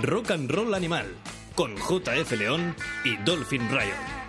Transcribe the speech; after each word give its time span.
Rock 0.00 0.30
and 0.30 0.50
Roll 0.50 0.72
Animal 0.74 1.04
con 1.54 1.76
JF 1.76 2.32
León 2.32 2.74
y 3.04 3.16
Dolphin 3.18 3.68
Riot. 3.70 4.21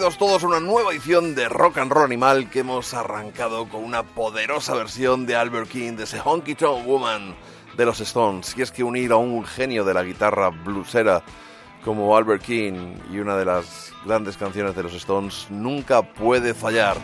bienvenidos 0.00 0.18
todos 0.18 0.44
una 0.44 0.60
nueva 0.60 0.92
edición 0.92 1.34
de 1.34 1.46
Rock 1.50 1.76
and 1.76 1.92
Roll 1.92 2.06
Animal 2.06 2.48
que 2.48 2.60
hemos 2.60 2.94
arrancado 2.94 3.68
con 3.68 3.84
una 3.84 4.02
poderosa 4.02 4.74
versión 4.74 5.26
de 5.26 5.36
Albert 5.36 5.68
King 5.68 5.92
de 5.92 6.04
ese 6.04 6.18
Honky 6.24 6.54
Tonk 6.54 6.86
Woman 6.86 7.34
de 7.76 7.84
los 7.84 8.00
Stones. 8.00 8.54
Y 8.56 8.62
es 8.62 8.72
que 8.72 8.82
unir 8.82 9.12
a 9.12 9.16
un 9.16 9.44
genio 9.44 9.84
de 9.84 9.92
la 9.92 10.02
guitarra 10.02 10.48
bluesera 10.48 11.22
como 11.84 12.16
Albert 12.16 12.42
King 12.42 12.94
y 13.12 13.18
una 13.18 13.36
de 13.36 13.44
las 13.44 13.92
grandes 14.06 14.38
canciones 14.38 14.74
de 14.74 14.84
los 14.84 14.94
Stones 14.94 15.48
nunca 15.50 16.00
puede 16.00 16.54
fallar. 16.54 16.96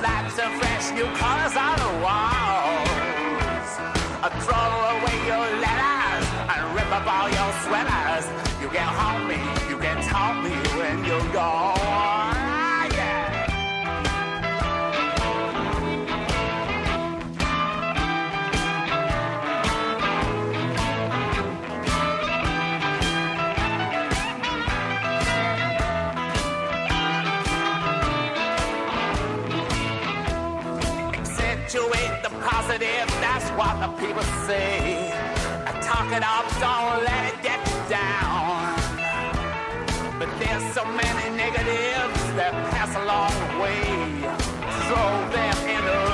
slaps 0.00 0.38
of 0.38 0.50
fresh 0.58 0.90
new 0.92 1.04
colors 1.20 1.56
on 1.56 1.76
the 1.84 1.92
walls. 2.04 3.70
I 4.24 4.28
throw 4.44 4.70
away 4.96 5.18
your 5.28 5.46
letters 5.64 6.26
and 6.52 6.62
rip 6.74 6.90
up 6.90 7.06
all 7.06 7.28
your 7.28 7.52
sweaters. 7.64 8.24
You 8.62 8.68
can 8.70 8.88
haunt 8.98 9.28
me, 9.28 9.38
you 9.68 9.76
can 9.76 10.02
taunt 10.08 10.42
me 10.42 10.56
when 10.78 11.04
you're 11.04 11.32
gone. 11.34 11.69
The 33.80 33.88
people 33.96 34.22
say. 34.46 35.10
I 35.64 35.72
talk 35.80 36.12
it 36.12 36.22
up, 36.22 36.44
don't 36.60 37.02
let 37.02 37.32
it 37.32 37.42
get 37.42 37.58
you 37.66 37.80
down. 37.88 38.76
But 40.18 40.28
there's 40.38 40.66
so 40.74 40.84
many 40.84 41.34
negatives 41.34 42.20
that 42.36 42.52
pass 42.72 42.92
along 43.02 43.32
the 43.40 43.50
way. 43.62 43.80
Throw 44.84 45.10
them 45.32 45.56
in 45.74 45.82
the 45.86 46.09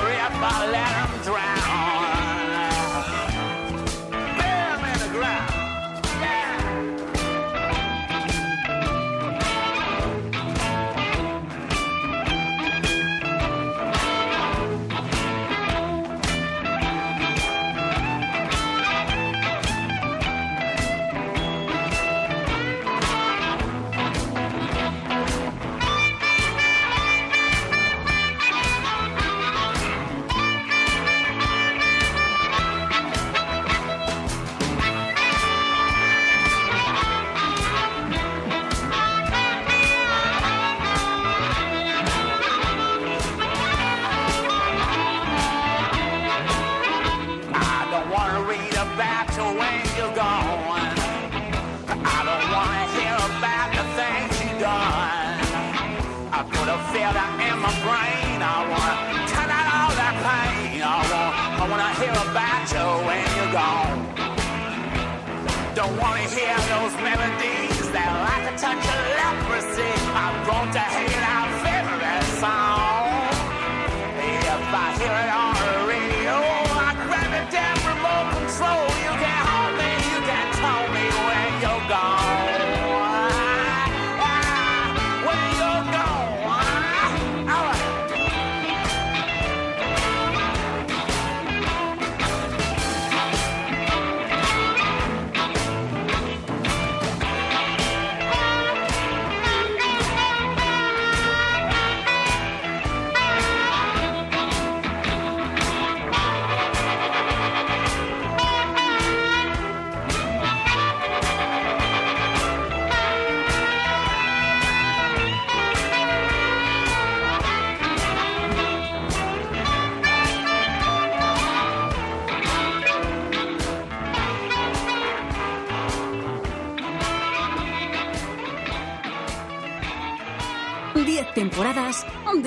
Touch 68.57 68.75
of 68.75 68.83
leprosy. 68.83 69.83
I 70.15 70.47
want 70.49 70.73
to 70.73 70.79
hate 70.79 71.21
out 71.21 71.49
favorite 71.61 72.39
song. 72.39 72.96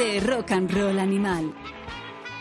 De 0.01 0.19
rock 0.21 0.53
and 0.53 0.71
roll 0.73 0.99
animal. 0.99 1.53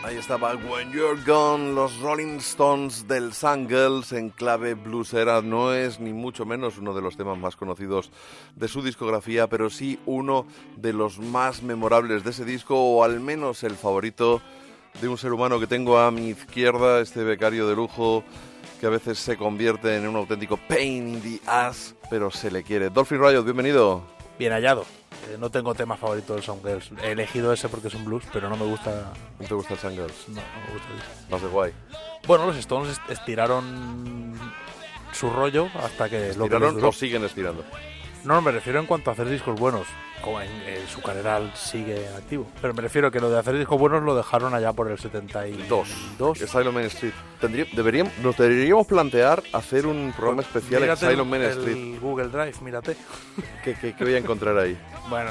Ahí 0.02 0.16
estaba 0.16 0.54
When 0.54 0.90
You're 0.92 1.20
Gone, 1.26 1.74
los 1.74 1.98
Rolling 1.98 2.38
Stones 2.38 3.06
del 3.06 3.34
Sun 3.34 3.68
Girls 3.68 4.12
en 4.12 4.30
clave 4.30 4.72
bluesera. 4.72 5.42
No 5.42 5.74
es 5.74 6.00
ni 6.00 6.14
mucho 6.14 6.46
menos 6.46 6.78
uno 6.78 6.94
de 6.94 7.02
los 7.02 7.18
temas 7.18 7.36
más 7.36 7.56
conocidos 7.56 8.10
de 8.56 8.66
su 8.66 8.82
discografía, 8.82 9.46
pero 9.46 9.68
sí 9.68 9.98
uno 10.06 10.46
de 10.78 10.94
los 10.94 11.18
más 11.18 11.62
memorables 11.62 12.24
de 12.24 12.30
ese 12.30 12.46
disco, 12.46 12.76
o 12.76 13.04
al 13.04 13.20
menos 13.20 13.62
el 13.62 13.74
favorito 13.74 14.40
de 15.02 15.08
un 15.08 15.18
ser 15.18 15.34
humano 15.34 15.60
que 15.60 15.66
tengo 15.66 15.98
a 15.98 16.10
mi 16.10 16.28
izquierda, 16.28 17.02
este 17.02 17.24
becario 17.24 17.68
de 17.68 17.76
lujo 17.76 18.24
que 18.80 18.86
a 18.86 18.90
veces 18.90 19.18
se 19.18 19.36
convierte 19.36 19.96
en 19.96 20.08
un 20.08 20.16
auténtico 20.16 20.56
pain 20.56 21.08
in 21.08 21.20
the 21.20 21.40
ass, 21.46 21.94
pero 22.08 22.30
se 22.30 22.50
le 22.50 22.62
quiere. 22.62 22.88
Dolphin 22.88 23.20
Riot, 23.20 23.44
bienvenido. 23.44 24.02
Bien 24.38 24.52
hallado. 24.52 24.86
Eh, 25.28 25.36
no 25.38 25.50
tengo 25.50 25.74
tema 25.74 25.96
favorito 25.96 26.34
del 26.34 26.42
Sound 26.42 26.62
Girls. 26.66 26.90
He 27.02 27.12
elegido 27.12 27.52
ese 27.52 27.68
porque 27.68 27.88
es 27.88 27.94
un 27.94 28.04
blues, 28.04 28.24
pero 28.32 28.48
no 28.48 28.56
me 28.56 28.64
gusta. 28.64 29.12
¿No 29.38 29.46
te 29.46 29.54
gusta 29.54 29.74
el 29.74 29.80
Sun 29.80 29.92
Girls? 29.92 30.28
No, 30.28 30.34
no 30.36 30.66
me 30.66 30.72
gusta 30.72 30.88
ese. 30.98 31.30
Más 31.30 31.42
de 31.42 31.48
guay. 31.48 31.72
Bueno, 32.26 32.46
los 32.46 32.56
Stones 32.56 32.90
est- 32.92 33.10
estiraron 33.10 34.38
su 35.12 35.30
rollo 35.30 35.68
hasta 35.82 36.08
que 36.08 36.16
lo 36.18 36.20
que 36.20 36.26
les 36.28 36.36
¿Estiraron 36.38 36.74
duró. 36.74 36.88
o 36.88 36.92
siguen 36.92 37.24
estirando? 37.24 37.64
No, 38.24 38.40
me 38.42 38.50
refiero 38.50 38.78
en 38.80 38.86
cuanto 38.86 39.10
a 39.10 39.14
hacer 39.14 39.28
discos 39.28 39.58
buenos. 39.58 39.86
Como 40.22 40.40
en, 40.42 40.50
en 40.66 40.86
su 40.86 41.00
carrera 41.00 41.40
sigue 41.54 42.06
activo. 42.14 42.46
Pero 42.60 42.74
me 42.74 42.82
refiero 42.82 43.10
que 43.10 43.18
lo 43.20 43.30
de 43.30 43.38
hacer 43.38 43.56
discos 43.56 43.78
buenos 43.78 44.02
lo 44.02 44.14
dejaron 44.14 44.52
allá 44.54 44.72
por 44.74 44.90
el 44.90 44.98
72. 44.98 45.88
Dos. 46.18 46.42
Asylum 46.42 46.74
Main 46.74 46.86
Street. 46.88 47.14
Tendría- 47.40 47.64
deberíamos, 47.72 48.16
nos 48.18 48.36
deberíamos 48.36 48.86
plantear 48.86 49.42
hacer 49.54 49.86
un 49.86 50.12
programa 50.14 50.42
especial 50.42 50.82
Mírate 50.82 51.06
Asylum 51.06 51.28
Main 51.30 51.42
el 51.42 51.50
Street. 51.58 51.98
Google 52.00 52.28
Drive, 52.28 52.54
mírate. 52.60 52.96
¿Qué, 53.64 53.74
qué, 53.80 53.96
qué 53.96 54.04
voy 54.04 54.14
a 54.14 54.18
encontrar 54.18 54.58
ahí? 54.58 54.78
Bueno, 55.08 55.30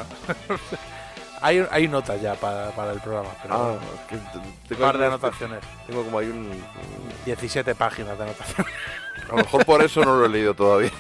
hay, 1.42 1.64
hay 1.70 1.88
notas 1.88 2.20
ya 2.20 2.34
para, 2.34 2.72
para 2.72 2.92
el 2.94 3.00
programa. 3.02 3.30
Pero 3.44 3.54
Ah, 3.54 3.78
un 4.72 4.78
par 4.78 4.98
de 4.98 5.06
anotaciones. 5.06 5.60
tengo 5.86 6.04
como 6.04 6.18
ahí 6.18 6.28
un... 6.30 6.50
17 7.26 7.76
páginas 7.76 8.18
de 8.18 8.24
anotaciones. 8.24 8.74
A 9.28 9.32
lo 9.34 9.38
mejor 9.38 9.64
por 9.66 9.84
eso 9.84 10.04
no 10.04 10.18
lo 10.18 10.26
he 10.26 10.30
leído 10.30 10.56
todavía. 10.56 10.90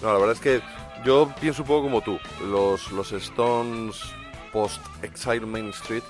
No, 0.00 0.12
la 0.12 0.18
verdad 0.20 0.36
es 0.36 0.40
que 0.40 0.60
yo 1.08 1.32
pienso 1.40 1.62
un 1.62 1.68
poco 1.68 1.84
como 1.84 2.02
tú. 2.02 2.18
Los, 2.50 2.92
los 2.92 3.12
Stones 3.12 3.96
post 4.52 4.78
Exile 5.02 5.46
Main 5.46 5.70
Street 5.70 6.02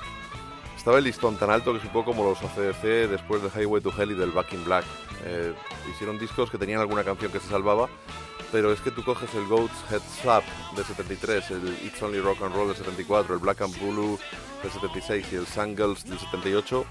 estaba 0.76 0.98
el 0.98 1.04
listón 1.04 1.36
tan 1.36 1.50
alto 1.50 1.70
que 1.70 1.78
es 1.78 1.84
un 1.84 1.90
poco 1.92 2.06
como 2.10 2.24
los 2.28 2.42
ACDC 2.42 3.08
después 3.08 3.40
de 3.40 3.48
Highway 3.48 3.80
to 3.80 3.92
Hell 3.96 4.10
y 4.10 4.14
del 4.14 4.32
Back 4.32 4.52
in 4.54 4.64
Black. 4.64 4.84
Eh, 5.24 5.54
hicieron 5.88 6.18
discos 6.18 6.50
que 6.50 6.58
tenían 6.58 6.80
alguna 6.80 7.04
canción 7.04 7.30
que 7.30 7.38
se 7.38 7.48
salvaba, 7.48 7.88
pero 8.50 8.72
es 8.72 8.80
que 8.80 8.90
tú 8.90 9.04
coges 9.04 9.32
el 9.36 9.46
Goat's 9.46 9.70
Head 9.88 10.00
Slap 10.20 10.42
del 10.74 10.84
73, 10.84 11.50
el 11.52 11.68
It's 11.84 12.02
Only 12.02 12.18
Rock 12.18 12.42
and 12.42 12.56
Roll 12.56 12.66
del 12.66 12.76
74, 12.76 13.34
el 13.34 13.40
Black 13.40 13.60
and 13.62 13.78
Blue 13.80 14.18
del 14.64 14.72
76 14.72 15.26
y 15.30 15.36
el 15.36 15.46
Sangles 15.46 16.06
del 16.08 16.18
78 16.18 16.84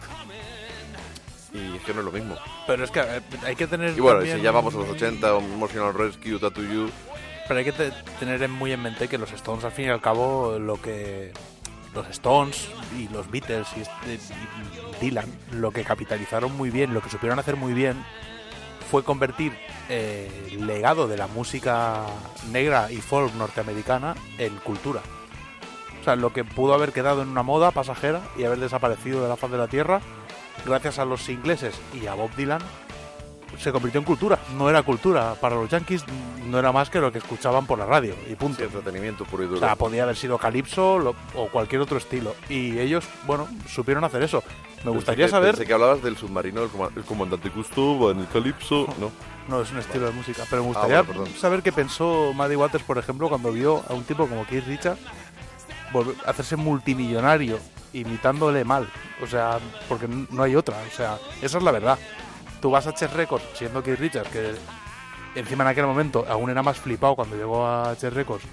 y 1.54 1.76
es 1.76 1.82
que 1.84 1.94
no 1.94 2.00
es 2.00 2.06
lo 2.06 2.12
mismo. 2.14 2.38
Pero 2.68 2.86
es 2.86 2.92
que 2.92 3.02
eh, 3.02 3.22
hay 3.46 3.56
que 3.58 3.68
tener. 3.68 3.98
Y 3.98 4.00
bueno, 4.00 4.20
también- 4.20 4.38
si 4.38 4.44
ya 4.44 4.52
vamos 4.52 4.74
a 4.76 4.78
los 4.78 4.90
80, 4.90 5.40
Emotional 5.40 5.94
Rescue, 5.94 6.40
Tattoo 6.40 6.64
You, 6.64 6.90
Pero 7.48 7.60
hay 7.60 7.66
que 7.66 7.72
te- 7.72 7.92
tener 8.20 8.42
en- 8.44 8.52
muy 8.52 8.72
en 8.74 8.82
mente 8.82 9.08
que 9.08 9.18
los 9.18 9.32
Stones, 9.32 9.64
al 9.64 9.72
fin 9.72 9.86
y 9.86 9.90
al 9.90 10.02
cabo, 10.02 10.58
lo 10.60 10.82
que. 10.82 11.32
Los 11.94 12.08
Stones 12.10 12.68
y 12.98 13.08
los 13.08 13.32
Beatles 13.32 13.68
y, 13.76 13.82
este- 13.82 14.16
y 15.00 15.06
Dylan, 15.06 15.26
lo 15.54 15.72
que 15.72 15.84
capitalizaron 15.84 16.56
muy 16.56 16.70
bien, 16.70 16.94
lo 16.94 17.02
que 17.02 17.10
supieron 17.10 17.40
hacer 17.40 17.56
muy 17.56 17.74
bien, 17.74 17.96
fue 18.92 19.04
convertir 19.04 19.58
eh, 19.90 20.50
el 20.52 20.68
legado 20.68 21.08
de 21.08 21.18
la 21.18 21.28
música 21.28 22.06
negra 22.52 22.92
y 22.92 22.98
folk 22.98 23.34
norteamericana 23.36 24.16
en 24.38 24.56
cultura. 24.58 25.02
O 26.02 26.04
sea, 26.04 26.16
lo 26.18 26.34
que 26.34 26.44
pudo 26.44 26.74
haber 26.74 26.92
quedado 26.92 27.22
en 27.22 27.30
una 27.30 27.42
moda 27.42 27.72
pasajera 27.72 28.22
y 28.38 28.44
haber 28.44 28.60
desaparecido 28.60 29.24
de 29.24 29.30
la 29.30 29.38
faz 29.38 29.50
de 29.50 29.58
la 29.58 29.68
tierra, 29.68 30.02
gracias 30.66 31.00
a 31.00 31.06
los 31.06 31.28
ingleses 31.30 31.74
y 31.94 32.06
a 32.08 32.14
Bob 32.16 32.30
Dylan, 32.36 32.62
se 33.60 33.72
convirtió 33.72 34.00
en 34.00 34.06
cultura. 34.06 34.40
No 34.56 34.70
era 34.70 34.84
cultura. 34.84 35.36
Para 35.40 35.56
los 35.56 35.70
yankees 35.70 36.04
no 36.46 36.60
era 36.60 36.72
más 36.72 36.90
que 36.90 37.00
lo 37.00 37.12
que 37.12 37.18
escuchaban 37.18 37.66
por 37.66 37.80
la 37.80 37.86
radio 37.86 38.16
y 38.30 38.36
punto. 38.36 38.58
sí, 38.60 38.64
entretenimiento 38.64 39.26
puro 39.26 39.44
y 39.44 39.48
duro. 39.48 39.58
O 39.58 39.64
sea, 39.64 39.76
podía 39.76 40.04
haber 40.04 40.16
sido 40.16 40.38
calipso 40.38 41.00
lo- 41.00 41.16
o 41.36 41.48
cualquier 41.50 41.82
otro 41.82 41.98
estilo. 41.98 42.36
Y 42.50 42.78
ellos, 42.80 43.06
bueno, 43.26 43.48
supieron 43.68 44.04
hacer 44.04 44.24
eso. 44.24 44.44
Me 44.86 44.92
gustaría 44.92 45.26
Pensé 45.26 45.26
que- 45.26 45.30
saber... 45.32 45.52
Pensé 45.56 45.66
que 45.66 45.74
hablabas 45.74 46.04
del 46.04 46.18
submarino 46.18 46.62
el 46.64 47.04
comandante 47.04 47.50
Gusto, 47.50 48.12
en 48.12 48.20
el 48.20 48.28
Calipso, 48.28 48.86
¿no? 49.00 49.12
No, 49.50 49.62
es 49.62 49.72
un 49.72 49.80
estilo 49.80 50.06
de 50.06 50.12
música. 50.12 50.44
Pero 50.50 50.62
me 50.62 50.68
gustaría 50.70 51.00
Ah, 51.00 51.02
bueno, 51.02 51.24
perdón. 51.24 51.40
saber 51.40 51.64
qué 51.64 51.72
pensó 51.72 52.32
Maddie 52.36 52.58
Waters, 52.58 52.84
por 52.84 52.98
ejemplo, 52.98 53.28
cuando 53.30 53.52
vio 53.52 53.84
a 53.90 53.94
un 53.94 54.04
tipo 54.04 54.28
como 54.28 54.46
Keith 54.46 54.66
Richards 54.68 55.00
hacerse 56.26 56.56
multimillonario 56.58 57.58
imitándole 57.94 58.64
mal. 58.64 58.88
O 59.24 59.28
sea, 59.28 59.60
porque 59.90 60.08
no 60.08 60.44
hay 60.44 60.56
otra. 60.56 60.78
O 60.92 60.96
sea, 60.96 61.18
esa 61.42 61.58
es 61.58 61.64
la 61.64 61.72
verdad. 61.72 61.98
Tú 62.62 62.72
vas 62.72 62.88
a 62.88 62.94
Chess 62.94 63.14
Records 63.14 63.46
siendo 63.54 63.84
Keith 63.84 64.00
Richards, 64.00 64.30
que 64.30 64.56
encima 65.36 65.64
en 65.64 65.70
aquel 65.70 65.86
momento 65.86 66.26
aún 66.28 66.50
era 66.50 66.64
más 66.64 66.78
flipado 66.78 67.16
cuando 67.16 67.36
llegó 67.36 67.66
a 67.68 67.96
Chess 67.96 68.14
Records 68.14 68.44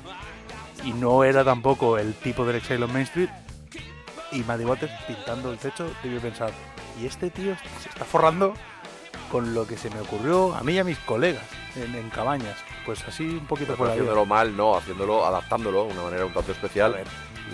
y 0.84 0.92
no 0.92 1.25
era 1.25 1.44
tampoco 1.44 1.99
el 1.99 2.14
tipo 2.14 2.44
del 2.44 2.56
Exile 2.56 2.84
on 2.84 2.92
Main 2.92 3.04
Street. 3.04 3.30
Y 4.32 4.42
Maddie 4.42 4.66
Waters 4.66 4.92
pintando 5.06 5.52
el 5.52 5.58
techo, 5.58 5.87
debió 6.02 6.20
pensar, 6.20 6.50
y 7.00 7.06
este 7.06 7.30
tío 7.30 7.54
se 7.80 7.88
está 7.88 8.04
forrando 8.04 8.54
con 9.30 9.54
lo 9.54 9.66
que 9.66 9.76
se 9.76 9.90
me 9.90 10.00
ocurrió 10.00 10.54
a 10.54 10.62
mí 10.62 10.75
y 10.75 10.78
a 10.78 10.84
mis 10.84 10.99
colegas 10.99 11.44
en, 11.76 11.94
en 11.94 12.11
cabañas. 12.11 12.56
Pues 12.84 13.02
así 13.06 13.25
un 13.25 13.46
poquito 13.46 13.76
por 13.76 13.87
ahí. 13.87 13.92
haciéndolo 13.92 14.26
mal, 14.26 14.56
no, 14.56 14.76
haciéndolo, 14.76 15.25
adaptándolo 15.25 15.87
de 15.87 15.92
una 15.92 16.02
manera 16.02 16.26
un 16.26 16.32
tanto 16.32 16.52
especial. 16.52 16.96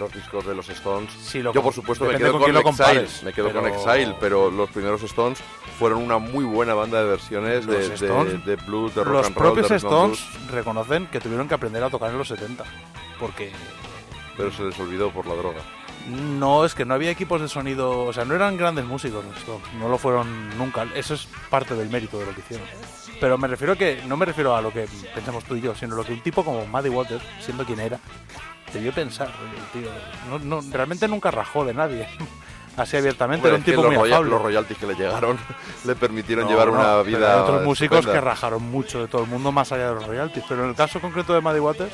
Los 0.00 0.12
discos 0.12 0.46
de 0.46 0.54
los 0.54 0.68
Stones. 0.70 1.12
Sí, 1.12 1.42
lo 1.42 1.52
Yo, 1.52 1.62
por 1.62 1.74
supuesto, 1.74 2.06
me 2.06 2.16
quedo 2.16 2.32
con 2.32 2.40
con, 2.40 2.50
Exile. 2.50 2.62
compares, 2.64 3.22
Me 3.22 3.32
quedo 3.34 3.52
con 3.52 3.62
pero- 3.62 3.74
Exile, 3.74 4.14
pero 4.18 4.50
los 4.50 4.70
primeros 4.70 5.02
Stones 5.02 5.38
fueron 5.78 6.02
una 6.02 6.16
muy 6.18 6.44
buena 6.44 6.72
banda 6.74 7.02
de 7.02 7.08
versiones 7.08 7.66
de, 7.66 7.94
Stones, 7.94 8.44
de 8.46 8.56
blues, 8.56 8.94
de 8.94 9.04
rock 9.04 9.12
Los 9.14 9.26
and 9.26 9.36
roll, 9.36 9.52
propios 9.52 9.70
Stones 9.70 10.18
blues, 10.32 10.50
reconocen 10.50 11.06
que 11.08 11.20
tuvieron 11.20 11.46
que 11.48 11.54
aprender 11.54 11.84
a 11.84 11.90
tocar 11.90 12.10
en 12.10 12.18
los 12.18 12.28
70. 12.28 12.64
Porque 13.18 13.52
pero 14.36 14.50
se 14.50 14.62
les 14.62 14.78
olvidó 14.80 15.10
por 15.10 15.26
la 15.26 15.34
droga. 15.34 15.60
no 16.08 16.64
es 16.64 16.74
que 16.74 16.86
no 16.86 16.94
había 16.94 17.10
equipos 17.10 17.42
de 17.42 17.48
sonido, 17.48 18.04
o 18.06 18.12
sea, 18.14 18.24
no 18.24 18.34
eran 18.34 18.56
grandes 18.56 18.86
músicos 18.86 19.22
los 19.22 19.36
Stones, 19.36 19.66
no 19.78 19.88
lo 19.90 19.98
fueron 19.98 20.56
nunca. 20.56 20.86
Eso 20.94 21.12
es 21.12 21.28
parte 21.50 21.74
del 21.74 21.90
mérito 21.90 22.18
de 22.18 22.24
lo 22.26 22.34
que 22.34 22.40
hicieron. 22.40 22.66
Pero 23.20 23.36
me 23.36 23.48
refiero 23.48 23.74
a 23.74 23.76
que 23.76 24.02
no 24.06 24.16
me 24.16 24.24
refiero 24.24 24.56
a 24.56 24.62
lo 24.62 24.72
que 24.72 24.86
pensamos 25.14 25.44
tú 25.44 25.54
y 25.56 25.60
yo, 25.60 25.74
sino 25.74 25.94
lo 25.94 26.04
que 26.04 26.14
un 26.14 26.22
tipo 26.22 26.42
como 26.42 26.64
Maddie 26.64 26.88
Waters, 26.90 27.22
siendo 27.44 27.66
quien 27.66 27.80
era, 27.80 27.98
debió 28.72 28.92
pensar, 28.92 29.30
tío, 29.72 29.88
no, 30.28 30.38
no, 30.38 30.60
realmente 30.72 31.06
nunca 31.08 31.30
rajó 31.30 31.64
de 31.64 31.74
nadie. 31.74 32.08
Así 32.76 32.96
abiertamente, 32.96 33.46
era 33.48 33.56
un 33.56 33.62
tipo 33.64 33.82
los, 33.82 33.90
muy 33.90 33.96
roya- 33.96 34.14
afable. 34.14 34.30
los 34.30 34.42
royalties 34.42 34.78
que 34.78 34.86
le 34.86 34.94
llegaron 34.94 35.36
le 35.84 35.94
permitieron 35.96 36.44
No, 36.44 36.50
llevar 36.50 36.70
una 36.70 37.02
vida. 37.02 37.34
hay 37.34 37.40
otros 37.40 37.62
músicos 37.64 37.98
estupenda. 37.98 38.20
que 38.22 38.24
rajaron 38.26 38.62
mucho 38.62 39.00
de 39.00 39.08
todo 39.08 39.22
el 39.24 39.28
mundo 39.28 39.50
más 39.52 39.70
allá 39.72 39.88
de 39.88 39.94
los 39.96 40.06
royalties. 40.06 40.44
Pero 40.48 40.62
en 40.64 40.70
el 40.70 40.76
caso 40.76 41.00
concreto 41.00 41.34
de 41.34 41.40
Maddie 41.40 41.60
Waters, 41.60 41.92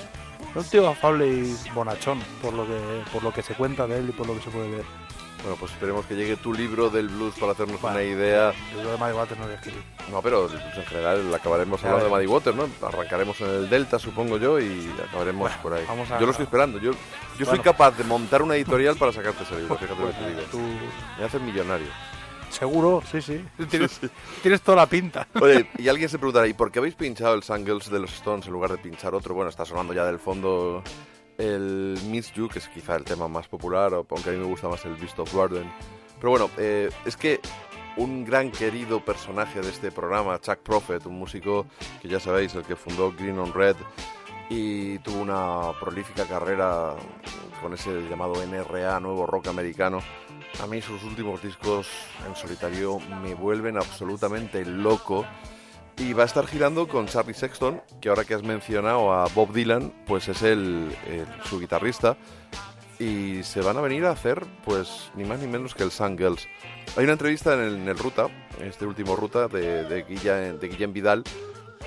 era 0.52 0.60
un 0.60 0.64
tío 0.68 0.86
afable 0.88 1.26
y 1.26 1.56
bonachón, 1.74 2.20
por 2.42 2.52
lo 2.52 2.66
que 2.66 2.78
por 3.12 3.22
lo 3.22 3.32
que 3.32 3.42
se 3.42 3.54
cuenta 3.54 3.86
de 3.86 3.98
él 3.98 4.10
y 4.10 4.12
por 4.12 4.26
lo 4.26 4.34
que 4.36 4.42
se 4.42 4.50
puede 4.50 4.70
ver. 4.70 4.84
Bueno, 5.46 5.60
pues 5.60 5.70
esperemos 5.74 6.04
que 6.06 6.16
llegue 6.16 6.34
tu 6.36 6.52
libro 6.52 6.90
del 6.90 7.06
blues 7.08 7.34
para 7.38 7.52
hacernos 7.52 7.80
Bueno. 7.80 7.96
una 7.98 8.04
idea. 8.04 8.52
Yo 8.74 8.90
de 8.90 8.98
Maddie 8.98 9.14
Waters 9.16 9.38
no 9.38 9.44
voy 9.46 9.52
a 9.54 9.56
escribir. 9.56 9.82
No, 10.10 10.20
pero 10.20 10.50
en 10.50 10.84
general 10.86 11.32
acabaremos 11.32 11.80
Ya 11.80 11.86
hablando 11.92 12.06
de. 12.16 12.16
Muddy 12.16 12.26
Water, 12.26 12.54
¿no? 12.56 12.68
Arrancaremos 12.84 13.40
en 13.42 13.46
el 13.50 13.70
Delta, 13.70 14.00
supongo 14.00 14.38
yo, 14.38 14.58
y 14.58 14.92
acabaremos 15.08 15.42
Bueno, 15.42 15.56
por 15.62 15.74
ahí. 15.74 15.84
vamos 15.86 16.10
a- 16.10 16.18
Yo 16.18 16.26
lo 16.26 16.32
estoy 16.32 16.46
esperando. 16.46 16.80
Yo, 16.80 16.90
yo 17.38 17.46
soy 17.46 17.60
capaz 17.60 17.92
de 17.96 18.02
montar 18.02 18.42
una 18.42 18.56
editorial 18.56 18.96
para 18.96 19.12
sacarte 19.12 19.44
ese 19.44 19.56
libro, 19.56 19.76
fíjate 19.76 20.00
lo 20.00 20.08
que 20.08 20.14
te 20.14 20.28
digo. 20.30 20.40
Tú, 20.50 20.58
Me 21.16 21.24
haces 21.24 21.40
millonario. 21.40 21.86
seguro, 22.50 23.00
sí, 23.08 23.22
sí. 23.22 23.44
Tienes, 23.70 24.00
tienes 24.42 24.60
toda 24.62 24.78
la 24.78 24.86
pinta. 24.86 25.28
Oye, 25.40 25.70
y 25.78 25.86
alguien 25.86 26.08
se 26.08 26.18
preguntará, 26.18 26.48
¿y 26.48 26.54
por 26.54 26.72
qué 26.72 26.80
habéis 26.80 26.96
pinchado 26.96 27.34
el 27.36 27.44
Sangles 27.44 27.88
de 27.88 28.00
los 28.00 28.12
Stones 28.14 28.46
en 28.46 28.52
lugar 28.52 28.72
de 28.72 28.78
pinchar 28.78 29.14
otro? 29.14 29.32
Bueno, 29.32 29.50
está 29.50 29.64
sonando 29.64 29.92
ya 29.92 30.04
del 30.06 30.18
fondo 30.18 30.82
el 31.38 31.98
Miss 32.08 32.32
You, 32.32 32.48
que 32.48 32.58
es 32.58 32.68
quizá 32.68 32.96
el 32.96 33.04
tema 33.04 33.28
más 33.28 33.48
popular, 33.48 33.92
aunque 33.94 34.30
a 34.30 34.32
mí 34.32 34.38
me 34.38 34.46
gusta 34.46 34.68
más 34.68 34.84
el 34.84 34.94
Beast 34.96 35.18
of 35.18 35.34
Warden. 35.34 35.70
Pero 36.18 36.30
bueno, 36.30 36.50
eh, 36.58 36.90
es 37.04 37.16
que 37.16 37.40
un 37.96 38.24
gran 38.24 38.50
querido 38.50 39.04
personaje 39.04 39.60
de 39.60 39.68
este 39.68 39.90
programa, 39.90 40.40
Chuck 40.40 40.58
Prophet, 40.58 41.04
un 41.06 41.18
músico 41.18 41.66
que 42.00 42.08
ya 42.08 42.20
sabéis, 42.20 42.54
el 42.54 42.62
que 42.62 42.76
fundó 42.76 43.12
Green 43.12 43.38
on 43.38 43.52
Red 43.52 43.76
y 44.48 44.98
tuvo 45.00 45.20
una 45.20 45.72
prolífica 45.80 46.24
carrera 46.24 46.94
con 47.60 47.74
ese 47.74 48.02
llamado 48.08 48.34
NRA, 48.46 49.00
nuevo 49.00 49.26
rock 49.26 49.48
americano. 49.48 50.00
A 50.62 50.66
mí 50.66 50.80
sus 50.80 51.02
últimos 51.04 51.42
discos 51.42 51.88
en 52.26 52.36
solitario 52.36 52.98
me 53.22 53.34
vuelven 53.34 53.76
absolutamente 53.76 54.64
loco. 54.64 55.26
Y 55.98 56.12
va 56.12 56.24
a 56.24 56.26
estar 56.26 56.46
girando 56.46 56.86
con 56.86 57.06
Charlie 57.06 57.32
Sexton, 57.32 57.80
que 58.00 58.10
ahora 58.10 58.24
que 58.24 58.34
has 58.34 58.42
mencionado 58.42 59.12
a 59.12 59.26
Bob 59.28 59.52
Dylan, 59.52 59.92
pues 60.06 60.28
es 60.28 60.42
el, 60.42 60.94
su 61.44 61.58
guitarrista. 61.58 62.16
Y 62.98 63.42
se 63.42 63.60
van 63.60 63.76
a 63.76 63.80
venir 63.80 64.04
a 64.04 64.10
hacer, 64.10 64.44
pues, 64.64 65.10
ni 65.14 65.24
más 65.24 65.40
ni 65.40 65.46
menos 65.46 65.74
que 65.74 65.82
el 65.82 65.90
Sun. 65.90 66.18
Hay 66.18 67.04
una 67.04 67.12
entrevista 67.12 67.54
en 67.54 67.88
el, 67.88 67.98
Ruta, 67.98 68.28
este 68.60 68.86
último 68.86 69.16
Ruta, 69.16 69.48
de, 69.48 69.84
de, 69.84 70.86
Vidal, 70.86 71.24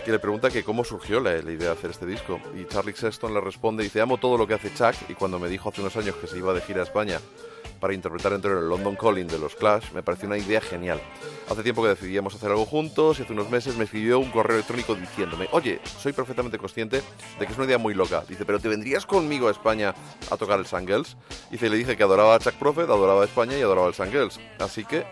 que 0.06 0.12
le 0.12 0.20
pregunta 0.20 0.50
que 0.50 0.63
cómo 0.63 0.84
surgió 0.84 1.20
la, 1.20 1.34
la 1.34 1.51
idea 1.51 1.68
de 1.68 1.74
hacer 1.74 1.91
este 1.91 2.06
disco. 2.06 2.39
Y 2.56 2.65
Charlie 2.65 2.94
Sexton 2.94 3.34
le 3.34 3.41
responde, 3.41 3.84
dice, 3.84 4.01
amo 4.01 4.18
todo 4.18 4.38
lo 4.38 4.48
que 4.48 4.53
hace 4.53 4.74
Chuck, 4.74 4.96
y 5.10 5.13
cuando 5.13 5.39
me 5.39 5.50
dijo 5.50 5.70
hace 5.70 5.82
unos 5.82 5.96
años 5.96 6.15
que 6.15 6.27
se 6.27 6.38
iba 6.38 6.53
de 6.53 6.62
gira 6.62 6.82
a 6.82 6.84
España 6.84 7.20
para 7.79 7.94
interpretar 7.94 8.34
entero 8.34 8.60
el 8.60 8.68
London 8.68 8.96
Calling 8.96 9.27
de 9.27 9.39
los 9.39 9.56
Clash, 9.56 9.91
me 9.94 10.03
pareció 10.03 10.27
una 10.27 10.38
idea 10.38 10.60
genial. 10.60 11.00
Hace 11.50 11.63
tiempo 11.63 11.82
que 11.82 11.89
decidíamos 11.89 12.36
hacer 12.36 12.51
algo 12.51 12.65
juntos 12.65 13.20
y 13.20 13.24
hace 13.24 13.34
unos 13.34 13.50
meses 13.50 13.77
me 13.77 13.86
escribió 13.86 14.20
un 14.20 14.29
correo 14.32 14.58
electrónico 14.58 14.96
diciéndome, 14.96 15.48
oye, 15.51 15.79
soy 15.98 16.12
perfectamente 16.13 16.58
consciente 16.58 17.01
de 17.39 17.46
que 17.46 17.51
es 17.51 17.58
una 17.58 17.65
idea 17.65 17.77
muy 17.77 17.94
loca. 17.94 18.24
Dice, 18.27 18.46
pero 18.46 18.60
¿te 18.60 18.68
vendrías 18.68 19.06
conmigo 19.06 19.48
a 19.48 19.51
España 19.51 19.96
a 20.29 20.38
tocar 20.38 20.60
el 20.60 20.65
Sangles? 20.65 21.15
Dice, 21.50 21.70
le 21.70 21.77
dije 21.77 21.96
que 21.96 22.03
adoraba 22.03 22.36
a 22.36 22.39
Chuck 22.39 22.56
Prophet, 22.56 22.89
adoraba 22.89 23.22
a 23.22 23.25
España 23.25 23.58
y 23.58 23.62
adoraba 23.62 23.88
el 23.88 23.94
Sangles. 23.94 24.39
Así 24.60 24.84
que, 24.84 25.06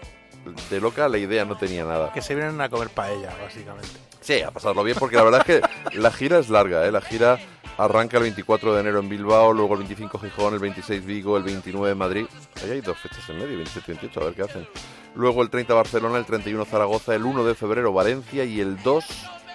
de 0.70 0.82
loca, 0.82 1.08
la 1.08 1.18
idea 1.18 1.46
no 1.46 1.58
tenía 1.58 1.86
nada. 1.86 2.12
Que 2.12 2.22
se 2.22 2.36
vienen 2.36 2.60
a 2.60 2.70
comer 2.70 2.90
paella, 2.90 3.34
básicamente. 3.42 3.90
Sí, 4.22 4.42
a 4.42 4.52
pasarlo 4.52 4.84
bien, 4.84 4.98
porque 5.00 5.16
la 5.16 5.24
verdad 5.24 5.46
es 5.48 5.62
que 5.62 5.98
la 5.98 6.12
gira 6.12 6.40
es 6.40 6.50
larga, 6.50 6.86
¿eh? 6.86 6.92
La 6.92 7.02
gira 7.02 7.40
arranca 7.78 8.18
el 8.18 8.24
24 8.24 8.74
de 8.74 8.82
enero 8.82 9.00
en 9.00 9.10
Bilbao, 9.10 9.54
luego 9.54 9.74
el 9.74 9.80
25 9.80 10.20
Gijón, 10.20 10.54
el 10.54 10.60
26 10.60 11.06
Vigo, 11.06 11.38
el 11.38 11.44
29 11.44 11.96
Madrid. 11.96 12.26
Ahí 12.64 12.72
hay 12.72 12.82
dos 12.82 12.98
fechas 12.98 13.30
en 13.30 13.38
medio, 13.38 13.56
27 13.56 13.92
y 13.92 13.96
28, 13.96 14.20
a 14.20 14.24
ver 14.26 14.34
qué 14.34 14.42
hacen. 14.42 14.68
Luego 15.16 15.42
el 15.42 15.50
30 15.50 15.74
Barcelona, 15.74 16.18
el 16.18 16.26
31 16.26 16.66
Zaragoza, 16.66 17.16
el 17.16 17.24
1 17.24 17.44
de 17.44 17.56
febrero 17.56 17.94
Valencia 17.94 18.44
y 18.44 18.60
el 18.60 18.82
2 18.82 19.06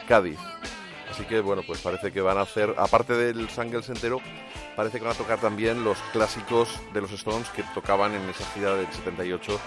Cádiz. 0.08 0.38
Así 1.10 1.24
que, 1.24 1.40
bueno, 1.40 1.62
pues 1.66 1.80
parece 1.80 2.10
que 2.10 2.22
van 2.22 2.38
a 2.38 2.42
hacer, 2.42 2.74
aparte 2.78 3.12
del 3.12 3.50
Sangles 3.50 3.88
entero, 3.90 4.20
parece 4.74 4.98
que 4.98 5.04
van 5.04 5.14
a 5.14 5.18
tocar 5.18 5.38
también 5.38 5.84
los 5.84 5.98
clásicos 6.12 6.68
de 6.94 7.02
los 7.02 7.12
Stones 7.12 7.48
que 7.50 7.62
tocaban 7.74 8.14
en 8.14 8.26
esa 8.30 8.46
gira 8.54 8.74
del 8.74 8.90
78 8.90 9.60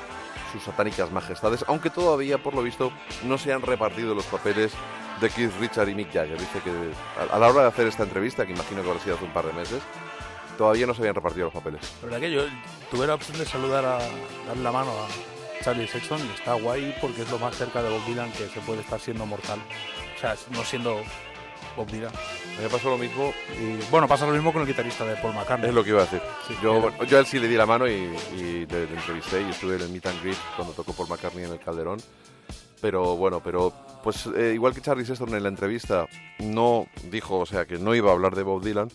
sus 0.55 0.63
satánicas 0.63 1.11
majestades, 1.11 1.65
aunque 1.67 1.89
todavía, 1.89 2.41
por 2.41 2.55
lo 2.55 2.63
visto, 2.63 2.91
no 3.23 3.37
se 3.37 3.53
han 3.53 3.61
repartido 3.61 4.15
los 4.15 4.25
papeles 4.25 4.73
de 5.21 5.29
Keith 5.29 5.51
Richard 5.59 5.89
y 5.89 5.95
Mick 5.95 6.11
Jagger. 6.13 6.39
Dice 6.39 6.59
que 6.61 6.71
a, 7.31 7.37
la 7.37 7.47
hora 7.47 7.63
de 7.63 7.67
hacer 7.67 7.87
esta 7.87 8.03
entrevista, 8.03 8.45
que 8.45 8.53
imagino 8.53 8.81
que 8.81 8.89
habrá 8.89 9.01
sido 9.01 9.15
hace 9.15 9.25
un 9.25 9.31
par 9.31 9.45
de 9.45 9.53
meses, 9.53 9.81
todavía 10.57 10.87
no 10.87 10.93
se 10.93 11.01
habían 11.01 11.15
repartido 11.15 11.45
los 11.45 11.53
papeles. 11.53 11.81
La 12.01 12.05
verdad 12.05 12.19
que 12.21 12.31
yo 12.31 12.41
tuve 12.89 13.07
la 13.07 13.15
opción 13.15 13.37
de 13.37 13.45
saludar 13.45 13.85
a 13.85 13.99
dar 13.99 14.57
la 14.57 14.71
mano 14.71 14.91
a 14.91 15.63
Charlie 15.63 15.87
Sexton 15.87 16.19
y 16.19 16.33
está 16.33 16.53
guay 16.53 16.95
porque 17.01 17.23
es 17.23 17.31
lo 17.31 17.39
más 17.39 17.55
cerca 17.55 17.81
de 17.81 17.89
Bob 17.89 18.05
Dylan 18.05 18.31
que 18.31 18.47
se 18.47 18.59
puede 18.61 18.81
estar 18.81 18.99
siendo 18.99 19.25
mortal. 19.25 19.59
O 20.15 20.19
sea, 20.19 20.35
no 20.51 20.63
siendo 20.63 21.01
Bob 21.75 21.87
Dylan. 21.87 22.11
Me 22.61 22.69
pasó 22.69 22.89
lo 22.89 22.97
mismo, 22.97 23.33
Y 23.59 23.89
bueno, 23.91 24.07
pasa 24.07 24.25
lo 24.25 24.31
mismo 24.33 24.53
con 24.53 24.61
el 24.61 24.67
guitarrista 24.67 25.05
de 25.05 25.15
Paul 25.17 25.33
McCartney. 25.33 25.69
es 25.69 25.75
lo 25.75 25.83
que 25.83 25.89
iba 25.89 25.99
a 26.01 26.05
decir. 26.05 26.21
Sí, 26.47 26.55
yo, 26.63 26.79
bueno, 26.79 27.03
yo 27.03 27.17
a 27.17 27.19
él 27.19 27.25
sí 27.25 27.37
le 27.39 27.47
di 27.47 27.55
la 27.55 27.65
mano 27.65 27.87
y, 27.87 27.91
y 28.37 28.65
le, 28.65 28.85
le 28.87 28.93
entrevisté 28.95 29.41
y 29.41 29.49
estuve 29.49 29.75
en 29.75 29.81
el 29.81 29.89
Meet 29.89 30.05
and 30.05 30.21
Greet 30.21 30.37
cuando 30.55 30.73
tocó 30.73 30.93
Paul 30.93 31.09
McCartney 31.09 31.43
en 31.43 31.51
el 31.51 31.59
Calderón. 31.59 31.99
Pero 32.81 33.15
bueno, 33.17 33.41
pero 33.43 33.73
pues 34.03 34.27
eh, 34.37 34.51
igual 34.53 34.73
que 34.73 34.81
Charlie 34.81 35.05
Sexton 35.05 35.33
en 35.33 35.43
la 35.43 35.49
entrevista 35.49 36.05
no 36.39 36.87
dijo, 37.09 37.39
o 37.39 37.45
sea, 37.45 37.65
que 37.65 37.77
no 37.77 37.95
iba 37.95 38.11
a 38.11 38.13
hablar 38.13 38.35
de 38.35 38.43
Bob 38.43 38.63
Dylan, 38.63 38.89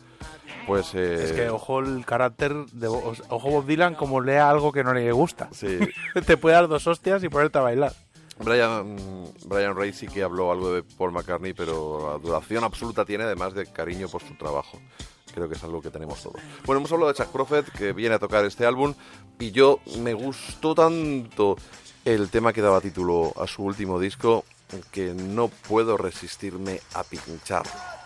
pues... 0.67 0.95
eh, 0.95 1.25
Es 1.25 1.33
que 1.33 1.49
ojo 1.51 1.81
el 1.81 2.05
carácter 2.07 2.55
de 2.73 2.89
Bo- 2.89 3.15
ojo 3.29 3.51
Bob 3.51 3.67
Dylan 3.67 3.95
como 3.95 4.21
lea 4.21 4.49
algo 4.49 4.71
que 4.71 4.85
no 4.85 4.95
le 4.95 5.11
gusta. 5.13 5.49
Sí, 5.53 5.79
Te 6.27 6.37
puede 6.37 6.55
dar 6.55 6.69
dos 6.69 6.87
hostias 6.87 7.25
y 7.25 7.29
ponerte 7.29 7.59
a 7.59 7.63
bailar. 7.63 7.93
Brian, 8.43 8.97
Brian 9.45 9.77
Ray 9.77 9.93
sí 9.93 10.07
que 10.07 10.23
habló 10.23 10.51
algo 10.51 10.73
de 10.73 10.83
Paul 10.83 11.13
McCartney, 11.13 11.53
pero 11.53 12.13
la 12.13 12.19
duración 12.19 12.65
absoluta 12.65 13.05
tiene, 13.05 13.25
además 13.25 13.55
de 13.55 13.67
cariño 13.67 14.09
por 14.09 14.23
su 14.23 14.35
trabajo. 14.35 14.79
Creo 15.33 15.49
que 15.49 15.55
es 15.55 15.63
algo 15.63 15.81
que 15.81 15.91
tenemos 15.91 16.23
todos. 16.23 16.41
Bueno, 16.65 16.79
hemos 16.79 16.93
hablado 16.93 17.13
de 17.13 17.19
Chuck 17.19 17.29
Prophet, 17.29 17.71
que 17.71 17.93
viene 17.93 18.15
a 18.15 18.19
tocar 18.19 18.45
este 18.45 18.67
álbum, 18.67 18.95
y 19.39 19.53
yo 19.53 19.81
me 19.99 20.15
gustó 20.15 20.75
tanto 20.75 21.57
el 22.05 22.31
tema 22.31 22.53
que 22.53 22.63
daba 22.63 22.81
título 22.81 23.33
a 23.37 23.47
su 23.47 23.63
último 23.63 24.01
disco, 24.01 24.45
que 24.91 25.15
no 25.15 25.49
puedo 25.49 25.97
resistirme 25.97 26.81
a 26.95 27.05
pincharlo. 27.05 28.00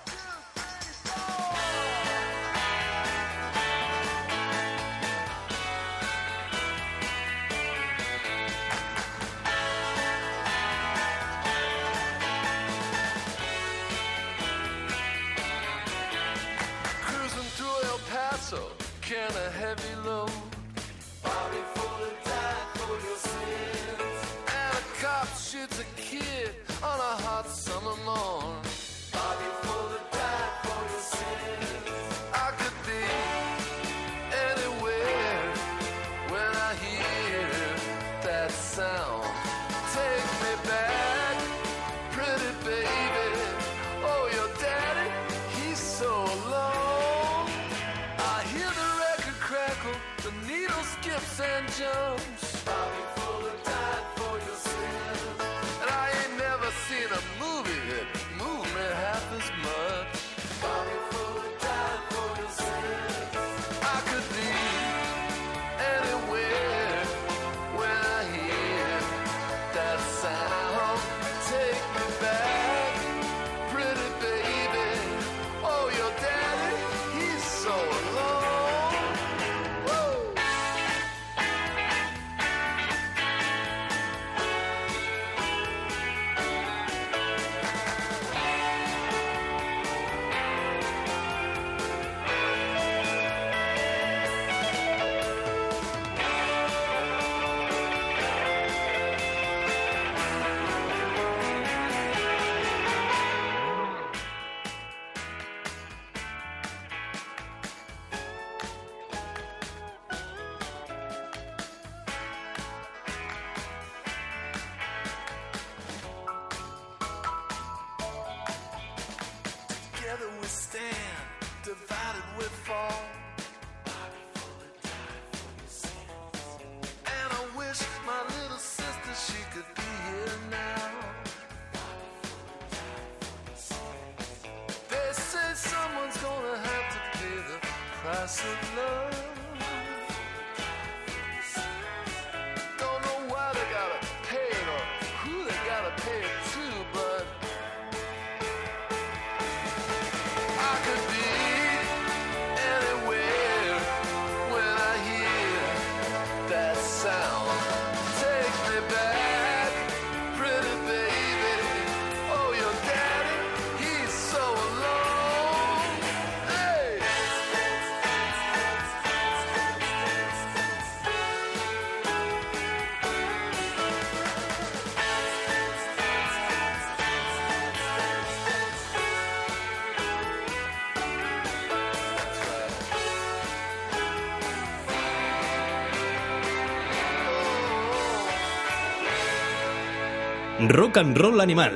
Rock 190.69 190.99
and 190.99 191.17
Roll 191.17 191.41
Animal. 191.41 191.73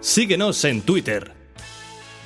Síguenos 0.00 0.64
en 0.64 0.82
Twitter. 0.82 1.32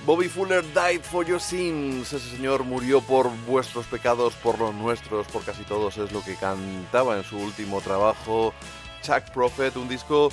Bobby 0.04 0.28
Fuller 0.28 0.64
died 0.74 1.00
for 1.02 1.26
your 1.26 1.40
sins. 1.40 2.12
Ese 2.12 2.36
señor 2.36 2.64
murió 2.64 3.00
por 3.00 3.30
vuestros 3.46 3.86
pecados, 3.86 4.34
por 4.34 4.58
los 4.58 4.74
nuestros, 4.74 5.26
por 5.28 5.44
casi 5.44 5.64
todos. 5.64 5.96
Es 5.98 6.12
lo 6.12 6.22
que 6.22 6.34
cantaba 6.36 7.16
en 7.16 7.24
su 7.24 7.36
último 7.36 7.80
trabajo, 7.80 8.52
Chuck 9.02 9.30
Prophet, 9.32 9.76
un 9.76 9.88
disco 9.88 10.30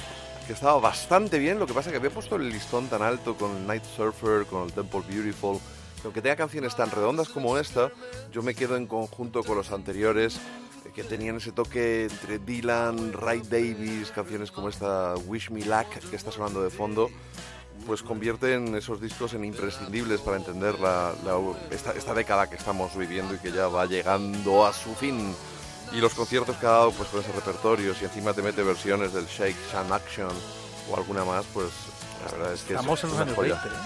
que 0.48 0.54
estaba 0.54 0.80
bastante 0.80 1.40
bien. 1.40 1.60
Lo 1.60 1.66
que 1.66 1.74
pasa 1.74 1.90
es 1.90 1.94
que 1.94 1.98
había 1.98 2.12
puesto 2.12 2.36
el 2.36 2.50
listón 2.50 2.88
tan 2.88 3.02
alto 3.02 3.36
con 3.36 3.56
el 3.56 3.66
Night 3.66 3.84
Surfer, 3.96 4.46
con 4.46 4.64
el 4.64 4.74
Temple 4.74 5.02
Beautiful. 5.08 5.58
que 5.96 6.02
Aunque 6.06 6.22
tenga 6.22 6.36
canciones 6.36 6.76
tan 6.76 6.92
redondas 6.92 7.30
como 7.30 7.58
esta, 7.58 7.92
yo 8.32 8.42
me 8.42 8.54
quedo 8.54 8.76
en 8.76 8.88
conjunto 8.88 9.44
con 9.44 9.58
los 9.58 9.72
anteriores 9.72 10.40
que 10.94 11.04
tenían 11.04 11.38
ese 11.38 11.52
toque 11.52 12.04
entre 12.06 12.40
Dylan, 12.40 13.14
Ray 13.14 13.42
Davis, 13.42 14.12
canciones 14.12 14.52
como 14.52 14.70
esta 14.70 15.16
Wish 15.26 15.50
Me 15.50 15.62
Luck 15.66 15.88
que 16.10 16.16
está 16.16 16.32
sonando 16.32 16.62
de 16.64 16.70
fondo 16.70 17.10
pues 17.88 18.04
convierten 18.04 18.76
esos 18.76 19.02
discos 19.02 19.34
en 19.34 19.44
imprescindibles 19.44 20.22
para 20.22 20.38
entender 20.38 20.80
la, 20.80 21.12
la- 21.26 21.40
esta, 21.72 21.92
esta 21.94 22.14
década 22.14 22.48
que 22.50 22.56
estamos 22.56 22.96
viviendo 22.96 23.34
y 23.34 23.40
que 23.40 23.52
ya 23.52 23.68
va 23.68 23.86
llegando 23.88 24.66
a 24.66 24.72
su 24.72 24.94
fin. 24.96 25.36
Y 25.92 25.98
los 25.98 26.14
conciertos 26.14 26.56
que 26.58 26.66
ha 26.68 26.70
dado 26.70 26.92
pues 26.92 27.10
con 27.10 27.20
ese 27.20 27.32
repertorio, 27.34 27.94
si 27.96 28.06
encima 28.06 28.32
te 28.34 28.42
mete 28.42 28.62
versiones 28.64 29.12
del 29.14 29.26
Shake 29.26 29.58
Shan 29.72 29.92
Action 29.92 30.30
o 30.90 30.96
alguna 30.96 31.26
más, 31.26 31.46
pues 31.54 31.68
la 32.26 32.32
verdad 32.38 32.54
es 32.54 32.62
que 32.62 32.74
es 32.74 32.80
Estamos 32.80 33.04
en 33.04 33.10
los 33.10 33.20
años 33.20 33.36
joya. 33.36 33.54
20, 33.56 33.70
¿eh? 33.70 33.82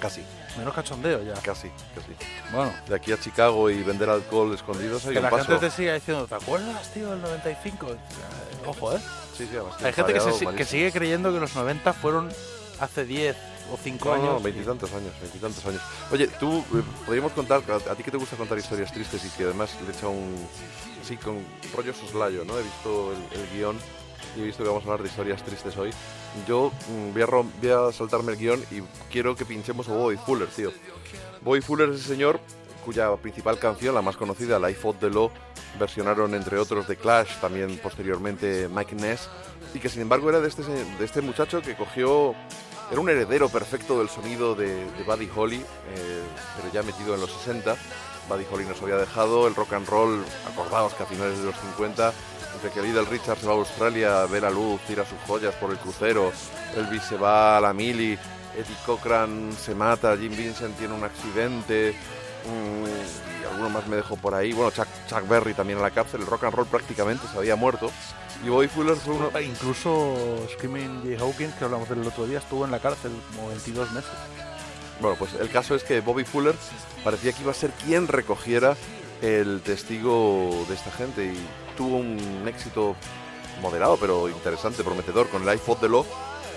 Casi, 0.00 0.22
Menos 0.58 0.74
cachondeo 0.74 1.22
ya. 1.22 1.34
casi, 1.34 1.68
casi. 1.94 2.12
Bueno, 2.52 2.72
De 2.88 2.94
aquí 2.94 3.12
a 3.12 3.18
Chicago 3.18 3.70
y 3.70 3.82
vender 3.82 4.10
alcohol 4.10 4.52
escondidos 4.54 5.04
hay 5.06 5.12
que 5.12 5.18
un 5.18 5.24
la 5.24 5.30
paso. 5.30 5.44
gente 5.46 5.66
te 5.66 5.70
siga 5.74 5.94
diciendo, 5.94 6.26
¿te 6.26 6.34
acuerdas, 6.34 6.88
tío, 6.92 7.10
del 7.10 7.22
95? 7.22 7.86
Eh, 7.90 7.96
Ojo, 8.66 8.94
¿eh? 8.94 9.00
Sí, 9.36 9.46
sí, 9.50 9.56
además 9.56 9.82
Hay 9.82 9.92
gente 9.92 10.12
que, 10.12 10.20
se 10.20 10.46
que 10.54 10.64
sigue 10.64 10.92
creyendo 10.92 11.32
que 11.32 11.40
los 11.40 11.54
90 11.54 11.92
fueron 11.94 12.30
hace 12.80 13.04
10 13.04 13.36
o 13.72 13.78
5 13.82 14.04
No, 14.08 14.14
años. 14.14 14.26
no, 14.34 14.40
veintitantos 14.40 14.92
años, 14.92 15.12
veintitantos 15.20 15.64
años. 15.64 15.80
Oye, 16.10 16.26
tú, 16.28 16.58
eh, 16.74 16.82
podríamos 17.06 17.32
contar, 17.32 17.62
a, 17.70 17.90
a 17.92 17.94
ti 17.94 18.02
que 18.02 18.10
te 18.10 18.18
gusta 18.18 18.36
contar 18.36 18.58
historias 18.58 18.92
tristes 18.92 19.24
y 19.24 19.28
que 19.30 19.44
además 19.44 19.70
le 19.86 19.92
echa 19.92 20.08
un... 20.08 20.36
Sí, 21.02 21.16
con 21.16 21.44
rollo 21.74 21.92
soslayo, 21.94 22.44
¿no? 22.44 22.58
He 22.58 22.62
visto 22.62 23.12
el, 23.32 23.40
el 23.40 23.48
guion 23.56 23.76
y 24.36 24.40
he 24.42 24.44
visto 24.44 24.62
que 24.62 24.68
vamos 24.68 24.82
a 24.84 24.86
hablar 24.86 25.02
de 25.02 25.08
historias 25.08 25.42
tristes 25.42 25.76
hoy. 25.76 25.90
Yo 26.46 26.72
mm, 26.88 27.12
voy, 27.12 27.70
a 27.70 27.92
saltarme 27.92 28.32
el 28.32 28.38
guion 28.38 28.62
y 28.70 28.82
quiero 29.10 29.36
que 29.36 29.44
pinchemos 29.44 29.88
a 29.88 29.92
Bobby 29.92 30.16
Fuller, 30.16 30.48
tío. 30.48 30.72
Bobby 31.42 31.60
Fuller 31.60 31.90
es 31.90 32.00
ese 32.00 32.08
señor 32.08 32.40
cuya 32.84 33.14
principal 33.16 33.58
canción, 33.58 33.94
la 33.94 34.02
más 34.02 34.16
conocida, 34.16 34.58
Life 34.58 34.88
of 34.88 34.96
the 34.98 35.08
Law, 35.08 35.30
versionaron 35.78 36.34
entre 36.34 36.58
otros 36.58 36.86
The 36.86 36.96
Clash, 36.96 37.38
también 37.40 37.78
posteriormente 37.78 38.68
Mike 38.68 38.96
Ness, 38.96 39.28
y 39.72 39.78
que 39.78 39.88
sin 39.88 40.02
embargo 40.02 40.28
era 40.28 40.40
de 40.40 40.48
este, 40.48 40.62
este 41.00 41.20
muchacho 41.20 41.62
que 41.62 41.76
cogió 41.76 42.34
era 42.90 43.00
un 43.00 43.08
heredero 43.08 43.48
perfecto 43.48 43.98
del 43.98 44.10
sonido 44.10 44.54
de, 44.54 44.66
de 44.66 45.02
Buddy 45.06 45.30
Holly, 45.34 45.56
eh, 45.56 46.22
pero 46.56 46.72
ya 46.72 46.82
metido 46.82 47.14
en 47.14 47.22
los 47.22 47.32
60. 47.32 47.74
Buddy 48.28 48.44
Holly 48.52 48.66
nos 48.66 48.82
había 48.82 48.96
dejado 48.96 49.48
el 49.48 49.54
rock 49.54 49.72
and 49.72 49.88
roll, 49.88 50.22
acordaos 50.46 50.92
que 50.92 51.02
a 51.02 51.06
finales 51.06 51.38
de 51.38 51.46
los 51.46 51.56
50, 51.58 52.12
que 52.70 52.82
Little 52.82 53.04
Richard 53.04 53.38
se 53.38 53.46
va 53.46 53.52
a 53.52 53.56
Australia, 53.56 54.26
ve 54.26 54.40
la 54.40 54.50
luz, 54.50 54.80
tira 54.86 55.04
sus 55.04 55.18
joyas 55.26 55.54
por 55.56 55.70
el 55.70 55.78
crucero, 55.78 56.32
Elvis 56.76 57.02
se 57.02 57.16
va 57.16 57.56
a 57.56 57.60
la 57.60 57.72
mili, 57.72 58.18
Eddie 58.54 58.76
Cochran 58.84 59.52
se 59.52 59.74
mata, 59.74 60.16
Jim 60.16 60.34
Vincent 60.36 60.76
tiene 60.76 60.94
un 60.94 61.04
accidente, 61.04 61.94
mm, 62.44 63.42
y 63.42 63.44
alguno 63.46 63.70
más 63.70 63.86
me 63.86 63.96
dejó 63.96 64.16
por 64.16 64.34
ahí. 64.34 64.52
Bueno, 64.52 64.70
Chuck, 64.70 64.86
Chuck 65.08 65.26
Berry 65.28 65.54
también 65.54 65.78
en 65.78 65.82
la 65.82 65.90
cárcel, 65.90 66.20
el 66.20 66.26
rock 66.26 66.44
and 66.44 66.54
roll 66.54 66.66
prácticamente 66.66 67.26
se 67.26 67.38
había 67.38 67.56
muerto. 67.56 67.90
Y 68.44 68.48
Bobby 68.48 68.68
Fuller 68.68 68.96
fue 68.96 69.14
uno... 69.14 69.30
E 69.38 69.42
Incluso 69.44 70.16
Screaming 70.52 71.02
Jay 71.02 71.16
Hawkins, 71.16 71.54
que 71.54 71.64
hablamos 71.64 71.88
del 71.88 72.06
otro 72.06 72.26
día, 72.26 72.38
estuvo 72.38 72.64
en 72.64 72.70
la 72.70 72.80
cárcel 72.80 73.12
como 73.34 73.48
22 73.48 73.92
meses. 73.92 74.10
Bueno, 75.00 75.16
pues 75.16 75.34
el 75.34 75.48
caso 75.48 75.74
es 75.74 75.84
que 75.84 76.00
Bobby 76.00 76.24
Fuller 76.24 76.54
parecía 77.04 77.32
que 77.32 77.42
iba 77.42 77.52
a 77.52 77.54
ser 77.54 77.70
quien 77.70 78.08
recogiera 78.08 78.76
el 79.20 79.60
testigo 79.62 80.64
de 80.68 80.74
esta 80.74 80.90
gente 80.90 81.24
y 81.26 81.38
tuvo 81.72 81.96
un 81.96 82.44
éxito 82.46 82.96
moderado 83.60 83.96
pero 83.96 84.28
interesante, 84.28 84.84
prometedor 84.84 85.28
con 85.28 85.46
Life 85.46 85.70
of 85.70 85.80
the 85.80 85.88
Law. 85.88 86.04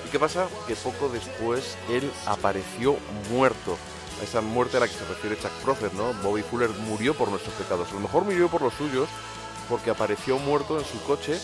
¿Y 0.06 0.10
qué 0.10 0.20
pasa? 0.20 0.48
Que 0.68 0.76
poco 0.76 1.10
después 1.10 1.78
él 1.90 2.12
apareció 2.26 2.98
muerto. 3.32 3.78
A 4.22 4.24
esa 4.24 4.40
muerte 4.40 4.78
a 4.78 4.80
la 4.80 4.88
que 4.88 4.94
se 4.94 5.06
refiere 5.06 5.38
Chuck 5.38 5.52
Prophet, 5.64 5.92
¿no? 5.92 6.14
Bobby 6.24 6.42
Fuller 6.42 6.70
murió 6.70 7.14
por 7.14 7.30
nuestros 7.30 7.54
pecados. 7.56 7.90
A 7.92 7.96
lo 7.96 8.00
mejor 8.00 8.24
murió 8.24 8.48
por 8.48 8.62
los 8.62 8.74
suyos 8.74 9.10
porque 9.68 9.90
apareció 9.90 10.38
muerto 10.38 10.80
en 10.80 10.86
su 10.86 11.02
coche 11.04 11.38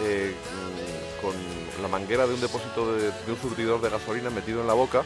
eh, 0.00 0.34
mm, 0.34 1.22
con 1.22 1.34
la 1.82 1.88
manguera 1.88 2.26
de 2.26 2.34
un 2.34 2.40
depósito 2.40 2.94
de, 2.94 3.10
de 3.10 3.32
un 3.32 3.38
surtidor 3.38 3.80
de 3.82 3.90
gasolina 3.90 4.30
metido 4.30 4.62
en 4.62 4.68
la 4.68 4.74
boca 4.74 5.02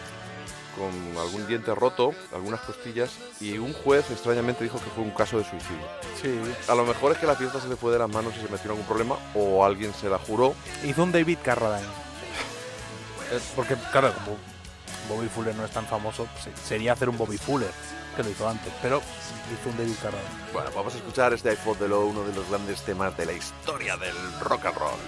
con 0.76 0.90
algún 1.18 1.46
diente 1.46 1.74
roto, 1.74 2.14
algunas 2.34 2.60
costillas, 2.60 3.10
y 3.40 3.58
un 3.58 3.72
juez 3.72 4.10
extrañamente 4.10 4.64
dijo 4.64 4.78
que 4.78 4.90
fue 4.90 5.04
un 5.04 5.10
caso 5.10 5.38
de 5.38 5.44
suicidio. 5.44 5.86
Sí. 6.20 6.40
A 6.68 6.74
lo 6.74 6.84
mejor 6.84 7.12
es 7.12 7.18
que 7.18 7.26
la 7.26 7.34
fiesta 7.36 7.60
se 7.60 7.68
le 7.68 7.76
fue 7.76 7.92
de 7.92 7.98
las 7.98 8.08
manos 8.08 8.32
y 8.36 8.40
se 8.40 8.48
metió 8.48 8.64
en 8.64 8.70
algún 8.70 8.86
problema, 8.86 9.16
o 9.34 9.64
alguien 9.64 9.92
se 9.94 10.08
la 10.08 10.18
juró. 10.18 10.54
Hizo 10.84 11.02
un 11.02 11.12
David 11.12 11.38
Carradine. 11.44 11.88
Porque, 13.56 13.76
claro, 13.90 14.12
como 14.14 14.36
Bobby 15.08 15.28
Fuller 15.28 15.54
no 15.54 15.64
es 15.64 15.70
tan 15.70 15.86
famoso, 15.86 16.26
se- 16.42 16.56
sería 16.56 16.92
hacer 16.92 17.08
un 17.08 17.18
Bobby 17.18 17.38
Fuller, 17.38 17.70
que 18.16 18.22
lo 18.22 18.30
hizo 18.30 18.48
antes, 18.48 18.72
pero 18.82 18.98
hizo 19.52 19.70
un 19.70 19.76
David 19.76 19.94
Carradine. 20.02 20.28
Bueno, 20.52 20.70
vamos 20.74 20.94
a 20.94 20.98
escuchar 20.98 21.32
este 21.32 21.52
iPod 21.52 21.76
de 21.78 21.88
Low, 21.88 22.08
uno 22.08 22.24
de 22.24 22.34
los 22.34 22.48
grandes 22.48 22.82
temas 22.82 23.16
de 23.16 23.26
la 23.26 23.32
historia 23.32 23.96
del 23.96 24.14
rock 24.40 24.66
and 24.66 24.76
roll. 24.76 24.98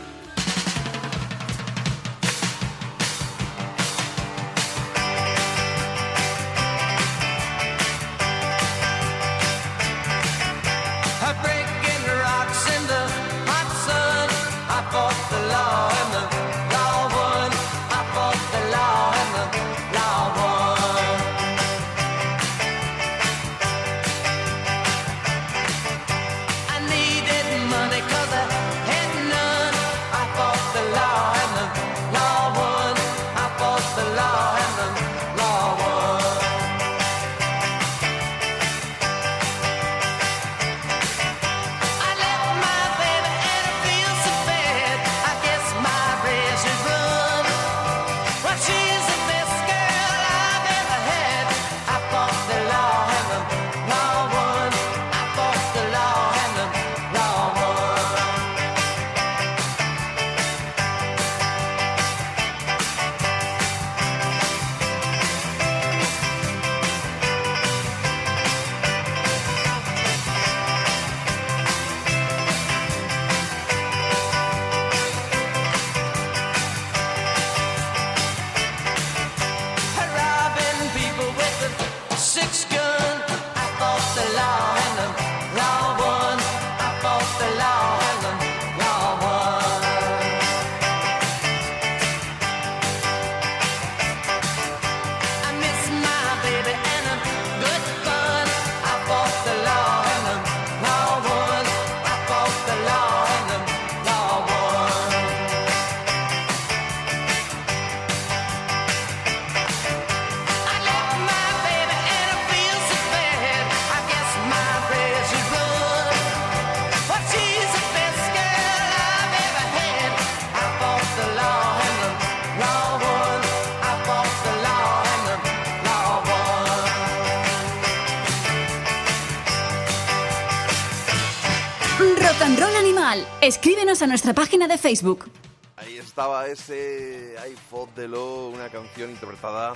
Nuestra 134.15 134.33
página 134.33 134.69
de 134.69 134.79
Facebook. 134.79 135.29
Ahí 135.77 135.99
estaba 135.99 136.47
ese 136.47 137.35
iPod 137.51 137.89
de 137.97 138.07
Low, 138.07 138.51
una 138.51 138.69
canción 138.69 139.11
interpretada 139.11 139.75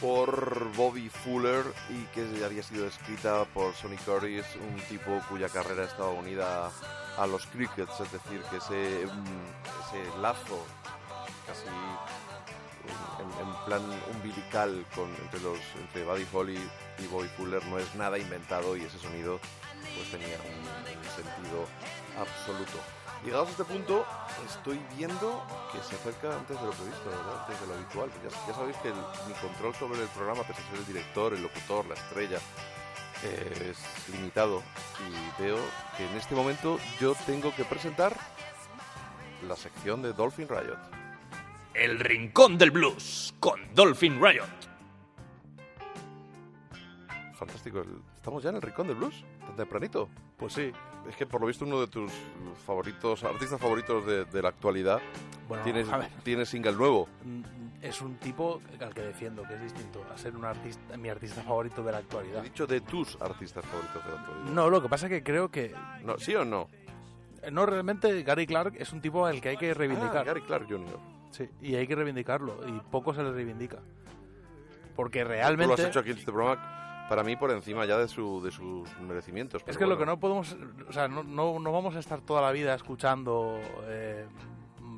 por 0.00 0.70
Bobby 0.76 1.08
Fuller 1.08 1.64
y 1.88 2.04
que 2.14 2.44
había 2.44 2.62
sido 2.62 2.86
escrita 2.86 3.44
por 3.46 3.74
Sonny 3.74 3.96
Curtis, 3.96 4.44
un 4.54 4.80
tipo 4.82 5.20
cuya 5.28 5.48
carrera 5.48 5.82
estaba 5.82 6.10
unida 6.10 6.70
a 7.18 7.26
los 7.26 7.44
Crickets, 7.46 7.98
es 7.98 8.12
decir, 8.12 8.40
que 8.52 8.58
ese, 8.58 9.06
mm, 9.06 9.98
ese 9.98 10.18
lazo 10.20 10.64
casi 11.44 11.66
en, 12.86 13.48
en 13.48 13.64
plan 13.66 13.82
umbilical 14.14 14.86
entre, 15.24 15.40
los, 15.40 15.58
entre 15.76 16.04
Buddy 16.04 16.26
Holly 16.32 16.70
y 17.00 17.06
Bobby 17.08 17.28
Fuller 17.36 17.64
no 17.66 17.80
es 17.80 17.92
nada 17.96 18.16
inventado 18.16 18.76
y 18.76 18.82
ese 18.82 19.00
sonido 19.00 19.40
pues 19.96 20.08
tenía 20.12 20.36
un 20.36 21.04
sentido 21.16 21.66
absoluto. 22.16 22.78
Llegados 23.24 23.48
a 23.48 23.50
este 23.50 23.64
punto, 23.64 24.06
estoy 24.46 24.80
viendo 24.96 25.44
que 25.72 25.78
se 25.82 25.94
acerca 25.94 26.34
antes 26.34 26.58
de 26.58 26.66
lo 26.66 26.72
previsto, 26.72 27.04
¿verdad? 27.10 27.40
Antes 27.42 27.60
de 27.60 27.66
lo 27.66 27.74
habitual. 27.74 28.10
Ya, 28.24 28.46
ya 28.48 28.54
sabéis 28.54 28.76
que 28.78 28.88
el- 28.88 28.94
mi 29.28 29.34
control 29.34 29.74
sobre 29.74 30.02
el 30.02 30.08
programa, 30.08 30.42
pese 30.42 30.62
a 30.62 30.66
ser 30.70 30.78
el 30.78 30.86
director, 30.86 31.34
el 31.34 31.42
locutor, 31.42 31.84
la 31.86 31.94
estrella, 31.94 32.38
eh, 33.22 33.72
es 33.74 34.08
limitado. 34.14 34.62
Y 35.06 35.42
veo 35.42 35.58
que 35.98 36.06
en 36.06 36.16
este 36.16 36.34
momento 36.34 36.78
yo 36.98 37.14
tengo 37.26 37.54
que 37.54 37.64
presentar 37.66 38.16
la 39.46 39.54
sección 39.56 40.00
de 40.00 40.14
Dolphin 40.14 40.48
Riot. 40.48 40.78
El 41.74 42.00
Rincón 42.00 42.56
del 42.56 42.70
Blues 42.70 43.34
con 43.38 43.74
Dolphin 43.74 44.20
Riot. 44.22 44.48
Fantástico. 47.34 47.82
¿Estamos 48.16 48.42
ya 48.42 48.50
en 48.50 48.56
el 48.56 48.62
rincón 48.62 48.86
del 48.86 48.96
blues? 48.96 49.24
¿Tan 49.46 49.56
tempranito? 49.56 50.08
Pues 50.36 50.52
sí. 50.52 50.72
Es 51.08 51.16
que 51.16 51.26
por 51.26 51.40
lo 51.40 51.46
visto 51.48 51.64
uno 51.64 51.80
de 51.80 51.86
tus 51.88 52.12
favoritos, 52.64 53.24
artistas 53.24 53.60
favoritos 53.60 54.06
de, 54.06 54.24
de 54.26 54.42
la 54.42 54.48
actualidad, 54.50 55.00
Bueno, 55.48 55.64
tiene, 55.64 55.80
a 55.90 55.96
ver, 55.98 56.08
tiene 56.22 56.46
single 56.46 56.72
nuevo. 56.72 57.08
mm, 57.24 57.42
es 57.82 58.00
un 58.02 58.16
tipo 58.16 58.60
al 58.80 58.94
que 58.94 59.00
defiendo, 59.02 59.42
que 59.42 59.54
es 59.54 59.62
distinto 59.62 60.04
a 60.12 60.16
ser 60.18 60.36
un 60.36 60.44
artista, 60.44 60.96
mi 60.96 61.08
artista 61.08 61.42
favorito 61.42 61.82
de 61.82 61.92
la 61.92 61.98
He 61.98 62.00
actualidad. 62.02 62.42
dicho 62.42 62.66
de 62.66 62.80
tus 62.82 63.20
artistas 63.20 63.64
favoritos 63.64 64.04
de 64.04 64.10
la 64.12 64.20
actualidad. 64.20 64.52
No, 64.52 64.68
lo 64.70 64.82
que 64.82 64.88
pasa 64.88 65.06
es 65.06 65.10
que 65.12 65.22
creo 65.22 65.50
que 65.50 65.74
No, 66.04 66.18
¿Sí 66.18 66.34
o 66.34 66.44
no? 66.44 66.68
no 67.50 67.64
realmente 67.66 68.22
Gary 68.22 68.46
Clark 68.46 68.74
es 68.78 68.92
un 68.92 69.00
tipo 69.00 69.24
al 69.26 69.40
que 69.40 69.48
hay 69.48 69.56
que 69.56 69.70
Ah, 69.70 69.74
reivindicar. 69.74 70.24
Gary 70.26 70.42
Clark 70.42 70.66
Jr. 70.68 70.98
Sí, 71.30 71.48
y 71.62 71.74
hay 71.74 71.86
que 71.86 71.94
reivindicarlo 71.96 72.68
y 72.68 72.72
poco 72.90 73.14
se 73.14 73.22
le 73.22 73.32
reivindica. 73.32 73.78
Porque 74.94 75.22
Tú 75.22 75.28
lo 75.28 75.32
has 75.34 75.38
realmente 75.38 75.86
hecho 75.86 76.00
aquí 76.00 76.10
en 76.10 76.18
este 76.18 76.30
programa 76.32 76.79
para 77.10 77.24
mí 77.24 77.34
por 77.34 77.50
encima 77.50 77.84
ya 77.86 77.98
de, 77.98 78.06
su, 78.06 78.40
de 78.40 78.52
sus 78.52 78.88
merecimientos. 79.00 79.64
Es 79.66 79.76
que 79.76 79.84
lo 79.84 79.98
que 79.98 80.06
no 80.06 80.20
podemos, 80.20 80.56
o 80.88 80.92
sea, 80.92 81.08
no, 81.08 81.24
no, 81.24 81.58
no 81.58 81.72
vamos 81.72 81.96
a 81.96 81.98
estar 81.98 82.20
toda 82.20 82.40
la 82.40 82.52
vida 82.52 82.72
escuchando 82.72 83.58
eh, 83.88 84.26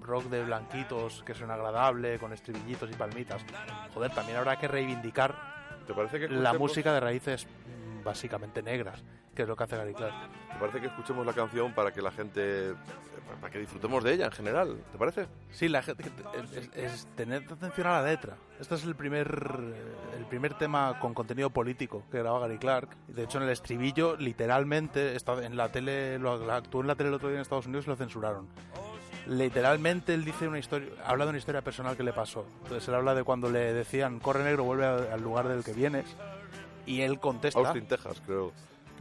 rock 0.03 0.25
de 0.25 0.45
blanquitos 0.45 1.23
que 1.23 1.33
suena 1.33 1.55
agradable, 1.55 2.19
con 2.19 2.35
estribillitos 2.35 2.91
y 2.91 2.93
palmitas. 2.97 3.43
Joder, 3.95 4.13
también 4.13 4.37
habrá 4.37 4.59
que 4.59 4.69
reivindicar 4.69 5.53
¿Te 5.87 5.95
parece 5.95 6.21
que 6.21 6.29
la 6.29 6.53
música 6.53 6.93
de 6.93 7.01
raíces 7.01 7.47
mm, 7.47 8.05
básicamente 8.05 8.63
negras, 8.63 9.03
que 9.35 9.43
es 9.43 9.49
lo 9.49 9.57
que 9.57 9.65
hace 9.65 9.77
Gary 9.77 9.95
Clark. 9.95 10.15
¿Te 10.53 10.59
parece 10.59 10.81
que 10.81 10.87
escuchemos 10.87 11.25
la 11.25 11.33
canción 11.33 11.73
para 11.73 11.93
que 11.93 12.03
la 12.03 12.11
gente... 12.11 12.75
para 13.41 13.53
que 13.53 13.59
disfrutemos 13.59 14.05
de 14.05 14.15
ella 14.15 14.27
en 14.27 14.33
general? 14.33 14.79
¿Te 14.93 14.99
parece? 14.99 15.27
Sí, 15.51 15.69
la 15.69 15.83
gente 15.83 16.05
es, 16.75 17.07
tener 17.17 17.45
atención 17.51 17.87
a 17.87 18.03
la 18.03 18.09
letra. 18.09 18.37
Este 18.61 18.75
es 18.75 18.85
el 18.85 18.95
primer 18.95 19.27
el 20.17 20.27
primer 20.27 20.55
tema 20.55 20.99
con 21.01 21.15
contenido 21.15 21.51
político 21.51 22.05
que 22.11 22.19
graba 22.19 22.41
Gary 22.41 22.59
Clark. 22.59 22.89
De 23.09 23.25
hecho, 23.25 23.39
en 23.39 23.45
el 23.45 23.51
estribillo, 23.51 24.17
literalmente, 24.17 25.17
está 25.17 25.45
en 25.45 25.57
la 25.57 25.71
tele, 25.71 26.19
lo, 26.19 26.53
actuó 26.53 26.83
en 26.83 26.87
la 26.87 26.95
tele 26.95 27.09
el 27.09 27.15
otro 27.15 27.29
día 27.29 27.37
en 27.37 27.43
Estados 27.43 27.67
Unidos 27.67 27.87
y 27.87 27.91
lo 27.91 27.97
censuraron. 27.97 28.49
Literalmente 29.27 30.15
él 30.15 30.25
dice 30.25 30.49
una 30.49 30.59
historia, 30.59 30.89
habla 31.07 31.25
de 31.25 31.31
una 31.31 31.39
historia 31.39 31.63
personal 31.63 31.97
que 31.97 32.03
le 32.03 32.13
pasó. 32.13 32.45
Entonces 32.63 32.87
él 32.89 32.95
habla 32.95 33.15
de 33.15 33.23
cuando 33.25 33.49
le 33.51 33.73
decían 33.73 34.19
corre 34.19 34.45
negro, 34.45 34.65
vuelve 34.65 34.85
al 34.85 35.23
lugar 35.23 35.49
del 35.49 35.65
que 35.65 35.73
vienes. 35.73 36.07
Y 36.87 37.03
él 37.03 37.21
contesta. 37.21 37.61
Austin, 37.61 37.87
Texas, 37.87 38.21
creo. 38.27 38.53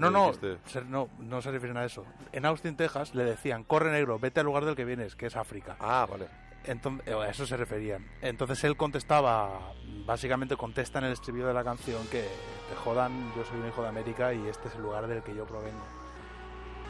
No, 0.01 0.11
no, 0.11 0.33
se- 0.65 0.81
no, 0.85 1.09
no 1.19 1.41
se 1.41 1.51
refieren 1.51 1.77
a 1.77 1.85
eso. 1.85 2.05
En 2.31 2.45
Austin, 2.45 2.75
Texas, 2.75 3.13
le 3.15 3.23
decían 3.23 3.63
corre 3.63 3.91
negro, 3.91 4.19
vete 4.19 4.39
al 4.39 4.45
lugar 4.47 4.65
del 4.65 4.75
que 4.75 4.85
vienes, 4.85 5.15
que 5.15 5.27
es 5.27 5.35
África. 5.35 5.75
Ah, 5.79 6.07
vale. 6.09 6.27
Entonces, 6.63 7.13
a 7.13 7.27
eso 7.29 7.47
se 7.47 7.57
referían. 7.57 8.05
Entonces 8.21 8.63
él 8.63 8.77
contestaba, 8.77 9.73
básicamente 10.05 10.55
contesta 10.55 10.99
en 10.99 11.05
el 11.05 11.13
estribillo 11.13 11.47
de 11.47 11.53
la 11.55 11.63
canción 11.63 12.05
que 12.07 12.21
te 12.69 12.75
jodan, 12.83 13.33
yo 13.35 13.43
soy 13.45 13.59
un 13.59 13.67
hijo 13.67 13.81
de 13.81 13.87
América 13.89 14.33
y 14.33 14.47
este 14.47 14.67
es 14.67 14.75
el 14.75 14.83
lugar 14.83 15.07
del 15.07 15.23
que 15.23 15.33
yo 15.35 15.45
provengo. 15.45 15.83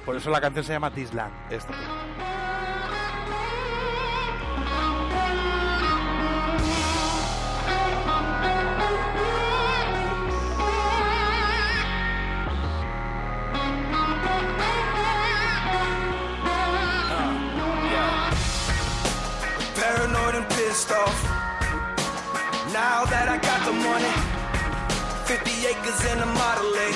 Por 0.06 0.16
eso 0.16 0.30
la 0.30 0.42
canción 0.42 0.66
se 0.66 0.74
llama 0.74 0.92
This 0.92 1.14
Land. 1.14 1.34
Esta. 1.54 1.74
Off. 20.92 21.18
Now 22.76 23.08
that 23.08 23.28
I 23.32 23.38
got 23.40 23.64
the 23.64 23.76
money, 23.76 24.14
50 25.28 25.72
acres 25.72 26.00
in 26.12 26.20
a 26.20 26.30
Model 26.36 26.68
A, 26.68 26.90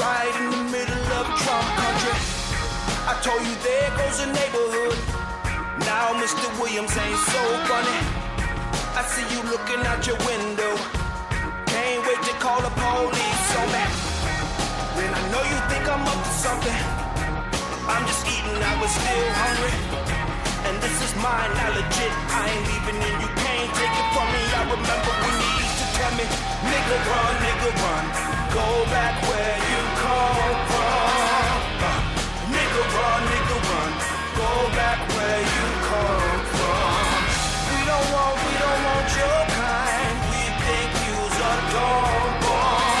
right 0.00 0.32
in 0.40 0.46
the 0.52 0.62
middle 0.72 1.06
of 1.20 1.24
Trump 1.44 1.68
country. 1.80 2.16
I 3.04 3.12
told 3.20 3.44
you 3.44 3.54
there 3.60 3.88
goes 4.00 4.20
a 4.24 4.28
neighborhood. 4.32 4.96
Now 5.84 6.16
Mr. 6.16 6.48
Williams 6.56 6.96
ain't 6.96 7.20
so 7.28 7.42
funny. 7.68 7.98
I 8.96 9.02
see 9.04 9.26
you 9.32 9.40
looking 9.52 9.84
out 9.84 10.06
your 10.08 10.16
window. 10.24 10.72
Can't 11.68 12.00
wait 12.08 12.20
to 12.24 12.34
call 12.40 12.60
the 12.64 12.72
police 12.72 13.50
on 13.60 13.68
that. 13.76 13.92
Then 14.96 15.12
I 15.12 15.22
know 15.28 15.42
you 15.44 15.58
think 15.68 15.84
I'm 15.84 16.04
up 16.08 16.20
to 16.24 16.32
something. 16.40 16.80
I'm 17.84 18.04
just 18.08 18.24
eating, 18.24 18.56
I 18.56 18.72
was 18.80 18.92
still 18.92 19.28
hungry. 19.36 20.03
And 20.66 20.80
this 20.80 20.96
is 21.04 21.12
mine, 21.20 21.52
not 21.60 21.76
legit. 21.76 22.12
I 22.32 22.48
ain't 22.48 22.64
leaving 22.68 22.96
and 22.96 23.16
you 23.20 23.30
can't 23.36 23.70
take 23.76 23.96
it 24.00 24.08
from 24.16 24.28
me. 24.32 24.42
I 24.48 24.62
remember 24.72 25.12
when 25.20 25.34
you 25.44 25.50
used 25.60 25.76
to 25.82 25.86
tell 25.92 26.12
me, 26.16 26.24
nigga 26.70 26.96
run, 27.04 27.32
nigga 27.44 27.70
run. 27.84 28.04
Go 28.56 28.68
back 28.88 29.14
where 29.28 29.56
you 29.60 29.80
come 30.00 30.56
from. 30.72 31.58
Uh, 31.84 32.00
nigga 32.48 32.82
run, 32.96 33.20
nigga 33.32 33.56
run. 33.68 33.92
Go 34.40 34.50
back 34.80 34.98
where 35.12 35.42
you 35.52 35.66
come 35.90 36.40
from. 36.56 36.96
We 37.68 37.78
don't 37.84 38.08
want, 38.14 38.34
we 38.40 38.52
don't 38.64 38.82
want 38.88 39.08
your 39.20 39.40
kind. 39.60 40.16
We 40.32 40.42
think 40.64 40.90
you's 41.04 41.36
a 41.44 41.54
boy. 42.40 42.96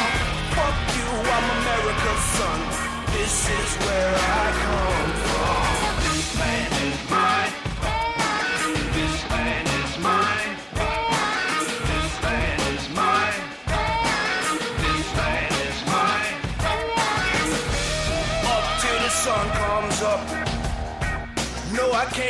Fuck 0.52 0.78
you, 1.00 1.08
I'm 1.32 1.46
America's 1.64 2.24
son. 2.36 2.60
This 3.16 3.36
is 3.56 3.70
where 3.88 4.14
I 4.20 4.33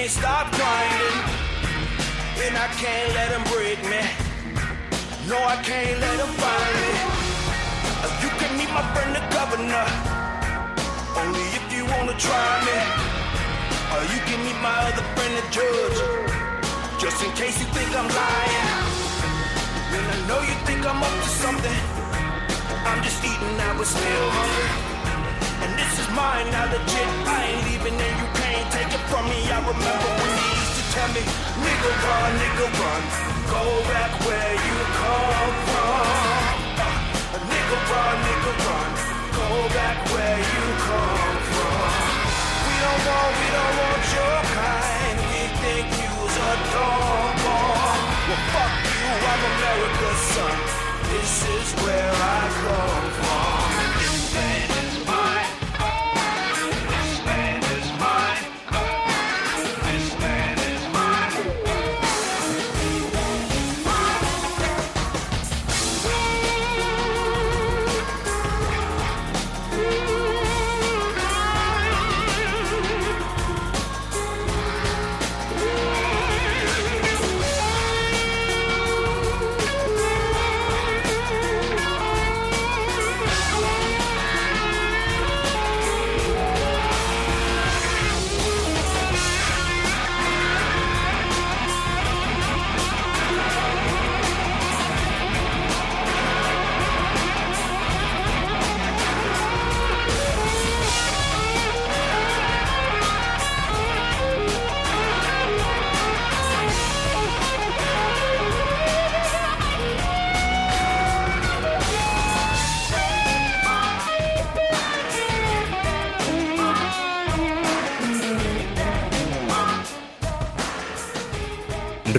can't 0.05 0.21
stop 0.21 0.53
grinding. 0.53 1.19
And 2.45 2.55
I 2.59 2.69
can't 2.77 3.14
let 3.14 3.31
them 3.33 3.45
break 3.55 3.81
me. 3.88 4.03
No, 5.29 5.38
I 5.40 5.57
can't 5.64 5.99
let 5.99 6.17
them 6.21 6.33
find 6.45 6.75
me. 6.85 6.93
You 8.21 8.31
can 8.37 8.53
meet 8.59 8.69
my 8.69 8.85
friend 8.93 9.17
the 9.17 9.25
governor. 9.33 9.87
Only 11.17 11.47
if 11.57 11.64
you 11.73 11.87
wanna 11.87 12.17
try 12.19 12.53
me. 12.69 12.79
Or 13.95 14.03
you 14.12 14.21
can 14.29 14.40
meet 14.45 14.61
my 14.61 14.77
other 14.88 15.07
friend 15.17 15.33
the 15.40 15.45
judge. 15.57 15.99
Just 17.01 17.25
in 17.25 17.33
case 17.33 17.59
you 17.61 17.67
think 17.73 17.88
I'm 17.97 18.09
lying. 18.21 18.69
Then 19.90 20.05
I 20.14 20.19
know 20.29 20.40
you 20.49 20.57
think 20.69 20.85
I'm 20.85 21.03
up 21.03 21.17
to 21.25 21.31
something. 21.45 21.81
I'm 22.88 23.03
just 23.03 23.25
eating, 23.25 23.57
I 23.59 23.73
was 23.79 23.88
still 23.88 24.31
hungry. 24.37 24.94
Mine, 26.14 26.48
not 26.53 26.70
legit. 26.70 27.11
I 27.27 27.42
ain't 27.50 27.62
leaving 27.66 27.98
and 27.98 28.14
you 28.22 28.29
can't 28.38 28.68
take 28.70 28.87
it 28.87 29.05
from 29.11 29.27
me. 29.27 29.50
I 29.50 29.59
remember 29.59 30.11
when 30.22 30.31
you 30.31 30.46
used 30.62 30.74
to 30.79 30.85
tell 30.94 31.11
me, 31.11 31.22
nigga 31.59 31.90
run, 32.07 32.31
nigga 32.38 32.66
run. 32.79 33.03
Go 33.50 33.62
back 33.90 34.12
where 34.22 34.55
you 34.55 34.77
come 34.94 35.55
from. 35.74 36.55
Nigga 37.50 37.79
run, 37.90 38.16
nigga 38.31 38.53
run. 38.62 38.90
Go 39.42 39.48
back 39.74 39.98
where 40.14 40.38
you 40.38 40.64
come 40.87 41.35
from. 41.50 41.90
We 42.62 42.74
don't 42.79 43.03
want, 43.11 43.33
we 43.35 43.46
don't 43.59 43.74
want 43.83 44.05
your 44.14 44.38
kind. 44.55 45.16
We 45.35 45.42
think 45.66 45.87
you's 45.98 46.37
a 46.46 46.53
dog. 46.79 47.35
Well, 47.42 48.42
fuck 48.55 48.74
you, 48.87 49.11
I'm 49.18 49.42
America's 49.50 50.22
son. 50.31 50.59
This 51.11 51.35
is 51.59 51.68
where 51.83 52.12
I 52.14 52.40
come 52.62 53.07
from. 53.18 53.54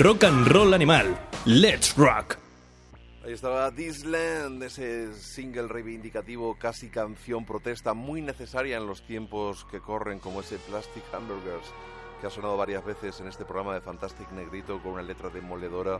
Rock 0.05 0.25
and 0.25 0.47
Roll 0.49 0.71
Animal. 0.75 1.17
Let's 1.45 1.97
Rock. 1.97 2.37
Ahí 3.23 3.33
estaba 3.33 3.71
This 3.71 4.05
Land, 4.05 4.61
ese 4.61 5.11
single 5.15 5.67
reivindicativo, 5.67 6.55
casi 6.59 6.89
canción 6.89 7.43
protesta, 7.43 7.95
muy 7.95 8.21
necesaria 8.21 8.77
en 8.77 8.85
los 8.85 9.01
tiempos 9.07 9.65
que 9.71 9.79
corren, 9.79 10.19
como 10.19 10.41
ese 10.41 10.59
Plastic 10.59 11.03
Hamburgers, 11.11 11.73
que 12.21 12.27
ha 12.27 12.29
sonado 12.29 12.55
varias 12.55 12.85
veces 12.85 13.19
en 13.19 13.29
este 13.29 13.45
programa 13.45 13.73
de 13.73 13.81
Fantastic 13.81 14.29
Negrito 14.33 14.79
con 14.83 14.91
una 14.91 15.01
letra 15.01 15.31
demoledora, 15.31 15.99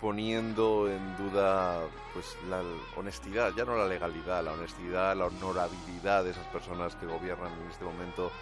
poniendo 0.00 0.90
en 0.90 1.18
duda 1.18 1.82
pues 2.14 2.38
la 2.48 2.62
honestidad, 2.96 3.52
ya 3.54 3.66
no 3.66 3.76
la 3.76 3.86
legalidad, 3.86 4.42
la 4.42 4.52
honestidad, 4.52 5.14
la 5.14 5.26
honorabilidad 5.26 6.24
de 6.24 6.30
esas 6.30 6.46
personas 6.46 6.96
que 6.96 7.04
gobiernan 7.04 7.52
en 7.52 7.70
este 7.70 7.84
momento 7.84 8.32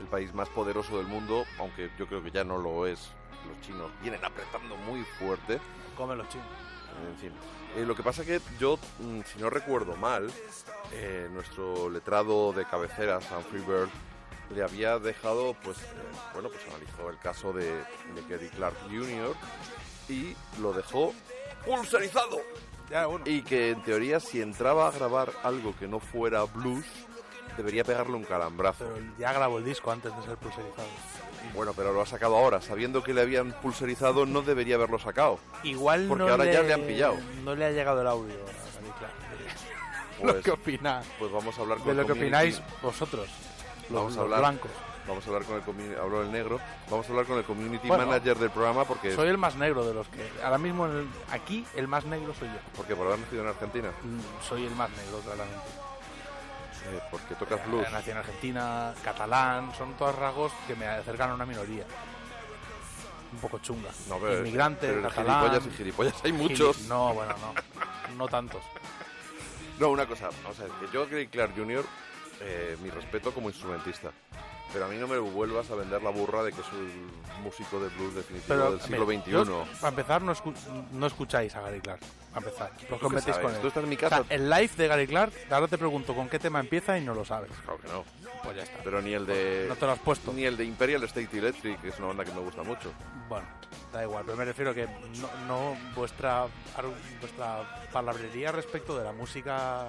el 0.00 0.06
país 0.06 0.32
más 0.32 0.48
poderoso 0.48 0.96
del 0.96 1.06
mundo, 1.06 1.44
aunque 1.58 1.90
yo 1.98 2.06
creo 2.06 2.22
que 2.22 2.30
ya 2.30 2.44
no 2.44 2.56
lo 2.56 2.86
es. 2.86 3.12
Los 3.46 3.60
chinos 3.60 3.90
vienen 4.02 4.24
apretando 4.24 4.76
muy 4.76 5.02
fuerte. 5.18 5.60
Comen 5.96 6.18
los 6.18 6.28
chinos. 6.28 6.46
En 7.10 7.16
fin. 7.18 7.32
Eh, 7.76 7.84
lo 7.84 7.94
que 7.94 8.02
pasa 8.02 8.24
que 8.24 8.40
yo, 8.58 8.78
mm, 8.98 9.20
si 9.24 9.38
no 9.38 9.50
recuerdo 9.50 9.94
mal, 9.96 10.30
eh, 10.92 11.28
nuestro 11.32 11.90
letrado 11.90 12.52
de 12.52 12.64
cabecera, 12.64 13.20
Sam 13.20 13.42
Freebird, 13.44 13.90
le 14.54 14.62
había 14.62 14.98
dejado, 14.98 15.54
pues, 15.62 15.78
eh, 15.78 15.84
bueno, 16.32 16.48
pues 16.48 16.62
analizó 16.66 17.10
el 17.10 17.18
caso 17.18 17.52
de, 17.52 17.66
de 17.74 18.22
Gary 18.28 18.48
Clark 18.48 18.76
Jr. 18.88 19.36
y 20.08 20.34
lo 20.60 20.72
dejó 20.72 21.12
pulsarizado. 21.64 22.40
Ya, 22.90 23.06
bueno. 23.06 23.24
Y 23.26 23.42
que 23.42 23.70
en 23.70 23.82
teoría, 23.82 24.18
si 24.18 24.40
entraba 24.40 24.88
a 24.88 24.90
grabar 24.90 25.30
algo 25.42 25.76
que 25.76 25.86
no 25.86 26.00
fuera 26.00 26.44
blues, 26.44 26.86
debería 27.58 27.84
pegarle 27.84 28.16
un 28.16 28.24
calambrazo. 28.24 28.86
Pero 28.86 29.06
ya 29.18 29.32
grabó 29.34 29.58
el 29.58 29.64
disco 29.64 29.90
antes 29.90 30.16
de 30.16 30.22
ser 30.22 30.36
pulserizado. 30.38 30.88
Bueno, 31.54 31.72
pero 31.74 31.92
lo 31.92 32.00
ha 32.02 32.06
sacado 32.06 32.36
ahora. 32.36 32.60
Sabiendo 32.60 33.02
que 33.02 33.12
le 33.14 33.20
habían 33.22 33.52
pulsarizado, 33.60 34.26
no 34.26 34.42
debería 34.42 34.76
haberlo 34.76 34.98
sacado. 34.98 35.38
Igual 35.64 36.06
Porque 36.08 36.24
no 36.24 36.30
ahora 36.30 36.44
ya 36.46 36.62
le 36.62 36.72
han 36.74 36.82
pillado. 36.82 37.16
No 37.44 37.54
le 37.54 37.64
ha 37.66 37.70
llegado 37.70 38.00
el 38.00 38.06
audio 38.06 38.34
a 38.34 38.98
Clark. 38.98 39.12
Pues- 40.20 40.34
lo 40.36 40.42
que 40.42 40.50
opina. 40.50 41.02
Pues 41.18 41.30
vamos 41.30 41.56
a 41.56 41.60
hablar 41.62 41.78
con 41.78 41.86
De 41.88 41.94
lo 41.94 42.00
el 42.02 42.06
que 42.06 42.12
opináis 42.12 42.60
vosotros, 42.82 43.28
los, 43.88 43.90
Vamos 43.92 44.12
a 44.12 44.16
los 44.16 44.24
hablar. 44.24 44.40
blancos. 44.40 44.70
Vamos 45.06 45.24
a 45.24 45.28
hablar 45.28 45.44
con 45.44 45.56
el 45.56 45.62
community, 45.62 45.94
hablo 45.94 46.20
del 46.20 46.30
negro, 46.32 46.60
vamos 46.90 47.06
a 47.06 47.08
hablar 47.10 47.24
con 47.24 47.38
el 47.38 47.44
community 47.44 47.88
Bueno, 47.88 48.04
manager 48.04 48.36
del 48.36 48.50
programa 48.50 48.84
porque, 48.84 49.14
Soy 49.14 49.28
el 49.28 49.38
más 49.38 49.56
negro 49.56 49.86
de 49.86 49.94
los 49.94 50.06
que. 50.08 50.28
Ahora 50.44 50.58
mismo 50.58 50.84
el- 50.86 51.08
aquí 51.30 51.64
el 51.76 51.88
más 51.88 52.04
negro 52.04 52.34
soy 52.38 52.48
yo. 52.48 52.58
porque 52.76 52.94
por 52.94 53.06
haber 53.06 53.20
nacido 53.20 53.40
en 53.42 53.48
Argentina, 53.48 53.88
Mm, 54.02 54.20
Soy 54.46 54.66
el 54.66 54.74
más 54.74 54.90
negro, 54.90 55.18
claramente. 55.24 55.62
Eh, 56.86 57.00
porque 57.10 57.34
tocas 57.34 57.64
blues. 57.66 57.86
Eh, 57.86 57.90
Nací 57.90 58.10
en 58.10 58.16
Argentina, 58.18 58.94
catalán, 59.02 59.72
son 59.76 59.94
todos 59.94 60.14
rasgos 60.14 60.52
que 60.66 60.74
me 60.74 60.86
acercan 60.86 61.30
a 61.30 61.34
una 61.34 61.46
minoría. 61.46 61.84
Un 63.32 63.38
poco 63.40 63.58
chunga. 63.58 63.90
No, 64.08 64.18
pero, 64.18 64.38
Inmigrante, 64.38 64.88
pero 64.88 65.02
catalán. 65.02 65.40
gilipollas 65.42 65.66
y 65.66 65.76
gilipollas 65.76 66.14
hay 66.24 66.32
muchos. 66.32 66.78
No, 66.88 67.12
bueno, 67.14 67.34
no. 67.40 68.14
No 68.16 68.26
tantos. 68.28 68.62
No, 69.78 69.90
una 69.90 70.06
cosa, 70.06 70.30
vamos 70.42 70.58
a 70.58 70.62
ver, 70.64 70.72
que 70.72 70.88
yo 70.92 71.02
a 71.02 71.06
Greg 71.06 71.28
Clark 71.30 71.52
Jr., 71.54 71.84
eh, 72.40 72.76
mi 72.82 72.90
respeto 72.90 73.32
como 73.32 73.48
instrumentista. 73.48 74.10
Pero 74.72 74.84
a 74.84 74.88
mí 74.88 74.96
no 74.98 75.08
me 75.08 75.18
vuelvas 75.18 75.70
a 75.70 75.74
vender 75.76 76.02
la 76.02 76.10
burra 76.10 76.42
de 76.42 76.52
que 76.52 76.62
soy 76.62 76.78
el 77.36 77.42
músico 77.42 77.80
de 77.80 77.88
blues 77.88 78.14
definitivo 78.14 78.48
Pero 78.48 78.70
del 78.72 78.80
siglo 78.82 79.06
XXI. 79.06 79.30
yo, 79.30 79.64
para 79.80 79.88
empezar, 79.88 80.22
no, 80.22 80.34
escu- 80.34 80.54
no 80.92 81.06
escucháis 81.06 81.54
a 81.54 81.62
Gary 81.62 81.80
Clark. 81.80 82.00
Para 82.34 82.46
empezar, 82.46 82.70
los 82.90 83.00
qué 83.00 83.08
que 83.08 83.14
metéis 83.14 83.36
sabes? 83.36 83.40
con 83.46 83.54
él. 83.54 83.60
Tú 83.62 83.68
estás 83.68 83.82
en 83.84 83.88
mi 83.88 83.96
O 83.96 83.98
sea, 84.00 84.08
casa. 84.10 84.24
el 84.28 84.50
live 84.50 84.70
de 84.76 84.88
Gary 84.88 85.06
Clark, 85.06 85.32
ahora 85.50 85.68
te 85.68 85.78
pregunto 85.78 86.14
con 86.14 86.28
qué 86.28 86.38
tema 86.38 86.60
empieza 86.60 86.98
y 86.98 87.04
no 87.04 87.14
lo 87.14 87.24
sabes. 87.24 87.50
Claro 87.64 87.80
que 87.80 87.88
no. 87.88 88.04
Pues 88.42 88.56
ya 88.56 88.62
está. 88.62 88.78
Pero 88.84 89.02
ni 89.02 89.12
el 89.14 89.26
de. 89.26 89.66
No 89.68 89.76
te 89.76 89.86
lo 89.86 89.92
has 89.92 89.98
puesto. 89.98 90.32
Ni 90.32 90.44
el 90.44 90.56
de 90.56 90.64
Imperial 90.64 91.02
State 91.04 91.38
Electric, 91.38 91.80
que 91.80 91.88
es 91.88 91.98
una 91.98 92.08
banda 92.08 92.24
que 92.24 92.32
me 92.32 92.40
gusta 92.40 92.62
mucho. 92.62 92.92
Bueno, 93.28 93.46
da 93.92 94.02
igual, 94.02 94.24
pero 94.24 94.36
me 94.38 94.44
refiero 94.44 94.72
que 94.74 94.86
no, 94.86 95.28
no 95.46 95.76
vuestra, 95.94 96.46
vuestra 97.20 97.86
palabrería 97.92 98.52
respecto 98.52 98.96
de 98.96 99.04
la 99.04 99.12
música 99.12 99.88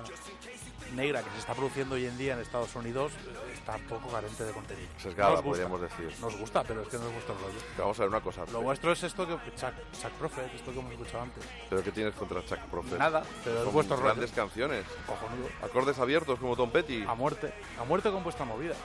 negra 0.95 1.21
que 1.21 1.29
se 1.31 1.38
está 1.38 1.53
produciendo 1.53 1.93
hoy 1.95 2.05
en 2.07 2.17
día 2.17 2.33
en 2.33 2.39
Estados 2.39 2.73
Unidos 2.75 3.12
eh, 3.13 3.51
está 3.53 3.77
poco 3.77 4.07
carente 4.09 4.43
de 4.43 4.51
contenido. 4.51 4.88
Sesgada, 4.97 5.29
No 5.33 5.35
os 5.38 5.43
gusta. 5.45 5.49
podríamos 5.67 5.81
decir. 5.81 6.19
Nos 6.19 6.35
gusta, 6.38 6.63
pero 6.63 6.81
es 6.81 6.88
que 6.88 6.97
no 6.97 7.05
es 7.07 7.13
vuestro 7.13 7.35
rollo. 7.35 7.59
Pero 7.75 7.83
vamos 7.83 7.99
a 7.99 8.01
ver 8.01 8.09
una 8.09 8.21
cosa. 8.21 8.45
Lo 8.51 8.62
vuestro 8.62 8.91
es 8.91 9.03
esto 9.03 9.27
que 9.27 9.33
Chuck, 9.55 9.73
Chuck 10.01 10.12
Prophet, 10.17 10.51
esto 10.55 10.71
que 10.73 10.79
hemos 10.79 10.91
escuchado 10.91 11.23
antes. 11.23 11.43
¿Pero 11.69 11.83
qué 11.83 11.91
tienes 11.91 12.15
contra 12.15 12.43
Chuck 12.43 12.59
Prophet? 12.71 12.97
Nada, 12.97 13.23
pero 13.43 13.57
es 13.59 13.63
Son 13.65 13.73
vuestro 13.73 13.95
rollo. 13.97 14.07
grandes 14.07 14.31
canciones. 14.31 14.85
Cojonudo. 15.05 15.47
Acordes 15.62 15.99
abiertos 15.99 16.39
como 16.39 16.55
Tom 16.55 16.71
Petty. 16.71 17.03
A 17.07 17.13
muerte. 17.13 17.53
A 17.79 17.83
muerte 17.83 18.09
con 18.12 18.23
vuestra 18.39 18.45
movida. 18.45 18.75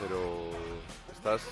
Pero. 0.00 0.50
Estás. 1.12 1.42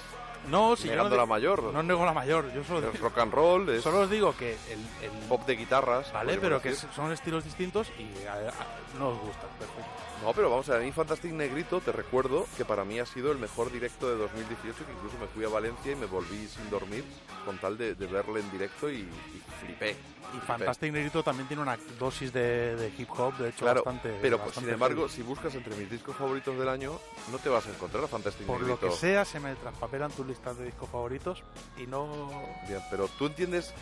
No, 0.48 0.76
si 0.76 0.84
yo 0.84 0.90
Negando 0.90 1.16
no 1.16 1.22
la 1.22 1.26
mayor. 1.26 1.62
No 1.72 1.82
nego 1.82 2.04
la 2.04 2.12
mayor. 2.12 2.52
Yo 2.52 2.62
solo, 2.62 2.88
Es 2.92 3.00
rock 3.00 3.18
and 3.18 3.32
roll, 3.32 3.68
es 3.70 3.82
solo 3.82 4.00
os 4.00 4.10
digo 4.10 4.36
que 4.36 4.52
el, 4.70 4.78
el 5.02 5.10
pop 5.28 5.44
de 5.44 5.56
guitarras. 5.56 6.12
Vale, 6.12 6.38
pero 6.38 6.62
que 6.62 6.72
son 6.74 7.10
estilos 7.12 7.42
distintos 7.44 7.88
y 7.98 8.26
a- 8.26 8.34
a- 8.50 8.98
no 8.98 9.08
os 9.08 9.18
gustan. 9.18 9.48
Perfecto. 9.58 9.90
No, 10.22 10.32
pero 10.32 10.50
vamos 10.50 10.68
a 10.68 10.72
ver, 10.72 10.82
a 10.82 10.84
mí 10.84 10.92
Fantastic 10.92 11.32
Negrito 11.32 11.80
te 11.80 11.92
recuerdo 11.92 12.46
que 12.56 12.64
para 12.64 12.84
mí 12.84 12.98
ha 12.98 13.06
sido 13.06 13.30
el 13.32 13.38
mejor 13.38 13.70
directo 13.70 14.08
de 14.08 14.16
2018, 14.16 14.84
que 14.86 14.92
incluso 14.92 15.16
me 15.20 15.26
fui 15.28 15.44
a 15.44 15.48
Valencia 15.48 15.92
y 15.92 15.94
me 15.96 16.06
volví 16.06 16.48
sin 16.48 16.68
dormir 16.70 17.04
con 17.44 17.58
tal 17.58 17.76
de, 17.78 17.94
de 17.94 18.06
verle 18.06 18.40
en 18.40 18.50
directo 18.50 18.90
y, 18.90 19.00
y 19.02 19.42
flipé. 19.60 19.90
Y. 20.34 20.38
Fantastic 20.44 20.92
Negrito 20.92 21.22
también 21.22 21.46
tiene 21.46 21.62
una 21.62 21.78
dosis 21.98 22.32
de, 22.32 22.74
de 22.76 22.92
hip 22.98 23.08
hop, 23.16 23.36
de 23.36 23.50
hecho, 23.50 23.60
Claro, 23.60 23.84
bastante. 23.84 24.18
pero 24.20 24.38
pues, 24.38 24.46
bastante 24.48 24.66
sin 24.70 24.74
embargo, 24.74 25.08
si 25.08 25.22
buscas 25.22 25.54
entre 25.54 25.76
mis 25.76 25.88
discos 25.88 26.16
favoritos 26.16 26.58
del 26.58 26.68
año, 26.68 26.98
no 27.30 27.38
te 27.38 27.48
vas 27.48 27.64
a 27.66 27.70
encontrar 27.70 28.02
a 28.04 28.08
Fantastic 28.08 28.46
por 28.46 28.60
lo 28.60 28.66
Negrito. 28.68 28.88
que 28.88 28.96
sea, 28.96 29.24
se 29.24 29.38
me 29.38 29.54
traspapelan 29.54 30.10
tus 30.10 30.26
listas 30.26 30.58
de 30.58 30.64
discos 30.64 30.88
favoritos 30.88 31.42
y 31.78 31.86
no. 31.86 32.28
Bien, 32.66 32.80
pero 32.90 33.06
tú 33.18 33.26
entiendes 33.26 33.72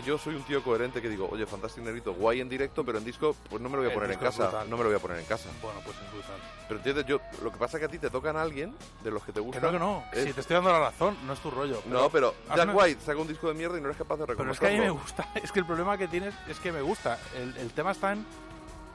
que 0.00 0.06
yo 0.06 0.18
soy 0.18 0.34
un 0.34 0.42
tío 0.42 0.62
coherente 0.62 1.00
que 1.02 1.08
digo, 1.08 1.28
oye, 1.30 1.46
Fantastic 1.46 1.82
Negrito, 1.84 2.12
guay 2.14 2.40
en 2.40 2.48
directo, 2.48 2.84
pero 2.84 2.98
en 2.98 3.04
disco, 3.04 3.34
pues 3.48 3.60
no 3.62 3.68
me 3.68 3.76
lo 3.76 3.82
voy 3.82 3.90
a 3.90 3.94
poner 3.94 4.10
en 4.12 4.18
casa. 4.18 4.42
brutal. 4.44 4.70
No 4.70 4.76
me 4.76 4.82
lo 4.84 4.88
voy 4.90 4.96
a 4.96 5.00
poner 5.00 5.18
en 5.18 5.24
casa. 5.24 5.48
Bueno, 5.62 5.80
pues 5.84 5.96
es 5.96 6.12
brutal. 6.12 6.36
Pero 6.68 6.78
entiendes, 6.78 7.06
yo, 7.06 7.20
lo 7.42 7.50
que 7.52 7.58
pasa 7.58 7.76
es 7.76 7.80
que 7.80 7.86
a 7.86 7.88
ti 7.88 7.98
te 7.98 8.10
tocan 8.10 8.36
a 8.36 8.42
alguien 8.42 8.74
de 9.02 9.10
los 9.10 9.24
que 9.24 9.32
te 9.32 9.40
gustan. 9.40 9.62
no, 9.62 9.72
que 9.72 9.78
no. 9.78 10.04
es- 10.12 10.24
Si 10.24 10.32
te 10.32 10.40
estoy 10.40 10.54
dando 10.54 10.70
la 10.70 10.80
razón, 10.80 11.16
no 11.26 11.32
es 11.32 11.40
tu 11.40 11.50
rollo. 11.50 11.82
No, 11.86 12.08
pero 12.10 12.34
Jack 12.54 12.74
White 12.74 13.00
saca 13.00 13.18
un 13.18 13.28
disco 13.28 13.48
de 13.48 13.54
mierda 13.54 13.78
y 13.78 13.80
no 13.80 13.86
eres 13.88 13.98
capaz 13.98 14.16
de 14.16 14.26
Pero 14.26 14.34
reconocerlo. 14.38 14.68
es 14.68 14.72
que 14.72 14.76
a 14.76 14.80
mí 14.80 14.84
me 14.86 14.90
gusta. 14.90 15.28
Es 15.42 15.52
que 15.52 15.60
el 15.60 15.66
problema 15.66 15.96
que 15.98 16.08
tienes 16.08 16.34
es 16.48 16.58
que 16.60 16.70
me 16.72 16.82
gusta. 16.82 17.18
El, 17.36 17.56
el 17.56 17.70
tema 17.72 17.92
está 17.92 18.12
en 18.12 18.24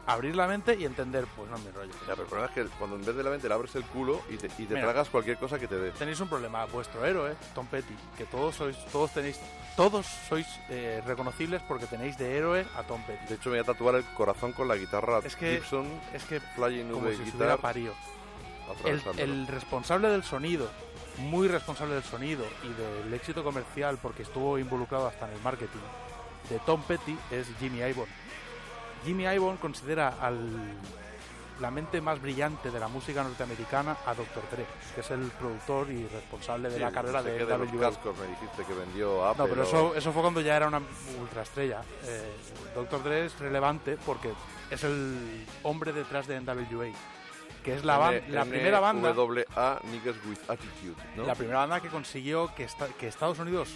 abrir 0.06 0.36
la 0.36 0.48
mente 0.48 0.76
y 0.78 0.86
entender, 0.86 1.26
pues 1.36 1.50
no 1.50 1.58
es 1.58 1.64
mi 1.64 1.72
rollo. 1.72 1.92
Ya, 2.02 2.08
pero 2.16 2.24
el 2.24 2.28
problema 2.28 2.48
es 2.48 2.52
que 2.54 2.66
cuando 2.78 2.96
en 2.98 3.06
vez 3.06 3.16
de 3.16 3.24
la 3.24 3.30
mente 3.30 3.48
le 3.48 3.54
abres 3.54 3.74
el 3.76 3.84
culo 3.86 4.22
y 4.30 4.38
te, 4.38 4.48
y 4.48 4.66
te 4.66 4.74
Mira. 4.76 4.82
tragas 4.82 5.10
cualquier 5.10 5.38
cosa 5.38 5.58
que 5.58 5.68
te 5.68 5.76
dé. 5.76 5.92
Tenéis 5.92 6.20
un 6.20 6.28
problema, 6.28 6.66
vuestro 6.66 7.06
héroe, 7.06 7.36
Tom 7.56 7.68
Petty, 7.68 7.96
que 8.18 8.26
todos 8.26 8.56
sois, 8.56 8.78
todos 8.92 9.12
tenéis, 9.12 9.40
todos 9.78 10.06
sois 10.28 10.46
eh, 10.70 11.02
reconocibles 11.06 11.62
porque 11.68 11.86
tenéis 11.86 12.18
de 12.18 12.38
héroe 12.38 12.66
a 12.76 12.84
Tom 12.84 13.02
Petty. 13.08 13.26
De 13.28 13.36
hecho, 13.36 13.50
me 13.50 13.58
voy 13.58 13.64
a 13.64 13.74
tatuar 13.74 13.96
el 13.96 14.04
corazón 14.16 14.52
con 14.52 14.68
la 14.68 14.76
guitarra 14.76 15.20
Es 15.24 15.36
que- 15.36 15.56
Gibson 15.56 15.88
Es 16.14 16.24
que 16.26 16.40
Flying 16.40 16.92
como 16.92 17.10
si 17.10 17.16
se 17.18 17.24
Guitar. 17.24 17.38
hubiera 17.38 17.58
parido. 17.58 17.94
El, 18.86 19.02
el 19.20 19.48
responsable 19.48 20.08
del 20.10 20.24
sonido, 20.24 20.70
muy 21.18 21.48
responsable 21.48 21.94
del 21.96 22.04
sonido 22.04 22.44
y 22.64 22.70
del 23.06 23.14
éxito 23.14 23.44
comercial, 23.44 24.00
porque 24.02 24.24
estuvo 24.24 24.58
involucrado 24.58 25.08
hasta 25.08 25.28
en 25.28 25.34
el 25.36 25.42
marketing, 25.42 25.80
de 26.50 26.60
Tom 26.60 26.82
Petty 26.84 27.18
es 27.32 27.48
Jimmy 27.60 27.80
Iovine. 27.80 28.06
Jimmy 29.06 29.24
Iovine 29.24 29.58
considera 29.58 30.16
al 30.22 30.50
la 31.60 31.70
mente 31.70 32.02
más 32.02 32.20
brillante 32.20 32.72
de 32.72 32.80
la 32.80 32.88
música 32.88 33.24
norteamericana 33.24 33.96
a 34.08 34.14
Dr. 34.16 34.44
Dre, 34.52 34.66
que 34.96 35.02
es 35.02 35.12
el 35.12 35.22
productor 35.40 35.90
y 35.92 36.08
responsable 36.08 36.68
de 36.70 36.76
Sí, 36.76 36.82
la 36.82 36.92
carrera 36.92 37.20
no 37.20 37.24
sé 37.26 37.32
de 37.32 37.38
qué 37.38 37.46
de 37.46 37.58
los 37.58 37.72
NWA. 37.72 37.90
cascos 37.90 38.18
me 38.18 38.28
dijiste 38.28 38.66
que 38.66 38.74
vendió 38.74 39.24
Apple. 39.26 39.44
No, 39.44 39.50
pero 39.50 39.64
eso, 39.64 39.96
eso 39.96 40.12
fue 40.12 40.24
cuando 40.24 40.42
ya 40.42 40.58
era 40.58 40.68
una 40.68 40.82
ultraestrella. 41.22 41.82
Eh, 42.06 42.24
Dr. 42.76 43.04
Dre 43.04 43.26
es 43.28 43.40
relevante 43.40 43.98
porque 44.04 44.34
es 44.72 44.84
el 44.84 45.46
hombre 45.62 45.94
detrás 45.94 46.26
de 46.28 46.42
NWA, 46.42 46.88
que 47.64 47.76
es 47.76 47.86
la, 47.86 48.00
ban- 48.00 48.16
N- 48.16 48.30
la 48.30 48.46
primera 48.46 48.80
banda 48.80 49.14
Niggas 49.14 50.16
with 50.28 50.40
Attitude, 50.50 50.96
¿no? 51.16 51.24
la 51.26 51.36
primera 51.36 51.60
banda 51.60 51.80
que 51.80 51.90
consiguió 51.90 52.54
que, 52.56 52.64
esta- 52.64 52.88
que 52.88 53.08
Estados 53.08 53.38
Unidos 53.40 53.70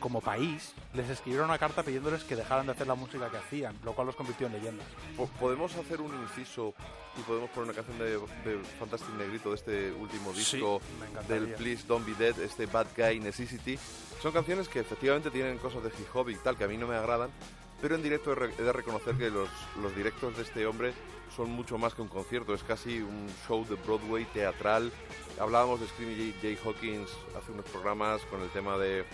como 0.00 0.20
país 0.20 0.72
les 0.94 1.08
escribiera 1.10 1.44
una 1.44 1.58
carta 1.58 1.82
pidiéndoles 1.82 2.24
que 2.24 2.36
dejaran 2.36 2.66
de 2.66 2.72
hacer 2.72 2.86
la 2.86 2.94
música 2.94 3.30
que 3.30 3.36
hacían, 3.36 3.76
lo 3.84 3.92
cual 3.94 4.06
los 4.08 4.16
convirtió 4.16 4.46
en 4.46 4.54
leyendas. 4.54 4.86
Po- 5.16 5.28
¿Podemos 5.40 5.74
hacer 5.76 6.00
un 6.00 6.12
inciso 6.22 6.74
y 7.18 7.22
podemos 7.22 7.50
poner 7.50 7.70
una 7.70 7.74
canción 7.74 7.98
de, 7.98 8.12
de 8.50 8.62
Fantastic 8.78 9.14
Negrito 9.16 9.50
de 9.50 9.54
este 9.56 9.92
último 9.92 10.32
Sí, 10.32 10.38
disco 10.56 10.80
encantaría. 11.10 11.40
del 11.46 11.54
Please 11.54 11.84
Don't 11.86 12.06
Be 12.06 12.14
Dead, 12.14 12.38
este 12.40 12.66
Bad 12.66 12.86
Guy 12.96 13.20
Necessity? 13.20 13.78
Son 14.22 14.32
canciones 14.32 14.68
que 14.68 14.80
efectivamente 14.80 15.30
tienen 15.30 15.58
cosas 15.58 15.82
de 15.82 15.88
hip 15.90 16.06
hop 16.14 16.28
y 16.30 16.36
tal 16.36 16.56
que 16.56 16.64
a 16.64 16.68
mí 16.68 16.76
no 16.76 16.86
me 16.86 16.94
agradan, 16.96 17.30
pero 17.80 17.94
en 17.96 18.02
directo 18.02 18.32
he, 18.32 18.62
de 18.62 18.72
reconocer 18.72 19.16
que 19.16 19.30
los, 19.30 19.48
los 19.82 19.94
directos 19.96 20.36
de 20.36 20.42
este 20.42 20.64
hombre 20.66 20.92
son 21.34 21.50
mucho 21.50 21.78
más 21.78 21.94
que 21.94 22.02
un 22.02 22.08
concierto, 22.08 22.52
es 22.54 22.62
casi 22.62 23.00
un 23.00 23.26
show 23.48 23.64
de 23.66 23.74
Broadway 23.76 24.24
teatral. 24.26 24.92
Hablábamos 25.40 25.80
de 25.80 25.86
Screaming 25.88 26.16
Jay, 26.16 26.34
Jay 26.42 26.58
Hawkins 26.64 27.08
hace 27.36 27.52
unos 27.52 27.64
programas 27.66 28.20
con 28.26 28.40
el 28.42 28.50
tema 28.50 28.76
de... 28.78 29.04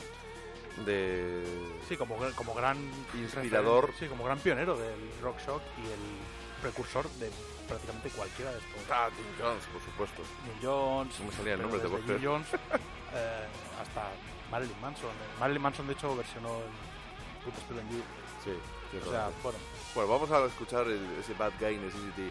de 0.85 1.45
Sí, 1.88 1.97
como, 1.97 2.17
como 2.37 2.55
gran 2.55 2.77
Inspirador. 3.14 3.93
Sí, 3.99 4.07
como 4.07 4.25
gran 4.25 4.38
pionero 4.38 4.77
del 4.77 4.99
rock 5.23 5.38
shock 5.47 5.62
y 5.79 5.87
el 5.87 6.61
precursor 6.62 7.09
de 7.12 7.31
prácticamente 7.67 8.11
cualquiera 8.11 8.51
de 8.53 8.59
estos. 8.59 8.81
Ah, 8.91 9.09
Tim 9.14 9.27
Jones, 9.38 9.64
por 9.73 9.83
supuesto. 9.83 10.23
Jim 10.45 10.55
Jones, 10.62 11.21
No 11.21 11.27
me 11.27 11.33
salía 11.33 11.55
el 11.55 11.62
nombre, 11.62 11.81
puedo 11.81 12.03
Jim 12.03 12.19
Jones 12.23 12.47
eh, 12.53 13.47
hasta 13.81 14.11
Marilyn 14.51 14.81
Manson. 14.81 15.11
Marilyn 15.38 15.62
Manson, 15.62 15.87
de 15.87 15.93
hecho, 15.93 16.17
versionó 16.17 16.49
el 16.59 17.45
Put 17.45 17.55
a 17.55 17.61
Spell 17.61 17.79
on 17.79 17.88
You. 17.91 18.03
Sí, 18.45 18.99
O 19.07 19.11
sea, 19.11 19.31
bueno, 19.43 19.59
Bueno, 19.95 20.11
vamos 20.11 20.31
a 20.31 20.45
escuchar 20.47 20.87
el- 20.87 21.19
ese 21.21 21.35
Bad 21.35 21.53
Guy 21.61 21.77
Necessity 21.77 22.31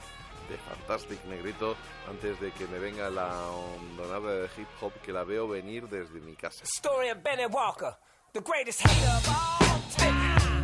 de 0.49 0.57
Fantastic 0.57 1.23
Negrito 1.25 1.75
antes 2.09 2.39
de 2.39 2.51
que 2.53 2.65
me 2.67 2.79
venga 2.79 3.09
la 3.09 3.47
hondonada 3.49 4.31
de 4.33 4.49
hip 4.57 4.67
hop 4.81 4.93
que 5.03 5.11
la 5.11 5.23
veo 5.25 5.47
venir 5.47 5.87
desde 5.89 6.19
mi 6.21 6.35
casa. 6.35 6.63
Story 6.63 7.09
of 7.11 7.17
Benny 7.21 7.45
Walker, 7.45 7.95
the 8.33 8.41
greatest 8.41 8.81
hater 8.81 9.11
of 9.11 9.27
all 9.29 9.81
time. 9.95 10.56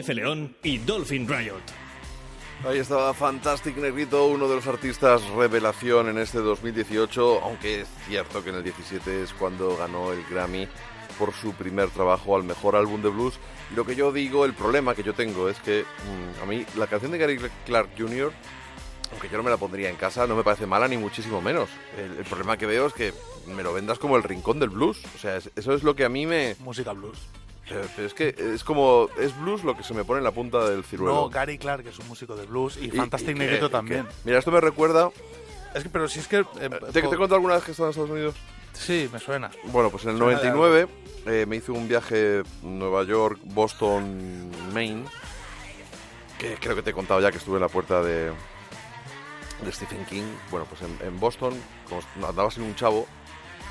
JF 0.00 0.08
León 0.10 0.56
y 0.62 0.78
Dolphin 0.78 1.28
Riot. 1.28 1.60
Ahí 2.68 2.78
estaba 2.78 3.14
Fantastic 3.14 3.76
Negrito, 3.78 4.26
uno 4.26 4.46
de 4.48 4.56
los 4.56 4.66
artistas 4.66 5.22
revelación 5.30 6.08
en 6.10 6.18
este 6.18 6.38
2018, 6.38 7.40
aunque 7.42 7.82
es 7.82 7.88
cierto 8.06 8.44
que 8.44 8.50
en 8.50 8.56
el 8.56 8.64
17 8.64 9.22
es 9.22 9.32
cuando 9.32 9.76
ganó 9.78 10.12
el 10.12 10.22
Grammy 10.30 10.68
por 11.18 11.32
su 11.32 11.52
primer 11.54 11.88
trabajo 11.90 12.36
al 12.36 12.44
mejor 12.44 12.76
álbum 12.76 13.00
de 13.02 13.08
blues. 13.08 13.38
Y 13.72 13.76
lo 13.76 13.84
que 13.86 13.94
yo 13.96 14.12
digo, 14.12 14.44
el 14.44 14.52
problema 14.54 14.94
que 14.94 15.02
yo 15.02 15.14
tengo 15.14 15.48
es 15.48 15.58
que 15.60 15.84
mm, 15.84 16.42
a 16.42 16.46
mí 16.46 16.66
la 16.76 16.86
canción 16.86 17.12
de 17.12 17.18
Gary 17.18 17.38
Clark 17.64 17.90
Jr., 17.96 18.30
aunque 19.12 19.28
yo 19.28 19.38
no 19.38 19.42
me 19.42 19.50
la 19.50 19.56
pondría 19.56 19.88
en 19.90 19.96
casa, 19.96 20.26
no 20.26 20.36
me 20.36 20.44
parece 20.44 20.66
mala 20.66 20.86
ni 20.86 20.96
muchísimo 20.98 21.40
menos. 21.40 21.68
El, 21.98 22.18
el 22.18 22.24
problema 22.24 22.56
que 22.58 22.66
veo 22.66 22.86
es 22.86 22.92
que 22.92 23.12
me 23.46 23.62
lo 23.62 23.72
vendas 23.72 23.98
como 23.98 24.16
el 24.16 24.22
rincón 24.22 24.60
del 24.60 24.68
blues. 24.68 25.02
O 25.16 25.18
sea, 25.18 25.36
es- 25.36 25.50
eso 25.56 25.72
es 25.74 25.82
lo 25.82 25.96
que 25.96 26.04
a 26.04 26.08
mí 26.08 26.26
me... 26.26 26.54
Música 26.60 26.92
blues. 26.92 27.18
Pero 27.70 27.88
pero 27.96 28.06
es 28.06 28.14
que 28.14 28.34
es 28.54 28.64
como... 28.64 29.08
Es 29.18 29.38
blues 29.40 29.64
lo 29.64 29.76
que 29.76 29.82
se 29.82 29.94
me 29.94 30.04
pone 30.04 30.18
en 30.18 30.24
la 30.24 30.32
punta 30.32 30.68
del 30.68 30.84
ciruelo. 30.84 31.14
No, 31.14 31.28
Gary 31.30 31.56
Clark 31.56 31.86
es 31.86 31.98
un 31.98 32.08
músico 32.08 32.36
de 32.36 32.44
blues 32.46 32.76
y, 32.76 32.86
Y- 32.86 32.90
Fantastic 32.90 33.30
y 33.30 33.32
que- 33.34 33.38
Negrito 33.38 33.66
que- 33.68 33.72
también. 33.72 34.06
Mira, 34.24 34.38
esto 34.38 34.50
me 34.50 34.60
recuerda... 34.60 35.10
Es 35.74 35.84
que, 35.84 35.88
pero 35.88 36.08
si 36.08 36.18
es 36.18 36.26
que... 36.28 36.38
eh, 36.38 36.44
¿Te, 36.60 36.70
po- 36.70 36.86
te 36.88 36.98
he 36.98 37.02
contado 37.02 37.36
alguna 37.36 37.54
vez 37.54 37.62
que 37.64 37.70
he 37.70 37.72
estado 37.72 37.88
en 37.88 37.90
Estados 37.90 38.10
Unidos? 38.10 38.34
Sí, 38.72 39.08
me 39.12 39.18
suena. 39.20 39.50
Bueno, 39.66 39.90
pues 39.90 40.04
en 40.04 40.10
el 40.10 40.18
Suena 40.18 40.40
de 40.40 40.48
99 40.50 40.88
eh, 41.26 41.46
me 41.46 41.56
hice 41.56 41.70
un 41.72 41.86
viaje 41.88 42.42
Nueva 42.62 43.04
York, 43.04 43.38
Boston, 43.44 44.50
Maine. 44.72 45.04
Que 46.38 46.56
creo 46.56 46.74
que 46.74 46.82
te 46.82 46.90
he 46.90 46.94
contado 46.94 47.20
ya 47.20 47.30
que 47.30 47.38
estuve 47.38 47.56
en 47.56 47.62
la 47.62 47.68
puerta 47.68 48.02
de, 48.02 48.32
de 49.62 49.72
Stephen 49.72 50.04
King. 50.06 50.24
Bueno, 50.50 50.66
pues 50.68 50.80
en, 50.82 50.96
en 51.06 51.20
Boston, 51.20 51.52
como 51.88 52.26
andaba 52.26 52.50
sin 52.50 52.62
un 52.62 52.74
chavo, 52.74 53.06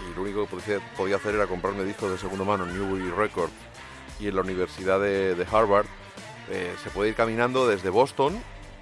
y 0.10 0.16
lo 0.16 0.22
único 0.22 0.46
que 0.46 0.56
podía, 0.56 0.80
podía 0.96 1.16
hacer 1.16 1.36
era 1.36 1.48
comprarme 1.48 1.84
discos 1.84 2.12
de 2.12 2.18
segunda 2.18 2.46
mano 2.46 2.66
en 2.66 2.74
Newbury 2.78 3.10
Records 3.12 3.52
y 4.20 4.28
en 4.28 4.36
la 4.36 4.42
Universidad 4.42 5.00
de, 5.00 5.46
Harvard. 5.52 5.86
eh, 6.50 6.74
se 6.84 6.90
puede 6.90 7.10
ir 7.10 7.16
caminando 7.16 7.68
desde 7.68 7.90
Boston, 7.90 8.42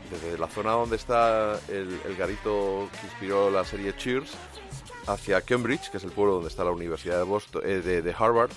desde 0.09 0.37
la 0.37 0.47
zona 0.47 0.71
donde 0.71 0.95
está 0.95 1.59
el, 1.67 1.99
garito 2.17 2.89
que 2.99 3.07
inspiró 3.07 3.49
la 3.51 3.65
serie 3.65 3.95
Cheers, 3.95 4.31
hacia 5.05 5.41
Cambridge, 5.41 5.89
que 5.89 5.97
es 5.97 6.03
el 6.03 6.11
pueblo 6.11 6.35
donde 6.35 6.49
está 6.49 6.63
la 6.63 6.71
Universidad 6.71 7.17
de, 7.17 7.23
Boston, 7.23 7.61
eh, 7.65 7.81
de, 7.81 8.15
Harvard, 8.17 8.51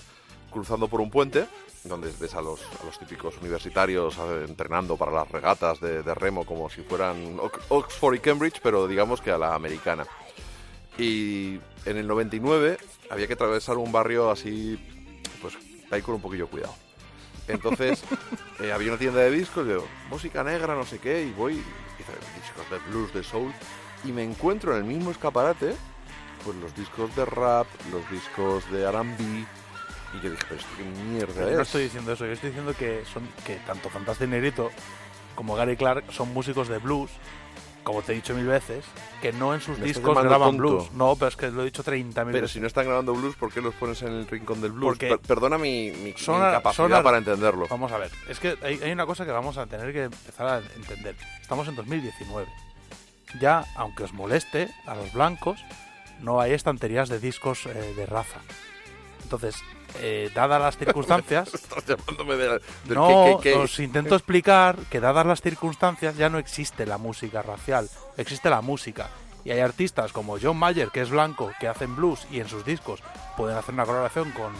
cruzando 0.50 0.88
por 0.88 1.00
un 1.00 1.10
puente, 1.10 1.46
donde 1.84 2.12
ves 2.20 2.34
a 2.34 2.42
los, 2.42 2.60
típicos 2.98 3.36
universitarios 3.38 4.16
eh, 4.18 4.44
entrenando 4.48 4.96
para 4.96 5.12
las 5.12 5.30
regatas 5.30 5.80
de, 5.80 6.02
de 6.02 6.14
remo 6.14 6.44
como 6.44 6.68
si 6.68 6.82
fueran 6.82 7.38
Ox- 7.40 7.60
Oxford 7.68 8.14
y 8.16 8.18
Cambridge, 8.20 8.60
pero 8.62 8.86
digamos 8.86 9.20
que 9.20 9.30
a 9.30 9.38
la 9.38 9.54
americana. 9.54 10.06
Y 10.98 11.58
en 11.86 11.96
el 11.96 12.06
99 12.06 12.76
había 13.10 13.26
que 13.26 13.32
atravesar 13.32 13.78
un 13.78 13.90
barrio 13.92 14.30
así, 14.30 14.78
ahí 15.90 16.02
con 16.02 16.14
un 16.14 16.20
poquillo 16.20 16.44
de 16.46 16.50
cuidado. 16.50 16.74
Entonces 17.48 18.02
eh, 18.60 18.72
había 18.72 18.90
una 18.90 18.98
tienda 18.98 19.20
de 19.20 19.30
discos, 19.30 19.66
yo, 19.66 19.84
música 20.08 20.44
negra, 20.44 20.74
no 20.74 20.84
sé 20.84 20.98
qué, 20.98 21.24
y 21.24 21.32
voy, 21.32 21.54
y 21.54 21.56
dice, 21.98 22.12
discos 22.36 22.70
de 22.70 22.78
blues, 22.90 23.12
de 23.12 23.22
soul, 23.22 23.52
y 24.04 24.12
me 24.12 24.22
encuentro 24.22 24.72
en 24.72 24.78
el 24.78 24.84
mismo 24.84 25.10
escaparate, 25.10 25.74
pues 26.44 26.56
los 26.56 26.74
discos 26.74 27.14
de 27.16 27.24
rap, 27.24 27.66
los 27.90 28.08
discos 28.10 28.70
de 28.70 28.82
R&B, 28.84 29.22
y 29.22 30.20
yo 30.22 30.30
dije, 30.30 30.42
pero 30.48 30.60
esto 30.60 30.70
qué 30.76 30.84
mierda 30.84 31.34
Pero 31.34 31.48
es. 31.50 31.56
no 31.56 31.62
estoy 31.62 31.82
diciendo 31.84 32.12
eso, 32.12 32.26
yo 32.26 32.32
estoy 32.32 32.50
diciendo 32.50 32.74
que 32.76 33.04
son 33.12 33.28
que 33.44 33.56
tanto 33.66 33.90
Fantastic 33.90 34.28
Negrito 34.28 34.70
como 35.34 35.54
Gary 35.54 35.76
Clark 35.76 36.04
son 36.12 36.32
músicos 36.34 36.68
de 36.68 36.78
blues, 36.78 37.10
como 37.82 38.02
te 38.02 38.12
he 38.12 38.14
dicho 38.16 38.34
mil 38.34 38.46
veces, 38.46 38.84
que 39.22 39.32
no 39.32 39.54
en 39.54 39.60
sus 39.60 39.78
Me 39.78 39.86
discos 39.86 40.14
graban 40.22 40.50
tonto. 40.56 40.58
blues. 40.62 40.92
No, 40.92 41.16
pero 41.16 41.28
es 41.28 41.36
que 41.36 41.50
lo 41.50 41.62
he 41.62 41.64
dicho 41.66 41.82
30.000 41.82 42.12
Pero 42.14 42.30
veces. 42.32 42.50
si 42.52 42.60
no 42.60 42.66
están 42.66 42.84
grabando 42.86 43.14
blues, 43.14 43.36
¿por 43.36 43.52
qué 43.52 43.60
los 43.60 43.74
pones 43.74 44.02
en 44.02 44.08
el 44.08 44.26
rincón 44.26 44.60
del 44.60 44.72
blues? 44.72 44.90
Porque 44.90 45.08
Per- 45.08 45.18
perdona 45.20 45.56
mi, 45.58 45.90
mi- 45.90 46.12
son 46.16 46.36
incapacidad 46.36 46.88
son 46.88 47.02
para 47.02 47.18
entenderlo. 47.18 47.66
Vamos 47.68 47.90
a 47.92 47.98
ver, 47.98 48.10
es 48.28 48.38
que 48.38 48.56
hay, 48.62 48.80
hay 48.82 48.92
una 48.92 49.06
cosa 49.06 49.24
que 49.24 49.32
vamos 49.32 49.56
a 49.58 49.66
tener 49.66 49.92
que 49.92 50.04
empezar 50.04 50.46
a 50.46 50.58
entender. 50.76 51.16
Estamos 51.40 51.66
en 51.68 51.76
2019. 51.76 52.46
Ya, 53.40 53.64
aunque 53.76 54.02
os 54.04 54.12
moleste, 54.12 54.68
a 54.86 54.94
los 54.94 55.12
blancos 55.12 55.60
no 56.20 56.40
hay 56.40 56.52
estanterías 56.52 57.08
de 57.08 57.18
discos 57.20 57.64
eh, 57.66 57.94
de 57.96 58.04
raza. 58.06 58.40
Entonces, 59.22 59.56
eh, 60.00 60.30
dadas 60.34 60.60
las 60.60 60.76
circunstancias, 60.76 61.52
Estás 61.54 61.84
llamándome 61.86 62.36
de, 62.36 62.48
del 62.84 62.94
no, 62.94 63.36
os 63.36 63.78
intento 63.78 64.14
explicar 64.14 64.76
que 64.90 65.00
dadas 65.00 65.26
las 65.26 65.40
circunstancias 65.40 66.16
ya 66.16 66.28
no 66.28 66.38
existe 66.38 66.86
la 66.86 66.98
música 66.98 67.42
racial, 67.42 67.88
existe 68.16 68.50
la 68.50 68.60
música. 68.60 69.10
Y 69.44 69.50
hay 69.50 69.60
artistas 69.60 70.12
como 70.12 70.38
John 70.40 70.58
Mayer, 70.58 70.88
que 70.88 71.00
es 71.00 71.10
blanco, 71.10 71.50
que 71.58 71.68
hacen 71.68 71.96
blues 71.96 72.26
y 72.30 72.40
en 72.40 72.48
sus 72.48 72.64
discos 72.64 73.02
pueden 73.36 73.56
hacer 73.56 73.74
una 73.74 73.86
colaboración 73.86 74.30
con 74.32 74.52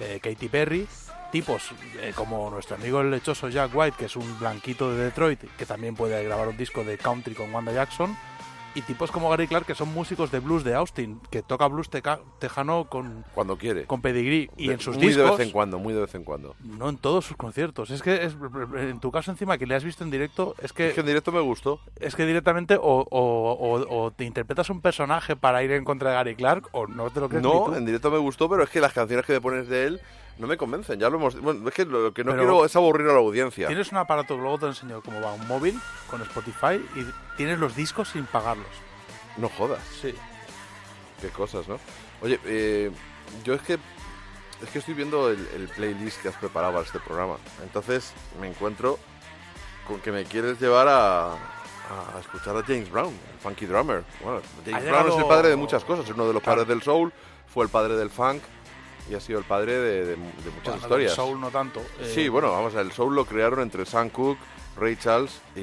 eh, 0.00 0.20
Katy 0.22 0.48
Perry. 0.48 0.86
Tipos 1.30 1.70
eh, 2.00 2.12
como 2.14 2.50
nuestro 2.50 2.76
amigo 2.76 3.02
el 3.02 3.10
lechoso 3.10 3.48
Jack 3.48 3.70
White, 3.74 3.96
que 3.98 4.06
es 4.06 4.16
un 4.16 4.38
blanquito 4.38 4.90
de 4.92 5.04
Detroit, 5.04 5.40
que 5.56 5.66
también 5.66 5.94
puede 5.94 6.24
grabar 6.24 6.48
un 6.48 6.56
disco 6.56 6.84
de 6.84 6.96
country 6.96 7.34
con 7.34 7.52
Wanda 7.52 7.72
Jackson. 7.72 8.16
Y 8.74 8.82
tipos 8.82 9.10
como 9.10 9.28
Gary 9.30 9.48
Clark, 9.48 9.66
que 9.66 9.74
son 9.74 9.92
músicos 9.92 10.30
de 10.30 10.38
blues 10.38 10.62
de 10.62 10.74
Austin, 10.74 11.20
que 11.30 11.42
toca 11.42 11.66
blues 11.66 11.90
teca- 11.90 12.20
tejano 12.38 12.84
con, 12.88 13.24
Cuando 13.34 13.56
quiere. 13.58 13.86
con 13.86 14.00
pedigrí. 14.02 14.50
Y 14.56 14.68
De- 14.68 14.74
en 14.74 14.80
sus 14.80 14.96
muy 14.96 15.06
discos... 15.08 15.24
de 15.24 15.30
vez 15.36 15.40
en 15.46 15.50
cuando, 15.52 15.78
muy 15.80 15.94
de 15.94 16.00
vez 16.02 16.14
en 16.14 16.22
cuando. 16.22 16.54
No 16.62 16.88
en 16.88 16.96
todos 16.96 17.24
sus 17.24 17.36
conciertos. 17.36 17.90
Es 17.90 18.02
que 18.02 18.24
es- 18.24 18.36
en 18.76 19.00
tu 19.00 19.10
caso 19.10 19.30
encima 19.32 19.58
que 19.58 19.66
le 19.66 19.74
has 19.74 19.82
visto 19.84 20.04
en 20.04 20.10
directo, 20.10 20.54
es 20.62 20.72
que 20.72 20.88
Es 20.88 20.94
que 20.94 21.00
en 21.00 21.06
directo 21.06 21.32
me 21.32 21.40
gustó. 21.40 21.80
es 21.98 22.14
que 22.14 22.24
directamente 22.24 22.76
o, 22.76 22.80
o- 22.82 23.52
o- 23.52 24.04
o 24.04 24.10
te 24.12 24.24
interpretas 24.24 24.70
un 24.70 24.80
personaje 24.80 25.34
para 25.34 25.62
ir 25.64 25.72
en 25.72 25.84
contra 25.84 26.10
de 26.10 26.16
Gary 26.16 26.36
Clark 26.36 26.68
o 26.72 26.86
no 26.86 27.10
te 27.10 27.18
lo 27.20 27.28
crees 27.28 27.42
ni 27.42 27.50
No, 27.50 27.64
tú. 27.64 27.74
en 27.74 27.84
directo 27.84 28.10
me 28.10 28.18
gustó, 28.18 28.48
pero 28.48 28.62
es 28.62 28.70
que 28.70 28.80
las 28.80 28.92
canciones 28.92 29.26
que 29.26 29.32
me 29.32 29.40
pones 29.40 29.68
de 29.68 29.86
él 29.86 30.00
no 30.38 30.46
me 30.46 30.56
convencen. 30.56 30.98
Ya 30.98 31.08
lo 31.10 31.16
hemos. 31.16 31.40
Bueno, 31.40 31.68
es 31.68 31.74
que 31.74 31.84
lo 31.84 32.12
que 32.12 32.24
no 32.24 32.32
Pero- 32.32 32.42
quiero 32.42 32.64
es 32.64 32.74
aburrir 32.76 33.08
a 33.08 33.12
la 33.12 33.18
audiencia. 33.18 33.66
Tienes 33.66 33.90
un 33.92 33.98
aparato, 33.98 34.36
luego 34.36 34.58
te 34.58 34.66
enseño 34.66 35.00
cómo 35.02 35.20
va 35.20 35.32
un 35.32 35.46
móvil 35.48 35.78
con 36.10 36.22
Spotify 36.22 36.80
y 36.96 37.06
tienes 37.36 37.58
los 37.58 37.74
discos 37.76 38.08
sin 38.08 38.24
pagarlos. 38.26 38.66
No 39.36 39.48
jodas. 39.48 39.80
Sí. 40.00 40.14
Qué 41.20 41.28
cosas, 41.28 41.66
¿no? 41.68 41.78
Oye, 42.22 42.38
eh, 42.44 42.90
yo 43.44 43.54
es 43.54 43.62
que 43.62 43.74
es 44.62 44.70
que 44.72 44.78
estoy 44.80 44.94
viendo 44.94 45.30
el, 45.30 45.38
el 45.54 45.68
playlist 45.68 46.20
que 46.20 46.28
has 46.28 46.34
preparado 46.36 46.72
para 46.74 46.84
este 46.84 46.98
programa. 46.98 47.36
Entonces 47.62 48.12
me 48.40 48.48
encuentro 48.48 48.98
con 49.86 50.00
que 50.00 50.10
me 50.12 50.24
quieres 50.24 50.60
llevar 50.60 50.88
a, 50.88 51.32
a 51.34 52.18
escuchar 52.20 52.56
a 52.56 52.62
James 52.62 52.90
Brown, 52.90 53.14
el 53.32 53.38
funky 53.40 53.66
drummer. 53.66 54.02
Bueno, 54.22 54.40
James 54.66 54.84
Brown 54.84 55.08
es 55.12 55.16
el 55.16 55.24
padre 55.26 55.48
de 55.48 55.56
muchas 55.56 55.84
cosas. 55.84 56.04
Es 56.06 56.10
uno 56.14 56.26
de 56.26 56.32
los 56.34 56.42
Claro. 56.42 56.62
padres 56.62 56.68
del 56.68 56.82
soul, 56.82 57.12
fue 57.52 57.64
el 57.64 57.70
padre 57.70 57.94
del 57.96 58.10
funk 58.10 58.42
y 59.10 59.14
ha 59.14 59.20
sido 59.20 59.38
el 59.38 59.44
padre 59.44 59.72
de, 59.78 60.04
de- 60.04 60.06
de 60.06 60.16
muchas 60.16 60.62
Bueno, 60.64 60.76
historias. 60.80 61.10
del 61.12 61.16
Soul 61.16 61.40
no 61.40 61.50
tanto. 61.50 61.80
eh, 62.00 62.12
Sí, 62.14 62.28
bueno, 62.28 62.50
vamos, 62.52 62.74
el 62.74 62.92
soul 62.92 63.14
lo 63.14 63.24
crearon 63.24 63.60
entre 63.60 63.84
Sam 63.86 64.10
Cooke, 64.10 64.38
Ray 64.76 64.96
Charles 64.96 65.40
y, 65.56 65.60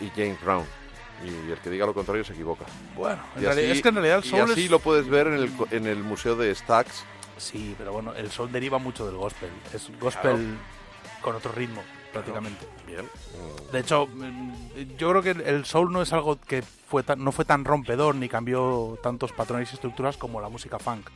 y 0.00 0.10
James 0.16 0.40
Brown. 0.42 0.64
Y 1.24 1.50
el 1.50 1.58
que 1.58 1.68
diga 1.70 1.84
lo 1.84 1.92
contrario 1.92 2.24
se 2.24 2.32
equivoca. 2.32 2.64
Bueno, 2.96 3.22
en 3.36 3.42
Y 3.42 3.44
realidad- 3.44 3.70
así- 3.70 3.78
es 3.78 3.82
que 3.82 3.88
en 3.90 3.94
realidad 3.96 4.18
el 4.18 4.24
y 4.24 4.28
Soul 4.28 4.50
así 4.52 4.64
es- 4.64 4.70
lo 4.70 4.78
puedes 4.78 5.08
ver 5.08 5.26
en 5.26 5.34
el, 5.34 5.52
co- 5.54 5.68
en 5.70 5.86
el 5.86 5.98
museo 6.02 6.34
de 6.36 6.54
Stax. 6.54 7.04
Sí, 7.36 7.74
pero 7.76 7.92
bueno, 7.92 8.14
el 8.14 8.30
Soul 8.30 8.50
deriva 8.52 8.78
mucho 8.78 9.06
del 9.06 9.16
gospel. 9.16 9.50
Es 9.74 9.90
gospel 10.00 10.56
con 11.22 11.34
otro 11.36 11.52
ritmo, 11.52 11.82
prácticamente. 12.12 12.66
Bien. 12.86 13.06
De 13.72 13.78
hecho, 13.80 14.06
mm, 14.06 14.52
yo 14.96 15.10
creo 15.10 15.22
que 15.22 15.30
el- 15.30 15.40
el 15.42 15.64
soul 15.66 15.92
no 15.92 16.00
es 16.02 16.12
algo 16.12 16.40
que 16.40 16.62
fue 16.62 17.02
tan- 17.02 17.22
no 17.22 17.32
fue 17.32 17.44
tan 17.44 17.64
rompedor 17.64 18.14
ni 18.14 18.28
cambió 18.28 18.98
tantos 19.02 19.32
patrones 19.32 19.70
y 19.70 19.74
estructuras 19.74 20.16
como 20.16 20.40
la 20.40 20.48
música 20.48 20.78
funk. 20.78 21.08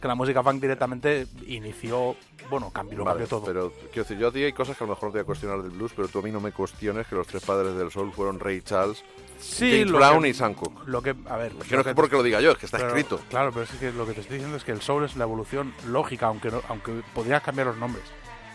Que 0.00 0.06
la 0.06 0.14
música 0.14 0.42
funk 0.44 0.60
directamente 0.60 1.26
inició, 1.46 2.14
bueno, 2.48 2.70
cambió, 2.70 2.98
lo 2.98 3.04
Vale, 3.04 3.18
cambió 3.20 3.28
todo. 3.28 3.44
pero 3.44 3.72
quiero 3.92 4.04
decir, 4.04 4.16
yo 4.18 4.28
a 4.28 4.32
ti 4.32 4.44
hay 4.44 4.52
cosas 4.52 4.76
que 4.76 4.84
a 4.84 4.86
lo 4.86 4.92
mejor 4.94 5.08
no 5.08 5.12
te 5.12 5.18
voy 5.18 5.22
a 5.22 5.26
cuestionar 5.26 5.60
del 5.62 5.72
blues, 5.72 5.92
pero 5.96 6.06
tú 6.06 6.20
a 6.20 6.22
mí 6.22 6.30
no 6.30 6.40
me 6.40 6.52
cuestiones 6.52 7.06
que 7.08 7.16
los 7.16 7.26
tres 7.26 7.44
padres 7.44 7.74
del 7.76 7.90
soul 7.90 8.12
fueron 8.12 8.38
Ray 8.38 8.62
Charles, 8.62 9.02
sí, 9.40 9.70
James 9.80 9.90
Brown 9.92 10.22
que- 10.22 10.28
y 10.28 10.34
Sam 10.34 10.54
Cooke. 10.54 10.86
Lo 10.86 11.02
que, 11.02 11.16
a 11.28 11.36
ver, 11.36 11.52
Es 11.60 11.66
que 11.66 11.74
no 11.74 11.80
es 11.82 11.94
porque 11.96 12.14
lo 12.14 12.22
diga 12.22 12.40
yo, 12.40 12.52
es 12.52 12.58
que 12.58 12.66
está 12.66 12.78
pero- 12.78 12.90
escrito. 12.90 13.20
Claro, 13.28 13.50
pero 13.50 13.64
es 13.64 13.70
que 13.72 13.90
lo 13.90 14.06
que 14.06 14.12
te 14.12 14.20
estoy 14.20 14.36
diciendo 14.36 14.56
es 14.56 14.62
que 14.62 14.70
el 14.70 14.82
soul 14.82 15.04
es 15.04 15.16
la 15.16 15.24
evolución 15.24 15.74
lógica, 15.88 16.26
aunque 16.26 16.50
no- 16.52 16.62
aunque 16.68 17.02
podrías 17.12 17.42
cambiar 17.42 17.66
los 17.66 17.76
nombres. 17.76 18.04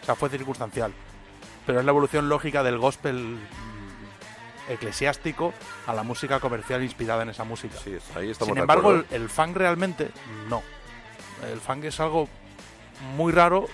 O 0.01 0.05
sea, 0.05 0.15
fue 0.15 0.29
circunstancial. 0.29 0.93
Pero 1.65 1.79
es 1.79 1.85
la 1.85 1.91
evolución 1.91 2.29
lógica 2.29 2.63
del 2.63 2.77
gospel 2.77 3.15
mm, 3.35 4.71
eclesiástico 4.71 5.53
a 5.87 5.93
la 5.93 6.03
música 6.03 6.39
comercial 6.39 6.83
inspirada 6.83 7.23
en 7.23 7.29
esa 7.29 7.43
música. 7.43 7.75
Sí, 7.83 7.97
ahí 8.15 8.29
estamos 8.29 8.47
Sin 8.47 8.55
de 8.55 8.61
embargo, 8.61 8.91
el, 8.91 9.05
el 9.11 9.29
funk 9.29 9.57
realmente 9.57 10.09
no. 10.49 10.61
El 11.51 11.59
funk 11.59 11.85
es 11.85 11.99
algo 11.99 12.27
muy 13.15 13.31
raro, 13.31 13.67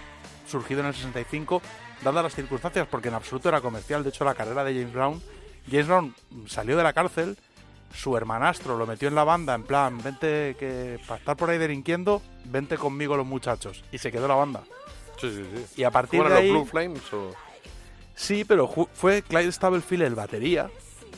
surgido 0.48 0.82
en 0.82 0.88
el 0.88 0.94
65, 0.94 1.62
dadas 2.04 2.24
las 2.24 2.36
circunstancias, 2.36 2.88
porque 2.90 3.10
en 3.10 3.16
absoluto 3.16 3.50
era 3.50 3.62
comercial. 3.62 4.04
De 4.04 4.10
hecho, 4.10 4.26
la 4.26 4.36
carrera 4.36 4.64
de 4.64 4.74
James 4.74 4.94
Brown, 4.94 5.22
James 5.70 5.88
Brown 5.88 6.16
salió 6.48 6.78
de 6.78 6.84
la 6.84 6.94
cárcel, 6.94 7.38
su 7.94 8.16
hermanastro 8.16 8.78
lo 8.78 8.86
metió 8.86 9.08
en 9.08 9.16
la 9.16 9.24
banda, 9.24 9.56
en 9.56 9.64
plan, 9.64 9.98
vente 10.02 10.56
que 10.60 11.00
para 11.08 11.20
estar 11.20 11.38
por 11.38 11.50
ahí 11.50 11.58
delinquiendo, 11.58 12.22
vente 12.46 12.78
conmigo 12.78 13.18
los 13.18 13.26
muchachos. 13.26 13.84
Y 13.92 13.98
se 13.98 14.12
quedó 14.12 14.28
la 14.28 14.36
banda. 14.36 14.64
Sí, 15.20 15.30
sí, 15.32 15.44
sí. 15.44 15.82
Y 15.82 15.84
a 15.84 15.92
partir 15.92 16.20
¿Cómo 16.20 16.30
de 16.30 16.40
ahí... 16.40 16.48
los 16.48 16.62
Blue 16.62 16.66
Flames 16.66 17.14
o...? 17.14 17.34
Sí, 18.16 18.44
pero 18.44 18.68
fue 18.68 19.22
Clyde 19.22 19.52
Stubblefield 19.52 20.04
el 20.04 20.16
batería, 20.16 20.70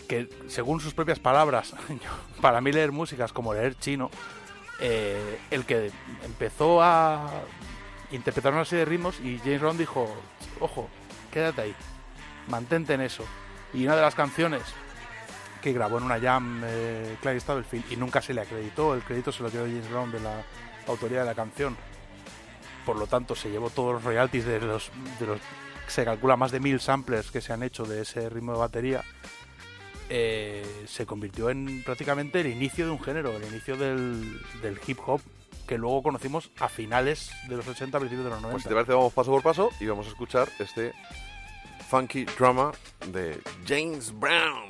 que 0.07 0.29
según 0.47 0.79
sus 0.79 0.93
propias 0.93 1.17
palabras, 1.19 1.73
para 2.41 2.61
mí 2.61 2.71
leer 2.71 2.91
músicas 2.91 3.33
como 3.33 3.53
leer 3.53 3.75
chino, 3.75 4.11
eh, 4.81 5.39
el 5.51 5.65
que 5.65 5.91
empezó 6.25 6.81
a 6.81 7.29
interpretar 8.11 8.51
una 8.53 8.65
serie 8.65 8.85
de 8.85 8.91
ritmos 8.91 9.19
y 9.19 9.37
James 9.39 9.61
Brown 9.61 9.77
dijo, 9.77 10.13
ojo, 10.59 10.89
quédate 11.31 11.61
ahí, 11.61 11.75
mantente 12.47 12.93
en 12.93 13.01
eso. 13.01 13.23
Y 13.73 13.85
una 13.85 13.95
de 13.95 14.01
las 14.01 14.15
canciones 14.15 14.63
que 15.61 15.71
grabó 15.71 15.99
en 15.99 16.03
una 16.05 16.19
jam 16.19 16.61
eh, 16.65 17.15
Clyde 17.21 17.39
Stubblefield 17.39 17.91
y 17.91 17.95
nunca 17.95 18.21
se 18.21 18.33
le 18.33 18.41
acreditó, 18.41 18.95
el 18.95 19.03
crédito 19.03 19.31
se 19.31 19.43
lo 19.43 19.49
dio 19.49 19.61
James 19.61 19.89
Brown 19.89 20.11
de 20.11 20.19
la 20.19 20.43
autoría 20.87 21.19
de 21.19 21.25
la 21.25 21.35
canción, 21.35 21.77
por 22.85 22.97
lo 22.97 23.05
tanto 23.05 23.35
se 23.35 23.51
llevó 23.51 23.69
todos 23.69 23.93
los 23.93 24.03
royalties 24.03 24.45
de 24.45 24.59
los, 24.59 24.91
de 25.19 25.27
los 25.27 25.39
se 25.87 26.05
calcula 26.05 26.37
más 26.37 26.51
de 26.51 26.59
mil 26.59 26.79
samplers 26.79 27.31
que 27.31 27.41
se 27.41 27.53
han 27.53 27.63
hecho 27.63 27.83
de 27.83 28.01
ese 28.01 28.29
ritmo 28.29 28.53
de 28.53 28.59
batería 28.59 29.03
eh, 30.13 30.83
se 30.87 31.05
convirtió 31.05 31.49
en 31.49 31.83
prácticamente 31.83 32.41
el 32.41 32.47
inicio 32.47 32.85
de 32.85 32.91
un 32.91 32.99
género 33.01 33.37
el 33.37 33.43
inicio 33.45 33.77
del, 33.77 34.41
del 34.61 34.77
hip 34.85 34.99
hop 35.05 35.21
que 35.65 35.77
luego 35.77 36.03
conocimos 36.03 36.51
a 36.59 36.67
finales 36.67 37.31
de 37.47 37.55
los 37.55 37.65
80 37.65 37.97
principios 37.97 38.25
de 38.25 38.29
los 38.31 38.41
90 38.41 38.51
Pues 38.51 38.63
si 38.63 38.67
te 38.67 38.75
parece, 38.75 38.91
vamos 38.91 39.13
paso 39.13 39.31
por 39.31 39.41
paso 39.41 39.69
y 39.79 39.85
vamos 39.85 40.05
a 40.07 40.09
escuchar 40.09 40.49
este 40.59 40.91
funky 41.89 42.25
drama 42.25 42.73
de 43.07 43.39
James 43.65 44.11
Brown. 44.19 44.67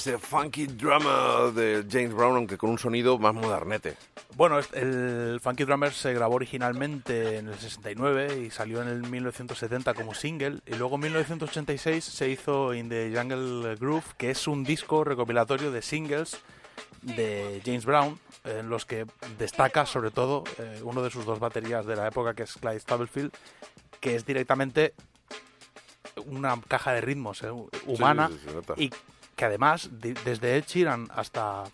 Ese 0.00 0.18
funky 0.18 0.66
drama 0.66 1.52
de 1.54 1.84
James 1.90 2.14
Brown, 2.14 2.34
aunque 2.34 2.56
con 2.56 2.70
un 2.70 2.78
sonido 2.78 3.18
más 3.18 3.34
modernete. 3.34 3.96
Bueno, 4.34 4.58
el 4.72 5.38
Funky 5.42 5.64
Drummer 5.64 5.92
se 5.92 6.14
grabó 6.14 6.36
originalmente 6.36 7.36
en 7.36 7.48
el 7.48 7.58
69 7.58 8.44
y 8.46 8.50
salió 8.50 8.80
en 8.80 8.88
el 8.88 9.02
1970 9.02 9.92
como 9.92 10.14
single 10.14 10.60
y 10.64 10.76
luego 10.76 10.94
en 10.94 11.02
1986 11.02 12.02
se 12.02 12.30
hizo 12.30 12.72
In 12.72 12.88
the 12.88 13.12
Jungle 13.14 13.76
Groove, 13.76 14.14
que 14.16 14.30
es 14.30 14.48
un 14.48 14.64
disco 14.64 15.04
recopilatorio 15.04 15.70
de 15.70 15.82
singles 15.82 16.38
de 17.02 17.60
James 17.62 17.84
Brown, 17.84 18.18
en 18.44 18.70
los 18.70 18.86
que 18.86 19.04
destaca 19.38 19.84
sobre 19.84 20.10
todo 20.10 20.44
eh, 20.58 20.80
uno 20.82 21.02
de 21.02 21.10
sus 21.10 21.26
dos 21.26 21.38
baterías 21.40 21.84
de 21.84 21.96
la 21.96 22.06
época, 22.08 22.32
que 22.32 22.44
es 22.44 22.54
Clyde 22.54 22.80
Stubblefield, 22.80 23.32
que 24.00 24.14
es 24.14 24.24
directamente 24.24 24.94
una 26.24 26.58
caja 26.66 26.92
de 26.94 27.02
ritmos 27.02 27.42
eh, 27.42 27.50
humana 27.86 28.28
sí, 28.28 28.38
sí, 28.38 28.48
se 28.48 28.54
nota. 28.54 28.74
y 28.78 28.90
que 29.40 29.46
además, 29.46 29.88
de- 29.90 30.12
desde 30.22 30.54
Ed 30.58 30.64
Sheeran 30.66 31.08
hasta 31.14 31.64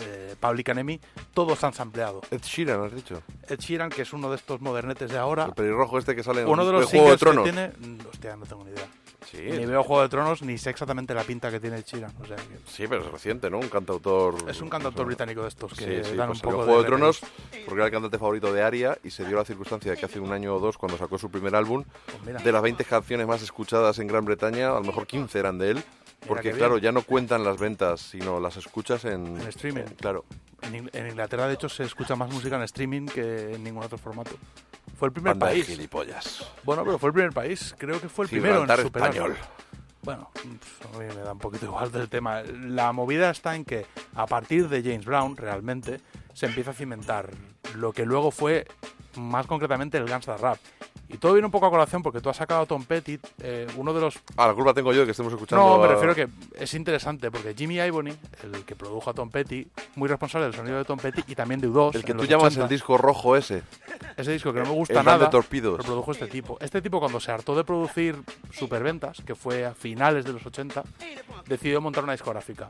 eh, 0.00 0.34
Public 0.40 0.68
Enemy, 0.70 0.98
todos 1.34 1.62
han 1.62 1.74
sampleado. 1.74 2.22
Ed 2.30 2.40
Sheeran, 2.42 2.82
has 2.84 2.94
dicho. 2.94 3.22
Ed 3.48 3.58
Sheeran, 3.58 3.90
que 3.90 4.00
es 4.02 4.12
uno 4.14 4.30
de 4.30 4.36
estos 4.36 4.62
modernetes 4.62 5.10
de 5.10 5.18
ahora, 5.18 5.44
El 5.44 5.52
pelirrojo 5.52 5.98
este 5.98 6.16
que 6.16 6.22
sale 6.22 6.40
en 6.40 6.48
uno 6.48 6.64
de 6.64 6.72
los 6.72 6.82
el 6.82 7.00
Juego 7.00 7.10
de 7.12 7.18
singles 7.18 7.44
que 7.44 7.52
Tronos. 7.52 7.72
tiene... 7.78 7.96
mm, 7.98 8.06
Hostia, 8.08 8.36
no 8.36 8.46
tengo 8.46 8.64
ni 8.64 8.70
idea. 8.70 8.86
Sí, 9.30 9.36
Ni 9.42 9.66
veo 9.66 9.82
Juego 9.84 10.02
de 10.02 10.08
Tronos, 10.08 10.40
ni 10.42 10.56
sé 10.58 10.70
exactamente 10.70 11.12
la 11.12 11.22
pinta 11.24 11.50
que 11.50 11.60
tiene 11.60 11.76
Ed 11.76 11.84
Sheeran. 11.84 12.12
O 12.20 12.24
sea, 12.26 12.36
que 12.36 12.42
sí, 12.66 12.86
pero 12.88 13.04
es 13.04 13.12
reciente, 13.12 13.50
¿no? 13.50 13.58
Un 13.58 13.68
cantautor... 13.68 14.34
es 14.48 14.60
un 14.62 14.70
cantautor 14.70 15.04
británico 15.06 15.42
de 15.42 15.48
estos 15.48 15.74
que 15.74 16.02
Sí, 16.02 16.10
sí, 16.10 16.16
dan 16.16 16.28
pues 16.28 16.38
un 16.38 16.50
poco 16.50 16.56
Juego 16.64 16.78
de, 16.78 16.82
de 16.82 16.86
Tronos 16.86 17.20
porque 17.66 17.74
era 17.74 17.84
el 17.86 17.92
cantante 17.92 18.18
favorito 18.18 18.52
de 18.52 18.62
Aria 18.62 18.98
y 19.04 19.10
se 19.10 19.26
dio 19.26 19.36
la 19.36 19.44
circunstancia 19.44 19.90
de 19.92 19.98
que 19.98 20.06
hace 20.06 20.18
un 20.18 20.32
año 20.32 20.54
o 20.54 20.58
dos, 20.60 20.78
cuando 20.78 20.96
sacó 20.96 21.18
su 21.18 21.30
primer 21.30 21.54
álbum, 21.54 21.84
Pues 22.24 22.42
de 22.42 22.52
las 22.52 22.62
20 22.62 22.82
canciones 22.84 23.26
más 23.26 23.42
escuchadas 23.42 23.98
en 23.98 24.06
Gran 24.06 24.24
Bretaña, 24.24 24.70
a 24.70 24.74
lo 24.80 24.84
mejor 24.84 25.06
15 25.06 25.38
eran 25.38 25.58
de 25.58 25.72
él, 25.72 25.84
porque 26.26 26.52
claro, 26.52 26.78
ya 26.78 26.92
no 26.92 27.02
cuentan 27.02 27.44
las 27.44 27.58
ventas, 27.58 28.00
sino 28.00 28.40
las 28.40 28.56
escuchas 28.56 29.04
en, 29.04 29.26
En 29.40 29.48
streaming. 29.48 29.82
en- 29.82 29.94
claro. 29.94 30.24
En, 30.62 30.74
In- 30.74 30.90
en 30.92 31.08
Inglaterra, 31.08 31.46
de 31.48 31.54
hecho, 31.54 31.68
se 31.68 31.84
escucha 31.84 32.14
más 32.16 32.30
música 32.30 32.56
en 32.56 32.62
streaming 32.62 33.06
que 33.06 33.54
en 33.54 33.64
ningún 33.64 33.82
otro 33.82 33.96
formato. 33.98 34.32
Fue 34.98 35.08
el 35.08 35.12
primer 35.12 35.30
Banda 35.32 35.46
de 35.46 35.52
país. 35.52 35.66
gilipollas. 35.66 36.46
Bueno, 36.64 36.84
pero 36.84 36.98
fue 36.98 37.08
el 37.08 37.14
primer 37.14 37.32
país. 37.32 37.74
Creo 37.78 38.00
que 38.00 38.08
fue 38.08 38.26
el 38.26 38.30
primero 38.30 38.62
en 38.62 38.68
superarlo. 38.68 39.08
español. 39.32 39.36
Bueno, 40.02 40.30
a 40.94 40.98
mí 40.98 41.04
me 41.06 41.14
da 41.22 41.32
un 41.32 41.38
poquito 41.38 41.66
igual 41.66 41.90
del 41.92 42.08
tema. 42.08 42.42
La 42.42 42.92
movida 42.92 43.30
está 43.30 43.54
en 43.54 43.64
que 43.64 43.86
a 44.14 44.26
partir 44.26 44.68
de 44.68 44.82
James 44.82 45.04
Brown, 45.04 45.36
realmente, 45.36 46.00
se 46.34 46.46
empieza 46.46 46.70
a 46.70 46.74
cimentar 46.74 47.30
lo 47.76 47.92
que 47.92 48.04
luego 48.06 48.30
fue 48.30 48.66
más 49.16 49.46
concretamente 49.46 49.98
el 49.98 50.06
gangsta 50.06 50.36
rap. 50.36 50.58
Y 51.12 51.18
todo 51.18 51.32
viene 51.32 51.46
un 51.46 51.50
poco 51.50 51.66
a 51.66 51.70
colación 51.70 52.04
porque 52.04 52.20
tú 52.20 52.30
has 52.30 52.36
sacado 52.36 52.60
a 52.62 52.66
Tom 52.66 52.84
Petty, 52.84 53.18
eh, 53.42 53.66
uno 53.76 53.92
de 53.92 54.00
los... 54.00 54.16
Ah, 54.36 54.46
la 54.46 54.54
culpa 54.54 54.72
tengo 54.72 54.92
yo 54.92 55.00
de 55.00 55.06
que 55.06 55.10
estemos 55.10 55.32
escuchando... 55.32 55.64
No, 55.66 55.78
me 55.78 55.86
a- 55.86 55.88
refiero 55.88 56.14
que 56.14 56.28
es 56.56 56.72
interesante 56.74 57.32
porque 57.32 57.52
Jimmy 57.52 57.76
Iovine, 57.78 58.14
el 58.44 58.64
que 58.64 58.76
produjo 58.76 59.10
a 59.10 59.12
Tom 59.14 59.28
Petty, 59.28 59.66
muy 59.96 60.08
responsable 60.08 60.46
del 60.46 60.54
sonido 60.54 60.78
de 60.78 60.84
Tom 60.84 61.00
Petty 61.00 61.24
y 61.26 61.34
también 61.34 61.60
de 61.60 61.68
U2. 61.68 61.96
El 61.96 62.04
que 62.04 62.14
tú 62.14 62.24
llamas 62.26 62.52
80. 62.52 62.62
el 62.62 62.68
disco 62.68 62.96
rojo 62.96 63.36
ese. 63.36 63.64
Ese 64.16 64.30
disco 64.30 64.52
que 64.52 64.60
no 64.60 64.66
me 64.66 64.72
gusta 64.72 64.92
El 64.94 64.98
de 65.00 65.04
nada, 65.04 65.30
Torpedos. 65.30 65.78
lo 65.78 65.84
produjo 65.84 66.12
este 66.12 66.28
tipo. 66.28 66.56
Este 66.60 66.80
tipo 66.80 67.00
cuando 67.00 67.18
se 67.18 67.32
hartó 67.32 67.56
de 67.56 67.64
producir 67.64 68.16
superventas, 68.52 69.20
que 69.26 69.34
fue 69.34 69.64
a 69.66 69.74
finales 69.74 70.24
de 70.24 70.32
los 70.32 70.46
80, 70.46 70.84
decidió 71.48 71.80
montar 71.80 72.04
una 72.04 72.12
discográfica 72.12 72.68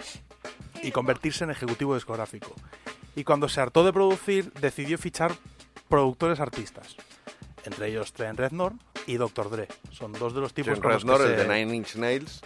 y 0.82 0.90
convertirse 0.92 1.44
en 1.44 1.50
ejecutivo 1.50 1.94
discográfico. 1.94 2.54
Y 3.16 3.24
cuando 3.24 3.50
se 3.50 3.60
hartó 3.60 3.84
de 3.84 3.92
producir, 3.92 4.50
decidió 4.54 4.96
fichar 4.96 5.32
productores 5.90 6.40
artistas. 6.40 6.96
Entre 7.64 7.88
ellos 7.88 8.12
Trent 8.12 8.38
Reznor 8.38 8.72
y 9.06 9.16
Dr. 9.16 9.50
Dre. 9.50 9.68
Son 9.90 10.12
dos 10.12 10.34
de 10.34 10.40
los 10.40 10.54
tipos 10.54 10.78
Trent 10.78 10.84
Reznor, 10.84 11.20
el 11.22 11.36
se- 11.36 11.36
de 11.36 11.48
Nine 11.64 11.76
Inch 11.76 11.96
Nails, 11.96 12.40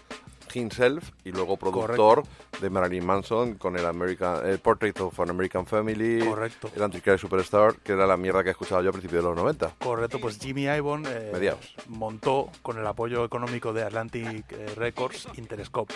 himself, 0.55 1.11
y 1.25 1.33
luego 1.33 1.57
productor 1.57 2.23
de 2.61 2.71
Marilyn 2.71 3.05
Manson 3.05 3.55
con 3.55 3.77
el 3.77 3.85
American, 3.85 4.47
el 4.47 4.61
Portrait 4.61 4.99
of 5.01 5.19
an 5.19 5.31
American 5.31 5.67
Family, 5.67 6.21
Correcto. 6.25 6.71
el 6.77 6.83
Antichrist 6.83 7.23
Superstar, 7.23 7.75
que 7.81 7.93
era 7.93 8.07
la 8.07 8.17
mierda 8.17 8.43
que 8.45 8.51
he 8.51 8.53
escuchado 8.53 8.81
yo 8.81 8.91
a 8.91 8.93
principios 8.93 9.25
de 9.25 9.29
los 9.31 9.37
90. 9.37 9.75
Correcto, 9.81 10.21
pues 10.21 10.39
Jimmy 10.39 10.63
Iovine 10.67 11.09
eh, 11.11 11.57
montó 11.89 12.51
con 12.63 12.79
el 12.79 12.87
apoyo 12.87 13.25
económico 13.25 13.73
de 13.73 13.83
Atlantic 13.83 14.45
eh, 14.53 14.67
Records 14.77 15.27
Interscope, 15.37 15.93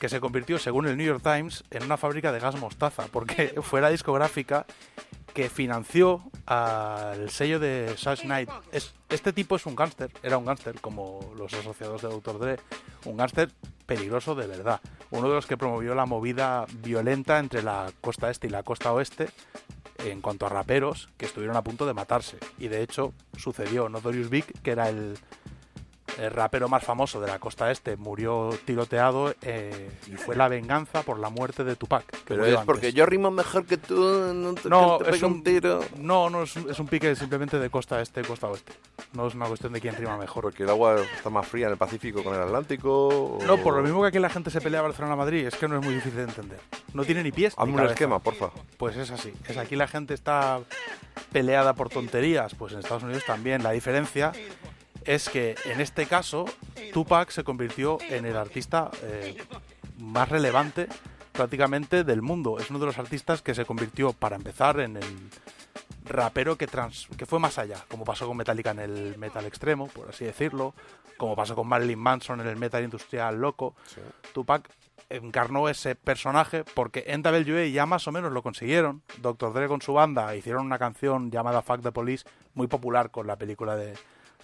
que 0.00 0.08
se 0.08 0.18
convirtió, 0.18 0.58
según 0.58 0.88
el 0.88 0.96
New 0.96 1.06
York 1.06 1.22
Times, 1.22 1.62
en 1.70 1.84
una 1.84 1.96
fábrica 1.96 2.32
de 2.32 2.40
gas 2.40 2.58
mostaza, 2.58 3.04
porque 3.12 3.54
fue 3.62 3.80
la 3.80 3.90
discográfica 3.90 4.66
que 5.32 5.48
financió 5.48 6.22
al 6.46 7.30
sello 7.30 7.58
de 7.58 7.94
Suge 7.96 8.22
Knight. 8.22 8.50
Es, 8.70 8.94
este 9.08 9.32
tipo 9.32 9.56
es 9.56 9.66
un 9.66 9.74
gángster, 9.74 10.10
era 10.22 10.38
un 10.38 10.44
gángster 10.44 10.80
como 10.80 11.32
los 11.36 11.52
asociados 11.54 12.02
de 12.02 12.08
Dr. 12.08 12.38
Dre, 12.38 12.56
un 13.04 13.16
gángster 13.16 13.50
peligroso 13.86 14.34
de 14.34 14.46
verdad, 14.46 14.80
uno 15.10 15.28
de 15.28 15.34
los 15.34 15.46
que 15.46 15.56
promovió 15.56 15.94
la 15.94 16.06
movida 16.06 16.66
violenta 16.82 17.38
entre 17.38 17.62
la 17.62 17.90
costa 18.00 18.30
este 18.30 18.46
y 18.46 18.50
la 18.50 18.62
costa 18.62 18.92
oeste 18.92 19.28
en 20.04 20.20
cuanto 20.20 20.46
a 20.46 20.48
raperos 20.48 21.08
que 21.16 21.26
estuvieron 21.26 21.56
a 21.56 21.62
punto 21.62 21.86
de 21.86 21.94
matarse. 21.94 22.38
Y 22.58 22.68
de 22.68 22.82
hecho 22.82 23.12
sucedió 23.36 23.88
Notorious 23.88 24.30
Big, 24.30 24.46
que 24.62 24.72
era 24.72 24.88
el, 24.88 25.16
el 26.18 26.30
rapero 26.30 26.68
más 26.68 26.84
famoso 26.84 27.20
de 27.20 27.26
la 27.26 27.38
costa 27.38 27.70
este, 27.70 27.96
murió 27.96 28.50
tiroteado 28.64 29.34
eh, 29.42 29.90
y 30.06 30.12
fue 30.12 30.36
la 30.36 30.48
venganza 30.48 31.02
por 31.02 31.18
la 31.18 31.30
muerte 31.30 31.64
de 31.64 31.76
Tupac. 31.76 32.04
Pero 32.26 32.44
es 32.44 32.56
porque 32.66 32.92
yo 32.92 33.06
rimo 33.06 33.30
mejor 33.30 33.64
que 33.66 33.76
tú, 33.78 33.94
no 34.34 34.54
te, 34.54 34.68
No, 34.68 34.98
te 34.98 35.10
es 35.10 35.22
un 35.22 35.32
un, 35.32 35.44
tiro. 35.44 35.80
no, 35.98 36.28
no 36.30 36.42
es, 36.42 36.54
un- 36.56 36.70
es 36.70 36.78
un 36.78 36.86
pique 36.86 37.14
simplemente 37.16 37.58
de 37.58 37.70
costa 37.70 38.00
este, 38.00 38.22
costa 38.22 38.48
oeste. 38.48 38.72
No 39.14 39.26
es 39.26 39.34
una 39.34 39.46
cuestión 39.46 39.72
de 39.72 39.80
quién 39.80 39.94
rima 39.96 40.16
mejor. 40.16 40.42
Porque 40.44 40.62
el 40.64 40.70
agua 40.70 40.96
está 41.16 41.30
más 41.30 41.46
fría 41.46 41.66
en 41.66 41.72
el 41.72 41.78
Pacífico 41.78 42.22
con 42.22 42.34
el 42.34 42.40
Atlántico. 42.42 43.08
o- 43.08 43.38
No, 43.46 43.56
por 43.58 43.74
lo 43.76 43.82
mismo 43.82 44.02
que 44.02 44.08
aquí 44.08 44.18
la 44.18 44.30
gente 44.30 44.50
se 44.50 44.60
pelea 44.60 44.82
Barcelona-Madrid, 44.82 45.46
es 45.46 45.54
que 45.56 45.66
no 45.68 45.78
es 45.78 45.84
muy 45.84 45.94
difícil 45.94 46.16
de 46.16 46.24
entender. 46.24 46.60
No 46.94 47.04
tiene 47.04 47.22
ni 47.22 47.32
pies. 47.32 47.54
Hazme 47.56 47.74
un 47.74 47.86
esquema, 47.86 48.18
porfa. 48.18 48.50
Pues 48.76 48.96
es 48.96 49.10
así. 49.10 49.32
Es 49.48 49.56
aquí 49.56 49.76
la 49.76 49.88
gente 49.88 50.14
está 50.14 50.60
peleada 51.32 51.74
por 51.74 51.88
tonterías, 51.88 52.54
pues 52.54 52.72
en 52.72 52.80
Estados 52.80 53.02
Unidos 53.02 53.24
también. 53.26 53.62
La 53.62 53.70
diferencia 53.70 54.32
es 55.06 55.28
que 55.28 55.54
en 55.66 55.80
este 55.80 56.06
caso 56.06 56.44
Tupac 56.92 57.30
se 57.30 57.44
convirtió 57.44 57.98
en 58.08 58.24
el 58.26 58.36
artista 58.36 58.90
eh, 59.02 59.36
más 59.98 60.28
relevante 60.28 60.88
prácticamente 61.32 62.04
del 62.04 62.22
mundo. 62.22 62.58
Es 62.58 62.70
uno 62.70 62.78
de 62.78 62.86
los 62.86 62.98
artistas 62.98 63.40
que 63.42 63.54
se 63.54 63.64
convirtió, 63.64 64.12
para 64.12 64.36
empezar, 64.36 64.80
en 64.80 64.96
el 64.96 65.30
rapero 66.04 66.56
que, 66.58 66.66
trans- 66.66 67.08
que 67.16 67.26
fue 67.26 67.38
más 67.38 67.58
allá, 67.58 67.84
como 67.88 68.04
pasó 68.04 68.26
con 68.26 68.36
Metallica 68.36 68.72
en 68.72 68.80
el 68.80 69.16
metal 69.18 69.46
extremo, 69.46 69.86
por 69.88 70.08
así 70.10 70.24
decirlo, 70.24 70.74
como 71.16 71.36
pasó 71.36 71.54
con 71.54 71.68
Marilyn 71.68 71.98
Manson 71.98 72.40
en 72.40 72.48
el 72.48 72.56
metal 72.56 72.82
industrial 72.84 73.40
loco. 73.40 73.74
Tupac 74.34 74.68
encarnó 75.08 75.68
ese 75.68 75.94
personaje 75.94 76.64
porque 76.74 77.04
NWA 77.16 77.66
ya 77.66 77.86
más 77.86 78.06
o 78.08 78.12
menos 78.12 78.32
lo 78.32 78.42
consiguieron. 78.42 79.02
Dr. 79.18 79.52
Dre 79.52 79.68
con 79.68 79.80
su 79.82 79.92
banda 79.92 80.34
hicieron 80.36 80.66
una 80.66 80.78
canción 80.78 81.30
llamada 81.30 81.62
Fuck 81.62 81.82
the 81.82 81.92
Police 81.92 82.24
muy 82.54 82.66
popular 82.66 83.10
con 83.10 83.26
la 83.26 83.36
película 83.36 83.76
de 83.76 83.94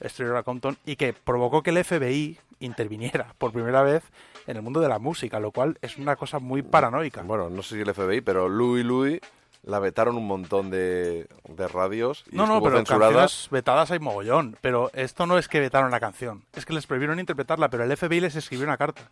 Straight 0.01 0.45
Compton 0.45 0.79
y 0.85 0.97
que 0.97 1.13
provocó 1.13 1.63
que 1.63 1.71
el 1.71 1.85
FBI 1.85 2.39
interviniera 2.61 3.35
por 3.39 3.53
primera 3.53 3.83
vez 3.83 4.03
en 4.47 4.57
el 4.57 4.63
mundo 4.63 4.81
de 4.81 4.89
la 4.89 4.99
música, 4.99 5.41
lo 5.41 5.51
cual 5.53 5.79
es 5.83 5.97
una 5.99 6.17
cosa 6.17 6.39
muy 6.39 6.63
paranoica. 6.63 7.23
Bueno, 7.23 7.51
no 7.51 7.63
sé 7.63 7.77
si 7.77 7.81
el 7.83 7.95
FBI, 7.95 8.21
pero 8.21 8.49
Louis 8.49 8.85
Louis 8.85 9.21
la 9.63 9.79
vetaron 9.81 10.17
un 10.17 10.27
montón 10.27 10.71
de, 10.71 11.27
de 11.49 11.69
radios 11.69 12.25
y 12.31 12.37
No, 12.37 12.47
no, 12.47 12.63
pero 12.63 12.77
censurada. 12.79 13.13
canciones 13.13 13.49
vetadas 13.51 13.91
hay 13.91 13.99
mogollón. 13.99 14.57
Pero 14.61 14.91
esto 14.95 15.27
no 15.27 15.37
es 15.39 15.49
que 15.49 15.61
vetaron 15.61 15.91
la 15.91 16.01
canción, 16.01 16.45
es 16.55 16.65
que 16.65 16.73
les 16.73 16.87
prohibieron 16.87 17.21
interpretarla, 17.21 17.69
pero 17.69 17.85
el 17.85 17.97
FBI 17.97 18.21
les 18.21 18.37
escribió 18.37 18.65
una 18.65 18.77
carta. 18.79 19.11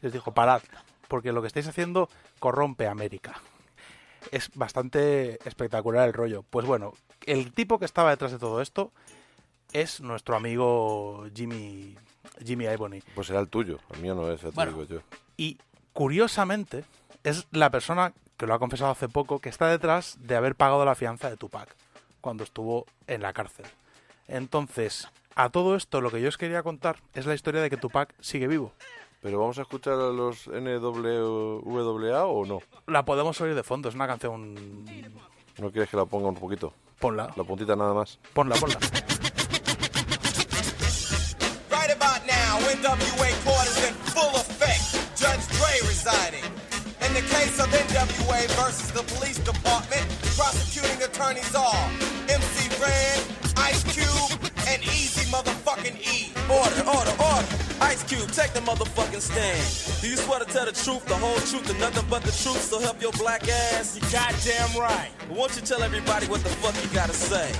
Les 0.00 0.12
dijo, 0.12 0.32
parad, 0.32 0.62
porque 1.08 1.32
lo 1.32 1.40
que 1.40 1.48
estáis 1.48 1.66
haciendo 1.66 2.08
corrompe 2.38 2.86
a 2.86 2.92
América. 2.92 3.40
Es 4.30 4.50
bastante 4.54 5.38
espectacular 5.48 6.06
el 6.06 6.14
rollo. 6.14 6.44
Pues 6.48 6.66
bueno, 6.66 6.92
el 7.26 7.52
tipo 7.52 7.78
que 7.78 7.84
estaba 7.84 8.10
detrás 8.10 8.32
de 8.32 8.38
todo 8.38 8.62
esto 8.62 8.92
es 9.72 10.00
nuestro 10.00 10.36
amigo 10.36 11.26
Jimmy, 11.34 11.96
Jimmy 12.44 12.66
Ivory. 12.66 13.02
Pues 13.14 13.26
será 13.26 13.40
el 13.40 13.48
tuyo, 13.48 13.78
el 13.94 14.00
mío 14.00 14.14
no 14.14 14.30
es, 14.30 14.40
ya 14.40 14.48
te 14.50 14.54
Bueno. 14.54 14.72
digo 14.72 14.84
yo. 14.84 15.00
Y 15.36 15.58
curiosamente, 15.92 16.84
es 17.24 17.46
la 17.52 17.70
persona 17.70 18.12
que 18.36 18.46
lo 18.46 18.54
ha 18.54 18.58
confesado 18.58 18.90
hace 18.92 19.08
poco 19.08 19.40
que 19.40 19.48
está 19.48 19.68
detrás 19.68 20.16
de 20.20 20.36
haber 20.36 20.54
pagado 20.54 20.84
la 20.84 20.94
fianza 20.94 21.28
de 21.28 21.36
Tupac 21.36 21.74
cuando 22.20 22.44
estuvo 22.44 22.86
en 23.06 23.22
la 23.22 23.32
cárcel. 23.32 23.66
Entonces, 24.28 25.08
a 25.34 25.50
todo 25.50 25.74
esto 25.76 26.00
lo 26.00 26.10
que 26.10 26.20
yo 26.20 26.28
os 26.28 26.38
quería 26.38 26.62
contar 26.62 27.00
es 27.14 27.26
la 27.26 27.34
historia 27.34 27.60
de 27.60 27.70
que 27.70 27.76
Tupac 27.76 28.14
sigue 28.20 28.46
vivo. 28.46 28.72
¿Pero 29.20 29.40
vamos 29.40 29.58
a 29.58 29.62
escuchar 29.62 29.94
a 29.94 30.10
los 30.10 30.46
NWA 30.46 32.24
o 32.26 32.46
no? 32.46 32.60
La 32.86 33.04
podemos 33.04 33.40
oír 33.40 33.54
de 33.54 33.62
fondo, 33.64 33.88
es 33.88 33.94
una 33.96 34.06
canción... 34.06 34.54
¿No 35.58 35.72
quieres 35.72 35.90
que 35.90 35.96
la 35.96 36.04
ponga 36.04 36.28
un 36.28 36.36
poquito? 36.36 36.72
Ponla, 37.00 37.32
La 37.36 37.42
puntita 37.44 37.74
nada 37.74 37.94
más. 37.94 38.18
ponla, 38.32 38.54
ponla. 38.56 38.78
NWA 42.88 43.44
court 43.44 43.66
is 43.68 43.84
in 43.86 43.92
full 44.16 44.32
effect. 44.40 44.80
Judge 45.12 45.44
Dre 45.60 45.76
residing. 45.84 46.44
In 47.04 47.12
the 47.12 47.20
case 47.20 47.60
of 47.60 47.68
NWA 47.68 48.48
versus 48.56 48.90
the 48.92 49.02
police 49.12 49.36
department, 49.36 50.08
prosecuting 50.32 50.96
attorneys 51.02 51.54
are 51.54 51.84
MC 52.32 52.64
Ren, 52.80 53.20
Ice 53.60 53.84
Cube, 53.92 54.40
and 54.72 54.80
Easy 54.84 55.28
motherfucking 55.28 56.00
E. 56.00 56.32
Order, 56.48 56.80
order, 56.88 57.12
order. 57.20 57.48
Ice 57.84 58.02
Cube, 58.04 58.32
take 58.32 58.54
the 58.54 58.60
motherfucking 58.60 59.20
stand. 59.20 60.00
Do 60.00 60.08
you 60.08 60.16
swear 60.16 60.38
to 60.40 60.46
tell 60.46 60.64
the 60.64 60.72
truth, 60.72 61.04
the 61.04 61.16
whole 61.16 61.36
truth, 61.44 61.68
and 61.68 61.78
nothing 61.80 62.08
but 62.08 62.22
the 62.22 62.32
truth, 62.32 62.62
so 62.72 62.80
help 62.80 63.02
your 63.02 63.12
black 63.20 63.46
ass? 63.76 63.96
You 63.96 64.02
goddamn 64.08 64.80
right. 64.80 65.10
Won't 65.28 65.54
you 65.56 65.60
tell 65.60 65.82
everybody 65.82 66.24
what 66.26 66.42
the 66.42 66.48
fuck 66.64 66.72
you 66.82 66.88
gotta 66.96 67.12
say? 67.12 67.52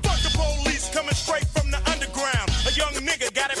Fuck 0.00 0.20
the 0.24 0.32
police 0.32 0.88
coming 0.88 1.12
straight 1.12 1.44
from 1.48 1.70
the 1.70 1.80
underground. 1.92 2.48
A 2.64 2.72
young 2.72 2.94
nigga 3.04 3.34
got 3.34 3.52
it 3.52 3.60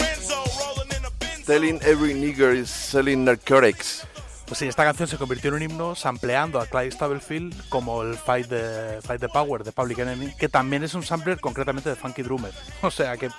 Telling 1.45 1.79
every 1.83 2.13
nigger 2.13 2.55
is 2.55 2.69
selling 2.69 3.25
narcotics. 3.25 4.05
Pues 4.45 4.59
sí, 4.59 4.67
esta 4.67 4.83
canción 4.83 5.07
se 5.07 5.17
convirtió 5.17 5.47
en 5.49 5.55
un 5.55 5.61
himno 5.61 5.95
sampleando 5.95 6.59
a 6.59 6.65
Clyde 6.65 6.91
Stubblefield 6.91 7.69
como 7.69 8.01
el 8.01 8.15
Fight 8.15 8.47
the, 8.49 8.99
Fight 9.01 9.21
the 9.21 9.29
Power 9.29 9.63
de 9.63 9.71
Public 9.71 9.99
Enemy, 9.99 10.33
que 10.37 10.49
también 10.49 10.83
es 10.83 10.93
un 10.93 11.03
sampler 11.03 11.39
concretamente 11.39 11.89
de 11.89 11.95
Funky 11.95 12.21
Drummer. 12.21 12.51
O 12.81 12.91
sea 12.91 13.15
que 13.15 13.29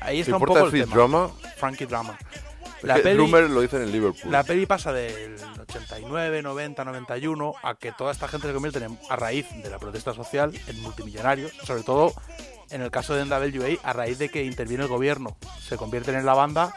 ahí 0.00 0.20
está 0.20 0.36
un 0.36 0.40
poco 0.44 0.58
el 0.66 0.70
tema. 0.70 0.94
Drummer? 0.94 1.30
Funky. 1.56 1.84
Es 1.84 1.90
La 2.82 2.96
peli- 2.96 3.14
Drummer 3.16 3.48
lo 3.48 3.60
dicen 3.62 3.80
en 3.82 3.92
Liverpool. 3.92 4.30
La 4.30 4.42
peli 4.44 4.66
pasa 4.66 4.92
del 4.92 5.36
89, 5.60 6.42
90, 6.42 6.84
91 6.84 7.54
a 7.62 7.74
que 7.76 7.92
toda 7.92 8.12
esta 8.12 8.28
gente 8.28 8.46
se 8.48 8.52
convierte 8.52 8.84
en- 8.84 8.98
a 9.08 9.16
raíz 9.16 9.46
de 9.62 9.70
la 9.70 9.78
protesta 9.78 10.12
social 10.12 10.52
en 10.66 10.80
multimillonarios, 10.82 11.52
sobre 11.64 11.82
todo 11.82 12.12
en 12.70 12.82
el 12.82 12.90
caso 12.90 13.14
de 13.14 13.24
NWA, 13.24 13.78
a 13.82 13.92
raíz 13.94 14.18
de 14.18 14.28
que 14.28 14.44
interviene 14.44 14.82
el 14.84 14.88
gobierno. 14.90 15.36
Se 15.66 15.76
convierten 15.76 16.14
en 16.16 16.26
la 16.26 16.34
banda 16.34 16.74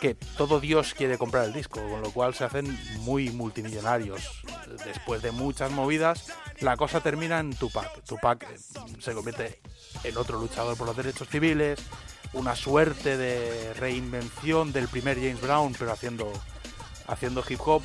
que 0.00 0.14
todo 0.14 0.60
Dios 0.60 0.94
quiere 0.94 1.18
comprar 1.18 1.44
el 1.44 1.52
disco, 1.52 1.80
con 1.80 2.02
lo 2.02 2.10
cual 2.12 2.34
se 2.34 2.44
hacen 2.44 2.78
muy 3.00 3.30
multimillonarios. 3.30 4.42
Después 4.84 5.22
de 5.22 5.32
muchas 5.32 5.70
movidas, 5.70 6.32
la 6.60 6.76
cosa 6.76 7.00
termina 7.00 7.40
en 7.40 7.54
Tupac. 7.54 8.02
Tupac 8.04 8.42
eh, 8.44 8.56
se 9.00 9.12
convierte 9.12 9.60
en 10.04 10.16
otro 10.16 10.38
luchador 10.38 10.76
por 10.76 10.86
los 10.86 10.96
derechos 10.96 11.28
civiles, 11.28 11.80
una 12.32 12.54
suerte 12.54 13.16
de 13.16 13.74
reinvención 13.74 14.72
del 14.72 14.88
primer 14.88 15.16
James 15.16 15.40
Brown, 15.40 15.74
pero 15.78 15.92
haciendo, 15.92 16.32
haciendo 17.06 17.44
hip 17.48 17.60
hop. 17.64 17.82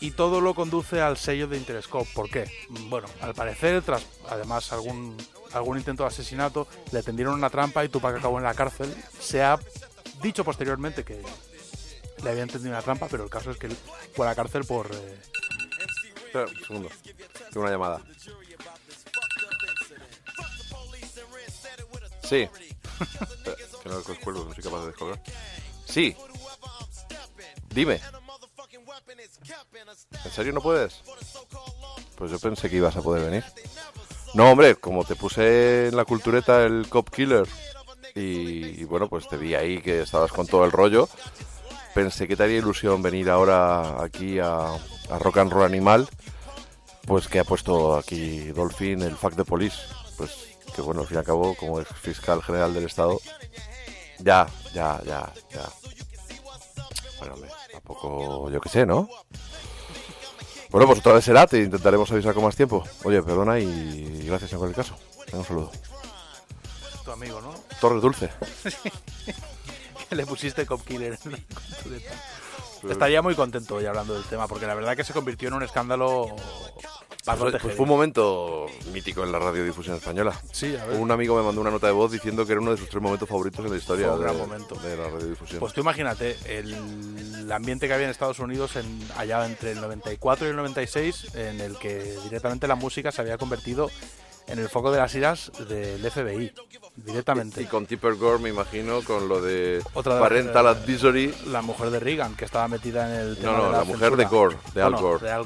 Y 0.00 0.10
todo 0.10 0.42
lo 0.42 0.54
conduce 0.54 1.00
al 1.00 1.16
sello 1.16 1.46
de 1.46 1.56
Interscope. 1.56 2.10
¿Por 2.14 2.28
qué? 2.28 2.50
Bueno, 2.88 3.08
al 3.22 3.32
parecer, 3.32 3.80
tras 3.80 4.04
además 4.28 4.70
algún, 4.72 5.16
algún 5.52 5.78
intento 5.78 6.02
de 6.02 6.08
asesinato, 6.08 6.66
le 6.92 7.02
tendieron 7.02 7.34
una 7.34 7.48
trampa 7.48 7.84
y 7.84 7.88
Tupac 7.88 8.16
acabó 8.16 8.36
en 8.36 8.44
la 8.44 8.52
cárcel. 8.52 8.94
Se 9.18 9.42
ha 9.42 9.58
dicho 10.22 10.44
posteriormente 10.44 11.04
que 11.04 11.22
le 12.22 12.30
habían 12.30 12.48
tendido 12.48 12.70
una 12.70 12.82
trampa, 12.82 13.08
pero 13.10 13.24
el 13.24 13.30
caso 13.30 13.50
es 13.50 13.56
que 13.58 13.66
él 13.66 13.76
fue 14.14 14.26
a 14.26 14.30
la 14.30 14.34
cárcel 14.34 14.64
por... 14.64 14.90
eh, 14.94 15.18
Espera, 16.26 16.46
un 16.46 16.64
segundo. 16.66 16.88
Tengo 17.50 17.60
una 17.60 17.70
llamada. 17.70 18.02
Sí. 22.22 22.48
Espera, 23.00 23.56
que 23.82 23.88
no 23.88 24.02
cuelgo, 24.22 24.44
no 24.44 24.54
soy 24.54 24.64
capaz 24.64 24.80
de 24.80 24.86
descolgar. 24.86 25.22
Sí. 25.86 26.16
Dime. 27.70 28.00
¿En 30.24 30.30
serio 30.32 30.52
no 30.52 30.60
puedes? 30.60 31.02
Pues 32.16 32.30
yo 32.30 32.38
pensé 32.38 32.70
que 32.70 32.76
ibas 32.76 32.96
a 32.96 33.02
poder 33.02 33.24
venir. 33.24 33.44
No, 34.34 34.50
hombre, 34.50 34.76
como 34.76 35.04
te 35.04 35.14
puse 35.14 35.88
en 35.88 35.96
la 35.96 36.04
cultureta 36.04 36.64
el 36.64 36.88
Cop 36.88 37.10
Killer 37.10 37.46
y, 38.14 38.84
bueno, 38.84 39.08
pues 39.08 39.26
te 39.28 39.36
vi 39.36 39.54
ahí 39.54 39.80
que 39.80 40.02
estabas 40.02 40.30
con 40.30 40.46
todo 40.46 40.64
el 40.64 40.70
rollo, 40.70 41.08
pensé 41.94 42.28
que 42.28 42.36
te 42.36 42.44
haría 42.44 42.58
ilusión 42.58 43.02
venir 43.02 43.28
ahora 43.28 44.02
aquí 44.02 44.38
a, 44.38 44.68
a 44.68 45.18
Rock 45.18 45.38
and 45.38 45.52
Roll 45.52 45.64
Animal, 45.64 46.08
pues 47.06 47.26
que 47.26 47.40
ha 47.40 47.44
puesto 47.44 47.96
aquí 47.96 48.52
Dolphin 48.52 49.02
el 49.02 49.16
fact 49.16 49.36
de 49.36 49.44
police. 49.44 49.78
Pues 50.16 50.30
que 50.74 50.82
bueno, 50.82 51.00
al 51.00 51.06
fin 51.06 51.16
y 51.16 51.18
al 51.18 51.24
cabo, 51.24 51.54
como 51.56 51.80
es 51.80 51.88
fiscal 51.88 52.42
general 52.42 52.72
del 52.72 52.84
Estado, 52.84 53.20
ya, 54.18 54.46
ya, 54.72 55.00
ya, 55.04 55.32
ya. 55.52 55.68
Bueno, 57.18 57.36
tampoco, 57.72 58.50
yo 58.50 58.60
qué 58.60 58.68
sé, 58.68 58.86
¿no? 58.86 59.08
Bueno, 60.70 60.86
pues 60.86 60.98
otra 61.00 61.14
vez 61.14 61.24
será, 61.24 61.46
te 61.46 61.62
intentaremos 61.62 62.10
avisar 62.10 62.34
con 62.34 62.44
más 62.44 62.56
tiempo. 62.56 62.84
Oye, 63.04 63.22
perdona 63.22 63.58
y 63.58 64.24
gracias 64.26 64.52
en 64.52 64.58
cualquier 64.58 64.84
caso. 64.84 64.96
Un 65.32 65.44
saludo. 65.44 65.70
Tu 67.04 67.10
amigo, 67.12 67.40
¿no? 67.40 67.54
Torres 67.80 68.02
Dulce. 68.02 68.30
que 70.08 70.16
le 70.16 70.26
pusiste 70.26 70.66
Cop 70.66 70.82
Killer 70.84 71.18
en. 71.24 72.90
Estaría 72.90 73.22
muy 73.22 73.34
contento 73.34 73.76
hoy 73.76 73.86
hablando 73.86 74.14
del 74.14 74.24
tema, 74.24 74.46
porque 74.46 74.66
la 74.66 74.74
verdad 74.74 74.96
que 74.96 75.04
se 75.04 75.12
convirtió 75.14 75.48
en 75.48 75.54
un 75.54 75.62
escándalo 75.62 76.36
Pues, 77.24 77.56
pues 77.62 77.74
fue 77.74 77.84
un 77.84 77.88
momento 77.88 78.66
mítico 78.92 79.24
en 79.24 79.32
la 79.32 79.38
radiodifusión 79.38 79.96
española. 79.96 80.38
Sí, 80.52 80.76
a 80.76 80.84
ver. 80.84 81.00
Un 81.00 81.10
amigo 81.10 81.34
me 81.36 81.42
mandó 81.42 81.62
una 81.62 81.70
nota 81.70 81.86
de 81.86 81.94
voz 81.94 82.12
diciendo 82.12 82.44
que 82.44 82.52
era 82.52 82.60
uno 82.60 82.72
de 82.72 82.76
sus 82.76 82.90
tres 82.90 83.02
momentos 83.02 83.26
favoritos 83.26 83.64
en 83.64 83.70
la 83.70 83.78
historia 83.78 84.08
Fue 84.08 84.14
un 84.16 84.20
de, 84.20 84.24
gran 84.26 84.36
momento. 84.38 84.74
de 84.74 84.96
la 84.98 85.08
radiodifusión. 85.08 85.60
Pues 85.60 85.72
tú 85.72 85.80
imagínate 85.80 86.36
el 86.44 87.50
ambiente 87.50 87.86
que 87.88 87.94
había 87.94 88.04
en 88.04 88.10
Estados 88.10 88.38
Unidos 88.38 88.76
en, 88.76 89.08
allá 89.16 89.46
entre 89.46 89.72
el 89.72 89.80
94 89.80 90.46
y 90.46 90.50
el 90.50 90.56
96, 90.56 91.34
en 91.36 91.62
el 91.62 91.78
que 91.78 92.18
directamente 92.24 92.68
la 92.68 92.74
música 92.74 93.10
se 93.12 93.22
había 93.22 93.38
convertido 93.38 93.90
en 94.46 94.58
el 94.58 94.68
foco 94.68 94.90
de 94.92 94.98
las 94.98 95.14
iras 95.14 95.50
del 95.68 96.10
FBI, 96.10 96.52
directamente. 96.96 97.62
y 97.62 97.66
con 97.66 97.86
Tipper 97.86 98.14
Gore, 98.16 98.38
me 98.42 98.50
imagino, 98.50 99.02
con 99.02 99.28
lo 99.28 99.40
de 99.40 99.82
Otra 99.94 100.14
de 100.14 100.20
las- 100.20 100.28
Parental 100.28 100.66
Advisory. 100.66 101.34
La 101.46 101.62
mujer 101.62 101.90
de 101.90 102.00
Reagan, 102.00 102.34
que 102.36 102.44
estaba 102.44 102.68
metida 102.68 103.06
en 103.14 103.20
el 103.28 103.36
tema 103.36 103.52
No, 103.52 103.58
no, 103.58 103.64
de 103.66 103.78
la, 103.78 103.84
mujer 103.84 104.16
de. 104.16 104.24
Gore, 104.26 104.56
de 104.74 104.82
Al 104.82 104.92
Bueno, 104.92 105.06
Gore. 105.08 105.26
de 105.26 105.44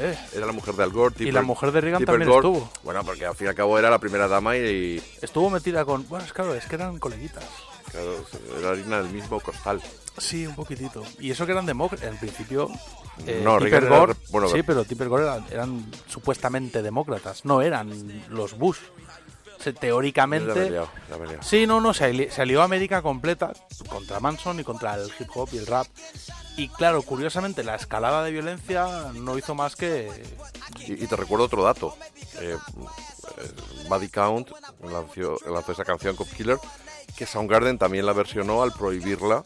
eh, 0.00 0.18
Era 0.34 0.46
la 0.46 0.52
mujer 0.52 0.74
de 0.74 0.82
Al 0.84 0.90
Gore. 0.90 1.14
Y 1.18 1.32
la 1.32 1.42
mujer 1.42 1.72
de 1.72 1.80
Reagan 1.80 1.98
Tipper 2.00 2.12
también 2.14 2.30
Gore. 2.30 2.48
estuvo. 2.48 2.70
Bueno, 2.84 3.04
porque 3.04 3.26
al 3.26 3.34
fin 3.34 3.46
y 3.46 3.50
al 3.50 3.54
cabo 3.56 3.78
era 3.78 3.90
la 3.90 3.98
primera 3.98 4.28
dama 4.28 4.56
y, 4.56 5.02
estuvo 5.20 5.50
metida 5.50 5.84
con... 5.84 6.08
Bueno, 6.08 6.24
es 6.24 6.32
claro, 6.32 6.54
es 6.54 6.64
que 6.66 6.76
eran 6.76 6.98
coleguitas. 6.98 7.44
Claro, 7.90 8.24
era 8.58 8.70
harina 8.70 8.98
del 9.02 9.10
mismo 9.12 9.40
costal. 9.40 9.80
Sí, 10.16 10.46
un 10.46 10.54
poquitito. 10.54 11.02
Y 11.20 11.30
eso 11.30 11.46
que 11.46 11.52
eran 11.52 11.66
demócratas. 11.66 12.08
En 12.08 12.18
principio. 12.18 12.68
eh, 13.26 13.40
No, 13.44 13.58
Reagan 13.58 13.84
era 13.86 13.98
Gore- 14.00 14.06
re- 14.14 14.16
bueno, 14.30 14.48
sí, 14.48 14.62
pero 14.62 14.84
Tipper 14.84 15.08
Gore 15.08 15.24
eran, 15.24 15.44
eran 15.50 15.90
supuestamente 16.08 16.82
demócratas. 16.82 17.44
No 17.44 17.62
eran 17.62 18.22
los 18.28 18.58
Bush. 18.58 18.78
O 19.58 19.62
sea, 19.62 19.72
teóricamente. 19.72 20.70
liado, 20.70 20.88
he 21.10 21.26
liado. 21.26 21.42
Sí, 21.42 21.66
no, 21.66 21.80
no, 21.80 21.92
se, 21.92 22.30
se 22.30 22.42
alió 22.42 22.62
América 22.62 23.02
completa 23.02 23.52
contra 23.88 24.20
Manson 24.20 24.60
y 24.60 24.64
contra 24.64 24.94
el 24.94 25.10
hip 25.18 25.28
hop 25.34 25.48
y 25.52 25.58
el 25.58 25.66
rap. 25.66 25.86
Y 26.56 26.68
claro, 26.68 27.02
curiosamente, 27.02 27.62
la 27.62 27.74
escalada 27.76 28.22
de 28.24 28.30
violencia 28.32 29.12
no 29.14 29.36
hizo 29.38 29.54
más 29.54 29.76
que. 29.76 30.10
Y, 30.86 31.04
y 31.04 31.06
te 31.06 31.14
recuerdo 31.16 31.44
otro 31.46 31.62
dato. 31.64 31.96
Eh, 32.40 32.56
eh, 32.56 33.50
Buddy 33.88 34.08
Count 34.08 34.50
lanzó, 34.82 35.38
lanzó 35.48 35.72
esa 35.72 35.84
canción 35.84 36.14
Cop 36.16 36.28
Killer 36.36 36.58
que 37.18 37.26
Soundgarden 37.26 37.78
también 37.78 38.06
la 38.06 38.12
versionó 38.12 38.62
al 38.62 38.70
prohibirla 38.70 39.42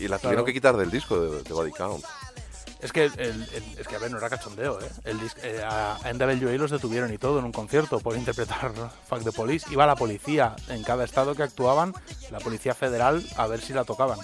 y 0.00 0.08
la 0.08 0.18
tuvieron 0.18 0.44
que 0.44 0.52
quitar 0.52 0.76
del 0.76 0.90
disco 0.90 1.20
de, 1.20 1.44
de 1.44 1.54
Buddy 1.54 1.70
Count. 1.70 2.04
Es 2.84 2.92
que, 2.92 3.04
el- 3.06 3.18
el- 3.18 3.78
es 3.78 3.88
que 3.88 3.96
a 3.96 3.98
ver, 3.98 4.10
no 4.10 4.18
era 4.18 4.28
cachondeo, 4.28 4.78
¿eh? 4.80 4.88
El 5.04 5.18
eh, 5.42 5.62
a 5.66 5.98
NWA 6.12 6.52
los 6.58 6.70
detuvieron 6.70 7.10
y 7.12 7.16
todo 7.18 7.38
en 7.38 7.46
un 7.46 7.50
concierto 7.52 7.98
por 7.98 8.14
interpretar 8.14 8.72
Fuck 9.08 9.24
the 9.24 9.32
Police. 9.32 9.66
Iba 9.72 9.86
la 9.86 9.96
policía 9.96 10.54
en 10.68 10.82
cada 10.84 11.04
estado 11.04 11.34
que 11.34 11.42
actuaban, 11.42 11.94
la 12.30 12.38
policía 12.40 12.74
federal, 12.74 13.26
a 13.36 13.46
ver 13.46 13.60
si 13.62 13.72
la 13.72 13.84
tocaban. 13.84 14.18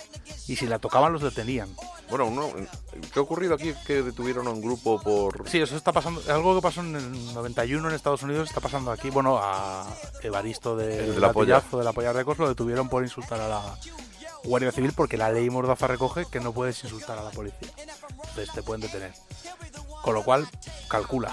Y 0.46 0.56
si 0.56 0.66
la 0.66 0.78
tocaban, 0.78 1.12
los 1.12 1.22
detenían. 1.22 1.68
Bueno, 2.10 2.26
uno- 2.26 2.50
¿qué 3.12 3.18
ha 3.18 3.22
ocurrido 3.22 3.54
aquí? 3.54 3.72
Que 3.86 4.02
detuvieron 4.02 4.46
a 4.46 4.50
un 4.50 4.60
grupo 4.60 5.00
por... 5.00 5.48
Sí, 5.48 5.58
eso 5.58 5.74
está 5.76 5.92
pasando. 5.92 6.22
Algo 6.28 6.54
que 6.56 6.60
pasó 6.62 6.82
en 6.82 6.96
el 6.96 7.34
91 7.34 7.88
en 7.88 7.94
Estados 7.94 8.22
Unidos 8.22 8.48
está 8.50 8.60
pasando 8.60 8.90
aquí. 8.92 9.08
Bueno, 9.08 9.38
a 9.42 9.86
Evaristo 10.22 10.76
de, 10.76 11.04
El 11.06 11.14
de 11.14 11.20
la 11.20 11.32
polla. 11.32 11.62
De 11.72 11.82
la 11.84 11.92
Polla 11.92 12.12
Records 12.12 12.38
lo 12.40 12.48
detuvieron 12.48 12.90
por 12.90 13.02
insultar 13.04 13.40
a 13.40 13.48
la 13.48 13.62
Guardia 14.44 14.72
Civil 14.72 14.92
porque 14.94 15.16
la 15.16 15.30
ley 15.30 15.48
Mordaza 15.50 15.86
recoge 15.86 16.26
que 16.30 16.40
no 16.40 16.52
puedes 16.52 16.82
insultar 16.84 17.18
a 17.18 17.22
la 17.22 17.30
policía. 17.30 17.68
Entonces 17.76 18.50
te 18.54 18.62
pueden 18.62 18.80
detener. 18.80 19.12
Con 20.02 20.14
lo 20.14 20.22
cual, 20.22 20.48
calcula. 20.88 21.32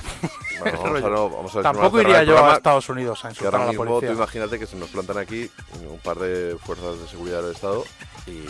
Bueno, 0.59 0.81
vamos 0.83 1.03
a, 1.03 1.09
no- 1.09 1.29
vamos 1.29 1.55
a 1.55 1.61
Tampoco 1.61 2.01
iría 2.01 2.23
yo 2.23 2.37
a 2.45 2.55
Estados 2.57 2.89
Unidos 2.89 3.23
a 3.23 3.29
Que 3.29 3.33
insultar 3.35 3.61
a 3.61 3.65
la 3.65 3.73
policía. 3.73 4.09
tú 4.09 4.15
imagínate 4.15 4.59
que 4.59 4.67
se 4.67 4.75
nos 4.75 4.89
plantan 4.89 5.17
aquí 5.19 5.49
un 5.89 5.99
par 5.99 6.17
de 6.19 6.57
fuerzas 6.65 6.99
de 6.99 7.07
seguridad 7.07 7.41
del 7.43 7.53
Estado 7.55 7.85
y 8.25 8.43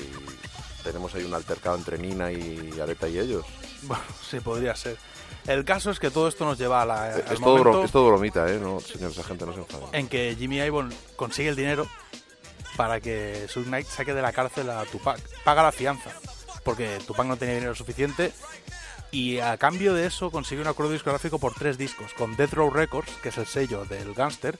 tenemos 0.84 1.14
ahí 1.14 1.24
un 1.24 1.34
altercado 1.34 1.76
entre 1.78 1.98
Nina 2.00 2.32
y 2.32 2.80
Areta 2.82 3.08
y 3.08 3.20
ellos. 3.20 3.46
Bueno, 3.84 4.04
sí, 4.30 4.40
podría 4.40 4.76
ser. 4.76 4.98
El 5.46 5.64
caso 5.64 5.92
es 5.92 6.00
que 6.00 6.10
todo 6.10 6.28
esto 6.28 6.44
nos 6.46 6.58
lleva 6.58 6.82
a 6.82 6.86
la, 6.86 7.04
al 7.14 7.20
Es 7.20 7.40
todo, 7.40 7.84
es 7.86 7.92
bromita, 7.92 8.52
¿eh? 8.52 8.60
No, 8.60 8.80
señor 8.82 9.12
agente, 9.18 9.46
no 9.46 9.54
se 9.54 9.60
enfaden. 9.60 9.88
en 9.94 10.08
que 10.10 10.36
Jimmy 10.38 10.60
Ivan 10.62 10.92
consigue 11.16 11.50
el 11.50 11.56
dinero 11.56 11.88
para 12.78 13.02
que 13.02 13.48
Suge 13.50 13.68
Knight 13.68 13.88
saque 13.88 14.14
de 14.14 14.22
la 14.22 14.32
cárcel 14.32 14.70
a 14.70 14.86
Tupac. 14.86 15.20
Paga 15.44 15.64
la 15.64 15.72
fianza, 15.74 16.12
porque 16.64 17.00
Tupac 17.06 17.26
no 17.26 17.36
tenía 17.36 17.56
dinero 17.56 17.76
suficiente. 17.76 18.32
Y 19.12 19.40
a 19.40 19.58
cambio 19.58 19.94
de 19.94 20.06
eso 20.06 20.32
consigue 20.32 20.62
un 20.62 20.68
acuerdo 20.68 20.92
discográfico 20.92 21.40
por 21.40 21.54
tres 21.54 21.78
discos, 21.78 22.14
con 22.14 22.36
Death 22.36 22.54
Row 22.54 22.70
Records, 22.70 23.12
que 23.24 23.30
es 23.30 23.38
el 23.38 23.48
sello 23.48 23.86
del 23.86 24.14
gángster, 24.14 24.58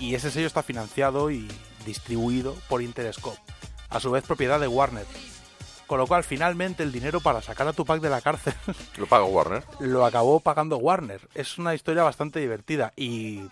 y 0.00 0.14
ese 0.14 0.30
sello 0.30 0.46
está 0.46 0.62
financiado 0.62 1.30
y 1.30 1.48
distribuido 1.84 2.56
por 2.68 2.80
Interscope, 2.80 3.40
a 3.90 4.00
su 4.00 4.10
vez 4.10 4.24
propiedad 4.24 4.58
de 4.58 4.68
Warner. 4.68 5.06
Con 5.86 5.98
lo 5.98 6.06
cual, 6.06 6.24
finalmente, 6.24 6.82
el 6.84 6.92
dinero 6.92 7.20
para 7.20 7.42
sacar 7.42 7.68
a 7.68 7.72
Tupac 7.74 8.00
de 8.00 8.08
la 8.08 8.22
cárcel 8.22 8.54
Lo 8.96 9.06
paga 9.06 9.24
Warner. 9.24 9.64
lo 9.80 10.06
acabó 10.06 10.40
pagando 10.40 10.78
Warner. 10.78 11.28
Es 11.34 11.58
una 11.58 11.74
historia 11.74 12.02
bastante 12.02 12.40
divertida 12.40 12.94
y 12.96 13.42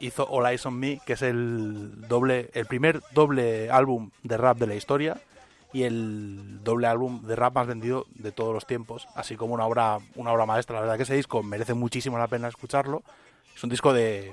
hizo 0.00 0.28
All 0.28 0.46
Eyes 0.46 0.64
on 0.66 0.78
Me, 0.78 1.00
que 1.04 1.14
es 1.14 1.22
el 1.22 2.06
doble, 2.08 2.50
el 2.54 2.66
primer 2.66 3.00
doble 3.12 3.70
álbum 3.70 4.10
de 4.22 4.36
rap 4.36 4.58
de 4.58 4.66
la 4.66 4.74
historia 4.74 5.20
y 5.72 5.82
el 5.82 6.62
doble 6.64 6.86
álbum 6.86 7.22
de 7.22 7.36
rap 7.36 7.54
más 7.54 7.66
vendido 7.66 8.06
de 8.14 8.32
todos 8.32 8.54
los 8.54 8.66
tiempos, 8.66 9.06
así 9.14 9.36
como 9.36 9.54
una 9.54 9.66
obra, 9.66 9.98
una 10.14 10.32
obra 10.32 10.46
maestra. 10.46 10.76
La 10.76 10.80
verdad 10.82 10.96
que 10.96 11.02
ese 11.02 11.14
disco 11.14 11.42
merece 11.42 11.74
muchísimo 11.74 12.16
la 12.18 12.28
pena 12.28 12.48
escucharlo. 12.48 13.02
Es 13.54 13.62
un 13.64 13.70
disco 13.70 13.92
de 13.92 14.32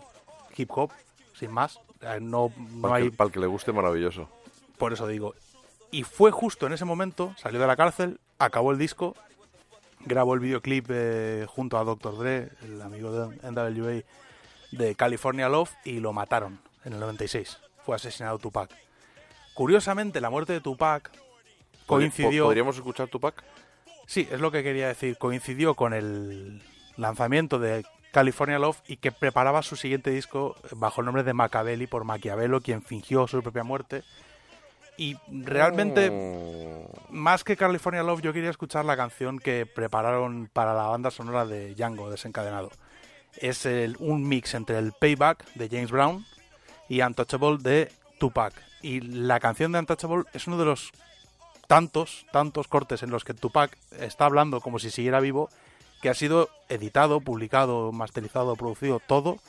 hip 0.55 0.69
hop, 0.73 0.91
sin 1.37 1.51
más. 1.51 1.79
Eh, 2.01 2.19
No, 2.21 2.51
no 2.71 2.81
Para, 2.81 2.95
hay 2.95 3.09
que, 3.09 3.17
para 3.17 3.27
el 3.27 3.33
que 3.33 3.39
le 3.39 3.47
guste, 3.47 3.73
maravilloso. 3.73 4.29
por 4.77 4.93
eso 4.93 5.07
digo. 5.07 5.33
Y 5.91 6.03
fue 6.03 6.31
justo 6.31 6.67
en 6.67 6.73
ese 6.73 6.85
momento, 6.85 7.33
salió 7.37 7.59
de 7.59 7.67
la 7.67 7.75
cárcel, 7.75 8.19
acabó 8.39 8.71
el 8.71 8.77
disco, 8.77 9.15
grabó 10.05 10.33
el 10.33 10.39
videoclip 10.41 10.85
eh, 10.89 11.45
junto 11.49 11.77
a 11.77 11.83
Dr. 11.83 12.17
Dre, 12.17 12.49
el 12.63 12.81
amigo 12.81 13.11
de 13.11 13.51
NWA 13.51 14.03
de 14.75 14.95
California 14.95 15.49
Love, 15.49 15.71
y 15.83 15.99
lo 15.99 16.13
mataron 16.13 16.59
en 16.83 16.93
el 16.93 16.99
96. 16.99 17.59
Fue 17.85 17.95
asesinado 17.95 18.37
Tupac. 18.39 18.69
Curiosamente, 19.53 20.21
la 20.21 20.29
muerte 20.29 20.53
de 20.53 20.61
Tupac 20.61 21.11
coincidió... 21.85 22.45
¿Podríamos 22.45 22.75
escuchar 22.75 23.07
Tupac? 23.07 23.43
Sí, 24.05 24.27
es 24.31 24.39
lo 24.39 24.51
que 24.51 24.63
quería 24.63 24.87
decir. 24.87 25.17
Coincidió 25.17 25.75
con 25.75 25.93
el 25.93 26.61
lanzamiento 26.97 27.59
de 27.59 27.85
California 28.11 28.59
Love 28.59 28.81
y 28.87 28.97
que 28.97 29.11
preparaba 29.11 29.61
su 29.61 29.75
siguiente 29.75 30.09
disco 30.09 30.55
bajo 30.71 31.01
el 31.01 31.05
nombre 31.05 31.23
de 31.23 31.33
Machiavelli 31.33 31.87
por 31.87 32.03
Maquiavelo, 32.03 32.61
quien 32.61 32.81
fingió 32.81 33.27
su 33.27 33.41
propia 33.41 33.63
muerte. 33.63 34.03
Y 34.97 35.17
realmente, 35.27 36.09
Mm, 36.09 36.85
más 37.09 37.43
que 37.43 37.57
California 37.57 38.03
Love, 38.03 38.21
yo 38.21 38.33
quería 38.33 38.49
escuchar 38.49 38.85
la 38.85 38.95
canción 38.95 39.39
que 39.39 39.65
prepararon 39.65 40.49
para 40.51 40.73
la 40.73 40.83
banda 40.83 41.11
sonora 41.11 41.45
de 41.45 41.75
Django 41.75 42.09
desencadenado. 42.09 42.71
Es 43.37 43.65
el- 43.65 43.97
un 43.99 44.27
mix 44.27 44.53
entre 44.53 44.77
el 44.77 44.93
Payback 44.93 45.45
de 45.55 45.69
James 45.69 45.91
Brown 45.91 46.25
y 46.89 47.01
Untouchable 47.01 47.57
de 47.59 47.91
Tupac. 48.19 48.53
Y 48.81 49.01
la 49.01 49.39
canción 49.39 49.71
de 49.71 49.79
Untouchable 49.79 50.23
es 50.33 50.47
uno 50.47 50.57
de 50.57 50.65
los 50.65 50.91
tantos, 51.67 52.25
tantos 52.31 52.67
cortes 52.67 53.03
en 53.03 53.09
los 53.09 53.23
que 53.23 53.33
Tupac 53.33 53.75
está 53.99 54.25
hablando 54.25 54.61
como 54.61 54.79
si 54.79 54.91
siguiera 54.91 55.19
vivo, 55.19 55.49
que 56.01 56.09
ha 56.09 56.13
sido 56.13 56.49
editado, 56.69 57.19
publicado, 57.21 57.91
masterizado, 57.91 58.55
producido, 58.55 59.01
todo 59.05 59.39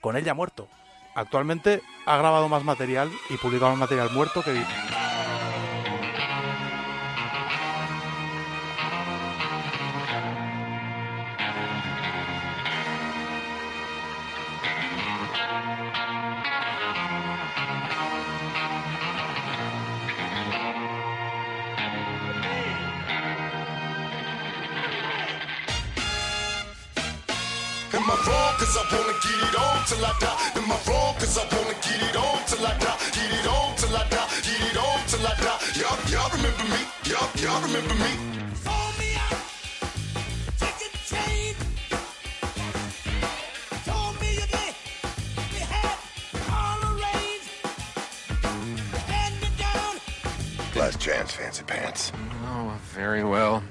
con 0.00 0.16
él 0.16 0.24
ya 0.24 0.34
muerto. 0.34 0.66
Actualmente 1.14 1.82
ha 2.06 2.16
grabado 2.16 2.48
más 2.48 2.64
material 2.64 3.10
y 3.28 3.36
publicado 3.36 3.70
más 3.70 3.80
material 3.80 4.10
muerto 4.10 4.42
que 4.42 4.52
vivo. 4.52 4.66
Cause 28.70 28.86
I 28.86 28.96
wanna 28.96 29.14
get 29.14 29.34
it 29.34 29.56
on 29.58 29.84
till 29.84 30.04
I 30.06 30.12
die. 30.20 30.62
Am 30.62 30.70
I 30.70 30.78
wrong? 30.86 31.14
Cause 31.18 31.36
I 31.36 31.42
wanna 31.42 31.74
get 31.82 32.02
it 32.08 32.14
on 32.14 32.38
till 32.46 32.64
I 32.64 32.78
die. 32.78 32.98
Get 33.10 33.32
it 33.34 33.46
on 33.48 33.74
till 33.74 33.96
I 33.96 34.08
die. 34.08 34.28
Get 34.46 34.62
it 34.62 34.76
on 34.78 35.06
till 35.08 35.26
I 35.26 35.34
die. 35.42 35.58
Y'all, 35.74 35.98
y'all 36.06 36.30
remember 36.30 36.64
me? 36.70 36.78
Y'all, 37.02 37.28
y'all 37.42 37.60
remember 37.62 37.94
me? 37.94 38.10
Told 38.62 38.94
me 39.00 39.18
I 39.18 39.34
take 40.62 40.86
a 40.86 40.90
train. 41.10 41.54
Told 43.84 44.20
me 44.20 44.34
you 44.38 44.46
did. 44.54 44.74
You 45.50 45.66
had 45.66 45.98
all 46.54 46.78
arranged. 46.94 47.50
Stand 49.02 49.34
me 49.42 49.48
down. 49.58 49.98
Last 50.76 51.00
chance, 51.00 51.32
fancy 51.32 51.64
pants. 51.64 52.12
Oh, 52.44 52.78
very 52.94 53.24
well. 53.24 53.64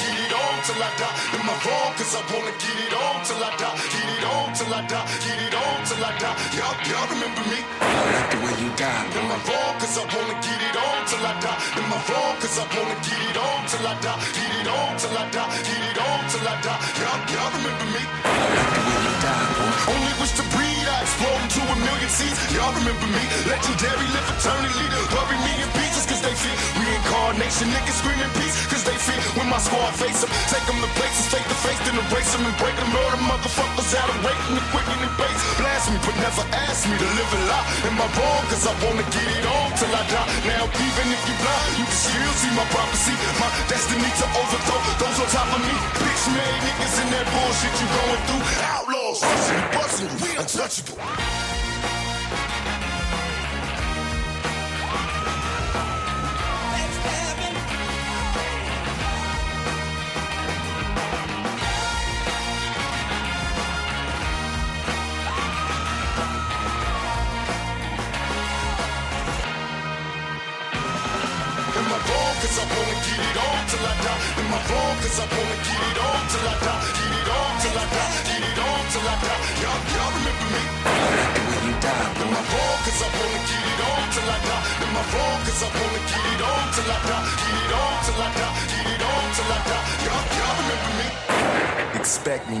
Get 0.00 0.16
it 0.24 0.32
on 0.32 0.54
till 0.66 0.82
I 0.82 0.90
die. 1.00 1.16
Am 1.38 1.50
I 1.50 1.54
wrong? 1.64 1.90
Cause 1.98 2.14
I 2.18 2.22
wanna 2.32 2.54
get 2.62 2.78
it 2.86 2.94
on 2.94 3.16
till 3.26 3.42
I 3.42 3.50
die. 3.56 3.76
Get 3.92 4.08
it 4.18 4.23
till 4.64 4.74
I 4.74 4.80
die. 4.88 5.06
Get 5.20 5.38
it 5.44 5.54
on 5.54 5.78
till 5.84 6.04
I 6.04 6.12
die. 6.16 6.36
Y'all, 6.56 6.76
y'all 6.88 7.08
remember 7.12 7.44
me? 7.52 7.60
I 7.60 8.00
like 8.16 8.28
the 8.32 8.38
way 8.44 8.54
you 8.64 8.70
die. 8.80 9.04
Am 9.20 9.28
I 9.28 9.36
wrong? 9.44 9.74
Cause 9.76 9.96
I 10.00 10.04
wanna 10.08 10.36
get 10.40 10.60
it 10.68 10.76
on 10.76 10.98
till 11.04 11.24
I 11.24 11.32
die. 11.44 11.58
Am 11.80 11.92
I 11.92 11.98
wrong? 12.08 12.34
Cause 12.40 12.56
I 12.56 12.64
wanna 12.72 12.96
get 13.04 13.20
it 13.28 13.36
on 13.36 13.60
till 13.68 13.84
I 13.84 13.94
die. 14.00 14.20
Get 14.32 14.52
it 14.60 14.68
on 14.68 14.92
till 14.96 15.16
I 15.20 15.24
die. 15.28 15.50
Get 15.68 15.82
it 15.84 15.98
on 16.00 16.20
till 16.32 16.48
I 16.48 16.54
die. 16.64 16.80
Y'all, 17.00 17.20
y'all 17.32 17.50
remember 17.60 17.88
me? 17.92 18.02
I 18.24 18.32
like 18.56 18.72
the 18.72 18.82
way 18.88 18.98
you 19.04 19.14
die, 19.20 19.44
boy. 19.52 19.92
Only 19.92 20.14
wish 20.20 20.34
to 20.40 20.44
breathe. 20.56 20.88
I 20.88 20.96
explode 21.04 21.40
into 21.44 21.60
a 21.60 21.76
million 21.84 22.10
seeds. 22.12 22.38
Y'all 22.56 22.72
remember 22.72 23.08
me? 23.08 23.24
Legendary, 23.44 24.06
live 24.16 24.28
eternally. 24.32 24.86
Bury 25.12 25.38
me 25.44 25.52
in 25.60 25.70
pieces 25.76 26.04
cause 26.08 26.22
they 26.24 26.32
fear. 26.32 26.56
Reincarnation, 26.80 27.68
niggas 27.68 27.96
screaming 28.00 28.32
peace 28.40 28.56
cause 28.72 28.84
they 28.84 28.96
fear. 28.96 29.20
When 29.36 29.48
my 29.52 29.60
squad 29.60 29.92
face 29.96 30.24
them, 30.24 30.30
take 30.48 30.64
them 30.64 30.80
to 30.80 30.90
places 30.96 31.26
face 31.28 31.48
to 31.52 31.56
face, 31.64 31.80
then 31.84 31.96
erase 32.00 32.32
them 32.32 32.48
and 32.48 32.56
break 32.56 32.76
them. 32.76 32.88
Murder 32.94 33.20
motherfuckers 33.28 33.92
out 33.96 34.08
of 34.08 34.18
waiting 34.24 34.53
and 34.54 34.68
quicken 34.70 34.98
and 35.02 35.14
base. 35.18 35.42
Blast 35.58 35.90
me, 35.90 35.98
but 36.06 36.16
never 36.22 36.44
ask 36.66 36.86
me 36.86 36.94
to 36.96 37.08
live 37.18 37.30
a 37.34 37.40
lie. 37.50 37.66
Am 37.90 37.98
I 37.98 38.06
wrong? 38.14 38.42
Cause 38.50 38.64
I 38.66 38.74
wanna 38.82 39.04
get 39.10 39.28
it 39.38 39.44
on 39.44 39.68
till 39.78 39.92
I 39.92 40.02
die. 40.06 40.28
Now, 40.46 40.64
even 40.70 41.06
if 41.10 41.22
you 41.26 41.34
blind, 41.42 41.70
you 41.78 41.86
can 41.86 42.00
still 42.06 42.34
see 42.38 42.52
my 42.54 42.66
prophecy. 42.70 43.14
My 43.42 43.48
destiny 43.66 44.10
to 44.20 44.26
overthrow 44.38 44.80
those 45.02 45.18
on 45.22 45.28
top 45.34 45.48
of 45.54 45.60
me. 45.62 45.74
Bitch 45.98 46.24
made 46.34 46.58
niggas 46.66 46.94
in 47.02 47.08
that 47.14 47.26
bullshit 47.34 47.74
you 47.80 47.88
going 47.98 48.22
through. 48.26 48.44
Outlaws, 48.74 49.18
rushing 49.22 49.64
busting. 49.74 50.12
We 50.22 50.30
untouchable. 50.38 51.53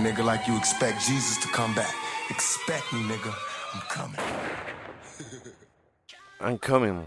Nigga, 0.04 0.22
like 0.24 0.46
you 0.46 0.56
expect 0.56 1.00
Jesus 1.00 1.38
to 1.40 1.48
come 1.50 1.74
back. 1.74 1.92
Expect 2.30 2.92
me, 2.92 3.00
nigga. 3.04 3.32
I'm 3.74 3.82
coming. 3.88 4.20
I'm 6.40 6.58
coming. 6.58 7.06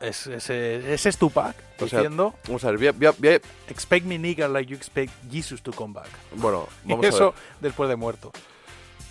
Es, 0.00 0.26
ese, 0.26 0.92
ese 0.92 1.08
es 1.08 1.16
Tupac 1.16 1.56
O 1.80 1.88
sea, 1.88 2.00
diciendo 2.00 2.34
vamos 2.46 2.62
a 2.64 2.70
ver, 2.70 2.76
voy 2.78 2.86
a- 2.88 2.92
voy 2.92 3.06
a- 3.06 3.12
voy 3.12 3.28
a- 3.30 3.40
Expect 3.70 4.04
me 4.04 4.18
nigga 4.18 4.46
like 4.46 4.70
you 4.70 4.76
expect 4.76 5.10
Jesus 5.30 5.62
to 5.62 5.72
come 5.72 5.94
back. 5.94 6.08
bueno, 6.34 6.68
Y 6.84 6.88
vamos 6.90 7.06
a 7.06 7.08
eso 7.08 7.32
ver. 7.32 7.40
después 7.60 7.88
de 7.88 7.96
muerto. 7.96 8.30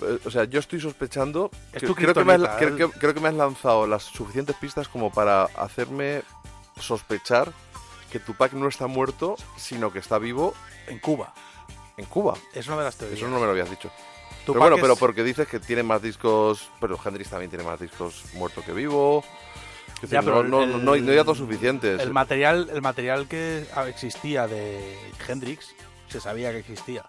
Eh, 0.02 0.20
O 0.26 0.30
sea, 0.30 0.44
yo 0.46 0.60
estoy 0.60 0.80
sospechando. 0.80 1.50
Es 1.74 1.82
que- 1.82 1.88
tu 1.88 1.96
creo, 1.96 2.14
que 2.14 2.24
me 2.24 2.34
has, 2.34 2.42
creo, 2.58 2.76
¿eh? 2.76 2.78
que, 2.78 3.00
creo 3.00 3.14
que 3.16 3.20
me 3.20 3.30
has 3.30 3.34
lanzado 3.34 3.88
las 3.88 4.04
suficientes 4.04 4.56
pistas 4.58 4.88
como 4.88 5.12
para 5.12 5.46
hacerme 5.58 6.22
sospechar 6.80 7.52
que 8.12 8.20
Tupac 8.20 8.54
no 8.54 8.68
está 8.68 8.86
muerto, 8.88 9.36
sino 9.58 9.92
que 9.92 10.00
está 10.00 10.20
vivo 10.20 10.54
En 10.88 11.00
Cuba. 11.00 11.34
En 11.98 12.06
Cuba. 12.06 12.36
Es 12.54 12.68
una 12.68 12.78
de 12.78 12.84
las 12.84 12.96
teorías. 12.96 13.20
Eso 13.20 13.28
no 13.30 13.40
me 13.40 13.46
lo 13.46 13.52
habías 13.52 13.70
dicho. 13.70 13.90
Pero 14.46 14.60
bueno, 14.60 14.76
pero 14.80 14.96
porque 14.96 15.24
dices 15.24 15.48
que 15.48 15.60
tiene 15.60 15.82
más 15.84 16.02
discos. 16.02 16.70
Pero 16.80 17.00
Hendrix 17.04 17.30
también 17.30 17.50
tiene 17.50 17.64
más 17.64 17.80
discos 17.80 18.24
muerto 18.34 18.62
que 18.64 18.74
vivo. 18.74 19.24
Ya, 20.04 20.22
pero 20.22 20.44
no, 20.44 20.64
el- 20.64 20.72
no, 20.72 20.78
no, 20.78 20.92
hay- 20.94 21.02
no 21.02 21.12
hay 21.12 21.18
datos 21.18 21.38
suficientes. 21.38 22.00
El 22.02 22.12
material, 22.12 22.70
el 22.72 22.82
material 22.82 23.28
que 23.28 23.66
existía 23.88 24.46
de 24.48 24.98
Hendrix 25.28 25.74
se 26.10 26.20
sabía 26.20 26.52
que 26.52 26.60
existía. 26.60 27.04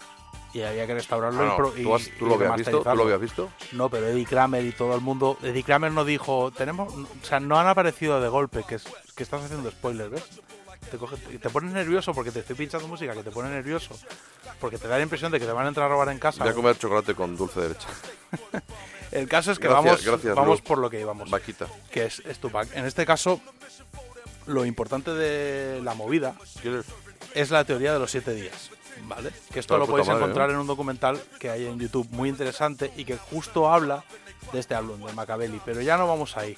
Y 0.54 0.62
había 0.62 0.86
que 0.86 0.94
restaurarlo 0.94 1.42
Ah, 1.42 1.56
y 1.76 1.82
¿tú, 1.82 1.88
y, 1.90 1.92
has- 1.92 2.10
tú 2.18 2.24
y 2.24 2.28
lo 2.30 2.34
habías 2.36 2.56
visto? 2.56 2.82
¿Tú 2.82 2.94
lo 2.96 3.02
habías 3.02 3.20
visto? 3.20 3.50
No, 3.72 3.90
pero 3.90 4.06
Eddie 4.06 4.24
Kramer 4.24 4.64
y 4.64 4.72
todo 4.72 4.94
el 4.94 5.02
mundo. 5.02 5.36
Eddie 5.42 5.62
Kramer 5.64 5.92
no 5.92 6.04
dijo. 6.06 6.50
Tenemos. 6.56 6.94
O 6.94 7.06
sea, 7.26 7.40
no 7.40 7.58
han 7.58 7.66
aparecido 7.66 8.18
de 8.22 8.28
golpe, 8.28 8.64
que, 8.66 8.76
es, 8.76 8.84
que 9.14 9.22
estás 9.24 9.42
haciendo 9.44 9.70
spoilers, 9.70 10.10
¿ves? 10.12 10.24
Te, 10.90 10.98
coge- 10.98 11.16
te- 11.40 11.50
pones 11.50 11.72
nervioso 11.72 12.12
porque 12.14 12.30
te 12.30 12.40
estoy 12.40 12.56
pinchando 12.56 12.86
música 12.88 13.12
que 13.14 13.22
te 13.22 13.30
pone 13.30 13.48
nervioso. 13.50 13.96
Porque 14.60 14.78
te 14.78 14.86
da 14.88 14.96
la 14.96 15.02
impresión 15.02 15.32
de 15.32 15.40
que 15.40 15.46
te 15.46 15.52
van 15.52 15.66
a 15.66 15.68
entrar 15.68 15.86
a 15.86 15.88
robar 15.88 16.08
en 16.10 16.18
casa. 16.18 16.42
Voy 16.42 16.52
a 16.52 16.54
comer 16.54 16.78
chocolate 16.78 17.14
con 17.14 17.36
dulce 17.36 17.60
de 17.60 17.68
leche. 17.70 17.86
El 19.12 19.28
caso 19.28 19.52
es 19.52 19.58
que 19.58 19.68
Gracias, 19.68 19.84
vamos, 19.84 20.04
gracias, 20.04 20.34
vamos 20.34 20.58
Lu. 20.60 20.64
por 20.64 20.78
lo 20.78 20.90
que 20.90 21.00
íbamos. 21.00 21.30
Vaquita. 21.30 21.66
Que 21.90 22.06
es, 22.06 22.20
es 22.26 22.38
Tupac. 22.38 22.68
En 22.76 22.84
este 22.84 23.06
caso, 23.06 23.40
lo 24.46 24.64
importante 24.64 25.12
de 25.12 25.80
la 25.82 25.94
movida 25.94 26.34
es 27.34 27.50
la 27.50 27.64
teoría 27.64 27.92
de 27.92 27.98
los 27.98 28.10
siete 28.10 28.34
días. 28.34 28.70
¿Vale? 29.04 29.30
Que 29.52 29.60
esto 29.60 29.76
lo 29.78 29.86
podéis 29.86 30.08
madre, 30.08 30.22
encontrar 30.22 30.50
¿eh? 30.50 30.54
en 30.54 30.58
un 30.58 30.66
documental 30.66 31.20
que 31.38 31.50
hay 31.50 31.66
en 31.66 31.78
YouTube 31.78 32.08
muy 32.10 32.28
interesante 32.30 32.90
y 32.96 33.04
que 33.04 33.16
justo 33.16 33.70
habla 33.72 34.02
de 34.52 34.58
este 34.58 34.74
álbum, 34.74 35.04
de 35.06 35.12
Machiavelli. 35.12 35.60
Pero 35.64 35.82
ya 35.82 35.96
no 35.98 36.08
vamos 36.08 36.36
ahí, 36.36 36.56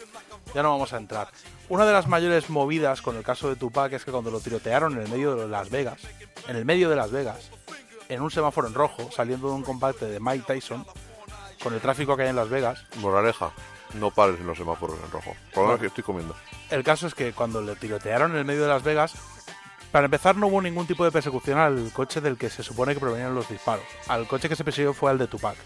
ya 0.55 0.62
no 0.62 0.70
vamos 0.70 0.92
a 0.92 0.96
entrar. 0.96 1.28
Una 1.68 1.84
de 1.84 1.92
las 1.92 2.07
mayores 2.09 2.49
movidas 2.51 3.03
con 3.03 3.16
el 3.16 3.22
caso 3.22 3.49
de 3.49 3.57
Tupac 3.57 3.92
es 3.92 4.05
que 4.05 4.11
cuando 4.12 4.30
lo 4.30 4.40
tirotearon 4.40 4.94
en 4.94 5.03
el 5.03 5.09
medio 5.09 5.34
de 5.36 5.49
Las 5.49 5.70
Vegas, 5.70 6.01
en 6.49 6.57
el 6.57 6.64
medio 6.64 6.88
de 6.88 6.96
Las 6.96 7.11
Vegas, 7.11 7.51
en 8.09 8.22
un 8.22 8.30
semáforo 8.30 8.66
en 8.68 8.74
rojo, 8.74 9.11
saliendo 9.12 9.49
de 9.49 9.55
un 9.55 9.62
combate 9.62 10.07
de 10.07 10.18
Mike 10.20 10.44
Tyson, 10.46 10.86
con 11.62 11.74
el 11.74 11.80
tráfico 11.80 12.16
que 12.16 12.22
hay 12.22 12.28
en 12.30 12.36
Las 12.36 12.49
Vegas, 12.49 12.84
Moraleja. 12.96 13.51
No 13.94 14.11
pares 14.11 14.38
en 14.40 14.46
los 14.46 14.59
semáforos 14.59 14.96
en 15.03 15.11
rojo. 15.11 15.34
Por 15.55 15.62
lo 15.64 15.68
menos 15.68 15.78
Bueno. 15.78 15.78
que 15.80 15.86
estoy 15.86 16.05
comiendo. 16.05 16.34
El 16.70 16.84
caso 16.84 17.07
es 17.07 17.14
que 17.14 17.32
cuando 17.32 17.62
le 17.62 17.74
tirotearon 17.74 18.32
en 18.32 18.38
el 18.38 18.44
medio 18.44 18.62
de 18.62 18.68
Las 18.68 18.82
Vegas, 18.82 19.14
para 19.92 20.05
empezar 20.05 20.36
no 20.36 20.49
hubo 20.49 20.61
ningún 20.61 20.86
tipo 20.86 21.05
de 21.05 21.11
persecución 21.11 21.59
al 21.59 21.90
coche 21.94 22.20
del 22.20 22.36
que 22.36 22.51
se 22.51 22.62
supone 22.62 22.92
que 22.92 23.01
provenían 23.01 23.34
los 23.34 23.49
disparos. 23.49 23.84
Al 24.09 24.26
coche 24.26 24.49
que 24.49 24.57
se 24.57 24.64
persiguió 24.64 24.92
fue 24.92 25.11
al 25.11 25.16
de 25.16 25.26
Tupac, 25.26 25.57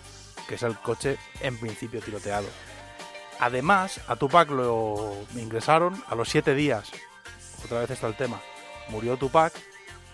que 0.49 0.55
es 0.55 0.63
el 0.63 0.77
coche 0.79 1.19
en 1.41 1.59
principio 1.59 2.01
tiroteado. 2.01 2.47
Además, 3.43 4.01
a 4.07 4.15
Tupac 4.15 4.49
lo 4.51 5.17
ingresaron 5.35 6.01
a 6.09 6.15
los 6.15 6.29
siete 6.29 6.55
días. 6.55 6.93
Otra 7.65 7.81
vez 7.81 7.91
está 7.91 8.07
el 8.07 8.15
tema. 8.15 8.41
Murió 8.89 9.17
Tupac. 9.17 9.53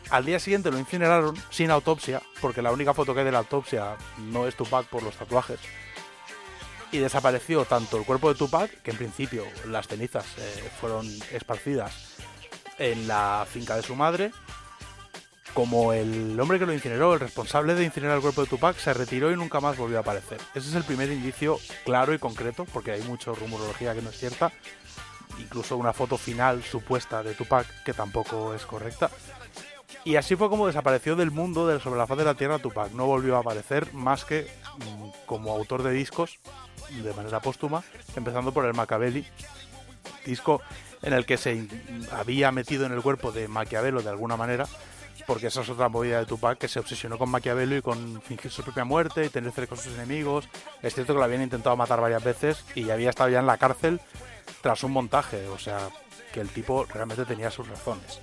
Al 0.09 0.25
día 0.25 0.41
siguiente 0.41 0.71
lo 0.71 0.79
incineraron 0.79 1.37
sin 1.51 1.71
autopsia, 1.71 2.23
porque 2.41 2.63
la 2.63 2.73
única 2.73 2.95
foto 2.95 3.13
que 3.13 3.21
hay 3.21 3.27
de 3.27 3.33
la 3.33 3.41
autopsia 3.41 3.99
no 4.17 4.49
es 4.49 4.57
Tupac 4.57 4.87
por 4.87 5.03
los 5.03 5.15
tatuajes. 5.15 5.61
Y 6.91 6.97
desapareció 6.97 7.67
tanto 7.67 7.99
el 7.99 8.07
cuerpo 8.07 8.33
de 8.33 8.39
Tupac, 8.39 8.71
que 8.81 8.93
en 8.93 8.97
principio 8.97 9.45
las 9.67 9.89
cenizas 9.89 10.25
eh, 10.39 10.71
fueron 10.81 11.07
esparcidas 11.31 12.17
en 12.79 13.07
la 13.07 13.47
finca 13.47 13.77
de 13.77 13.83
su 13.83 13.95
madre, 13.95 14.33
como 15.55 15.93
el 15.93 16.39
hombre 16.39 16.59
que 16.59 16.67
lo 16.67 16.73
incineró, 16.73 17.15
el 17.15 17.21
responsable 17.21 17.75
de 17.75 17.85
incinerar 17.85 18.17
el 18.17 18.23
cuerpo 18.23 18.43
de 18.43 18.49
Tupac, 18.49 18.77
se 18.77 18.95
retiró 18.95 19.33
y 19.33 19.37
nunca 19.37 19.61
más 19.61 19.77
volvió 19.77 19.99
a 19.99 20.01
aparecer. 20.01 20.39
Ese 20.55 20.69
es 20.69 20.75
el 20.75 20.85
primer 20.85 21.11
indicio 21.11 21.59
claro 21.85 22.15
y 22.15 22.19
concreto, 22.19 22.65
porque 22.73 22.93
hay 22.93 23.03
mucha 23.03 23.33
rumorología 23.33 23.95
que 23.95 24.03
no 24.03 24.11
es 24.11 24.19
cierta, 24.19 24.53
incluso 25.39 25.77
una 25.77 25.93
foto 25.93 26.17
final 26.17 26.63
supuesta 26.63 27.23
de 27.23 27.35
Tupac 27.35 27.67
que 27.85 27.93
tampoco 27.93 28.55
es 28.55 28.65
correcta. 28.67 29.11
Y 30.05 30.17
así 30.17 30.37
fue 30.37 30.49
como 30.49 30.67
desapareció 30.67 31.17
del 31.17 31.31
mundo 31.31 31.67
de 31.67 31.81
sobre 31.81 31.99
la 31.99 32.07
faz 32.07 32.19
de 32.19 32.25
la 32.25 32.35
tierra 32.35 32.59
Tupac. 32.59 32.93
No 32.93 33.07
volvió 33.07 33.37
a 33.37 33.41
aparecer 33.41 33.93
más 33.93 34.25
que 34.25 34.47
mm, 34.79 35.27
como 35.27 35.53
autor 35.53 35.83
de 35.83 35.93
discos 35.93 36.39
de 36.91 37.13
manera 37.13 37.41
póstuma, 37.41 37.83
empezando 38.17 38.53
por 38.53 38.65
el 38.65 38.75
Machiavelli, 38.75 39.27
disco 40.25 40.63
en 41.03 41.13
el 41.13 41.27
que 41.27 41.37
se 41.37 41.67
había 42.13 42.51
metido 42.53 42.87
en 42.87 42.93
el 42.93 43.03
cuerpo 43.03 43.33
de 43.33 43.49
Maquiavelo 43.49 44.03
de 44.03 44.11
alguna 44.11 44.37
manera, 44.37 44.67
porque 45.29 45.49
esa 45.49 45.61
es 45.61 45.69
otra 45.69 45.91
movida 45.91 46.21
de 46.21 46.25
Tupac 46.25 46.57
que 46.57 46.69
se 46.69 46.81
obsesionó 46.81 47.19
con 47.19 47.29
Maquiavelo 47.29 47.77
y 47.77 47.83
con 47.83 48.23
fingir 48.23 48.51
su 48.51 48.63
propia 48.63 48.85
muerte 48.85 49.27
y 49.27 49.29
tener 49.29 49.53
cerca 49.53 49.75
con 49.75 49.79
sus 49.85 49.93
enemigos. 49.93 50.49
Es 50.83 50.95
cierto 50.95 51.13
que 51.13 51.19
lo 51.19 51.25
habían 51.25 51.43
intentado 51.43 51.77
matar 51.77 52.01
varias 52.01 52.25
veces 52.25 52.65
y 52.75 52.89
había 52.89 53.11
estado 53.11 53.29
ya 53.29 53.41
en 53.41 53.47
la 53.47 53.59
cárcel 53.59 54.01
tras 54.63 54.83
un 54.85 54.93
montaje, 54.93 55.47
o 55.49 55.59
sea, 55.59 55.91
que 56.33 56.41
el 56.41 56.49
tipo 56.49 56.87
realmente 56.87 57.27
tenía 57.27 57.51
sus 57.51 57.69
razones. 57.69 58.21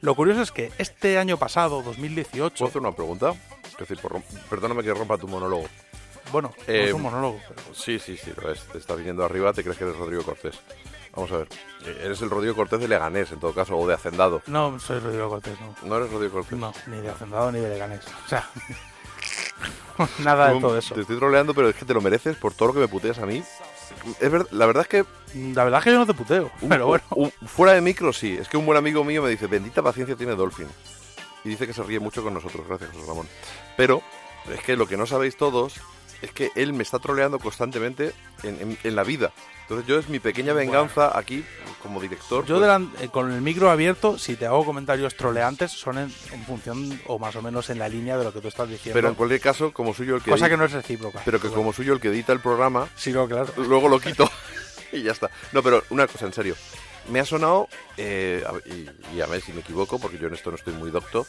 Lo 0.00 0.16
curioso 0.16 0.42
es 0.42 0.50
que 0.50 0.72
este 0.78 1.16
año 1.16 1.36
pasado, 1.36 1.80
2018, 1.80 2.56
¿Puedo 2.56 2.68
hacer 2.68 2.82
una 2.82 2.92
pregunta? 2.92 3.34
Es 3.70 3.76
decir, 3.76 3.98
por 4.00 4.20
perdóname 4.50 4.82
que 4.82 4.92
rompa 4.92 5.16
tu 5.16 5.28
monólogo. 5.28 5.66
bueno, 6.32 6.52
no 6.66 6.74
Eh, 6.74 6.86
es 6.88 6.92
un 6.92 7.02
monólogo, 7.02 7.40
pero 7.48 7.62
Sí, 7.72 8.00
sí, 8.00 8.16
sí, 8.16 8.32
lo 8.36 8.50
es. 8.50 8.64
Te 8.64 8.78
estás 8.78 8.96
viniendo 8.96 9.24
arriba, 9.24 9.52
te 9.52 9.62
crees 9.62 9.78
que 9.78 9.84
eres 9.84 9.96
Rodrigo 9.96 10.24
Cortés. 10.24 10.58
Vamos 11.18 11.32
a 11.32 11.38
ver. 11.38 11.48
Eh, 11.84 12.02
Eres 12.04 12.22
el 12.22 12.30
Rodrigo 12.30 12.54
Cortés 12.54 12.78
de 12.80 12.86
Leganés, 12.88 13.32
en 13.32 13.40
todo 13.40 13.52
caso, 13.52 13.76
o 13.76 13.86
de 13.88 13.94
Hacendado. 13.94 14.40
no 14.46 14.78
soy 14.78 15.00
Rodrigo 15.00 15.28
Cortés, 15.28 15.58
no. 15.60 15.74
¿No 15.88 15.96
eres 15.96 16.10
Rodrigo 16.12 16.32
Cortés? 16.34 16.56
No, 16.58 16.72
ni 16.86 16.98
de 17.00 17.10
Hacendado 17.10 17.50
ni 17.50 17.58
de 17.60 17.68
Leganés. 17.70 18.02
O 18.24 18.28
sea, 18.28 18.48
nada 20.20 20.52
de 20.54 20.60
todo 20.60 20.78
eso. 20.78 20.94
Te 20.94 21.00
estoy 21.00 21.16
troleando, 21.18 21.54
pero 21.54 21.68
es 21.68 21.74
que 21.76 21.84
te 21.84 21.94
lo 21.94 22.00
mereces 22.00 22.36
por 22.36 22.54
todo 22.54 22.68
lo 22.68 22.74
que 22.74 22.80
me 22.80 22.88
puteas 22.88 23.18
a 23.18 23.26
mí. 23.26 23.42
Es 24.20 24.30
ver- 24.30 24.46
la 24.52 24.66
verdad 24.66 24.82
es 24.82 24.88
que 24.88 25.04
La 25.54 25.64
verdad 25.64 25.78
es 25.80 25.84
que 25.84 25.90
yo 25.92 25.98
no 25.98 26.06
te 26.06 26.14
puteo, 26.14 26.50
un- 26.60 26.68
pero 26.68 26.86
bueno. 26.86 27.04
un- 27.10 27.32
fuera 27.48 27.72
de 27.72 27.80
micro 27.80 28.12
sí. 28.12 28.36
Es 28.40 28.48
que 28.48 28.56
un 28.56 28.64
buen 28.66 28.78
amigo 28.78 29.02
mío 29.02 29.22
me 29.22 29.30
dice, 29.30 29.46
bendita 29.46 29.82
paciencia 29.82 30.14
tiene 30.16 30.34
Dolphin. 30.36 30.68
y 31.44 31.48
dice 31.50 31.66
que 31.66 31.72
se 31.72 31.82
ríe 31.82 31.98
mucho 32.00 32.22
con 32.22 32.34
nosotros. 32.34 32.66
Gracias, 32.68 32.90
José 32.92 33.06
Ramón. 33.06 33.28
Pero 33.76 34.02
es 34.52 34.60
que 34.60 34.76
lo 34.76 34.86
que 34.86 34.96
no 34.96 35.06
sabéis 35.06 35.36
todos 35.36 35.74
es 36.22 36.32
que 36.32 36.50
él 36.56 36.72
me 36.72 36.82
está 36.82 36.98
troleando 36.98 37.38
constantemente 37.38 38.12
en, 38.42 38.60
en- 38.60 38.78
en 38.82 38.96
la 38.96 39.04
vida. 39.04 39.32
Entonces 39.62 39.86
yo 39.86 39.98
es 39.98 40.08
mi 40.08 40.18
pequeña 40.18 40.54
venganza 40.54 41.16
aquí 41.18 41.44
como 41.82 42.00
director. 42.00 42.44
Yo 42.46 42.56
pues, 42.58 42.66
delan- 42.68 42.90
eh, 43.00 43.08
con 43.08 43.30
el 43.30 43.42
micro 43.42 43.70
abierto, 43.70 44.16
si 44.18 44.34
te 44.36 44.46
hago 44.46 44.64
comentarios 44.64 45.14
troleantes, 45.14 45.70
son 45.72 45.98
en, 45.98 46.12
en 46.32 46.44
función 46.44 47.00
o 47.06 47.18
más 47.18 47.36
o 47.36 47.42
menos 47.42 47.68
en 47.70 47.78
la 47.78 47.88
línea 47.88 48.16
de 48.16 48.24
lo 48.24 48.32
que 48.32 48.40
tú 48.40 48.48
estás 48.48 48.68
diciendo. 48.68 48.94
pero 48.96 49.08
en 49.08 49.14
cualquier 49.14 49.40
caso, 49.42 49.72
como 49.72 49.92
soy 49.92 50.06
yo 50.06 50.16
el 50.16 50.22
que... 50.22 50.30
Cosa 50.30 50.48
que 50.48 50.56
no 50.56 50.64
es 50.64 50.72
recíproca. 50.72 51.20
Pero 51.24 51.38
que 51.40 51.48
como 51.50 51.72
soy 51.74 51.84
yo 51.86 51.92
el 51.92 52.00
que 52.00 52.08
edita 52.08 52.32
el 52.32 52.40
programa, 52.40 52.88
Sí, 52.96 53.12
no, 53.12 53.28
claro. 53.28 53.52
luego 53.58 53.88
lo 53.88 54.00
quito 54.00 54.28
y 54.92 55.02
ya 55.02 55.12
está. 55.12 55.30
No, 55.52 55.62
pero 55.62 55.84
una 55.90 56.06
cosa, 56.06 56.24
en 56.26 56.32
serio. 56.32 56.56
Me 57.10 57.20
ha 57.20 57.24
sonado, 57.26 57.68
eh, 57.98 58.42
y 59.14 59.20
a 59.20 59.26
ver 59.26 59.40
si 59.42 59.52
me 59.52 59.60
equivoco, 59.60 59.98
porque 59.98 60.18
yo 60.18 60.28
en 60.28 60.34
esto 60.34 60.50
no 60.50 60.56
estoy 60.56 60.72
muy 60.74 60.90
docto, 60.90 61.26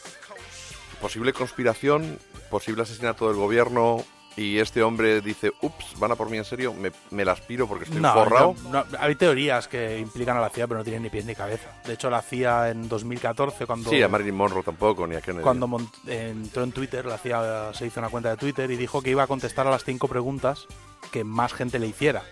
posible 1.00 1.32
conspiración, 1.32 2.18
posible 2.50 2.82
asesinato 2.82 3.28
del 3.28 3.36
gobierno, 3.36 4.04
y 4.36 4.58
este 4.58 4.82
hombre 4.82 5.20
dice, 5.20 5.52
ups, 5.60 5.98
van 5.98 6.12
a 6.12 6.16
por 6.16 6.30
mí 6.30 6.38
en 6.38 6.44
serio, 6.44 6.72
me, 6.72 6.92
me 7.10 7.24
las 7.24 7.40
piro 7.40 7.66
porque 7.66 7.84
estoy 7.84 8.00
No, 8.00 8.14
forrado. 8.14 8.54
no, 8.64 8.70
no, 8.70 8.84
hay 8.98 9.14
teorías 9.16 9.68
que 9.68 9.98
implican 9.98 10.36
a 10.36 10.40
la 10.40 10.48
CIA, 10.48 10.66
pero 10.66 10.78
no 10.78 10.84
tienen 10.84 11.02
ni 11.02 11.10
pies 11.10 11.24
ni 11.24 11.34
cabeza. 11.34 11.68
De 11.84 11.94
hecho, 11.94 12.08
la 12.08 12.22
CIA 12.22 12.70
en 12.70 12.88
2014, 12.88 13.66
cuando, 13.66 13.90
Sí, 13.90 14.00
a 14.02 14.08
Marilyn 14.08 14.34
Monroe 14.36 14.62
tampoco, 14.62 15.06
ni 15.06 15.16
a 15.16 15.20
Kennedy. 15.20 15.42
cuando 15.42 15.68
entró 16.06 16.62
en 16.62 16.72
Twitter, 16.72 17.04
la 17.06 17.18
CIA 17.18 17.72
se 17.74 17.86
hizo 17.86 18.00
una 18.00 18.08
cuenta 18.08 18.30
de 18.30 18.36
Twitter 18.36 18.70
y 18.70 18.76
dijo 18.76 19.02
que 19.02 19.10
iba 19.10 19.22
a 19.24 19.26
contestar 19.26 19.66
a 19.66 19.70
las 19.70 19.84
cinco 19.84 20.08
preguntas 20.08 20.66
que 21.10 21.24
más 21.24 21.52
gente 21.52 21.78
le 21.78 21.88
hiciera. 21.88 22.22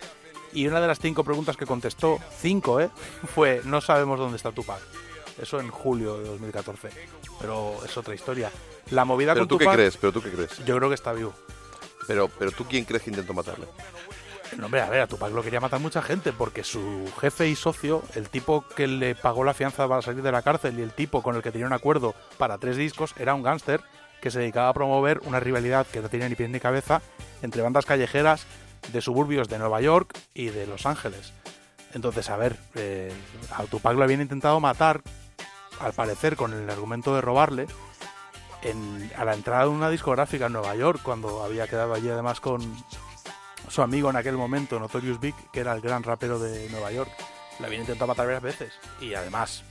Y 0.55 0.67
una 0.67 0.81
de 0.81 0.87
las 0.87 0.99
cinco 1.01 1.25
preguntas 1.25 1.57
que 1.59 1.67
contestó, 1.67 2.19
cinco, 2.41 2.81
¿eh? 2.81 2.89
Fue, 3.35 3.61
no 3.65 3.81
sabemos 3.83 4.19
dónde 4.19 4.37
está 4.37 4.51
Tupac. 4.53 4.81
Eso 5.43 5.61
en 5.61 5.69
julio 5.71 6.17
de 6.19 6.25
2014. 6.25 6.89
Pero 7.41 7.75
es 7.85 7.97
otra 7.97 8.15
historia. 8.15 8.51
La 8.91 9.05
movida 9.05 9.35
¿Pero 9.35 9.43
con 9.47 9.49
tú 9.49 9.59
qué 9.59 9.67
crees? 9.67 9.97
¿Pero 9.97 10.13
tú 10.13 10.23
qué 10.23 10.31
crees? 10.31 10.65
Yo 10.65 10.77
creo 10.77 10.89
que 10.89 10.95
está 10.95 11.13
vivo. 11.13 11.33
Pero, 12.09 12.29
pero 12.29 12.51
tú 12.51 12.65
quién 12.65 12.85
crees 12.85 13.05
que 13.05 13.11
intentó 13.11 13.35
matarle? 13.35 13.67
No, 14.57 14.65
hombre, 14.65 14.81
a 14.81 15.07
Tupac 15.07 15.31
lo 15.31 15.43
quería 15.43 15.61
matar 15.61 15.79
mucha 15.79 16.01
gente 16.01 16.33
porque 16.33 16.65
su 16.65 17.07
jefe 17.21 17.49
y 17.49 17.55
socio, 17.55 18.03
el 18.15 18.31
tipo 18.31 18.65
que 18.67 18.87
le 18.87 19.15
pagó 19.15 19.45
la 19.45 19.53
fianza 19.53 19.87
para 19.87 20.01
salir 20.01 20.23
de 20.23 20.33
la 20.33 20.43
cárcel 20.43 20.79
y 20.79 20.83
el 20.83 20.93
tipo 20.93 21.23
con 21.23 21.37
el 21.37 21.43
que 21.43 21.53
tenía 21.53 21.67
un 21.67 21.75
acuerdo 21.75 22.15
para 22.39 22.57
tres 22.57 22.77
discos, 22.79 23.15
era 23.19 23.35
un 23.35 23.43
gángster 23.43 23.83
que 24.23 24.31
se 24.31 24.41
dedicaba 24.41 24.71
a 24.71 24.75
promover 24.75 25.21
una 25.25 25.39
rivalidad 25.39 25.87
que 25.87 26.01
no 26.01 26.09
tenía 26.09 26.29
ni 26.29 26.35
pies 26.35 26.51
ni 26.51 26.61
cabeza 26.61 27.03
entre 27.43 27.63
bandas 27.63 27.85
callejeras 27.85 28.47
de 28.91 29.01
suburbios 29.03 29.49
de 29.49 29.59
Nueva 29.59 29.81
York 29.83 30.19
y 30.33 30.47
de 30.47 30.67
Los 30.67 30.87
Ángeles. 30.87 31.35
Entonces, 31.93 32.31
a 32.31 32.37
ver, 32.37 32.57
eh, 32.75 33.13
a 33.55 33.65
Tupac 33.65 33.95
lo 33.95 34.03
habían 34.03 34.23
intentado 34.23 34.59
matar, 34.61 35.03
al 35.81 35.93
parecer 35.93 36.37
con 36.37 36.53
el 36.55 36.69
argumento 36.71 37.15
de 37.15 37.21
robarle, 37.21 37.67
en- 38.63 39.11
a 39.17 39.25
la 39.25 39.35
entrada 39.35 39.63
de 39.65 39.69
una 39.71 39.91
discográfica 39.91 40.47
en 40.47 40.53
Nueva 40.53 40.75
York, 40.75 41.01
cuando 41.03 41.43
había 41.45 41.67
quedado 41.69 41.95
allí 41.95 42.09
además 42.09 42.41
con 42.41 42.61
su 43.69 43.83
amigo 43.83 44.09
en 44.11 44.17
aquel 44.17 44.37
momento, 44.37 44.79
Notorious 44.81 45.21
Big, 45.21 45.35
que 45.53 45.61
era 45.61 45.73
el 45.75 45.81
gran 45.81 46.03
rapero 46.03 46.39
de 46.39 46.69
Nueva 46.71 46.91
York. 46.93 47.11
Lo 47.61 47.67
habían 47.67 47.83
intentado 47.83 48.07
matar 48.09 48.27
varias 48.27 48.43
veces. 48.43 48.73
Y 49.01 49.15
además, 49.15 49.63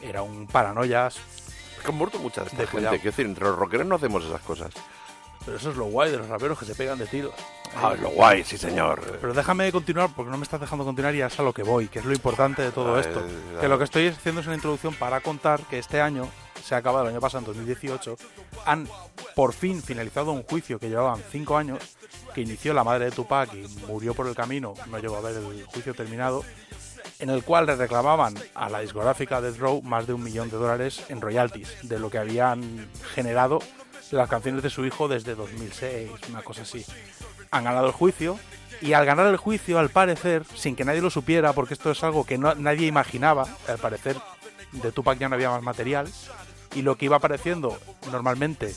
era 0.00 0.22
un 0.22 0.46
paranoias. 0.46 1.16
Es 1.16 1.82
que 1.84 1.90
han 1.90 1.96
muerto 1.96 2.18
mucha 2.18 2.40
de 2.42 2.48
esta 2.48 2.62
De 2.62 2.66
gente. 2.66 2.88
Quiero 2.88 3.02
decir, 3.04 3.26
entre 3.26 3.44
los 3.44 3.56
rockeros 3.56 3.86
no 3.86 3.94
hacemos 3.96 4.24
esas 4.24 4.40
cosas. 4.42 4.70
Pero 5.44 5.56
eso 5.56 5.70
es 5.70 5.76
lo 5.76 5.84
guay 5.86 6.10
de 6.10 6.18
los 6.18 6.28
raperos 6.28 6.58
que 6.58 6.64
se 6.64 6.74
pegan 6.74 6.98
de 6.98 7.06
tiros. 7.06 7.32
Ah, 7.76 7.94
lo 8.00 8.10
guay, 8.10 8.44
sí 8.44 8.58
señor. 8.58 9.00
Pero 9.20 9.32
déjame 9.32 9.70
continuar 9.72 10.10
porque 10.14 10.30
no 10.30 10.36
me 10.36 10.42
estás 10.42 10.60
dejando 10.60 10.84
continuar 10.84 11.14
y 11.14 11.22
es 11.22 11.38
a 11.38 11.42
lo 11.42 11.52
que 11.54 11.62
voy, 11.62 11.88
que 11.88 12.00
es 12.00 12.04
lo 12.04 12.12
importante 12.12 12.60
de 12.62 12.72
todo 12.72 12.96
Ah, 12.96 13.00
esto. 13.00 13.20
eh, 13.20 13.58
Que 13.60 13.68
lo 13.68 13.78
que 13.78 13.84
estoy 13.84 14.08
haciendo 14.08 14.40
es 14.40 14.46
una 14.46 14.56
introducción 14.56 14.94
para 14.94 15.20
contar 15.20 15.60
que 15.62 15.78
este 15.78 16.00
año, 16.00 16.28
se 16.68 16.74
ha 16.74 16.78
acabado 16.78 17.04
el 17.04 17.10
año 17.12 17.20
pasado, 17.20 17.38
en 17.40 17.46
2018, 17.46 18.16
han 18.66 18.86
por 19.34 19.54
fin 19.54 19.82
finalizado 19.82 20.32
un 20.32 20.42
juicio 20.42 20.78
que 20.78 20.90
llevaban 20.90 21.22
cinco 21.32 21.56
años, 21.56 21.78
que 22.34 22.42
inició 22.42 22.74
la 22.74 22.84
madre 22.84 23.06
de 23.06 23.10
Tupac 23.10 23.54
y 23.54 23.66
murió 23.86 24.12
por 24.12 24.26
el 24.28 24.34
camino, 24.34 24.74
no 24.88 24.98
llegó 24.98 25.16
a 25.16 25.22
ver 25.22 25.36
el 25.36 25.64
juicio 25.64 25.94
terminado, 25.94 26.44
en 27.20 27.30
el 27.30 27.42
cual 27.42 27.64
le 27.66 27.74
reclamaban 27.74 28.34
a 28.54 28.68
la 28.68 28.80
discográfica 28.80 29.40
Death 29.40 29.56
Row 29.56 29.80
más 29.82 30.06
de 30.06 30.12
un 30.12 30.22
millón 30.22 30.50
de 30.50 30.58
dólares 30.58 31.02
en 31.08 31.22
royalties 31.22 31.88
de 31.88 31.98
lo 31.98 32.10
que 32.10 32.18
habían 32.18 32.86
generado 33.14 33.60
las 34.10 34.28
canciones 34.28 34.62
de 34.62 34.68
su 34.70 34.84
hijo 34.84 35.08
desde 35.08 35.34
2006, 35.34 36.10
una 36.28 36.42
cosa 36.42 36.62
así. 36.62 36.84
Han 37.50 37.64
ganado 37.64 37.86
el 37.86 37.92
juicio 37.92 38.38
y 38.82 38.92
al 38.92 39.06
ganar 39.06 39.26
el 39.26 39.36
juicio, 39.38 39.78
al 39.78 39.88
parecer, 39.88 40.44
sin 40.54 40.76
que 40.76 40.84
nadie 40.84 41.00
lo 41.00 41.08
supiera, 41.10 41.54
porque 41.54 41.74
esto 41.74 41.90
es 41.90 42.04
algo 42.04 42.24
que 42.26 42.36
no- 42.38 42.54
nadie 42.54 42.86
imaginaba, 42.86 43.46
al 43.66 43.78
parecer 43.78 44.16
de 44.72 44.92
Tupac 44.92 45.18
ya 45.18 45.28
no 45.30 45.34
había 45.34 45.48
más 45.50 45.62
material 45.62 46.06
y 46.78 46.82
lo 46.82 46.96
que 46.96 47.06
iba 47.06 47.16
apareciendo 47.16 47.76
normalmente, 48.12 48.72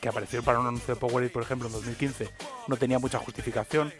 que 0.00 0.08
apareció 0.08 0.42
para 0.42 0.58
un 0.58 0.66
anuncio 0.66 0.94
de 0.94 1.00
Powerade, 1.00 1.30
por 1.30 1.44
ejemplo, 1.44 1.68
en 1.68 1.74
2015, 1.74 2.28
no 2.66 2.76
tenía 2.76 2.98
mucha 2.98 3.20
justificación, 3.20 3.94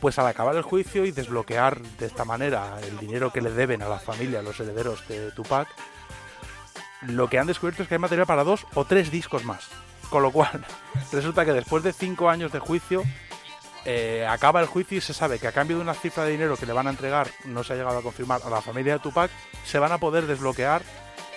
pues 0.00 0.18
al 0.18 0.26
acabar 0.26 0.56
el 0.56 0.62
juicio 0.62 1.04
y 1.04 1.10
desbloquear 1.10 1.82
de 1.82 2.06
esta 2.06 2.24
manera 2.24 2.80
el 2.80 2.96
dinero 2.96 3.30
que 3.30 3.42
le 3.42 3.50
deben 3.50 3.82
a 3.82 3.90
la 3.90 3.98
familia, 3.98 4.40
los 4.40 4.58
herederos 4.58 5.06
de 5.06 5.32
Tupac, 5.32 5.68
lo 7.02 7.28
que 7.28 7.38
han 7.38 7.46
descubierto 7.46 7.82
es 7.82 7.90
que 7.90 7.96
hay 7.96 8.00
material 8.00 8.26
para 8.26 8.42
dos 8.42 8.66
o 8.72 8.86
tres 8.86 9.10
discos 9.10 9.44
más. 9.44 9.68
Con 10.08 10.22
lo 10.22 10.32
cual, 10.32 10.64
resulta 11.12 11.44
que 11.44 11.52
después 11.52 11.82
de 11.82 11.92
cinco 11.92 12.30
años 12.30 12.52
de 12.52 12.58
juicio, 12.58 13.02
eh, 13.84 14.26
acaba 14.26 14.62
el 14.62 14.66
juicio 14.66 14.96
y 14.96 15.02
se 15.02 15.12
sabe 15.12 15.38
que 15.38 15.46
a 15.46 15.52
cambio 15.52 15.76
de 15.76 15.82
una 15.82 15.92
cifra 15.92 16.24
de 16.24 16.32
dinero 16.32 16.56
que 16.56 16.64
le 16.64 16.72
van 16.72 16.86
a 16.86 16.90
entregar, 16.90 17.28
no 17.44 17.64
se 17.64 17.74
ha 17.74 17.76
llegado 17.76 17.98
a 17.98 18.02
confirmar, 18.02 18.40
a 18.42 18.48
la 18.48 18.62
familia 18.62 18.94
de 18.94 19.00
Tupac, 19.00 19.30
se 19.66 19.78
van 19.78 19.92
a 19.92 19.98
poder 19.98 20.26
desbloquear 20.26 20.80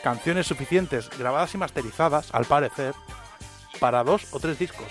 canciones 0.04 0.46
suficientes, 0.48 1.10
grabadas 1.18 1.54
y 1.56 1.58
masterizadas, 1.58 2.30
al 2.34 2.46
parecer, 2.46 2.94
para 3.80 4.04
dos 4.04 4.28
o 4.32 4.40
tres 4.40 4.60
discos. 4.60 4.88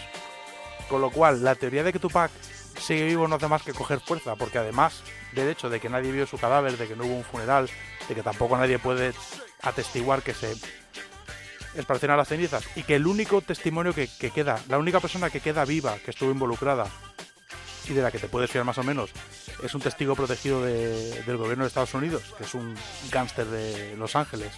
Con 0.88 1.00
lo 1.00 1.10
cual, 1.10 1.44
la 1.44 1.54
teoría 1.54 1.84
de 1.84 1.92
que 1.92 1.98
Tupac 1.98 2.30
sigue 2.80 3.04
vivo 3.04 3.28
no 3.28 3.36
hace 3.36 3.46
más 3.48 3.62
que 3.62 3.72
coger 3.72 4.00
fuerza, 4.00 4.34
porque 4.36 4.58
además 4.58 5.02
del 5.32 5.48
hecho 5.48 5.70
de 5.70 5.78
que 5.80 5.88
nadie 5.88 6.10
vio 6.12 6.26
su 6.26 6.38
cadáver, 6.38 6.76
de 6.76 6.88
que 6.88 6.96
no 6.96 7.04
hubo 7.04 7.14
un 7.14 7.24
funeral, 7.24 7.68
de 8.08 8.14
que 8.14 8.22
tampoco 8.22 8.56
nadie 8.56 8.78
puede 8.78 9.12
atestiguar 9.62 10.22
que 10.22 10.34
se 10.34 10.54
esparcieron 11.74 12.16
las 12.16 12.28
cenizas, 12.28 12.64
y 12.74 12.82
que 12.82 12.96
el 12.96 13.06
único 13.06 13.40
testimonio 13.40 13.94
que, 13.94 14.08
que 14.18 14.30
queda, 14.30 14.58
la 14.68 14.78
única 14.78 15.00
persona 15.00 15.30
que 15.30 15.40
queda 15.40 15.64
viva, 15.64 15.96
que 16.04 16.10
estuvo 16.10 16.30
involucrada, 16.30 16.86
y 17.88 17.92
de 17.94 18.02
la 18.02 18.10
que 18.10 18.18
te 18.18 18.28
puedes 18.28 18.50
fiar 18.50 18.64
más 18.64 18.78
o 18.78 18.82
menos, 18.82 19.10
es 19.62 19.74
un 19.74 19.80
testigo 19.80 20.14
protegido 20.14 20.62
de- 20.62 21.22
del 21.22 21.36
gobierno 21.36 21.64
de 21.64 21.68
Estados 21.68 21.94
Unidos, 21.94 22.22
que 22.36 22.44
es 22.44 22.54
un 22.54 22.74
gángster 23.10 23.46
de 23.46 23.96
Los 23.96 24.14
Ángeles, 24.16 24.52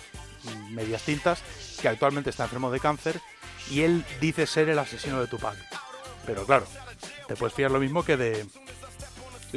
medias 0.70 1.02
tintas, 1.02 1.42
que 1.80 1.88
actualmente 1.88 2.30
está 2.30 2.44
enfermo 2.44 2.70
de 2.70 2.80
cáncer, 2.80 3.20
y 3.70 3.82
él 3.82 4.04
dice 4.20 4.46
ser 4.46 4.68
el 4.68 4.78
asesino 4.78 5.20
de 5.20 5.26
Tupac. 5.26 5.56
Pero 6.26 6.44
claro, 6.46 6.66
te 7.28 7.36
puedes 7.36 7.54
fiar 7.54 7.70
lo 7.70 7.80
mismo 7.80 8.04
que 8.04 8.16
de 8.16 8.46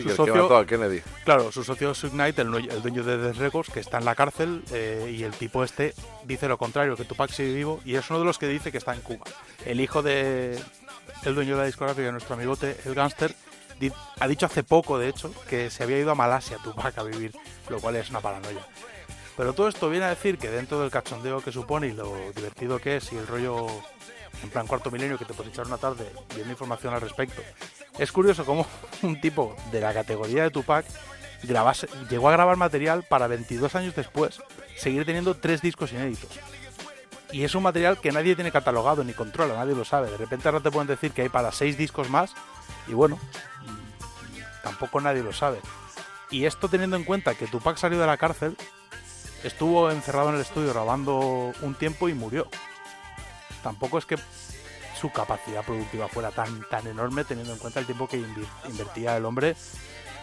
Sí, 0.03 0.15
su 0.15 0.25
que 0.25 0.31
mató 0.31 0.57
a 0.57 0.65
Kennedy. 0.65 1.01
Claro, 1.25 1.51
su 1.51 1.63
socio 1.63 1.93
Suge 1.95 2.11
Knight, 2.11 2.37
el, 2.37 2.53
el 2.53 2.81
dueño 2.83 3.03
de 3.03 3.17
Death 3.17 3.37
Records, 3.37 3.71
que 3.71 3.79
está 3.79 3.97
en 3.97 4.05
la 4.05 4.13
cárcel 4.13 4.63
eh, 4.71 5.11
y 5.17 5.23
el 5.23 5.31
tipo 5.31 5.63
este 5.63 5.95
dice 6.23 6.47
lo 6.47 6.57
contrario, 6.57 6.95
que 6.95 7.03
Tupac 7.03 7.31
sigue 7.31 7.53
vivo 7.53 7.79
y 7.83 7.95
es 7.95 8.07
uno 8.11 8.19
de 8.19 8.25
los 8.25 8.37
que 8.37 8.47
dice 8.47 8.71
que 8.71 8.77
está 8.77 8.93
en 8.93 9.01
Cuba. 9.01 9.25
El 9.65 9.81
hijo 9.81 10.03
de 10.03 10.59
el 11.23 11.35
dueño 11.35 11.55
de 11.55 11.61
la 11.61 11.65
discográfica, 11.65 12.11
nuestro 12.11 12.35
amigote, 12.35 12.77
el 12.85 12.93
gángster, 12.93 13.33
ha 14.19 14.27
dicho 14.27 14.45
hace 14.45 14.63
poco, 14.63 14.99
de 14.99 15.09
hecho, 15.09 15.33
que 15.49 15.69
se 15.69 15.83
había 15.83 15.99
ido 15.99 16.11
a 16.11 16.15
Malasia 16.15 16.57
Tupac 16.57 16.97
a 16.97 17.03
vivir, 17.03 17.33
lo 17.69 17.79
cual 17.79 17.95
es 17.95 18.09
una 18.09 18.21
paranoia. 18.21 18.67
Pero 19.37 19.53
todo 19.53 19.67
esto 19.67 19.89
viene 19.89 20.05
a 20.05 20.09
decir 20.09 20.39
que 20.39 20.49
dentro 20.49 20.81
del 20.81 20.89
cachondeo 20.89 21.41
que 21.41 21.51
supone 21.51 21.87
y 21.87 21.91
lo 21.93 22.11
divertido 22.35 22.79
que 22.79 22.97
es 22.97 23.13
y 23.13 23.17
el 23.17 23.27
rollo 23.27 23.67
en 24.43 24.49
plan 24.49 24.67
cuarto 24.67 24.91
milenio 24.91 25.17
que 25.17 25.25
te 25.25 25.33
puedes 25.33 25.53
echar 25.53 25.67
una 25.67 25.77
tarde 25.77 26.11
viendo 26.33 26.51
información 26.51 26.93
al 26.93 27.01
respecto, 27.01 27.41
es 27.99 28.11
curioso 28.11 28.45
cómo 28.45 28.65
un 29.03 29.21
tipo 29.21 29.55
de 29.71 29.79
la 29.79 29.93
categoría 29.93 30.43
de 30.43 30.49
Tupac 30.49 30.85
llegó 32.09 32.29
a 32.29 32.31
grabar 32.31 32.57
material 32.57 33.03
para 33.03 33.27
22 33.27 33.75
años 33.75 33.95
después 33.95 34.41
seguir 34.75 35.05
teniendo 35.05 35.35
tres 35.35 35.61
discos 35.61 35.91
inéditos. 35.91 36.31
Y 37.31 37.43
es 37.43 37.53
un 37.53 37.63
material 37.63 37.99
que 37.99 38.11
nadie 38.11 38.35
tiene 38.35 38.51
catalogado 38.51 39.03
ni 39.03 39.13
controla, 39.13 39.55
nadie 39.55 39.75
lo 39.75 39.85
sabe. 39.85 40.09
De 40.09 40.17
repente 40.17 40.47
ahora 40.47 40.61
te 40.61 40.71
pueden 40.71 40.87
decir 40.87 41.11
que 41.11 41.23
hay 41.23 41.29
para 41.29 41.51
seis 41.51 41.77
discos 41.77 42.09
más 42.09 42.33
y 42.87 42.93
bueno, 42.93 43.19
tampoco 44.63 44.99
nadie 44.99 45.21
lo 45.21 45.33
sabe. 45.33 45.59
Y 46.31 46.45
esto 46.45 46.69
teniendo 46.69 46.95
en 46.95 47.03
cuenta 47.03 47.35
que 47.35 47.47
Tupac 47.47 47.77
salió 47.77 47.99
de 47.99 48.07
la 48.07 48.17
cárcel, 48.17 48.57
estuvo 49.43 49.91
encerrado 49.91 50.29
en 50.29 50.35
el 50.35 50.41
estudio 50.41 50.73
grabando 50.73 51.53
un 51.61 51.75
tiempo 51.75 52.09
y 52.09 52.13
murió. 52.13 52.47
Tampoco 53.63 53.97
es 53.97 54.05
que 54.05 54.17
su 54.99 55.11
capacidad 55.11 55.63
productiva 55.63 56.07
fuera 56.07 56.31
tan, 56.31 56.67
tan 56.69 56.87
enorme 56.87 57.23
teniendo 57.23 57.53
en 57.53 57.59
cuenta 57.59 57.79
el 57.79 57.85
tiempo 57.85 58.07
que 58.07 58.17
invertía 58.67 59.17
el 59.17 59.25
hombre 59.25 59.55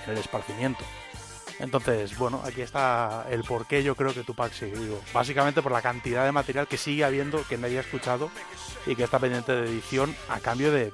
en 0.04 0.12
el 0.12 0.18
esparcimiento. 0.18 0.84
Entonces, 1.60 2.16
bueno, 2.18 2.42
aquí 2.44 2.62
está 2.62 3.26
el 3.30 3.44
por 3.44 3.66
qué 3.66 3.82
yo 3.84 3.94
creo 3.94 4.12
que 4.12 4.24
Tupac 4.24 4.52
sigue 4.52 4.76
vivo. 4.76 5.00
Básicamente 5.12 5.62
por 5.62 5.70
la 5.70 5.82
cantidad 5.82 6.24
de 6.24 6.32
material 6.32 6.66
que 6.66 6.76
sigue 6.76 7.04
habiendo, 7.04 7.46
que 7.46 7.56
nadie 7.56 7.78
ha 7.78 7.82
escuchado 7.82 8.30
y 8.86 8.96
que 8.96 9.04
está 9.04 9.20
pendiente 9.20 9.52
de 9.52 9.68
edición 9.68 10.14
a 10.28 10.40
cambio 10.40 10.72
de 10.72 10.92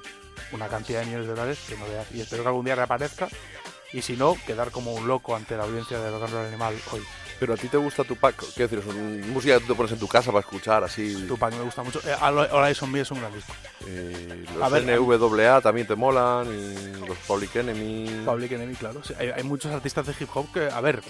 una 0.51 0.67
cantidad 0.67 0.99
de 0.99 1.07
millones 1.07 1.27
de 1.27 1.33
dólares 1.33 1.59
que 1.67 1.77
no 1.77 1.85
veas. 1.85 2.11
Y 2.11 2.21
espero 2.21 2.43
que 2.43 2.49
algún 2.49 2.65
día 2.65 2.75
reaparezca 2.75 3.27
y 3.91 4.01
si 4.01 4.15
no, 4.15 4.37
quedar 4.45 4.71
como 4.71 4.93
un 4.93 5.07
loco 5.07 5.35
ante 5.35 5.57
la 5.57 5.63
audiencia 5.63 5.99
de 5.99 6.11
Rock 6.11 6.23
and 6.23 6.33
Roll 6.33 6.45
Animal 6.45 6.75
hoy. 6.91 7.01
Pero 7.41 7.55
a 7.55 7.57
ti 7.57 7.67
te 7.69 7.77
gusta 7.77 8.03
Tupac, 8.03 8.35
¿qué 8.53 8.67
decir? 8.67 8.77
Es 8.87 9.25
música 9.25 9.55
que 9.55 9.61
tú 9.61 9.73
te 9.73 9.75
pones 9.75 9.91
en 9.91 9.97
tu 9.97 10.07
casa 10.07 10.27
para 10.31 10.41
escuchar 10.41 10.83
así. 10.83 11.25
Tupac 11.27 11.51
me 11.55 11.63
gusta 11.63 11.81
mucho. 11.81 11.99
Eh, 12.07 12.13
All 12.21 12.37
All 12.37 12.67
Eyes 12.67 12.79
on 12.83 12.91
Me 12.91 12.99
es 12.99 13.09
un 13.09 13.19
gran 13.19 13.33
disco. 13.33 13.51
Eh, 13.87 14.45
A 14.61 14.69
los 14.69 14.71
ver, 14.71 14.83
NWA 15.01 15.59
también 15.59 15.87
te 15.87 15.95
molan, 15.95 16.45
y 16.45 17.03
los 17.07 17.17
Public 17.27 17.55
Enemy. 17.55 18.21
Public 18.25 18.51
Enemy, 18.51 18.75
claro. 18.75 19.03
Sí, 19.03 19.15
hay, 19.17 19.29
hay 19.29 19.41
muchos 19.41 19.71
artistas 19.71 20.05
de 20.05 20.13
hip 20.19 20.29
hop 20.35 20.51
que, 20.53 20.69
a 20.69 20.79
ver, 20.81 21.01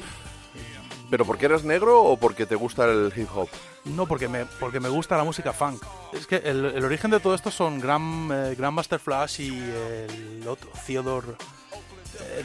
¿Pero 1.10 1.26
porque 1.26 1.48
eres 1.48 1.66
negro 1.66 2.02
o 2.02 2.16
porque 2.16 2.46
te 2.46 2.56
gusta 2.56 2.86
el 2.86 3.12
hip 3.14 3.28
hop? 3.36 3.50
no 3.84 4.06
porque 4.06 4.30
me, 4.30 4.46
porque 4.46 4.80
me 4.80 4.88
gusta 4.88 5.18
la 5.18 5.26
música 5.26 5.52
funk. 5.52 5.84
Es 6.14 6.26
que 6.28 6.38
el, 6.38 6.64
el 6.64 6.86
origen 6.86 7.12
de 7.12 7.20
todo 7.20 7.36
esto 7.36 7.52
son 7.52 7.82
Grand, 7.82 8.32
eh, 8.32 8.56
Grandmaster 8.56 9.00
Flash 9.02 9.42
y 9.42 9.50
el 9.60 10.48
otro, 10.48 10.70
Theodore, 10.88 11.32
eh, 11.32 11.36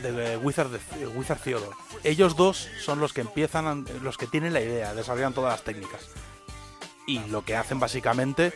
de 0.02 0.36
Wizard, 0.38 0.68
de- 0.70 1.06
Wizard 1.08 1.38
Theodore. 1.40 1.76
Ellos 2.04 2.36
dos 2.36 2.68
son 2.84 3.00
los 3.00 3.12
que 3.12 3.20
empiezan, 3.22 3.84
los 4.02 4.16
que 4.16 4.26
tienen 4.26 4.52
la 4.52 4.60
idea, 4.60 4.94
desarrollan 4.94 5.32
todas 5.34 5.52
las 5.52 5.62
técnicas. 5.62 6.00
Y 7.06 7.20
lo 7.28 7.44
que 7.44 7.56
hacen 7.56 7.78
básicamente 7.78 8.52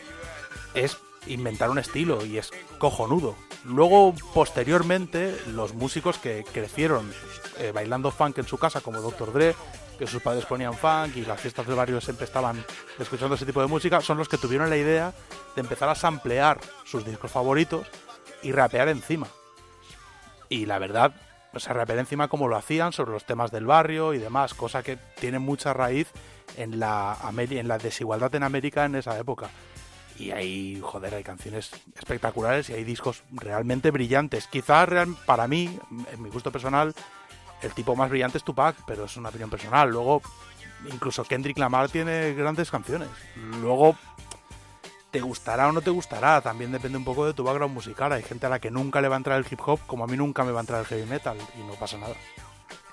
es 0.73 0.97
inventar 1.27 1.69
un 1.69 1.79
estilo 1.79 2.25
y 2.25 2.37
es 2.37 2.51
cojonudo. 2.79 3.35
Luego, 3.63 4.13
posteriormente, 4.33 5.39
los 5.47 5.73
músicos 5.73 6.17
que 6.17 6.43
crecieron 6.51 7.11
eh, 7.59 7.71
bailando 7.73 8.11
funk 8.11 8.39
en 8.39 8.47
su 8.47 8.57
casa, 8.57 8.81
como 8.81 8.99
Dr. 9.01 9.31
Dre, 9.31 9.55
que 9.99 10.07
sus 10.07 10.21
padres 10.21 10.45
ponían 10.45 10.73
funk 10.73 11.15
y 11.15 11.25
las 11.25 11.39
fiestas 11.39 11.67
del 11.67 11.75
barrio 11.75 12.01
siempre 12.01 12.25
estaban 12.25 12.65
escuchando 12.97 13.35
ese 13.35 13.45
tipo 13.45 13.61
de 13.61 13.67
música, 13.67 14.01
son 14.01 14.17
los 14.17 14.27
que 14.27 14.37
tuvieron 14.39 14.69
la 14.69 14.77
idea 14.77 15.13
de 15.55 15.61
empezar 15.61 15.89
a 15.89 15.95
samplear 15.95 16.59
sus 16.85 17.05
discos 17.05 17.29
favoritos 17.31 17.85
y 18.41 18.51
rapear 18.51 18.89
encima. 18.89 19.27
Y 20.51 20.65
la 20.65 20.79
verdad, 20.79 21.13
o 21.53 21.59
sea, 21.61 21.71
rapear 21.73 21.99
encima 21.99 22.27
como 22.27 22.49
lo 22.49 22.57
hacían 22.57 22.91
sobre 22.91 23.11
los 23.11 23.23
temas 23.25 23.51
del 23.51 23.65
barrio 23.65 24.13
y 24.13 24.17
demás, 24.17 24.53
cosa 24.53 24.83
que 24.83 24.97
tiene 25.17 25.39
mucha 25.39 25.71
raíz 25.73 26.09
en 26.57 26.77
la, 26.77 27.17
en 27.37 27.67
la 27.69 27.77
desigualdad 27.77 28.35
en 28.35 28.43
América 28.43 28.83
en 28.83 28.95
esa 28.95 29.17
época. 29.17 29.49
Y 30.19 30.31
hay, 30.31 30.77
joder, 30.83 31.15
hay 31.15 31.23
canciones 31.23 31.71
espectaculares 31.97 32.69
y 32.69 32.73
hay 32.73 32.83
discos 32.83 33.23
realmente 33.31 33.91
brillantes. 33.91 34.47
Quizás 34.47 34.89
real- 34.89 35.15
para 35.25 35.47
mí, 35.47 35.79
en 36.11 36.21
mi 36.21 36.29
gusto 36.29 36.51
personal, 36.51 36.93
el 37.61 37.71
tipo 37.73 37.95
más 37.95 38.09
brillante 38.09 38.37
es 38.37 38.43
Tupac, 38.43 38.75
pero 38.85 39.05
es 39.05 39.15
una 39.15 39.29
opinión 39.29 39.49
personal. 39.49 39.89
Luego, 39.89 40.21
incluso 40.91 41.23
Kendrick 41.23 41.57
Lamar 41.57 41.87
tiene 41.87 42.33
grandes 42.33 42.69
canciones. 42.69 43.07
Luego, 43.61 43.95
te 45.11 45.19
gustará 45.19 45.67
o 45.67 45.71
no 45.71 45.81
te 45.81 45.89
gustará, 45.89 46.41
también 46.41 46.71
depende 46.71 46.97
un 46.97 47.03
poco 47.03 47.25
de 47.25 47.33
tu 47.33 47.43
background 47.43 47.73
musical. 47.73 48.13
Hay 48.13 48.23
gente 48.23 48.45
a 48.45 48.49
la 48.49 48.59
que 48.59 48.71
nunca 48.71 49.01
le 49.01 49.09
va 49.09 49.15
a 49.15 49.17
entrar 49.17 49.37
el 49.37 49.45
hip 49.49 49.59
hop, 49.65 49.79
como 49.85 50.05
a 50.05 50.07
mí 50.07 50.15
nunca 50.15 50.43
me 50.43 50.51
va 50.51 50.59
a 50.59 50.61
entrar 50.61 50.79
el 50.79 50.85
heavy 50.85 51.05
metal, 51.05 51.37
y 51.59 51.63
no 51.63 51.73
pasa 51.73 51.97
nada. 51.97 52.15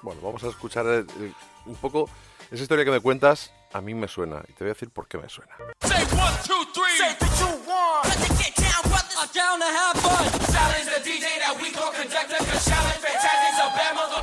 Bueno, 0.02 0.20
vamos 0.22 0.42
a 0.44 0.48
escuchar 0.48 0.84
eh, 0.86 1.04
eh, 1.20 1.32
un 1.66 1.76
poco 1.76 2.10
esa 2.50 2.62
historia 2.62 2.84
que 2.84 2.90
me 2.90 3.00
cuentas. 3.00 3.52
A 3.72 3.80
mí 3.80 3.94
me 3.94 4.08
suena 4.08 4.42
y 4.48 4.52
te 4.52 4.64
voy 4.64 4.70
a 4.70 4.74
decir 4.74 4.90
por 4.90 5.06
qué 5.06 5.18
me 5.18 5.28
suena. 5.28 5.52
Say 5.82 6.02
one, 6.16 6.36
two, 6.46 6.64
three. 6.72 6.98
Two, 7.38 7.46
one. 7.68 8.02
Let's 8.04 8.28
get 8.40 8.56
down, 8.56 8.82
brothers. 8.88 9.16
I'm 9.20 9.28
down 9.34 9.60
to 9.60 9.66
have 9.66 9.96
fun. 10.00 10.24
Challenge 10.54 10.86
the 10.88 11.00
DJ 11.04 11.26
that 11.44 11.54
we 11.60 11.70
call 11.70 11.92
conductor. 11.92 12.38
Cause 12.38 12.64
challenge 12.64 13.00
fantastic, 13.04 13.52
so 13.60 13.66
bad 13.76 13.94
mother. 13.94 14.20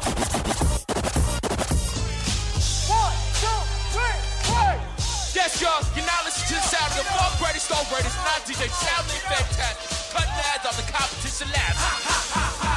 One, 2.89 3.15
two, 3.39 3.59
three, 3.93 4.17
four. 4.49 4.73
Yes, 5.35 5.61
the 6.95 7.03
the 7.03 7.43
greatest, 7.43 7.71
all 7.75 7.83
greatest, 7.91 8.15
not 8.23 8.39
DJ 8.47 8.71
Sounding 8.71 9.19
Fantastic. 9.27 10.15
Cutting 10.15 10.39
ads 10.55 10.63
on 10.63 10.75
the 10.79 10.87
competition 10.87 11.47
lab. 11.51 11.75
Ha, 11.75 11.91
ha, 12.07 12.19
ha, 12.31 12.45
ha. 12.63 12.71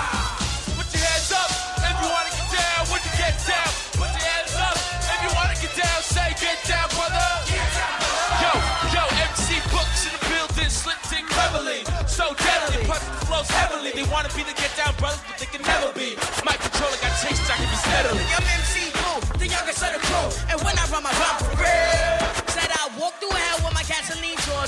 Put 0.75 0.91
your 0.91 1.03
hands 1.07 1.31
up 1.31 1.51
if 1.79 1.95
you 2.03 2.09
wanna 2.11 2.33
get 2.35 2.49
down. 2.51 2.81
When 2.91 3.01
you 3.07 3.13
get 3.15 3.39
down, 3.47 3.71
put 3.95 4.11
your 4.11 4.27
hands 4.27 4.55
up 4.59 4.75
if 4.75 5.19
you 5.23 5.31
wanna 5.39 5.55
get 5.63 5.73
down. 5.79 5.99
Say, 6.03 6.35
get 6.43 6.59
down, 6.67 6.91
brother. 6.99 7.27
Yo, 8.43 8.51
yo, 8.91 9.03
MC 9.31 9.63
Books 9.71 10.11
in 10.11 10.13
the 10.19 10.23
building, 10.27 10.71
slick 10.71 10.99
dick 11.07 11.23
cleverly. 11.31 11.87
So 12.11 12.35
deadly, 12.35 12.83
punch 12.91 13.07
flows 13.31 13.47
heavily. 13.55 13.95
They 13.95 14.07
wanna 14.11 14.35
be 14.35 14.43
the 14.43 14.55
get 14.59 14.75
down 14.75 14.99
brothers, 14.99 15.23
but 15.31 15.39
they 15.39 15.47
can 15.47 15.63
never 15.63 15.95
be. 15.95 16.19
My 16.43 16.59
controller 16.59 16.99
got 16.99 17.15
takes, 17.23 17.39
I 17.47 17.55
can 17.55 17.71
be 17.71 17.79
steadily. 17.87 18.25
I'm 18.35 18.43
MC 18.43 18.91
Boo, 18.99 19.23
the 19.39 19.47
youngest 19.47 19.79
of 19.87 19.95
the 19.95 20.03
crew. 20.03 20.27
And 20.51 20.59
when 20.67 20.75
I 20.75 20.85
run 20.91 21.07
my 21.07 21.15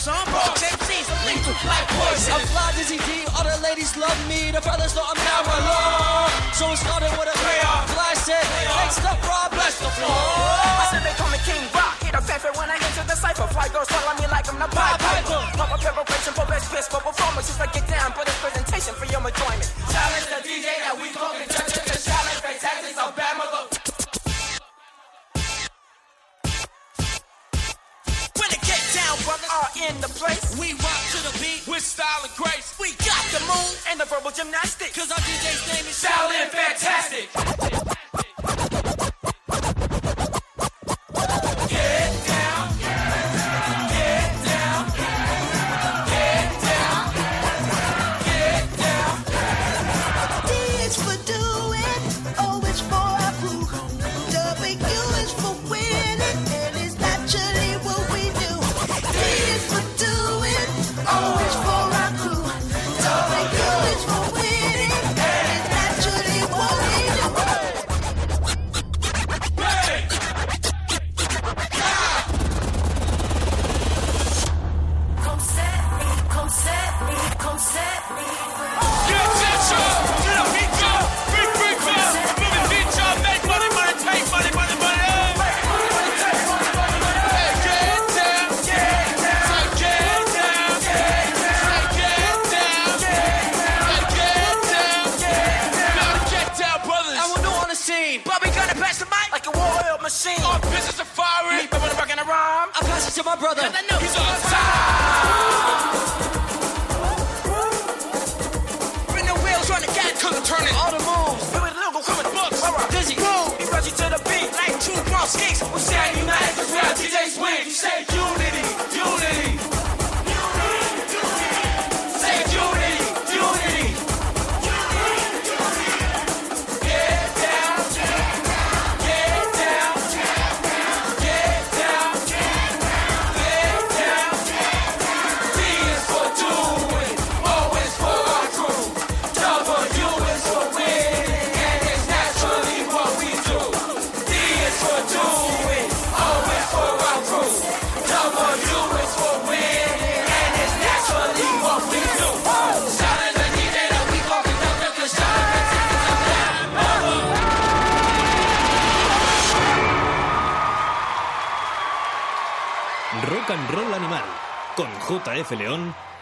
on. 0.08 0.24
Bronx 0.30 0.62
MCs, 0.62 1.08
I'm 1.10 1.20
lethal 1.26 1.52
like 1.68 1.88
poison. 1.92 2.32
I'm 2.32 2.46
fly 2.48 2.72
Dizzy 2.76 2.96
D, 3.04 3.26
all 3.36 3.44
the 3.44 3.56
ladies 3.60 3.96
love 3.96 4.16
me. 4.28 4.50
The 4.52 4.60
brothers 4.60 4.94
know 4.94 5.04
I'm 5.04 5.18
now 5.20 5.42
alone. 5.44 6.30
So 6.56 6.70
it 6.72 6.78
started 6.78 7.12
with 7.18 7.28
a 7.28 7.36
prayer. 7.36 7.72
Fly 7.92 8.12
said, 8.14 8.44
next 8.80 9.04
up, 9.04 9.20
Rob, 9.26 9.50
bless 9.52 9.76
the 9.80 9.90
floor. 9.98 10.08
I 10.08 10.86
said 10.92 11.02
they 11.04 11.16
call 11.18 11.28
me 11.28 11.40
King 11.44 11.64
Rock. 11.74 12.00
Hit 12.00 12.14
a 12.14 12.22
fanfare 12.22 12.54
when 12.56 12.70
I 12.70 12.76
enter 12.80 13.04
the 13.04 13.16
cipher. 13.16 13.48
Fly 13.52 13.68
girls 13.68 13.88
follow 13.88 14.14
me 14.16 14.26
like 14.30 14.46
I'm 14.48 14.58
the 14.60 14.68
Pied 14.72 15.00
Piper. 15.00 15.40
Pop 15.58 15.72
up 15.74 15.80
preparation 15.80 16.29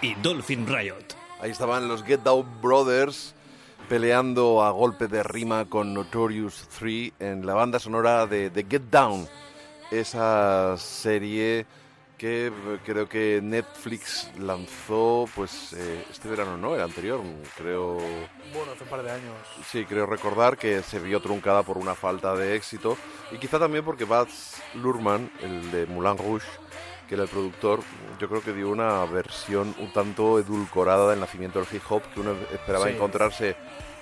y 0.01 0.15
Dolphin 0.17 0.67
Riot. 0.67 1.15
Ahí 1.41 1.51
estaban 1.51 1.89
los 1.89 2.05
Get 2.05 2.21
Down 2.21 2.47
Brothers 2.61 3.35
peleando 3.89 4.63
a 4.63 4.71
golpe 4.71 5.09
de 5.09 5.23
rima 5.23 5.65
con 5.65 5.95
Notorious 5.95 6.69
3 6.79 7.13
en 7.21 7.47
la 7.47 7.55
banda 7.55 7.79
sonora 7.79 8.27
de, 8.27 8.51
de 8.51 8.67
Get 8.69 8.83
Down, 8.91 9.27
esa 9.91 10.77
serie 10.77 11.67
que 12.19 12.53
creo 12.85 13.09
que 13.09 13.41
Netflix 13.43 14.29
lanzó 14.39 15.27
pues 15.35 15.73
eh, 15.73 16.05
este 16.11 16.29
verano, 16.29 16.57
¿no? 16.57 16.75
El 16.75 16.83
anterior, 16.83 17.21
creo... 17.57 17.95
Bueno, 18.53 18.73
hace 18.75 18.83
un 18.83 18.91
par 18.91 19.05
de 19.05 19.13
años. 19.13 19.37
Sí, 19.71 19.85
creo 19.85 20.05
recordar 20.05 20.59
que 20.59 20.83
se 20.83 20.99
vio 20.99 21.21
truncada 21.21 21.63
por 21.63 21.79
una 21.79 21.95
falta 21.95 22.35
de 22.35 22.57
éxito 22.57 22.99
y 23.31 23.39
quizá 23.39 23.59
también 23.59 23.85
porque 23.85 24.05
Baz 24.05 24.61
Luhrmann, 24.75 25.31
el 25.41 25.71
de 25.71 25.87
Moulin 25.87 26.19
Rouge, 26.19 26.47
que 27.09 27.15
el 27.15 27.27
productor, 27.29 27.81
yo 28.19 28.29
creo 28.29 28.43
que 28.43 28.53
dio 28.53 28.69
una 28.69 29.05
versión 29.07 29.75
un 29.79 29.93
tanto 29.93 30.39
edulcorada 30.39 31.11
del 31.11 31.21
nacimiento 31.21 31.59
del 31.59 31.69
hip 31.73 31.83
hop, 31.89 32.03
que 32.15 32.21
uno 32.21 32.33
esperaba 32.53 32.87
Sí. 32.87 32.93
encontrarse 32.93 33.57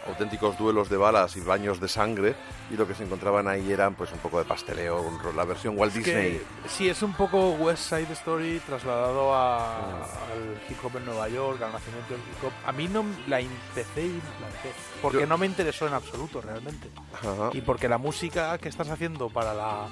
auténticos 0.09 0.57
duelos 0.57 0.89
de 0.89 0.97
balas 0.97 1.37
y 1.37 1.41
baños 1.41 1.81
de 1.81 1.89
sangre 1.89 2.37
y 2.71 2.77
lo 2.77 2.87
que 2.87 2.95
se 2.95 3.03
encontraban 3.03 3.49
ahí 3.49 3.73
eran 3.73 3.97
pues 3.97 4.13
un 4.13 4.19
poco 4.21 4.39
de 4.39 4.45
pasteleo, 4.45 5.05
la 5.35 5.45
versión 5.45 5.77
Walt 5.77 5.97
Es 5.97 6.05
que, 6.05 6.15
Disney. 6.17 6.43
sí, 6.69 6.89
es 6.89 7.03
un 7.03 7.13
poco 7.13 7.51
West 7.55 7.89
Side 7.89 8.13
Story 8.13 8.61
trasladado 8.65 9.35
a- 9.35 9.79
Mm. 9.81 10.33
al 10.33 10.61
hip 10.71 10.85
hop 10.85 10.97
en 10.99 11.07
Nueva 11.07 11.29
York, 11.29 11.61
al 11.61 11.73
nacimiento 11.73 12.15
del 12.15 12.21
hip 12.23 12.45
hop. 12.45 12.53
A 12.67 12.71
mí 12.71 12.87
no 12.87 13.05
la 13.27 13.41
empecé 13.41 14.03
y 14.03 14.07
implanté, 14.11 14.73
porque 15.03 15.21
Yo- 15.21 15.27
no 15.27 15.39
me 15.39 15.47
interesó 15.47 15.89
en 15.89 15.95
absoluto 15.95 16.41
realmente. 16.41 16.89
Ajá. 17.13 17.51
Y 17.53 17.61
porque 17.63 17.89
la 17.89 17.99
música 17.99 18.57
que 18.59 18.69
estás 18.69 18.89
haciendo 18.89 19.29
para 19.29 19.55
la... 19.55 19.89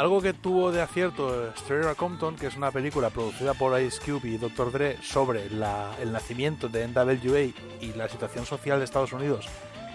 Algo 0.00 0.22
que 0.22 0.32
tuvo 0.32 0.72
de 0.72 0.80
acierto 0.80 1.52
Straight 1.56 1.84
Outta 1.84 1.94
Compton, 1.94 2.34
que 2.34 2.46
es 2.46 2.56
una 2.56 2.70
película 2.70 3.10
producida 3.10 3.52
por 3.52 3.78
Ice 3.78 4.00
Cube 4.00 4.30
y 4.30 4.38
Dr. 4.38 4.72
Dre 4.72 4.96
sobre 5.02 5.44
el 5.44 6.10
nacimiento 6.10 6.70
de 6.70 6.88
NWA 6.88 7.40
y 7.82 7.92
la 7.94 8.08
situación 8.08 8.46
social 8.46 8.78
de 8.78 8.86
Estados 8.86 9.12
Unidos 9.12 9.46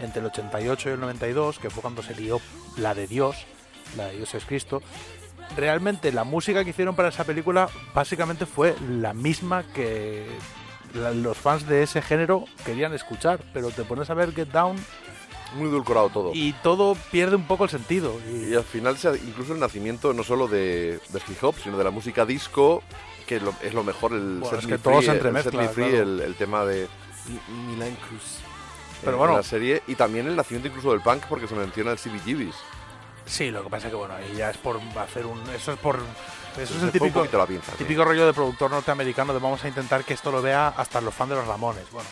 entre 0.02 0.20
el 0.20 0.28
88 0.28 0.90
y 0.90 0.92
el 0.92 1.00
92, 1.00 1.58
que 1.58 1.72
fue 1.72 1.82
cuando 1.82 2.04
se 2.04 2.14
lió 2.14 2.40
la 2.78 2.94
de 2.94 3.08
Dios, 3.08 3.48
la 3.98 4.06
de 4.06 4.18
Dios 4.18 4.36
es 4.36 4.46
Cristo, 4.46 4.84
realmente 5.58 6.12
la 6.12 6.24
música 6.24 6.64
que 6.64 6.70
hicieron 6.70 6.96
para 6.96 7.10
esa 7.10 7.24
película 7.24 7.68
básicamente 7.96 8.46
fue 8.46 8.76
la 8.88 9.16
misma 9.16 9.64
que 9.74 10.28
los 10.94 11.36
fans 11.36 11.68
de 11.68 11.82
ese 11.82 12.04
género 12.04 12.46
querían 12.64 12.94
escuchar, 12.94 13.40
pero 13.56 13.72
te 13.72 13.84
pones 13.84 14.12
a 14.12 14.14
ver 14.14 14.36
Get 14.36 14.50
Down 14.50 14.78
Muy 15.56 15.70
edulcorado 15.70 16.10
todo. 16.10 16.32
y 16.34 16.54
todo 16.62 16.96
pierde 17.12 17.36
un 17.36 17.48
poco 17.48 17.64
el 17.64 17.70
sentido. 17.70 18.14
Y, 18.32 18.52
Y 18.52 18.56
al 18.56 18.64
final, 18.64 18.98
se- 18.98 19.16
incluso 19.18 19.54
el 19.54 19.60
nacimiento 19.60 20.14
no 20.14 20.24
solo 20.24 20.48
de, 20.48 21.00
del 21.10 21.22
hip 21.28 21.44
hop, 21.44 21.56
sino 21.64 21.78
de 21.78 21.84
la 21.84 21.92
música 21.92 22.26
disco, 22.26 22.84
que 23.26 23.40
lo- 23.40 23.54
es 23.62 23.74
lo 23.74 23.84
mejor, 23.84 24.14
el 24.14 24.40
Bueno, 24.40 24.58
es 24.60 24.66
Me 24.66 24.72
que 24.74 24.78
todo 24.78 24.96
Free, 24.98 25.06
se 25.06 25.12
el 25.12 25.18
entremezcla, 25.18 25.52
Set 25.52 25.62
Me 25.62 25.74
Free, 25.74 25.90
claro. 25.92 26.04
el, 26.04 26.20
el 26.22 26.36
tema 26.36 26.66
de 26.66 26.88
Mi- 27.28 27.74
Milan 27.74 27.96
Cruz. 28.08 28.22
Pero 29.02 29.14
en 29.14 29.18
bueno. 29.20 29.36
la 29.38 29.44
serie, 29.44 29.82
y 29.88 29.96
también 29.96 30.28
el 30.28 30.36
nacimiento 30.36 30.68
incluso 30.68 30.92
del 30.92 31.02
punk, 31.02 31.24
porque 31.28 31.48
se 31.48 31.56
menciona 31.56 31.92
el 31.92 31.98
CBGBs. 31.98 32.56
Sí, 33.26 33.50
lo 33.52 33.64
que 33.64 33.70
pasa 33.70 33.88
es 33.88 33.92
que 33.92 33.98
bueno, 33.98 34.14
ahí 34.14 34.36
ya 34.36 34.52
es 34.52 34.58
por 34.58 34.80
hacer 35.00 35.26
un. 35.26 35.40
Eso 35.50 35.72
es 35.74 35.80
por. 35.80 35.98
Eso 36.60 36.78
es 36.78 36.84
el 36.84 36.92
típico, 36.92 37.22
pinza, 37.48 37.72
típico 37.78 38.06
rollo 38.06 38.26
de 38.28 38.34
productor 38.34 38.72
norteamericano 38.72 39.34
de 39.34 39.40
vamos 39.40 39.64
a 39.64 39.68
intentar 39.68 40.06
que 40.06 40.14
esto 40.14 40.32
lo 40.32 40.42
vea 40.42 40.70
hasta 40.70 41.02
los 41.02 41.14
fans 41.14 41.32
de 41.32 41.36
los 41.36 41.48
Ramones. 41.48 41.84
Bueno, 41.92 42.08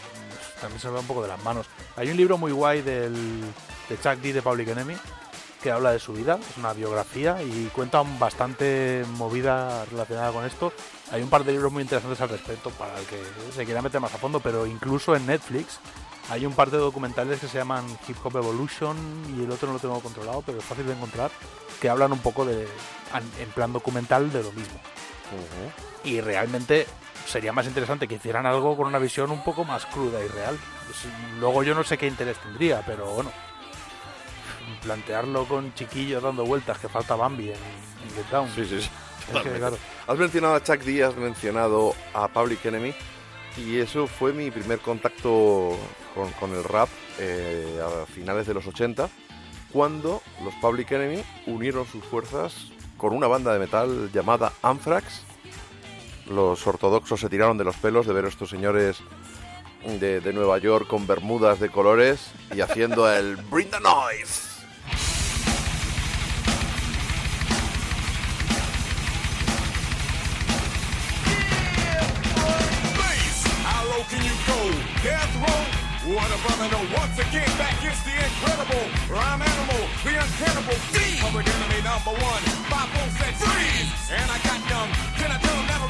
también 0.63 0.79
se 0.79 0.89
ve 0.89 0.97
un 0.97 1.05
poco 1.05 1.21
de 1.21 1.27
las 1.27 1.43
manos. 1.43 1.67
Hay 1.97 2.09
un 2.09 2.15
libro 2.15 2.37
muy 2.37 2.53
guay 2.53 2.81
del, 2.81 3.41
de 3.89 3.97
Chuck 4.01 4.15
D 4.21 4.31
de 4.31 4.41
Public 4.41 4.69
Enemy 4.69 4.95
que 5.61 5.71
habla 5.71 5.91
de 5.91 5.99
su 5.99 6.11
vida, 6.11 6.37
es 6.49 6.57
una 6.57 6.73
biografía 6.73 7.41
y 7.41 7.69
cuenta 7.73 8.03
bastante 8.19 9.05
movida 9.17 9.85
relacionada 9.85 10.31
con 10.31 10.45
esto. 10.45 10.73
Hay 11.11 11.21
un 11.21 11.29
par 11.29 11.45
de 11.45 11.53
libros 11.53 11.71
muy 11.71 11.83
interesantes 11.83 12.19
al 12.19 12.29
respecto 12.29 12.69
para 12.71 12.97
el 12.99 13.05
que 13.05 13.17
se 13.55 13.63
quiera 13.63 13.81
meter 13.81 14.01
más 14.01 14.13
a 14.13 14.17
fondo, 14.17 14.41
pero 14.41 14.65
incluso 14.65 15.15
en 15.15 15.25
Netflix 15.25 15.79
hay 16.29 16.45
un 16.45 16.53
par 16.53 16.69
de 16.69 16.77
documentales 16.77 17.39
que 17.39 17.47
se 17.47 17.57
llaman 17.57 17.85
Hip 18.07 18.17
Hop 18.23 18.35
Evolution 18.35 18.97
y 19.37 19.43
el 19.43 19.51
otro 19.51 19.67
no 19.67 19.75
lo 19.75 19.79
tengo 19.79 19.99
controlado, 20.01 20.43
pero 20.45 20.59
es 20.59 20.65
fácil 20.65 20.85
de 20.85 20.93
encontrar, 20.93 21.31
que 21.79 21.89
hablan 21.89 22.11
un 22.11 22.19
poco 22.19 22.45
de 22.45 22.67
en 23.39 23.49
plan 23.51 23.71
documental 23.71 24.31
de 24.33 24.43
lo 24.43 24.51
mismo. 24.51 24.79
Y 26.03 26.19
realmente 26.19 26.87
sería 27.25 27.53
más 27.53 27.65
interesante 27.65 28.07
que 28.07 28.15
hicieran 28.15 28.45
algo 28.45 28.75
con 28.75 28.87
una 28.87 28.99
visión 28.99 29.31
un 29.31 29.43
poco 29.43 29.63
más 29.63 29.85
cruda 29.85 30.23
y 30.23 30.27
real. 30.27 30.57
Pues, 30.85 31.13
Luego 31.39 31.63
yo 31.63 31.75
no 31.75 31.83
sé 31.83 31.97
qué 31.97 32.07
interés 32.07 32.37
tendría, 32.37 32.81
pero 32.85 33.05
bueno, 33.07 33.31
plantearlo 34.81 35.45
con 35.45 35.73
chiquillos 35.73 36.21
dando 36.23 36.45
vueltas, 36.45 36.77
que 36.77 36.89
falta 36.89 37.15
Bambi 37.15 37.49
en, 37.49 37.55
en 37.55 38.29
Down. 38.31 38.49
Sí, 38.53 38.65
sí, 38.65 38.81
sí. 38.81 38.89
Es 39.33 39.41
que, 39.41 39.51
claro, 39.51 39.77
Has 40.05 40.17
mencionado 40.17 40.55
a 40.55 40.63
Chuck 40.63 40.81
D, 40.81 41.03
has 41.03 41.15
mencionado 41.15 41.95
a 42.13 42.27
Public 42.27 42.65
Enemy, 42.65 42.93
y 43.57 43.77
eso 43.77 44.07
fue 44.07 44.33
mi 44.33 44.51
primer 44.51 44.79
contacto 44.79 45.77
con, 46.13 46.31
con 46.33 46.51
el 46.51 46.63
rap 46.63 46.89
eh, 47.19 47.79
a 47.81 48.05
finales 48.05 48.47
de 48.47 48.53
los 48.53 48.67
80, 48.67 49.09
cuando 49.71 50.21
los 50.43 50.53
Public 50.55 50.91
Enemy 50.91 51.23
unieron 51.47 51.87
sus 51.87 52.03
fuerzas 52.03 52.71
con 52.97 53.13
una 53.13 53.27
banda 53.27 53.53
de 53.53 53.59
metal 53.59 54.11
llamada 54.13 54.53
Anthrax. 54.61 55.23
Los 56.27 56.65
ortodoxos 56.65 57.19
se 57.19 57.29
tiraron 57.29 57.57
de 57.57 57.63
los 57.63 57.75
pelos 57.75 58.07
de 58.07 58.13
ver 58.13 58.25
a 58.25 58.29
estos 58.29 58.49
señores 58.49 58.97
de, 59.99 60.21
de 60.21 60.33
Nueva 60.33 60.57
York 60.57 60.87
con 60.87 61.05
bermudas 61.05 61.59
de 61.59 61.69
colores 61.69 62.31
y 62.55 62.61
haciendo 62.61 63.11
el 63.11 63.35
Bring 63.35 63.69
the 63.69 63.79
Noise. 63.79 64.53
What 76.05 76.29
a 76.31 76.37
brother 76.45 76.69
know. 76.69 76.99
Once 76.99 77.17
again, 77.17 77.47
back 77.57 77.79
is 77.81 77.97
the 78.03 78.11
incredible 78.11 78.85
rhyme 79.09 79.41
animal, 79.41 79.87
the 80.03 80.19
uncannibal 80.19 80.75
thief. 80.91 81.21
Public 81.21 81.47
enemy 81.47 81.81
number 81.81 82.11
one. 82.11 82.43
Five 82.69 82.89
four 82.89 83.09
said 83.17 83.33
freeze, 83.35 84.11
and 84.11 84.29
I 84.29 84.37
got 84.43 84.69
numb. 84.69 85.12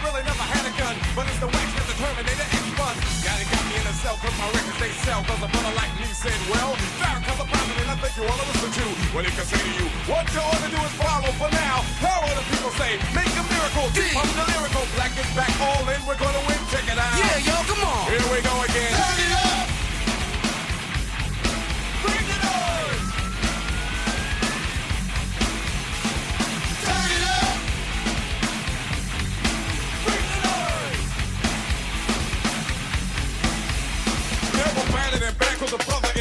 Really 0.04 0.24
never 0.28 0.46
had 0.46 0.64
a 0.68 0.74
gun, 0.76 0.96
but 1.16 1.24
it's 1.32 1.40
the 1.40 1.48
wax 1.48 1.68
that 1.80 1.88
the 1.88 1.96
Terminator 1.96 2.48
X 2.52 2.64
fun. 2.76 2.96
Yeah, 3.24 3.36
they 3.40 3.48
got 3.48 3.64
me 3.72 3.76
in 3.80 3.86
a 3.88 3.96
cell 4.04 4.16
'cause 4.20 4.36
my 4.36 4.48
records 4.52 4.80
they 4.84 4.92
sell. 5.08 5.24
'Cause 5.24 5.42
a 5.48 5.50
brother 5.50 5.74
like 5.80 5.94
me 6.00 6.08
said, 6.12 6.36
well, 6.52 6.76
Farrakhan's 7.00 7.40
a 7.40 7.48
prophet, 7.48 7.76
and 7.82 7.90
I 7.92 7.96
think 8.02 8.14
you 8.18 8.24
wanna 8.28 8.46
listen 8.52 8.72
to 8.80 8.86
what 9.16 9.24
he 9.26 9.32
can 9.32 9.46
say 9.48 9.62
to 9.64 9.72
you. 9.80 9.88
What 10.12 10.26
you 10.34 10.42
ought 10.44 10.62
to 10.66 10.70
do 10.76 10.80
is 10.88 10.94
follow 11.00 11.32
for 11.40 11.50
now. 11.52 11.78
How 12.04 12.18
will 12.24 12.36
the 12.36 12.46
people 12.52 12.72
say? 12.82 12.92
Make 13.16 13.34
a 13.42 13.44
miracle. 13.54 13.88
I'm 14.22 14.32
the 14.40 14.46
lyrical. 14.54 14.84
Black 14.96 15.14
is 15.18 15.30
back 15.40 15.54
all 15.64 15.88
in. 15.94 16.00
We're 16.06 16.20
gonna 16.20 16.44
win. 16.48 16.60
Check 16.72 16.86
it 16.94 17.00
out. 17.00 17.18
Yeah, 17.18 17.38
yo, 17.50 17.56
come 17.70 17.84
on. 17.88 18.04
Here 18.12 18.28
we 18.32 18.40
go 18.42 18.56
again. 18.68 19.23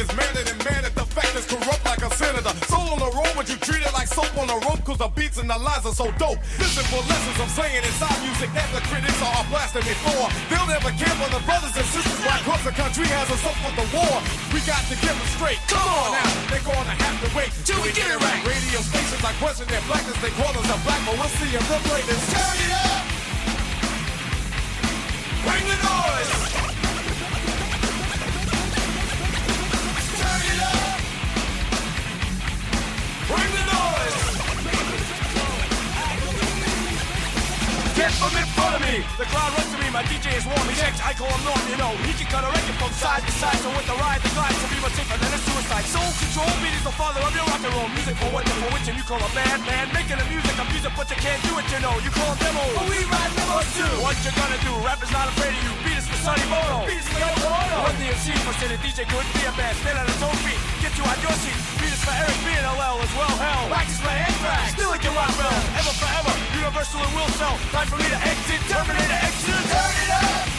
Is 0.03 0.11
madder 0.19 0.43
than 0.43 0.57
mad 0.67 0.83
at 0.83 0.93
the 0.95 1.07
fact 1.15 1.31
is 1.39 1.47
corrupt 1.47 1.83
like 1.85 2.03
a 2.03 2.11
senator. 2.15 2.51
Soul 2.67 2.87
on 2.93 2.99
the 2.99 3.11
road, 3.15 3.33
but 3.35 3.47
you 3.47 3.55
treat 3.63 3.79
it 3.79 3.93
like 3.93 4.07
soap 4.07 4.31
on 4.37 4.49
a 4.49 4.57
rope 4.67 4.83
'cause 4.83 4.99
the 4.99 5.07
beats 5.15 5.37
and 5.39 5.49
the 5.49 5.57
lines 5.57 5.85
are 5.85 5.95
so 5.95 6.11
dope. 6.19 6.39
Listen 6.59 6.83
for 6.91 7.01
lessons 7.07 7.37
I'm 7.39 7.49
saying 7.49 7.83
inside 7.83 8.19
music 8.27 8.49
that 8.53 8.69
the 8.75 8.81
critics 8.89 9.21
are 9.23 9.43
blasting 9.47 9.85
me 9.87 9.95
for. 10.03 10.23
They'll 10.49 10.67
never 10.67 10.91
care 10.99 11.15
for 11.21 11.29
the 11.31 11.41
brothers 11.47 11.75
and 11.79 11.87
sisters 11.95 12.19
why 12.25 12.37
'cause 12.43 12.63
the 12.67 12.75
country 12.75 13.07
has 13.07 13.27
us 13.31 13.43
up 13.45 13.57
with 13.63 13.75
the 13.79 13.87
war. 13.95 14.15
We 14.53 14.59
got 14.67 14.83
to 14.91 14.95
get 14.95 15.13
them 15.15 15.29
straight. 15.35 15.59
Come 15.67 15.87
on 15.87 16.11
now, 16.11 16.29
they're 16.49 16.67
gonna 16.67 16.95
have 17.05 17.17
to 17.23 17.29
wait 17.37 17.51
till 17.63 17.81
we 17.81 17.91
get 17.91 18.07
it 18.11 18.19
right. 18.19 18.41
Radio 18.45 18.81
stations 18.81 19.23
are 19.23 19.35
question 19.39 19.67
their 19.67 19.85
blackness, 19.87 20.17
they 20.21 20.31
call 20.31 20.51
us 20.51 20.69
a 20.75 20.77
black, 20.85 21.01
but 21.05 21.15
we'll 21.17 21.33
see 21.39 21.51
if 21.55 21.63
they'll 21.69 21.85
play 21.91 22.01
this. 22.09 22.21
Turn 22.33 22.57
it 22.65 22.71
up! 22.87 23.03
Bring 25.45 25.65
the 25.71 25.77
noise! 25.87 26.62
10 38.03 38.11
from 38.19 38.35
in 38.35 38.43
front 38.51 38.75
of 38.75 38.81
me. 38.83 38.99
The 39.15 39.23
crowd 39.31 39.55
runs 39.55 39.71
to 39.71 39.79
me, 39.79 39.87
my 39.87 40.03
DJ 40.03 40.35
is 40.35 40.43
warm. 40.43 40.67
He 40.67 40.75
checks, 40.75 40.99
I 40.99 41.15
call 41.15 41.31
him 41.31 41.39
Norm, 41.47 41.63
you 41.71 41.79
know. 41.79 41.95
He 42.03 42.11
can 42.11 42.27
cut 42.27 42.43
a 42.43 42.51
record 42.51 42.75
from 42.75 42.91
side 42.99 43.23
to 43.23 43.31
side. 43.39 43.55
So 43.63 43.71
with 43.71 43.87
the 43.87 43.95
ride, 43.95 44.19
the 44.19 44.27
glide, 44.35 44.51
so 44.59 44.67
be 44.67 44.75
much 44.83 44.95
safer 44.99 45.15
than 45.15 45.31
a 45.31 45.39
suicide. 45.39 45.87
Soul 45.87 46.11
control 46.19 46.51
beat 46.59 46.75
is 46.75 46.83
the 46.83 46.91
father 46.99 47.23
of 47.23 47.31
your 47.31 47.47
rock 47.47 47.63
and 47.63 47.71
roll. 47.71 47.87
Music 47.95 48.15
for 48.19 48.27
what 48.35 48.43
for 48.43 48.69
which 48.75 48.91
and 48.91 48.99
you 48.99 49.07
call 49.07 49.23
a 49.23 49.31
bad 49.31 49.55
man. 49.63 49.87
Making 49.95 50.19
the 50.19 50.27
music, 50.27 50.51
I'm 50.59 50.67
music, 50.67 50.91
but 50.99 51.07
you 51.07 51.19
can't 51.23 51.39
do 51.47 51.55
it, 51.55 51.67
you 51.71 51.79
know. 51.79 51.95
You 52.03 52.11
call 52.11 52.35
demo. 52.43 52.63
But 52.75 52.91
we 52.91 52.99
ride 53.07 53.33
demos 53.39 53.71
too. 53.71 53.93
What 54.03 54.19
you 54.19 54.31
gonna 54.35 54.59
do? 54.67 54.73
Rappers 54.83 55.11
not 55.15 55.31
afraid 55.31 55.55
of 55.55 55.63
you. 55.63 55.73
Beat 55.87 55.95
is 56.03 56.07
for 56.11 56.19
Sonny 56.27 56.43
Bono. 56.51 56.83
Beat 56.83 56.99
is 56.99 57.07
for 57.07 57.23
your 57.23 57.31
Ono. 57.39 57.87
Run 57.87 57.95
DMC 58.03 58.35
for 58.43 58.51
saying 58.59 58.83
DJ 58.83 59.07
couldn't 59.07 59.31
be 59.31 59.47
a 59.47 59.53
band. 59.55 59.79
Stand 59.79 60.03
on 60.03 60.11
his 60.11 60.19
own 60.19 60.35
feet. 60.43 60.59
Get 60.83 60.91
you 60.99 61.07
on 61.07 61.15
your 61.23 61.35
seat. 61.39 61.55
Beat 61.79 61.95
is 61.95 62.03
for 62.03 62.11
Eric 62.19 62.35
B 62.43 62.51
and 62.51 62.67
LL 62.67 62.99
as 62.99 63.13
well. 63.15 63.31
Hell. 63.39 63.71
Practice 63.71 63.99
for 64.03 64.11
anthrax. 64.11 64.75
Still 64.75 64.91
a 64.91 64.99
like 64.99 65.03
your 65.07 65.15
rock 65.15 65.31
bell. 65.39 65.55
Ever 65.79 65.95
Universal 66.63 67.01
and 67.01 67.13
will 67.13 67.27
sell. 67.27 67.57
Time 67.73 67.87
for 67.87 67.97
me 67.97 68.05
to 68.05 68.15
exit. 68.15 68.61
Terminator 68.69 69.19
exit. 69.21 69.53
Turn 69.69 69.95
it 70.01 70.11
up. 70.11 70.52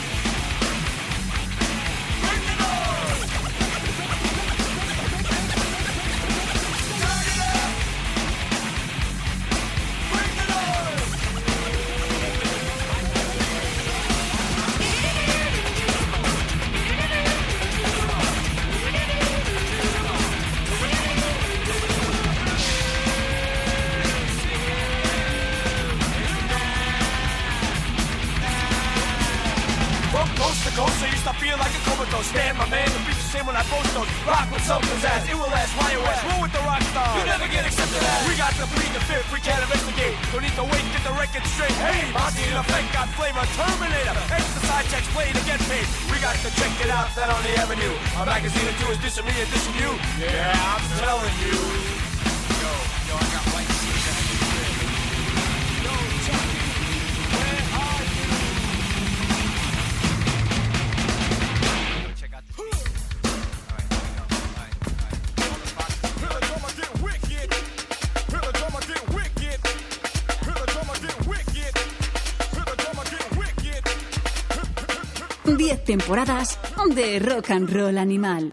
De 77.15 77.21
rock 77.21 77.51
and 77.51 77.71
roll 77.71 77.97
animal. 77.97 78.53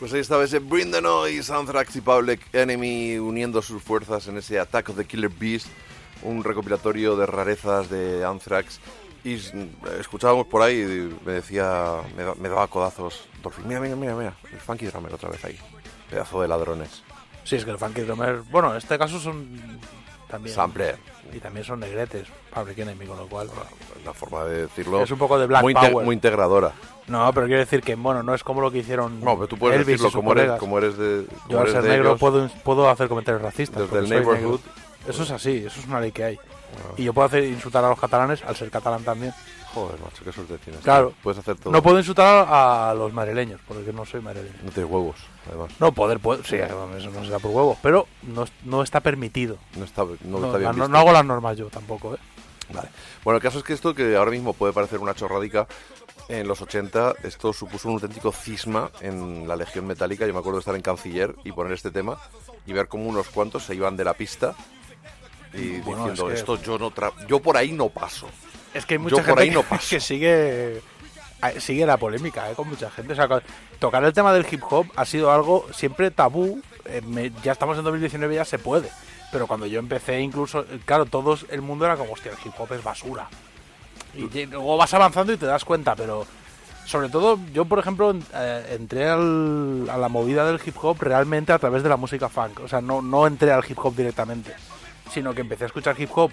Pues 0.00 0.12
ahí 0.12 0.20
estaba 0.20 0.42
ese 0.42 0.58
Bring 0.58 0.90
the 0.90 1.00
Noise, 1.00 1.52
Anthrax 1.52 1.94
y 1.94 2.00
Public 2.00 2.40
Enemy 2.52 3.18
uniendo 3.18 3.62
sus 3.62 3.82
fuerzas 3.82 4.26
en 4.26 4.38
ese 4.38 4.58
Attack 4.58 4.88
of 4.88 4.96
the 4.96 5.04
Killer 5.04 5.30
Beast, 5.30 5.68
un 6.22 6.42
recopilatorio 6.42 7.14
de 7.16 7.26
rarezas 7.26 7.88
de 7.88 8.24
Anthrax. 8.24 8.80
Y 9.22 9.38
escuchábamos 10.00 10.46
por 10.46 10.62
ahí 10.62 10.80
y 10.80 11.24
me 11.24 11.34
decía, 11.34 11.98
me, 12.16 12.24
me 12.34 12.48
daba 12.48 12.66
codazos. 12.66 13.28
Dolphin, 13.42 13.68
mira, 13.68 13.78
mira, 13.80 13.94
mira, 13.94 14.16
mira, 14.16 14.36
el 14.50 14.58
Funky 14.58 14.86
Drummer 14.86 15.14
otra 15.14 15.28
vez 15.28 15.44
ahí. 15.44 15.58
Pedazo 16.08 16.42
de 16.42 16.48
ladrones. 16.48 17.02
Sí, 17.44 17.56
es 17.56 17.64
que 17.64 17.70
el 17.70 17.78
Funky 17.78 18.00
Drummer. 18.00 18.42
Bueno, 18.50 18.72
en 18.72 18.78
este 18.78 18.98
caso 18.98 19.20
son. 19.20 19.78
También. 20.28 20.54
Sampler. 20.54 20.98
Y 21.32 21.38
también 21.38 21.64
son 21.64 21.80
negretes. 21.80 22.26
Public 22.52 22.78
Enemy, 22.78 23.06
con 23.06 23.18
lo 23.18 23.28
cual. 23.28 23.50
La 24.04 24.12
forma 24.14 24.44
de 24.44 24.62
decirlo. 24.62 25.02
Es 25.02 25.10
un 25.10 25.18
poco 25.18 25.38
de 25.38 25.46
Black 25.46 25.62
muy, 25.62 25.74
Power. 25.74 26.04
muy 26.04 26.14
integradora. 26.14 26.72
No, 27.06 27.32
pero 27.32 27.46
quiero 27.46 27.60
decir 27.60 27.82
que, 27.82 27.94
bueno, 27.96 28.22
no 28.22 28.34
es 28.34 28.42
como 28.44 28.60
lo 28.60 28.70
que 28.70 28.78
hicieron. 28.78 29.20
No, 29.20 29.34
pero 29.34 29.48
tú 29.48 29.56
puedes 29.58 29.76
Elvis 29.80 30.00
decirlo 30.00 30.12
como 30.12 30.32
eres, 30.32 30.52
como 30.58 30.78
eres 30.78 30.96
de. 30.96 31.26
como 31.26 31.48
Yo 31.48 31.60
al 31.60 31.68
ser 31.70 31.84
negro 31.84 32.08
ellos. 32.10 32.20
puedo, 32.20 32.48
puedo 32.64 32.88
hacer 32.88 33.08
comentarios 33.08 33.42
racistas. 33.42 33.82
Desde 33.82 33.98
el 33.98 34.08
neighborhood. 34.08 34.60
Eso 35.08 35.22
es 35.22 35.30
así, 35.30 35.64
eso 35.66 35.80
es 35.80 35.86
una 35.86 36.00
ley 36.00 36.12
que 36.12 36.24
hay. 36.24 36.38
Y 36.96 37.04
yo 37.04 37.12
puedo 37.12 37.26
hacer 37.26 37.44
insultar 37.44 37.84
a 37.84 37.88
los 37.88 37.98
catalanes 37.98 38.44
al 38.44 38.54
ser 38.54 38.70
catalán 38.70 39.02
también. 39.02 39.32
Joder, 39.74 39.98
macho, 40.00 40.24
qué 40.24 40.32
suerte 40.32 40.58
tienes. 40.58 40.82
Claro. 40.82 41.12
Puedes 41.22 41.38
hacer 41.38 41.56
todo. 41.56 41.72
No 41.72 41.82
puedo 41.82 41.98
insultar 41.98 42.46
a 42.48 42.92
los 42.94 43.12
madrileños, 43.12 43.60
porque 43.66 43.92
no 43.92 44.04
soy 44.04 44.20
madrileño. 44.20 44.56
No 44.64 44.70
tienes 44.70 44.90
huevos, 44.90 45.16
además. 45.48 45.70
No, 45.78 45.92
poder, 45.92 46.18
puedo, 46.18 46.42
sí, 46.44 46.56
eso 46.56 46.88
no 47.12 47.24
será 47.24 47.38
por 47.38 47.52
huevos, 47.52 47.78
pero 47.82 48.06
no, 48.22 48.44
no 48.64 48.82
está 48.82 49.00
permitido. 49.00 49.58
No 49.76 49.84
está, 49.84 50.04
no 50.04 50.38
No, 50.38 50.46
está 50.46 50.58
bien 50.58 50.72
visto. 50.72 50.88
no 50.88 50.98
hago 50.98 51.12
las 51.12 51.24
normas 51.24 51.56
yo 51.56 51.66
tampoco, 51.66 52.14
¿eh? 52.14 52.18
Vale. 52.72 52.88
Bueno, 53.24 53.36
el 53.36 53.42
caso 53.42 53.58
es 53.58 53.64
que 53.64 53.72
esto, 53.72 53.94
que 53.94 54.16
ahora 54.16 54.30
mismo 54.30 54.52
puede 54.52 54.72
parecer 54.72 54.98
una 55.00 55.14
chorradica, 55.14 55.66
en 56.28 56.46
los 56.46 56.60
80 56.62 57.14
esto 57.24 57.52
supuso 57.52 57.88
un 57.88 57.94
auténtico 57.94 58.30
cisma 58.30 58.90
en 59.00 59.48
la 59.48 59.56
Legión 59.56 59.86
Metálica. 59.86 60.26
Yo 60.26 60.32
me 60.32 60.38
acuerdo 60.38 60.58
de 60.58 60.60
estar 60.60 60.74
en 60.76 60.82
Canciller 60.82 61.34
y 61.44 61.50
poner 61.52 61.72
este 61.72 61.90
tema 61.90 62.18
y 62.66 62.72
ver 62.72 62.86
cómo 62.88 63.06
unos 63.08 63.28
cuantos 63.28 63.64
se 63.64 63.74
iban 63.74 63.96
de 63.96 64.04
la 64.04 64.14
pista 64.14 64.54
y 65.52 65.78
Bueno, 65.80 66.02
diciendo, 66.08 66.28
es 66.30 66.34
que- 66.34 66.52
esto 66.52 66.62
yo 66.62 66.78
no 66.78 66.90
tra- 66.92 67.12
yo 67.26 67.40
por 67.40 67.56
ahí 67.56 67.72
no 67.72 67.88
paso. 67.88 68.28
Es 68.72 68.86
que 68.86 68.94
hay 68.94 68.98
Yo 68.98 69.02
mucha 69.02 69.16
por 69.16 69.24
gente 69.24 69.42
ahí 69.42 69.48
que, 69.50 69.54
no 69.54 69.62
paso. 69.64 69.86
que 69.90 69.98
sigue 70.00 70.76
eh, 71.42 71.60
sigue 71.60 71.84
la 71.86 71.96
polémica 71.96 72.48
eh, 72.50 72.54
con 72.54 72.68
mucha 72.68 72.90
gente. 72.90 73.14
O 73.14 73.16
sea, 73.16 73.26
tocar 73.80 74.04
el 74.04 74.12
tema 74.12 74.32
del 74.32 74.46
hip 74.48 74.62
hop 74.70 74.86
ha 74.94 75.04
sido 75.04 75.32
algo 75.32 75.66
siempre 75.72 76.10
tabú. 76.12 76.60
eh, 76.84 77.02
me- 77.04 77.32
ya 77.42 77.52
estamos 77.52 77.76
en 77.78 77.82
2019, 77.84 78.36
ya 78.36 78.44
se 78.44 78.58
puede. 78.60 78.88
Pero 79.32 79.46
cuando 79.46 79.66
yo 79.66 79.78
empecé, 79.78 80.20
incluso, 80.20 80.64
claro, 80.84 81.06
todo 81.06 81.38
el 81.50 81.62
mundo 81.62 81.84
era 81.84 81.96
como, 81.96 82.12
hostia, 82.12 82.32
el 82.32 82.38
hip 82.44 82.52
hop 82.58 82.72
es 82.72 82.82
basura. 82.82 83.28
Y 84.14 84.46
luego 84.46 84.76
vas 84.76 84.92
avanzando 84.92 85.32
y 85.32 85.36
te 85.36 85.46
das 85.46 85.64
cuenta, 85.64 85.94
pero 85.94 86.26
sobre 86.84 87.08
todo 87.08 87.38
yo, 87.52 87.64
por 87.64 87.78
ejemplo, 87.78 88.12
eh, 88.34 88.76
entré 88.78 89.08
al- 89.08 89.88
a 89.88 89.96
la 89.96 90.08
movida 90.08 90.44
del 90.44 90.60
hip 90.64 90.74
hop 90.82 90.96
realmente 91.00 91.52
a 91.52 91.58
través 91.60 91.84
de 91.84 91.88
la 91.88 91.96
música 91.96 92.28
funk. 92.28 92.60
O 92.64 92.68
sea, 92.68 92.80
no, 92.80 93.00
no 93.02 93.26
entré 93.28 93.52
al 93.52 93.64
hip 93.68 93.78
hop 93.78 93.94
directamente, 93.94 94.52
sino 95.12 95.32
que 95.32 95.42
empecé 95.42 95.64
a 95.64 95.66
escuchar 95.68 95.94
hip 96.00 96.10
hop 96.16 96.32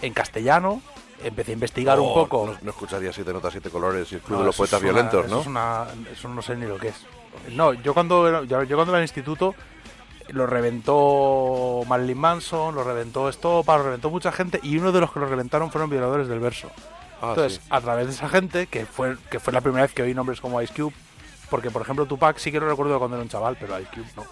en 0.00 0.12
castellano, 0.12 0.80
empecé 1.24 1.50
a 1.50 1.54
investigar 1.54 1.98
un 1.98 2.06
Oh, 2.10 2.14
poco. 2.14 2.46
No, 2.46 2.58
no 2.62 2.70
escucharía 2.70 3.12
Siete 3.12 3.32
Notas, 3.32 3.50
Siete 3.52 3.70
Colores 3.70 4.12
y 4.12 4.16
el 4.16 4.20
Club 4.20 4.34
No, 4.34 4.38
de 4.40 4.46
los 4.46 4.54
eso 4.54 4.62
Poetas 4.62 4.80
una- 4.80 4.92
Violentos, 4.92 5.26
eso 5.26 5.34
¿no? 5.34 5.40
es 5.40 5.46
una- 5.48 5.86
eso 6.12 6.28
no 6.28 6.42
sé 6.42 6.54
ni 6.54 6.66
lo 6.66 6.78
que 6.78 6.88
es. 6.88 6.96
No, 7.50 7.72
yo 7.72 7.94
cuando 7.94 8.44
yo 8.44 8.56
cuando 8.58 8.82
era 8.84 8.90
en 8.92 8.94
el 8.96 9.02
instituto 9.02 9.56
lo 10.32 10.46
reventó 10.46 11.82
Marilyn 11.86 12.18
Manson, 12.18 12.74
lo 12.74 12.84
reventó 12.84 13.28
Estopa, 13.28 13.76
lo 13.76 13.84
reventó 13.84 14.10
mucha 14.10 14.32
gente 14.32 14.60
y 14.62 14.78
uno 14.78 14.92
de 14.92 15.00
los 15.00 15.12
que 15.12 15.20
lo 15.20 15.26
reventaron 15.26 15.70
fueron 15.70 15.90
violadores 15.90 16.28
del 16.28 16.40
verso. 16.40 16.70
Ah, 17.20 17.30
Entonces, 17.30 17.60
sí. 17.62 17.68
a 17.70 17.80
través 17.80 18.06
de 18.06 18.12
esa 18.12 18.28
gente, 18.28 18.66
que 18.66 18.86
fue, 18.86 19.16
que 19.30 19.38
fue 19.38 19.52
la 19.52 19.60
primera 19.60 19.82
vez 19.82 19.92
que 19.92 20.02
oí 20.02 20.14
nombres 20.14 20.40
como 20.40 20.60
Ice 20.60 20.72
Cube, 20.74 20.94
porque 21.50 21.70
por 21.70 21.82
ejemplo 21.82 22.06
Tupac 22.06 22.38
sí 22.38 22.50
que 22.50 22.58
lo 22.58 22.68
recuerdo 22.68 22.98
cuando 22.98 23.16
era 23.16 23.22
un 23.22 23.28
chaval, 23.28 23.56
pero 23.60 23.78
Ice 23.78 23.90
Cube 23.94 24.06
no. 24.16 24.24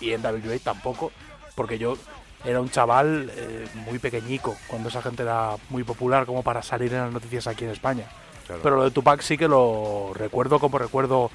Y 0.00 0.12
en 0.12 0.24
WA 0.24 0.58
tampoco, 0.62 1.12
porque 1.54 1.78
yo 1.78 1.96
era 2.44 2.60
un 2.60 2.70
chaval 2.70 3.30
eh, 3.34 3.66
muy 3.74 3.98
pequeñico, 3.98 4.56
cuando 4.68 4.88
esa 4.88 5.02
gente 5.02 5.24
era 5.24 5.56
muy 5.70 5.82
popular 5.82 6.24
como 6.24 6.42
para 6.42 6.62
salir 6.62 6.92
en 6.94 7.00
las 7.00 7.12
noticias 7.12 7.46
aquí 7.48 7.64
en 7.64 7.70
España. 7.70 8.04
Claro. 8.46 8.62
Pero 8.62 8.76
lo 8.76 8.84
de 8.84 8.92
Tupac 8.92 9.20
sí 9.20 9.36
que 9.36 9.48
lo 9.48 10.12
recuerdo 10.14 10.58
como 10.58 10.78
recuerdo 10.78 11.30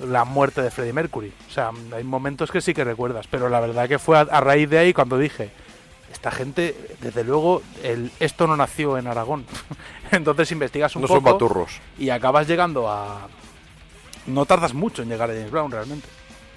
la 0.00 0.24
muerte 0.24 0.62
de 0.62 0.70
Freddie 0.70 0.92
Mercury. 0.92 1.32
O 1.48 1.50
sea, 1.50 1.70
hay 1.94 2.04
momentos 2.04 2.50
que 2.50 2.60
sí 2.60 2.74
que 2.74 2.84
recuerdas, 2.84 3.26
pero 3.30 3.48
la 3.48 3.60
verdad 3.60 3.88
que 3.88 3.98
fue 3.98 4.18
a, 4.18 4.22
a 4.22 4.40
raíz 4.40 4.68
de 4.70 4.78
ahí 4.78 4.92
cuando 4.92 5.18
dije, 5.18 5.50
esta 6.12 6.30
gente, 6.30 6.74
desde 7.00 7.24
luego, 7.24 7.62
el, 7.82 8.10
esto 8.20 8.46
no 8.46 8.56
nació 8.56 8.98
en 8.98 9.06
Aragón. 9.06 9.44
Entonces 10.10 10.50
investigas 10.52 10.94
un 10.96 11.02
No 11.02 11.08
son 11.08 11.18
poco 11.22 11.32
baturros. 11.34 11.80
y 11.98 12.10
acabas 12.10 12.46
llegando 12.46 12.88
a... 12.90 13.28
No 14.26 14.44
tardas 14.44 14.74
mucho 14.74 15.02
en 15.02 15.08
llegar 15.08 15.30
a 15.30 15.34
James 15.34 15.50
Brown 15.50 15.70
realmente. 15.70 16.08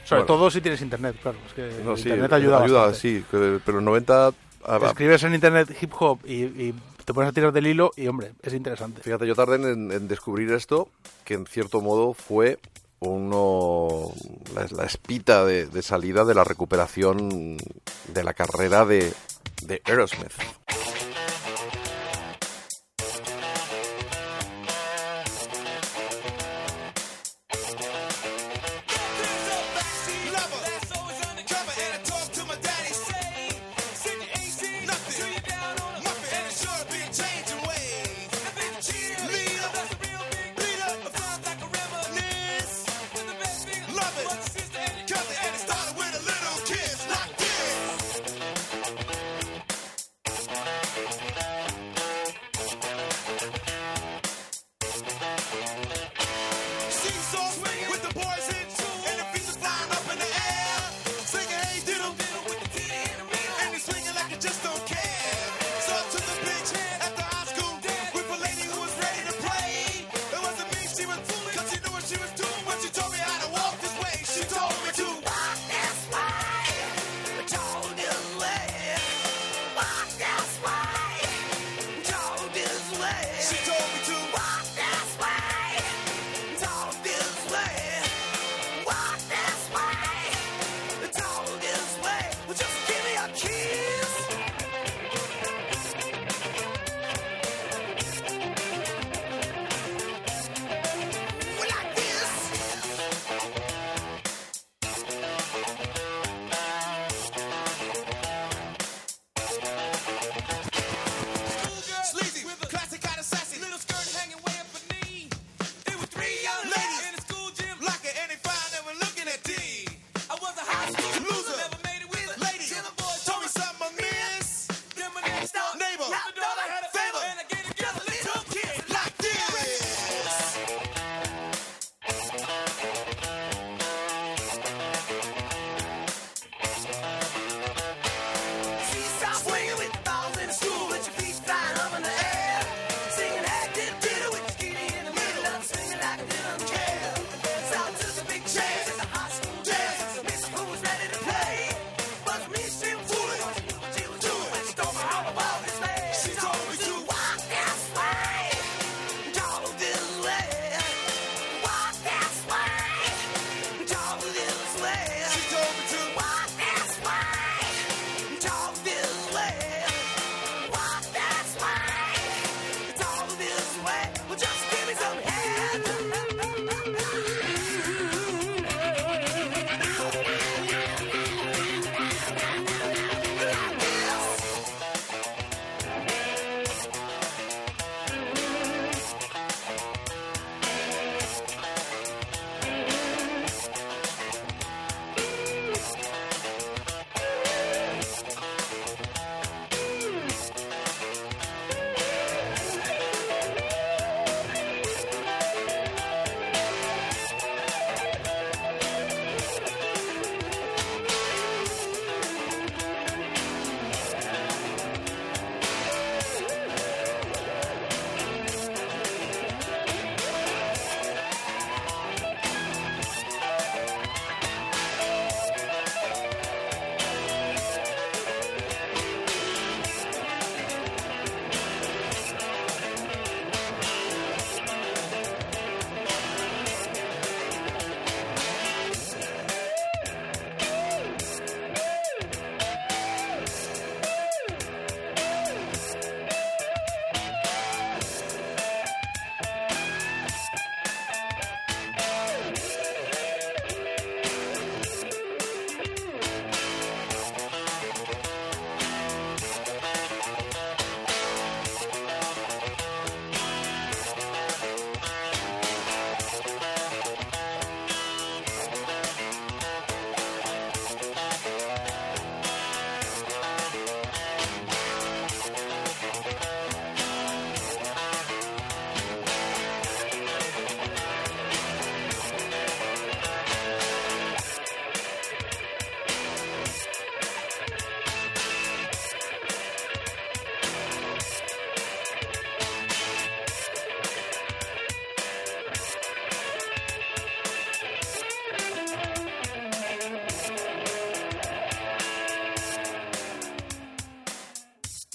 Sobre 0.05 0.21
Bueno. 0.23 0.25
todo 0.37 0.49
si 0.51 0.59
tienes 0.61 0.81
internet, 0.81 1.15
claro. 1.21 1.37
Es 1.47 1.53
que 1.53 1.83
No, 1.83 1.91
el 1.91 1.97
sí, 1.97 2.03
internet 2.09 2.33
ayuda, 2.33 2.59
bastante. 2.61 2.97
sí, 2.97 3.23
pero 3.29 3.79
en 3.79 3.85
90... 3.85 4.31
ah, 4.65 4.77
va. 4.79 4.87
Escribes 4.87 5.23
en 5.23 5.35
internet 5.35 5.77
hip 5.81 5.91
hop 5.99 6.19
y, 6.25 6.43
y 6.45 6.73
te 7.05 7.13
pones 7.13 7.29
a 7.29 7.33
tirar 7.33 7.51
del 7.51 7.67
hilo 7.67 7.91
y, 7.95 8.07
hombre, 8.07 8.31
es 8.41 8.53
interesante. 8.53 9.01
Fíjate, 9.03 9.27
yo 9.27 9.35
tardé 9.35 9.55
en, 9.57 9.91
en 9.91 10.07
descubrir 10.07 10.51
esto, 10.51 10.89
que 11.25 11.35
en 11.35 11.45
cierto 11.45 11.81
modo 11.81 12.13
fue 12.13 12.57
uno 12.99 14.11
la, 14.53 14.67
la 14.71 14.85
espita 14.85 15.45
de, 15.45 15.65
de 15.65 15.81
salida 15.81 16.25
de 16.25 16.35
la 16.35 16.43
recuperación 16.43 17.57
de 18.07 18.23
la 18.23 18.33
carrera 18.33 18.85
de, 18.85 19.13
de 19.63 19.81
Aerosmith. 19.85 20.33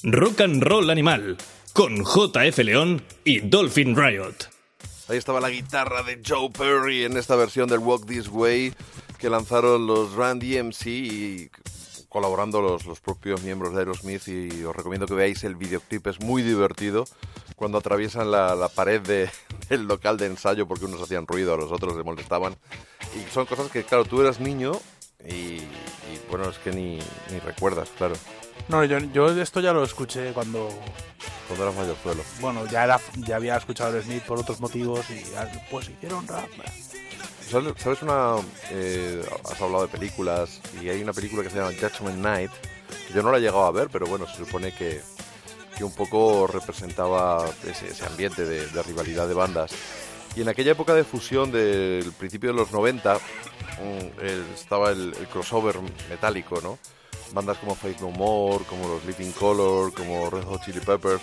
Rock 0.05 0.43
and 0.43 0.62
Roll 0.62 0.90
Animal, 0.90 1.36
con 1.72 2.05
JF 2.05 2.59
León 2.59 3.02
y 3.24 3.40
Dolphin 3.40 3.97
Riot. 3.97 4.35
Ahí 5.09 5.16
estaba 5.18 5.40
la 5.40 5.51
guitarra 5.51 6.02
de 6.02 6.20
Joe 6.26 6.51
Perry 6.51 7.05
en 7.05 7.16
esta 7.16 7.36
versión 7.36 7.68
del 7.68 7.78
Walk 7.81 8.06
This 8.06 8.28
Way 8.28 8.72
que 9.18 9.28
lanzaron 9.31 9.86
los 9.86 10.12
Run 10.12 10.39
DMC 10.39 10.86
y 10.86 11.51
colaborando 12.09 12.60
los, 12.60 12.86
los 12.86 13.01
propios 13.01 13.43
miembros 13.43 13.72
de 13.74 13.81
Aerosmith 13.81 14.28
y 14.28 14.62
os 14.64 14.74
recomiendo 14.76 15.06
que 15.06 15.14
veáis 15.14 15.43
el 15.44 15.56
videoclip, 15.56 16.06
es 16.06 16.20
muy 16.20 16.43
divertido. 16.43 17.05
Cuando 17.56 17.78
atraviesan 17.78 18.31
la, 18.31 18.55
la 18.55 18.68
pared 18.68 19.01
de- 19.01 19.31
del 19.68 19.86
local 19.86 20.16
de 20.16 20.26
ensayo 20.26 20.66
porque 20.66 20.85
unos 20.85 21.01
hacían 21.02 21.26
ruido, 21.26 21.55
a 21.55 21.56
los 21.56 21.72
otros 21.72 21.97
les 21.97 22.05
molestaban. 22.05 22.56
Y 23.16 23.31
son 23.32 23.47
cosas 23.47 23.70
que 23.70 23.85
claro, 23.85 24.05
tú 24.05 24.20
eras 24.20 24.40
niño 24.40 24.72
y, 25.26 25.32
y, 25.35 25.60
bueno, 26.31 26.48
es 26.51 26.59
que 26.59 26.70
ni, 26.72 26.98
ni 27.31 27.39
recuerdas, 27.44 27.89
claro, 27.97 28.14
No, 28.69 28.85
yo, 28.85 28.99
yo 28.99 29.31
esto 29.41 29.61
ya 29.61 29.73
lo 29.73 29.85
escuché 29.85 30.32
cuando, 30.32 30.69
cuando 31.49 31.65
eras 31.65 31.77
mayorzuelo. 31.77 32.23
bueno, 32.41 32.66
ya 32.66 32.85
era, 32.85 32.99
ya 33.16 33.36
había 33.36 33.57
escuchado 33.57 33.99
a 33.99 34.03
Smith 34.03 34.23
por 34.23 34.39
otros 34.39 34.61
motivos 34.61 35.05
y 35.11 35.23
pues 35.70 35.89
hicieron 35.91 36.27
rap. 36.27 36.49
¿Sabes 37.78 38.03
una... 38.03 38.36
eh, 38.70 39.23
has 39.51 39.61
hablado 39.61 39.82
de 39.86 39.89
películas 39.93 40.61
y 40.82 40.89
hay 40.89 41.03
una 41.03 41.12
película 41.12 41.43
que 41.43 41.51
se 41.51 41.57
llama 41.57 41.73
Judgment 41.78 42.19
Night, 42.19 42.51
que 43.07 43.15
yo 43.15 43.23
no 43.23 43.31
la 43.31 43.36
he 43.39 43.41
llegado 43.41 43.65
a 43.66 43.70
ver, 43.70 43.89
pero 43.93 44.07
bueno, 44.07 44.27
se 44.27 44.36
supone 44.45 44.73
que, 44.74 45.03
que 45.77 45.85
un 45.85 45.93
poco 45.95 46.47
representaba 46.47 47.45
ese, 47.69 47.89
ese 47.89 48.07
ambiente 48.07 48.45
de, 48.45 48.66
de 48.66 48.82
rivalidad 48.82 49.28
de 49.28 49.35
bandas. 49.35 49.73
Y 50.35 50.41
en 50.41 50.49
aquella 50.49 50.73
época 50.73 50.95
de 50.95 51.05
fusión 51.05 51.53
del 51.53 52.11
principio 52.19 52.51
de 52.51 52.57
los 52.57 52.73
90 52.73 53.15
mm, 53.15 54.20
el- 54.24 54.47
estaba 54.55 54.91
el, 54.91 55.15
el 55.20 55.28
crossover 55.28 55.77
metálico, 56.09 56.61
¿no? 56.62 56.78
bandas 57.35 57.59
como 57.59 57.74
Faith 57.74 58.01
No 58.01 58.11
More, 58.11 58.65
como 58.65 58.89
los 58.89 59.05
Living 59.05 59.32
Color, 59.32 59.93
como 59.93 60.31
Red 60.31 60.44
Hot 60.44 60.65
Chili 60.65 60.81
Peppers, 60.81 61.23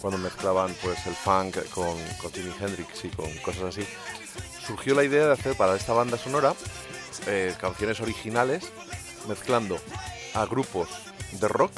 cuando 0.00 0.18
mezclaban 0.18 0.74
pues 0.80 1.04
el 1.06 1.14
funk 1.14 1.56
con, 1.70 1.98
con 2.22 2.32
Jimi 2.32 2.52
Hendrix 2.58 3.04
y 3.04 3.08
con 3.08 3.30
cosas 3.38 3.64
así, 3.64 3.86
surgió 4.66 4.94
la 4.94 5.04
idea 5.04 5.26
de 5.26 5.32
hacer 5.32 5.56
para 5.56 5.74
esta 5.74 5.92
banda 5.92 6.16
sonora 6.16 6.54
eh, 7.26 7.54
canciones 7.60 8.00
originales 8.00 8.72
mezclando 9.28 9.78
a 10.34 10.46
grupos 10.46 10.88
de 11.32 11.48
rock 11.48 11.72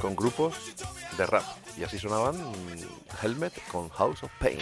con 0.00 0.14
grupos 0.14 0.54
de 1.18 1.26
rap. 1.26 1.44
Y 1.76 1.84
así 1.84 1.98
sonaban 1.98 2.36
mm, 2.36 3.22
Helmet 3.22 3.52
con 3.70 3.88
House 3.90 4.22
of 4.22 4.30
Pain. 4.38 4.58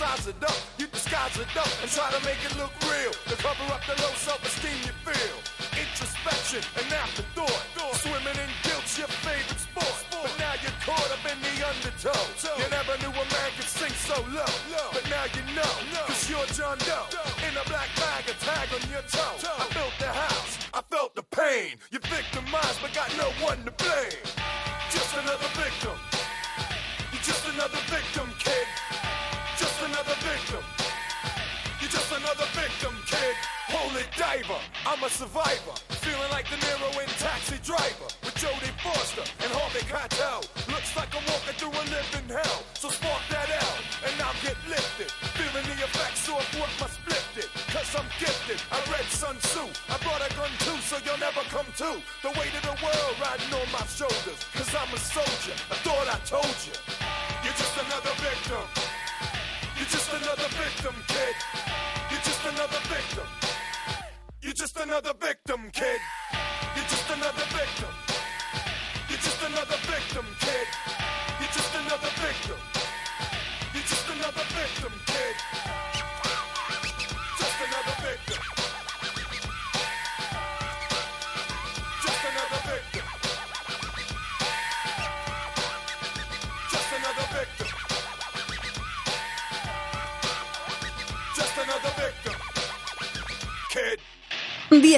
size 0.00 0.28
of 0.28 0.39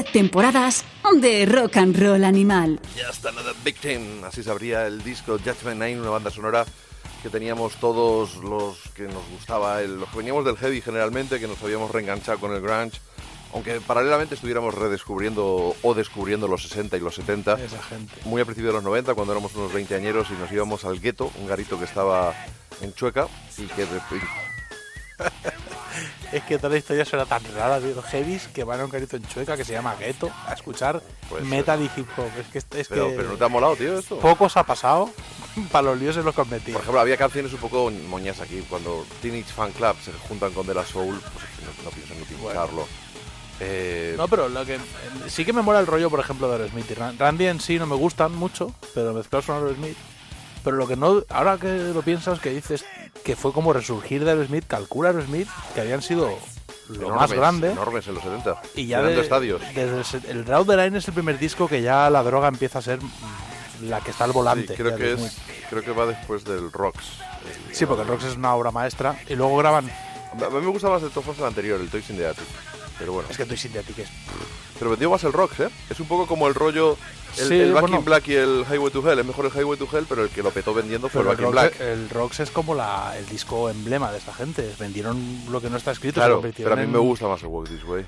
10 0.03 0.13
temporadas 0.13 0.85
de 1.21 1.47
rock 1.47 1.77
and 1.77 1.97
roll 1.97 2.25
animal. 2.25 2.81
Ya 2.97 3.03
está 3.09 3.31
Just 3.31 3.39
Another 3.39 3.55
Victim, 3.65 4.25
así 4.25 4.43
se 4.43 4.51
abría 4.51 4.87
el 4.87 5.03
disco 5.05 5.39
Judgment 5.39 5.81
Nine, 5.81 6.01
una 6.01 6.11
banda 6.11 6.31
sonora 6.31 6.65
que 7.23 7.29
teníamos 7.29 7.77
todos 7.77 8.37
los 8.37 8.79
que 8.97 9.05
nos 9.05 9.25
gustaba, 9.31 9.81
el, 9.81 10.01
los 10.01 10.09
que 10.09 10.17
veníamos 10.19 10.45
del 10.45 10.57
heavy 10.57 10.81
generalmente, 10.81 11.39
que 11.39 11.47
nos 11.47 11.63
habíamos 11.63 11.91
reenganchado 11.93 12.41
con 12.41 12.53
el 12.53 12.61
grunge, 12.61 12.99
aunque 13.55 13.81
paralelamente 13.81 14.35
estuviéramos 14.35 14.75
redescubriendo 14.75 15.77
o 15.83 15.95
descubriendo 15.95 16.49
los 16.49 16.63
60 16.63 16.97
y 16.97 17.01
los 17.01 17.15
70, 17.15 17.55
Esa 17.63 17.83
gente. 17.85 18.13
muy 18.25 18.43
a 18.43 18.45
principios 18.45 18.73
de 18.73 18.79
los 18.79 18.85
90, 18.85 19.15
cuando 19.15 19.33
éramos 19.35 19.55
unos 19.55 19.73
20 19.73 19.95
añeros 19.95 20.27
y 20.31 20.33
nos 20.35 20.51
íbamos 20.51 20.85
al 20.85 21.01
gueto, 21.01 21.31
un 21.41 21.47
garito 21.47 21.79
que 21.79 21.85
estaba 21.85 22.35
en 22.81 22.93
Chueca 22.95 23.29
y 23.57 23.67
que 23.67 23.87
es 26.43 26.49
que 26.49 26.57
toda 26.59 26.71
la 26.71 26.79
historia 26.79 27.05
suena 27.05 27.25
tan 27.25 27.43
rara, 27.55 27.79
tío. 27.81 28.03
Heavies 28.03 28.49
que 28.49 28.65
van 28.65 28.81
a 28.81 28.85
un 28.85 28.91
carrito 28.91 29.17
en 29.17 29.27
Chueca 29.27 29.57
que 29.57 29.65
se 29.65 29.73
llama 29.73 29.95
Ghetto 29.97 30.31
a 30.47 30.53
escuchar 30.53 31.03
pues 31.29 31.45
metal 31.45 31.81
y 31.81 31.85
hip 31.85 32.07
hop. 32.17 32.27
Es 32.39 32.47
que, 32.47 32.59
es 32.59 32.89
pero, 32.89 33.09
que 33.09 33.15
pero 33.15 33.29
no 33.31 33.37
te 33.37 33.45
ha 33.45 33.49
molado, 33.49 33.77
tío, 33.77 33.99
esto. 33.99 34.19
Pocos 34.19 34.57
ha 34.57 34.65
pasado 34.65 35.11
para 35.73 35.91
los 35.91 35.99
líos 35.99 36.17
en 36.17 36.25
los 36.25 36.35
cometidos. 36.35 36.73
Por 36.73 36.83
ejemplo, 36.83 37.01
había 37.01 37.17
canciones 37.17 37.53
un 37.53 37.61
poco 37.61 37.91
moñas 38.09 38.41
aquí. 38.41 38.65
Cuando 38.69 39.07
Teenage 39.21 39.53
Fan 39.53 39.73
Club 39.73 39.97
se 40.05 40.13
juntan 40.29 40.53
con 40.53 40.67
De 40.67 40.75
La 40.75 40.85
Soul, 40.85 41.21
pues 41.21 41.45
no, 41.79 41.85
no 41.85 41.91
pienso 41.91 42.15
ni 42.15 42.23
utilizarlo. 42.23 42.87
Eh... 43.61 44.15
No, 44.17 44.27
pero 44.27 44.49
lo 44.49 44.65
que 44.65 44.79
sí 45.29 45.45
que 45.45 45.53
me 45.53 45.63
mola 45.63 45.79
el 45.79 45.87
rollo, 45.87 46.11
por 46.11 46.19
ejemplo, 46.21 46.49
de 46.49 46.55
Aerosmith 46.55 46.91
y 46.91 46.95
Randy 46.95 47.47
en 47.47 47.61
sí 47.61 47.79
no 47.79 47.87
me 47.87 47.95
gustan 47.95 48.33
mucho, 48.33 48.75
pero 48.95 49.13
mezclados 49.13 49.47
con 49.47 49.57
Aerosmith. 49.57 49.97
Pero 50.65 50.77
lo 50.77 50.87
que 50.87 50.97
no, 50.97 51.23
ahora 51.29 51.59
que 51.59 51.69
lo 51.93 52.03
piensas, 52.03 52.41
que 52.41 52.51
dices, 52.51 52.85
que 53.25 53.37
fue 53.37 53.53
como 53.53 53.73
resurgir 53.73 54.25
de 54.25 54.31
Aerosmith, 54.33 54.67
calcula 54.67 55.11
Aerosmith 55.11 55.49
que 55.75 55.81
habían 55.81 56.03
sido 56.03 56.39
lo 56.89 56.95
enormes, 56.97 57.17
más 57.21 57.33
grande. 57.33 57.71
Enormes 57.73 58.07
en 58.09 58.15
los 58.15 58.23
70. 58.23 58.63
Y 58.75 58.87
ya 58.87 59.03
de- 59.03 59.21
estadios. 59.21 59.61
desde 59.75 60.19
el, 60.31 60.39
el 60.39 60.45
Draw 60.45 60.65
the 60.65 60.77
Line 60.77 60.99
es 60.99 61.09
el 61.09 61.15
primer 61.15 61.39
disco 61.39 61.69
que 61.69 61.83
ya 61.83 62.11
la 62.11 62.23
droga 62.23 62.49
empieza 62.49 62.81
a 62.81 62.83
ser 62.83 62.99
la 63.83 64.01
que 64.01 64.11
está 64.11 64.25
al 64.25 64.33
volante. 64.33 64.69
Sí, 64.77 64.83
creo 64.83 64.97
que 64.97 65.13
es, 65.15 65.37
creo 65.71 65.83
que 65.83 65.91
va 65.93 66.07
después 66.07 66.45
del 66.45 66.71
Rocks. 66.73 67.05
Sí, 67.73 67.87
porque 67.87 68.03
el 68.03 68.09
Rocks 68.09 68.25
es 68.25 68.37
una 68.37 68.55
obra 68.55 68.71
maestra. 68.71 69.19
Y 69.29 69.35
luego 69.35 69.57
graban. 69.57 69.91
A 70.33 70.49
mí 70.51 70.61
me 70.61 70.67
gusta 70.69 70.89
más 70.89 71.01
todos 71.03 71.25
modos 71.27 71.39
el 71.39 71.45
anterior, 71.47 71.81
el 71.81 71.89
Toys 71.91 72.09
in 72.11 72.17
the 72.17 72.27
Attic. 72.27 72.45
Pero 72.99 73.13
bueno. 73.15 73.29
Es 73.31 73.37
que 73.37 73.45
Toys 73.45 73.65
in 73.65 73.73
the 73.73 73.79
Attic 73.81 73.99
es. 74.01 74.09
Pero 74.83 74.91
vendió 74.91 75.11
más 75.11 75.23
el 75.23 75.33
Rocks, 75.33 75.61
¿eh? 75.61 75.69
Es 75.91 76.01
un 76.01 76.09
poco 76.09 76.27
como 76.27 76.49
el 76.49 76.57
rollo. 76.57 76.97
El, 77.39 77.47
Sí, 77.49 77.55
el 77.61 77.73
Back 77.73 77.83
bueno. 77.83 77.99
in 77.99 78.05
Black 78.05 78.27
y 78.27 78.35
el 78.35 78.65
Highway 78.69 78.91
to 78.91 79.09
Hell. 79.09 79.17
Es 79.21 79.25
mejor 79.25 79.47
el 79.47 79.53
Highway 79.53 79.79
to 79.79 79.87
Hell, 79.93 80.07
pero 80.09 80.25
el 80.25 80.29
que 80.31 80.43
lo 80.43 80.51
petó 80.51 80.75
vendiendo 80.75 81.09
fue 81.09 81.21
el 81.23 81.29
el 81.29 81.31
Back 81.31 81.39
in 81.39 81.45
Rocks, 81.45 81.55
Black. 81.55 81.81
el 81.81 82.11
Rocks 82.11 82.41
es 82.41 82.51
como 82.51 82.75
la, 82.75 83.15
el 83.17 83.25
disco 83.27 83.71
emblema 83.71 84.11
de 84.11 84.19
esta 84.19 84.35
gente. 84.35 84.75
Vendieron 84.81 85.45
lo 85.53 85.61
que 85.61 85.71
no 85.71 85.77
está 85.77 85.93
escrito. 85.93 86.15
Claro, 86.17 86.43
pero 86.43 86.73
a 86.73 86.77
mí 86.77 86.83
en 86.83 86.91
me 86.91 86.99
gusta 86.99 87.29
más 87.29 87.41
el 87.43 87.47
Walk 87.49 87.69
This 87.69 87.85
Way. 87.85 88.05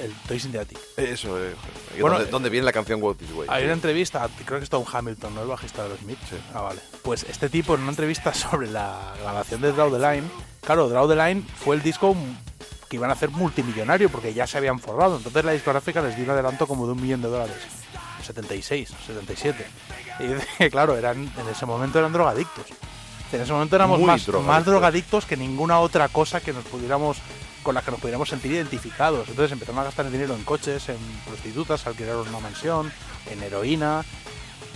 El 0.00 0.12
Toys 0.28 0.44
in 0.44 0.52
the 0.52 0.60
Attic. 0.60 0.78
Eso, 0.96 1.36
eh. 1.44 1.54
Bueno, 2.00 2.14
¿Dónde, 2.16 2.28
eh, 2.28 2.30
dónde 2.30 2.50
viene 2.50 2.64
la 2.66 2.72
canción 2.72 3.02
Walk 3.02 3.18
This 3.18 3.32
Way? 3.32 3.48
Hay 3.50 3.62
Sí. 3.62 3.64
una 3.64 3.74
entrevista, 3.74 4.28
creo 4.46 4.58
que 4.60 4.64
es 4.64 4.70
Tom 4.70 4.84
Hamilton, 4.90 5.34
¿no? 5.34 5.42
El 5.42 5.48
bajista 5.48 5.82
de 5.82 5.88
los 5.88 5.98
Smith. 5.98 6.18
Ah, 6.54 6.60
vale. 6.62 6.80
Pues 7.02 7.24
este 7.28 7.48
tipo, 7.50 7.74
en 7.74 7.80
una 7.80 7.90
entrevista 7.90 8.32
sobre 8.34 8.70
la 8.70 9.12
grabación 9.20 9.60
de 9.60 9.72
Draw 9.72 9.90
the 9.90 9.98
Line, 9.98 10.28
claro, 10.62 10.88
Draw 10.88 11.08
the 11.08 11.16
Line 11.16 11.42
fue 11.64 11.74
el 11.74 11.82
disco 11.82 12.16
que 12.90 12.96
iban 12.96 13.08
a 13.08 13.12
hacer 13.12 13.30
multimillonario 13.30 14.10
porque 14.10 14.34
ya 14.34 14.48
se 14.48 14.58
habían 14.58 14.80
forrado. 14.80 15.16
Entonces 15.16 15.44
la 15.44 15.52
discográfica 15.52 16.02
les 16.02 16.16
dio 16.16 16.24
un 16.24 16.30
adelanto 16.32 16.66
como 16.66 16.86
de 16.86 16.92
un 16.92 17.00
millón 17.00 17.22
de 17.22 17.28
dólares. 17.28 17.56
76, 18.20 18.92
77. 19.06 19.64
Y 20.58 20.68
claro, 20.70 20.96
eran, 20.96 21.18
en 21.18 21.48
ese 21.48 21.66
momento 21.66 22.00
eran 22.00 22.12
drogadictos. 22.12 22.66
En 23.32 23.40
ese 23.42 23.52
momento 23.52 23.76
éramos 23.76 24.00
Muy 24.00 24.08
más, 24.08 24.26
drogadictos. 24.26 24.54
más 24.56 24.64
drogadictos 24.66 25.24
que 25.24 25.36
ninguna 25.36 25.78
otra 25.78 26.08
cosa 26.08 26.40
que 26.40 26.52
nos 26.52 26.64
pudiéramos 26.64 27.18
con 27.62 27.76
la 27.76 27.82
que 27.82 27.92
nos 27.92 28.00
pudiéramos 28.00 28.28
sentir 28.28 28.50
identificados. 28.50 29.28
Entonces 29.28 29.52
empezaron 29.52 29.80
a 29.80 29.84
gastar 29.84 30.06
el 30.06 30.12
dinero 30.12 30.34
en 30.34 30.42
coches, 30.42 30.88
en 30.88 30.98
prostitutas, 31.26 31.86
alquilaron 31.86 32.26
una 32.28 32.40
mansión, 32.40 32.92
en 33.30 33.40
heroína. 33.40 34.04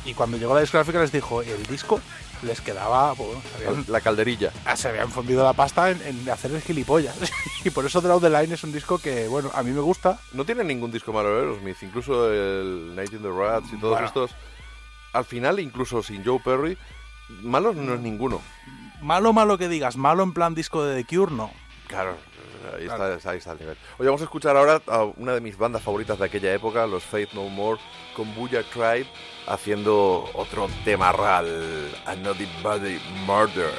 Y 0.04 0.14
cuando 0.14 0.36
llegó 0.36 0.54
la 0.54 0.60
discográfica 0.60 1.00
les 1.00 1.10
dijo, 1.10 1.42
el 1.42 1.66
disco 1.66 2.00
les 2.44 2.60
quedaba, 2.60 3.14
pues, 3.14 3.30
habían, 3.56 3.84
La 3.88 4.00
calderilla. 4.00 4.52
ah, 4.64 4.76
se 4.76 4.88
habían 4.88 5.10
fundido 5.10 5.42
la 5.44 5.52
pasta 5.52 5.90
en, 5.90 6.00
en 6.02 6.28
hacer 6.30 6.52
el 6.52 6.60
gilipollas. 6.62 7.16
y 7.64 7.70
por 7.70 7.84
eso 7.86 8.00
Draw 8.00 8.20
the 8.20 8.30
Line 8.30 8.54
es 8.54 8.62
un 8.64 8.72
disco 8.72 8.98
que, 8.98 9.26
bueno, 9.28 9.50
a 9.54 9.62
mí 9.62 9.70
me 9.72 9.80
gusta. 9.80 10.18
No 10.32 10.44
tiene 10.44 10.64
ningún 10.64 10.90
disco 10.92 11.12
malo 11.12 11.30
de 11.34 11.40
Aerosmith, 11.40 11.82
incluso 11.82 12.30
el 12.32 12.94
Night 12.94 13.12
in 13.12 13.22
the 13.22 13.30
Rats 13.30 13.68
y 13.72 13.76
todos 13.78 13.92
Bueno. 13.94 14.06
estos. 14.06 14.30
Al 15.12 15.24
final, 15.24 15.60
incluso 15.60 16.02
sin 16.02 16.24
Joe 16.24 16.40
Perry, 16.44 16.76
malos 17.42 17.76
no 17.76 17.94
es 17.94 18.00
ninguno. 18.00 18.40
Malo, 19.00 19.32
malo 19.32 19.58
que 19.58 19.68
digas, 19.68 19.96
malo 19.96 20.22
en 20.22 20.32
plan 20.32 20.54
disco 20.54 20.84
de 20.84 21.02
The 21.02 21.16
Cure, 21.16 21.32
no. 21.32 21.50
Claro, 21.86 22.16
ahí 22.76 22.86
está, 22.86 23.30
ahí 23.30 23.38
está 23.38 23.52
el 23.52 23.58
nivel. 23.58 23.76
Oye, 23.98 24.08
vamos 24.08 24.20
a 24.20 24.24
escuchar 24.24 24.56
ahora 24.56 24.80
a 24.86 25.04
una 25.04 25.34
de 25.34 25.40
mis 25.40 25.56
bandas 25.56 25.82
favoritas 25.82 26.18
de 26.18 26.24
aquella 26.24 26.52
época, 26.52 26.86
los 26.86 27.02
Faith 27.04 27.32
No 27.32 27.48
More, 27.48 27.80
con 28.16 28.34
Booyah 28.34 28.62
Tribe, 28.64 29.06
haciendo 29.46 30.30
otro 30.34 30.68
tema 30.84 31.12
real, 31.12 31.46
Another 32.06 32.48
Body 32.62 33.00
Murder. 33.26 33.72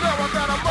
Now 0.00 0.14
I 0.14 0.28
gotta 0.32 0.56
murder 0.64 0.67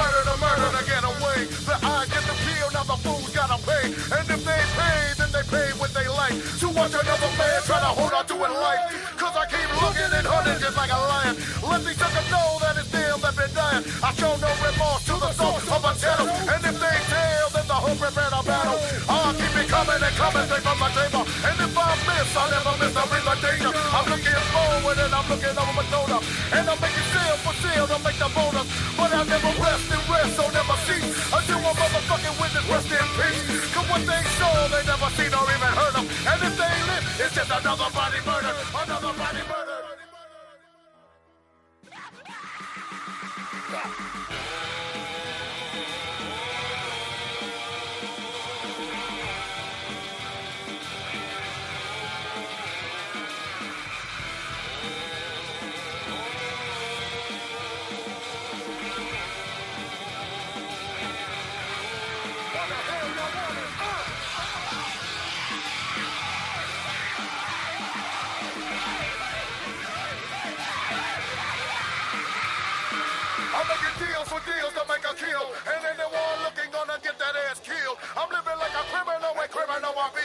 like. 6.30 6.60
To 6.60 6.68
watch 6.70 6.94
another 6.94 7.32
man 7.38 7.60
try 7.64 7.80
to 7.80 7.92
hold 7.96 8.14
on 8.14 8.26
to 8.28 8.36
it 8.36 8.52
life. 8.52 8.84
Cause 9.18 9.36
I 9.36 9.46
keep 9.48 9.70
looking 9.82 10.12
and 10.12 10.28
hunting 10.28 10.60
just 10.60 10.78
like 10.78 10.92
a 10.92 11.00
lion. 11.00 11.36
Let 11.64 11.82
these 11.86 11.98
suckers 11.98 12.28
know 12.32 12.48
that 12.62 12.76
it's 12.78 12.92
them 12.92 13.18
that 13.22 13.34
been 13.36 13.52
dying. 13.54 13.84
I 14.04 14.10
show 14.18 14.34
no 14.38 14.50
remorse 14.62 15.04
to 15.08 15.16
the 15.18 15.32
soul 15.34 15.58
of 15.58 15.84
a 15.84 15.92
channel. 15.98 16.28
And 16.28 16.62
if 16.64 16.76
they 16.78 16.98
tell, 17.12 17.48
then 17.56 17.66
the 17.68 17.78
hope 17.78 17.98
prepare 17.98 18.32
to 18.32 18.42
battle. 18.44 18.80
I'll 19.08 19.34
keep 19.36 19.54
it 19.56 19.68
coming 19.72 20.02
and 20.02 20.16
coming 20.18 20.46
straight 20.48 20.66
from 20.66 20.78
my 20.80 20.90
chamber. 20.92 21.24
And 21.24 21.56
if 21.62 21.74
I 21.78 21.88
miss, 22.08 22.30
I'll 22.36 22.50
never 22.52 22.74
miss 22.78 22.94
a 22.96 23.04
real 23.08 23.30
danger. 23.42 23.72
I'm 23.74 24.06
looking 24.12 24.44
forward 24.52 24.98
and 24.98 25.14
I'm 25.14 25.26
looking 25.28 25.56
over 25.56 25.74
my 25.76 25.86
shoulder. 25.88 26.20
And 26.54 26.66
I'm 26.68 26.80
making 26.82 27.08
seal 27.12 27.36
for 27.46 27.56
seal 27.62 27.86
to 27.88 27.98
make 28.04 28.20
the 28.20 28.30
bonus. 28.34 28.68
But 28.98 29.10
I 29.14 29.22
never 29.24 29.52
rest 29.62 29.88
and 29.94 30.04
rest, 30.10 30.32
so 30.36 30.44
never 30.52 30.78
cease. 30.86 31.10
Until 31.32 31.62
a 31.62 31.72
motherfucking 31.74 32.36
witness 32.42 32.66
rest 32.68 32.90
in 32.92 33.08
peace. 33.18 33.48
Cause 33.74 33.88
they 34.06 34.22
saw, 34.22 34.27
they 34.70 34.84
never 34.86 35.10
seen 35.16 35.34
or 35.34 35.48
even 35.48 35.74
heard 35.80 35.96
of. 35.96 36.06
And 36.28 36.40
if 36.44 36.54
they 36.58 36.76
live, 36.90 37.06
it's 37.20 37.36
just 37.36 37.52
another 37.52 37.90
body 37.94 38.20
murder. 38.26 38.54
Another 38.76 39.14
body 39.18 39.44
murder. 39.48 39.57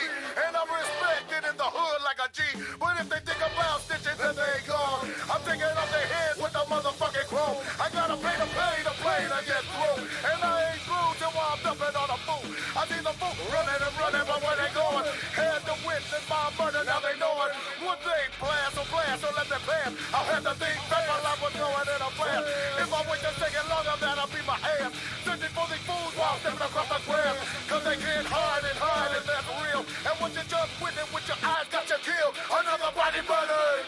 And 0.02 0.52
I'm 0.56 0.68
respected 0.68 1.42
in 1.46 1.56
the 1.56 1.68
hood 1.68 2.00
like 2.02 2.20
a 2.20 2.28
G. 2.34 2.42
But 2.80 2.98
if 3.00 3.06
they 3.08 3.20
think 3.22 3.40
about 3.40 3.80
stitching, 3.86 4.18
then 4.18 4.34
they 4.34 4.56
gone. 4.66 5.06
I'm 5.30 5.42
taking 5.46 5.70
off 5.70 5.90
their 5.92 6.08
heads 6.08 6.38
with 6.42 6.52
the 6.52 6.64
motherfucking 6.66 7.28
chrome. 7.30 7.58
I 7.78 7.86
gotta 7.94 8.16
pay 8.18 8.36
to 8.36 8.48
play 8.50 8.76
to 8.82 8.94
play 8.98 9.20
to 9.30 9.38
get 9.46 9.62
through. 9.62 9.98
And 10.26 10.40
I 10.42 10.74
ain't 10.74 10.82
through 10.82 11.10
till 11.22 11.32
I'm 11.32 11.58
dumping 11.62 11.94
on 11.94 12.10
a 12.10 12.18
fool. 12.26 12.46
I 12.74 12.82
see 12.90 13.00
the 13.04 13.14
fool 13.20 13.36
running 13.54 13.78
and 13.78 13.94
running, 14.00 14.26
but 14.26 14.38
where 14.42 14.58
they 14.58 14.70
going? 14.74 15.06
Had 15.38 15.62
to 15.70 15.74
witness 15.86 16.24
my 16.26 16.50
murder, 16.58 16.82
now 16.82 16.98
they 16.98 17.14
know 17.22 17.34
it. 17.46 17.52
One 17.84 18.00
thing, 18.02 18.26
blast 18.42 18.81
so 19.18 19.28
let 19.36 19.48
me 19.50 19.58
pass. 19.66 19.92
I 20.14 20.20
had 20.30 20.42
to 20.46 20.54
think 20.56 20.78
back 20.88 21.04
while 21.04 21.26
I 21.26 21.34
was 21.42 21.52
going 21.52 21.88
in 21.90 22.00
a 22.00 22.10
blast. 22.16 22.46
If 22.80 22.90
I 22.92 23.00
wait 23.10 23.20
a 23.20 23.32
second 23.36 23.66
longer, 23.68 23.96
that'll 24.00 24.30
be 24.32 24.40
my 24.46 24.56
ass. 24.56 24.92
Searching 25.24 25.52
for 25.52 25.66
these 25.68 25.84
fools 25.84 26.12
while 26.16 26.36
stepping 26.40 26.64
across 26.64 26.88
the 26.88 27.00
grass. 27.04 27.36
Cause 27.68 27.84
they 27.84 27.98
can't 28.00 28.28
hide 28.28 28.64
and 28.64 28.78
hide, 28.80 29.12
and 29.12 29.26
that's 29.28 29.48
real. 29.60 29.82
And 29.82 30.14
what 30.16 30.32
you 30.32 30.44
just 30.48 30.72
witnessed 30.80 31.12
with 31.12 31.26
your 31.28 31.40
eyes 31.44 31.66
got 31.68 31.84
you 31.90 32.00
killed. 32.00 32.34
Another 32.48 32.90
body 32.96 33.20
murdered. 33.28 33.86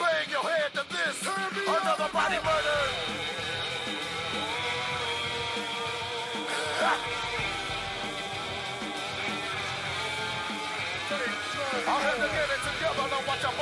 Bang 0.00 0.26
your 0.32 0.44
head 0.44 0.70
to 0.76 0.84
this. 0.88 1.16
Another 1.26 2.08
body 2.12 2.38
murdered. 2.40 3.25
I 11.86 11.94
had 12.02 12.18
to 12.18 12.28
get 12.34 12.50
it 12.50 12.62
together. 12.66 13.06
To 13.06 13.18
watch 13.30 13.42
your 13.46 13.55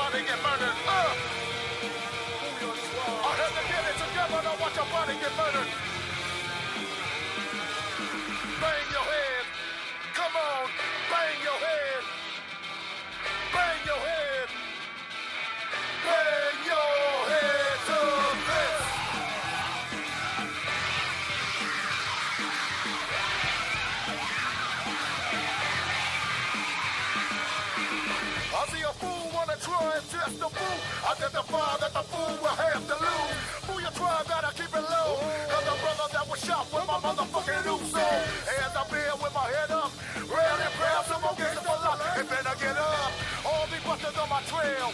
see 30.11 30.21
a 30.21 30.31
fool 30.31 30.51
fool. 30.51 30.79
Identify 31.05 31.71
that 31.81 31.93
the 31.93 32.05
fool 32.13 32.35
will 32.43 32.59
have 32.59 32.83
to 32.85 32.97
lose. 33.01 33.33
Who 33.67 33.75
you 33.81 33.91
try, 33.97 34.21
better 34.29 34.53
keep 34.53 34.73
it 34.73 34.85
low. 34.85 35.11
Cause 35.49 35.65
the 35.65 35.75
brother 35.81 36.09
that 36.13 36.25
was 36.29 36.41
shot 36.45 36.65
with 36.69 36.87
my 36.87 36.99
motherfucking 37.01 37.63
new 37.65 37.79
soul. 37.89 38.19
As 38.61 38.73
I'm 38.77 38.89
here 38.93 39.17
with 39.17 39.35
my 39.35 39.47
head 39.49 39.71
up, 39.73 39.91
ready 40.29 40.69
proud, 40.77 41.05
some 41.09 41.23
more 41.25 41.37
gangster 41.37 41.65
for 41.65 41.79
life. 41.81 42.01
And 42.21 42.27
then 42.29 42.45
I 42.45 42.55
get 42.61 42.77
up, 42.77 43.11
all 43.49 43.65
these 43.73 43.85
busters 43.85 44.17
on 44.21 44.29
my 44.29 44.43
trail. 44.49 44.89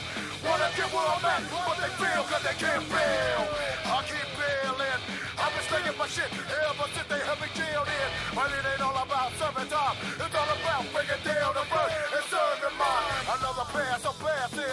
Wanna 0.47 0.69
get 0.79 0.89
where 0.95 1.09
I'm 1.11 1.25
at, 1.27 1.43
but 1.51 1.77
they 1.79 1.93
feel 1.99 2.23
cause 2.31 2.45
they 2.47 2.57
can't 2.57 2.87
fail. 2.87 3.43
I 3.91 3.99
keep 4.07 4.29
bailing, 4.39 5.01
I've 5.37 5.53
been 5.53 5.65
slinging 5.69 5.99
my 5.99 6.07
shit 6.07 6.31
ever 6.31 6.87
since 6.95 7.09
they 7.11 7.21
had 7.21 7.37
me 7.43 7.49
jailed 7.59 7.91
in. 7.91 8.09
But 8.33 8.49
it 8.55 8.65
ain't 8.65 8.81
all 8.81 8.97
about 8.97 9.35
serving 9.37 9.69
time, 9.69 9.97
it's 10.17 10.37
all 10.37 10.51
about 10.55 10.85
bringing 10.95 11.23
down 11.27 11.51
the 11.59 11.65
bird 11.69 11.91
and 11.91 12.25
serving 12.31 12.77
mine. 12.79 13.07
Another 13.29 13.67
pass, 13.75 14.05
in. 14.07 14.20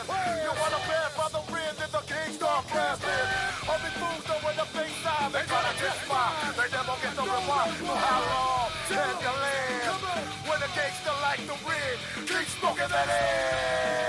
You 0.07 0.51
wanna 0.55 0.79
pass 0.87 1.11
by 1.19 1.27
the 1.35 1.41
rim, 1.51 1.73
then 1.79 1.91
the 1.91 2.03
king 2.07 2.31
start 2.33 2.63
blasting. 2.71 3.27
All 3.67 3.79
these 3.83 3.97
fools 3.99 4.23
know 4.27 4.39
where 4.39 4.55
the 4.55 4.67
face 4.71 4.97
side, 5.03 5.31
they 5.35 5.43
gonna 5.51 5.73
test 5.75 6.07
mine. 6.07 6.55
They 6.55 6.67
never 6.71 6.95
get 7.03 7.13
the 7.15 7.23
reward 7.27 7.71
for 7.83 7.97
how 8.07 8.21
long 8.31 8.71
can 8.87 9.19
you 9.19 9.33
live? 9.43 9.99
When 10.47 10.59
the 10.63 10.69
gangster 10.71 11.15
like 11.27 11.43
the 11.43 11.57
rig, 11.67 11.97
keep 12.23 12.47
smoking 12.55 12.87
that 12.87 13.07
ass. 13.19 14.07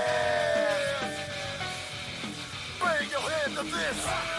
Bring 2.79 3.09
your 3.11 3.25
hand 3.27 3.53
to 3.57 3.63
this. 3.63 4.38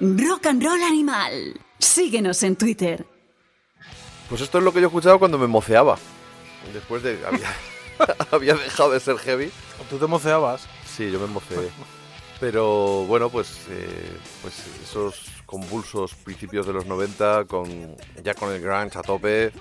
Rock 0.00 0.46
and 0.46 0.62
Roll 0.62 0.82
Animal. 0.82 1.60
Síguenos 1.78 2.42
en 2.42 2.56
Twitter. 2.56 3.06
Pues 4.28 4.40
esto 4.40 4.58
es 4.58 4.64
lo 4.64 4.72
que 4.72 4.80
yo 4.80 4.88
escuchaba 4.88 5.18
cuando 5.18 5.38
me 5.38 5.46
moceaba. 5.46 5.98
Después 6.72 7.02
de. 7.02 7.18
Había, 7.26 7.54
había 8.30 8.54
dejado 8.54 8.90
de 8.90 9.00
ser 9.00 9.18
heavy. 9.18 9.50
¿Tú 9.90 9.98
te 9.98 10.06
moceabas? 10.06 10.66
Sí, 10.86 11.10
yo 11.10 11.20
me 11.20 11.26
moceé. 11.26 11.70
Pero 12.40 13.04
bueno, 13.06 13.30
pues, 13.30 13.66
eh, 13.70 14.18
pues 14.42 14.54
esos 14.82 15.26
convulsos 15.46 16.14
principios 16.14 16.66
de 16.66 16.72
los 16.72 16.86
90, 16.86 17.44
con, 17.44 17.96
ya 18.22 18.34
con 18.34 18.52
el 18.52 18.60
grunge 18.60 18.98
a 18.98 19.02
tope. 19.02 19.52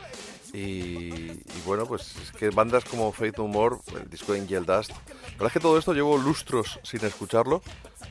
Y, 0.54 0.60
y 0.60 1.62
bueno, 1.66 1.86
pues 1.88 2.16
es 2.22 2.32
que 2.32 2.50
bandas 2.52 2.86
como 2.86 3.12
Faith 3.12 3.38
No 3.40 3.48
More, 3.48 3.78
el 4.00 4.08
disco 4.10 4.34
de 4.34 4.42
Angel 4.42 4.66
Dust. 4.66 4.92
La 4.92 4.96
verdad 5.32 5.48
es 5.48 5.54
que 5.54 5.60
todo 5.60 5.78
esto 5.80 5.94
llevo 5.94 6.16
lustros 6.18 6.80
sin 6.84 7.04
escucharlo. 7.04 7.62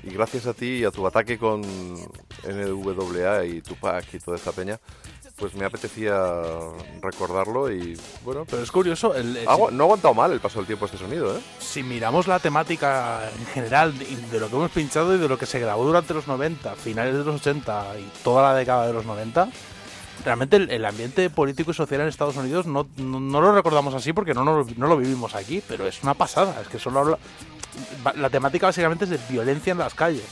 Y 0.02 0.10
gracias 0.10 0.47
a 0.47 0.52
ti 0.55 0.66
y 0.78 0.85
a 0.85 0.90
tu 0.90 1.06
ataque 1.06 1.39
con 1.39 1.62
NWA 1.62 3.44
y 3.44 3.60
Tupac 3.60 4.12
y 4.14 4.19
toda 4.19 4.36
esta 4.36 4.51
peña, 4.51 4.81
pues 5.36 5.55
me 5.55 5.64
apetecía 5.64 6.32
recordarlo 7.01 7.70
y 7.70 7.97
bueno. 8.24 8.44
Pero 8.51 8.62
es 8.62 8.73
curioso, 8.73 9.14
el, 9.14 9.36
el- 9.36 9.48
ha 9.48 9.52
agu- 9.56 9.70
no 9.70 9.85
ha 9.85 9.86
aguantado 9.86 10.14
mal 10.14 10.32
el 10.32 10.40
paso 10.40 10.59
del 10.59 10.66
tiempo 10.66 10.86
este 10.86 10.98
sonido, 10.98 11.36
¿eh? 11.36 11.40
si 11.60 11.82
miramos 11.82 12.27
la 12.27 12.39
temática 12.40 13.31
en 13.39 13.47
general 13.47 13.97
de, 13.97 14.05
de 14.16 14.40
lo 14.40 14.48
que 14.48 14.56
hemos 14.56 14.70
pinchado 14.73 15.14
y 15.14 15.19
de 15.19 15.28
lo 15.28 15.39
que 15.39 15.47
se 15.47 15.60
grabó 15.60 15.85
durante 15.85 16.14
los 16.14 16.27
90, 16.27 16.74
finales 16.74 17.14
de 17.14 17.24
los 17.24 17.36
80 17.40 17.98
y 18.01 18.10
toda 18.24 18.43
la 18.52 18.59
década 18.59 18.86
de 18.89 18.93
los 18.94 19.05
90, 19.06 19.48
realmente 20.24 20.57
el, 20.57 20.70
el 20.70 20.85
ambiente 20.85 21.28
político 21.31 21.70
y 21.70 21.74
social 21.74 22.01
en 22.01 22.09
Estados 22.09 22.36
Unidos 22.36 22.66
no, 22.66 22.86
no, 22.97 23.20
no 23.20 23.40
lo 23.40 23.53
recordamos 23.55 23.94
así 23.94 24.12
porque 24.12 24.35
no, 24.35 24.44
no, 24.44 24.66
no 24.77 24.86
lo 24.86 24.97
vivimos 24.97 25.35
aquí, 25.35 25.62
pero 25.66 25.86
es 25.86 26.03
una 26.03 26.15
pasada, 26.15 26.61
es 26.61 26.69
que 26.69 26.78
solo 26.78 27.01
habla... 27.01 27.19
La 28.16 28.28
temática 28.31 28.66
básicamente 28.66 29.05
es 29.05 29.11
de 29.11 29.19
violencia 29.31 29.73
en 29.73 29.78
las 29.78 29.94
calles 29.94 30.24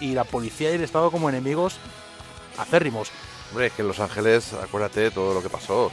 y 0.00 0.12
la 0.14 0.24
policía 0.24 0.70
y 0.72 0.74
el 0.74 0.82
Estado 0.84 1.10
como 1.10 1.28
enemigos 1.28 1.76
acérrimos. 2.58 3.10
Hombre, 3.50 3.68
es 3.68 3.72
que 3.72 3.82
en 3.82 3.88
Los 3.88 3.98
Ángeles, 4.00 4.52
acuérdate 4.52 5.00
de 5.00 5.10
todo 5.10 5.32
lo 5.32 5.42
que 5.42 5.48
pasó. 5.48 5.90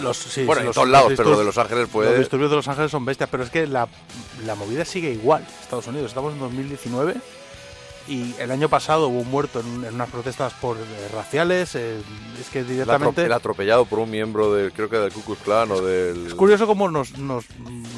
Los, 0.00 0.16
sí, 0.16 0.44
bueno, 0.44 0.60
sí, 0.60 0.62
en 0.62 0.66
los- 0.66 0.74
todos 0.74 0.88
lados, 0.88 1.12
pero 1.16 1.30
lo 1.30 1.38
de 1.38 1.44
Los 1.44 1.58
Ángeles 1.58 1.88
fue... 1.90 2.04
Los 2.06 2.18
disturbios 2.18 2.50
de 2.50 2.56
Los 2.56 2.68
Ángeles 2.68 2.90
son 2.90 3.04
bestias, 3.04 3.28
pero 3.30 3.42
es 3.42 3.50
que 3.50 3.66
la, 3.66 3.88
la 4.46 4.54
movida 4.54 4.84
sigue 4.84 5.10
igual. 5.10 5.44
Estados 5.60 5.86
Unidos, 5.88 6.08
estamos 6.10 6.34
en 6.34 6.38
2019 6.40 7.14
y 8.08 8.34
el 8.38 8.50
año 8.50 8.68
pasado 8.68 9.08
hubo 9.08 9.20
un 9.20 9.30
muerto 9.30 9.60
en, 9.60 9.84
en 9.84 9.94
unas 9.94 10.08
protestas 10.08 10.52
por 10.54 10.76
eh, 10.76 10.80
raciales. 11.12 11.74
eh, 11.74 11.98
es 12.40 12.48
que 12.50 12.64
directamente. 12.64 13.24
el 13.24 13.32
atropellado 13.32 13.84
por 13.84 13.98
un 13.98 14.10
miembro 14.10 14.54
del, 14.54 14.72
creo 14.72 14.88
que 14.88 14.96
del 14.96 15.12
Ku 15.12 15.22
Klux 15.22 15.42
Klan 15.42 15.70
o 15.72 15.80
del... 15.80 16.28
Es 16.28 16.34
curioso 16.34 16.66
cómo 16.66 16.88
nos, 16.90 17.18
nos, 17.18 17.44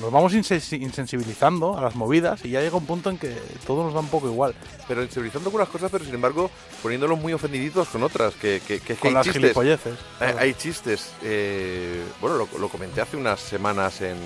nos 0.00 0.10
vamos 0.12 0.32
insensi- 0.32 0.80
insensibilizando 0.80 1.76
a 1.76 1.82
las 1.82 1.94
movidas 1.94 2.44
y 2.44 2.50
ya 2.50 2.60
llega 2.60 2.76
un 2.76 2.86
punto 2.86 3.10
en 3.10 3.18
que 3.18 3.36
todo 3.66 3.84
nos 3.84 3.94
da 3.94 4.00
un 4.00 4.08
poco 4.08 4.26
igual. 4.28 4.54
Pero 4.88 5.02
sensibilizando 5.02 5.50
con 5.50 5.60
unas 5.60 5.68
cosas, 5.70 5.90
pero 5.90 6.04
sin 6.04 6.14
embargo 6.14 6.50
poniéndolos 6.82 7.18
muy 7.18 7.32
ofendiditos 7.32 7.88
con 7.88 8.02
otras. 8.02 8.34
Que, 8.34 8.60
que, 8.66 8.80
que 8.80 8.94
que 8.94 8.96
Con 8.96 9.08
hay 9.08 9.14
las 9.14 9.24
chistes. 9.24 9.42
gilipolleces, 9.42 9.94
Hay, 10.20 10.54
chistes. 10.54 11.12
eh, 11.22 12.02
bueno, 12.20 12.36
lo, 12.36 12.58
lo 12.58 12.68
comenté 12.68 13.00
hace 13.00 13.16
unas 13.16 13.40
semanas 13.40 14.00
en, 14.00 14.16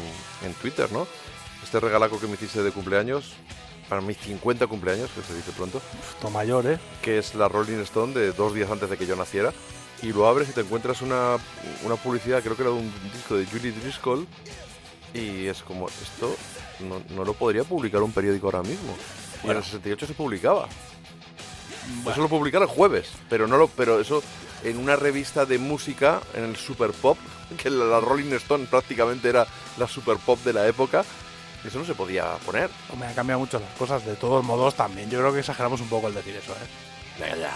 en 0.45 0.55
Twitter, 0.61 0.91
¿no? 0.93 1.07
Este 1.63 1.81
regalaco 1.81 2.21
que 2.21 2.27
me 2.27 2.35
hiciste 2.35 2.63
de 2.63 2.71
cumpleaños, 2.71 3.33
para 3.89 4.01
mis 4.01 4.17
50 4.19 4.67
cumpleaños, 4.67 5.11
que 5.11 5.23
se 5.23 5.35
dice 5.35 5.53
pronto. 5.53 5.81
Esto 6.15 6.31
mayor, 6.31 6.67
¿eh? 6.67 6.79
Que 7.03 7.19
es 7.19 7.35
la 7.35 7.49
Rolling 7.49 7.79
Stone 7.81 8.15
de 8.15 8.33
dos 8.33 8.55
días 8.55 8.71
antes 8.71 8.89
de 8.91 8.97
que 8.97 9.07
yo 9.07 9.17
naciera. 9.17 9.53
Y 10.03 10.13
lo 10.13 10.27
abres 10.27 10.49
y 10.49 10.53
te 10.53 10.61
encuentras 10.61 11.03
una, 11.03 11.37
una 11.85 11.97
publicidad, 11.97 12.43
creo 12.43 12.57
que 12.57 12.63
era 12.63 12.71
de 12.71 12.79
un 12.79 12.93
disco 13.13 13.37
de 13.37 13.47
Julie 13.47 13.73
Driscoll. 13.73 14.27
Y 15.15 15.47
es 15.47 15.63
como, 15.63 15.89
esto 15.89 16.35
no, 16.81 17.01
no 17.15 17.25
lo 17.25 17.35
podría 17.35 17.65
publicar 17.65 18.03
un 18.03 18.13
periódico 18.13 18.47
ahora 18.47 18.63
mismo. 18.63 18.95
Y 19.45 19.51
en 19.51 19.57
el 19.57 19.63
68 19.63 20.07
se 20.07 20.15
publicaba. 20.15 20.69
Eso 22.11 22.21
lo 22.21 22.29
publicaron 22.29 22.69
el 22.69 22.75
jueves, 22.75 23.13
pero 23.29 23.47
no 23.47 23.57
lo, 23.57 23.69
pero 23.69 24.01
eso 24.01 24.23
en 24.65 24.79
una 24.79 24.97
revista 24.97 25.45
de 25.45 25.59
música, 25.59 26.21
en 26.35 26.45
el 26.45 26.57
Super 26.57 26.91
Pop, 26.93 27.19
que 27.63 27.71
la, 27.71 27.85
la 27.85 28.01
Rolling 28.01 28.33
Stone 28.35 28.67
prácticamente 28.67 29.29
era 29.29 29.47
la 29.79 29.87
Super 29.87 30.17
Pop 30.17 30.39
de 30.45 30.53
la 30.53 30.67
época, 30.67 31.05
eso 31.69 31.79
no 31.79 31.85
se 31.85 31.95
podía 31.95 32.33
poner. 32.45 32.71
Me 32.99 33.07
han 33.07 33.15
cambiado 33.15 33.41
mucho 33.41 33.59
las 33.59 33.71
cosas. 33.79 34.05
De 34.05 34.17
todos 34.17 34.45
modos, 34.45 34.75
también 34.75 35.09
yo 35.11 35.19
creo 35.21 35.33
que 35.33 35.41
exageramos 35.41 35.81
un 35.81 35.89
poco 35.89 36.09
el 36.09 36.15
decir 36.15 36.35
eso, 36.37 36.53
¿eh? 36.53 37.35
Ya. 37.41 37.53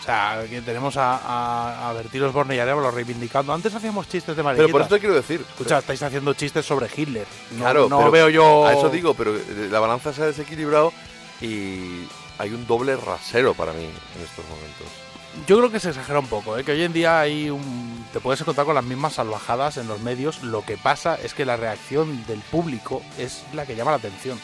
O 0.00 0.02
sea, 0.10 0.42
que 0.48 0.62
tenemos 0.62 0.96
a, 0.96 1.16
a, 1.16 1.90
a 1.90 1.92
Bertín 1.92 2.22
Osborne 2.22 2.56
y 2.56 2.58
Arevalo 2.58 2.90
reivindicando. 2.90 3.52
Antes 3.52 3.74
hacíamos 3.74 4.08
chistes 4.08 4.36
de 4.36 4.42
mariquitas. 4.42 4.66
Pero 4.66 4.72
por 4.72 4.80
eso 4.82 4.90
te 4.94 5.00
quiero 5.00 5.14
decir. 5.14 5.44
Escucha, 5.46 5.78
estáis 5.78 6.02
haciendo 6.02 6.32
chistes 6.34 6.64
sobre 6.64 6.88
Hitler. 6.94 7.26
No, 7.52 7.58
Claro, 7.60 7.88
no 7.88 7.98
pero 7.98 8.10
veo 8.10 8.28
yo. 8.30 8.66
A 8.66 8.72
eso 8.72 8.88
digo, 8.88 9.12
pero 9.14 9.36
eh, 9.36 9.68
la 9.70 9.80
balanza 9.80 10.12
se 10.12 10.22
ha 10.22 10.26
desequilibrado 10.26 10.92
y 11.40 12.04
hay 12.38 12.52
un 12.52 12.66
doble 12.66 12.96
rasero 12.96 13.52
para 13.54 13.72
mí 13.72 13.84
en 13.84 14.22
estos 14.22 14.44
momentos. 14.48 14.86
Yo 15.46 15.58
creo 15.58 15.70
que 15.70 15.78
se 15.80 15.90
exagera 15.90 16.18
un 16.18 16.26
poco, 16.26 16.58
¿eh? 16.58 16.64
que 16.64 16.72
hoy 16.72 16.82
en 16.82 16.92
día 16.92 17.20
hay 17.20 17.48
un... 17.50 18.04
te 18.12 18.20
puedes 18.20 18.40
encontrar 18.40 18.66
con 18.66 18.74
las 18.74 18.84
mismas 18.84 19.14
salvajadas 19.14 19.76
en 19.76 19.86
los 19.86 20.00
medios. 20.00 20.42
Lo 20.42 20.64
que 20.64 20.76
pasa 20.76 21.14
es 21.22 21.32
que 21.34 21.44
la 21.44 21.56
reacción 21.56 22.26
del 22.26 22.40
público 22.40 23.02
es 23.18 23.42
la 23.52 23.64
que 23.66 23.76
llama 23.76 23.92
la 23.92 23.98
atención. 23.98 24.38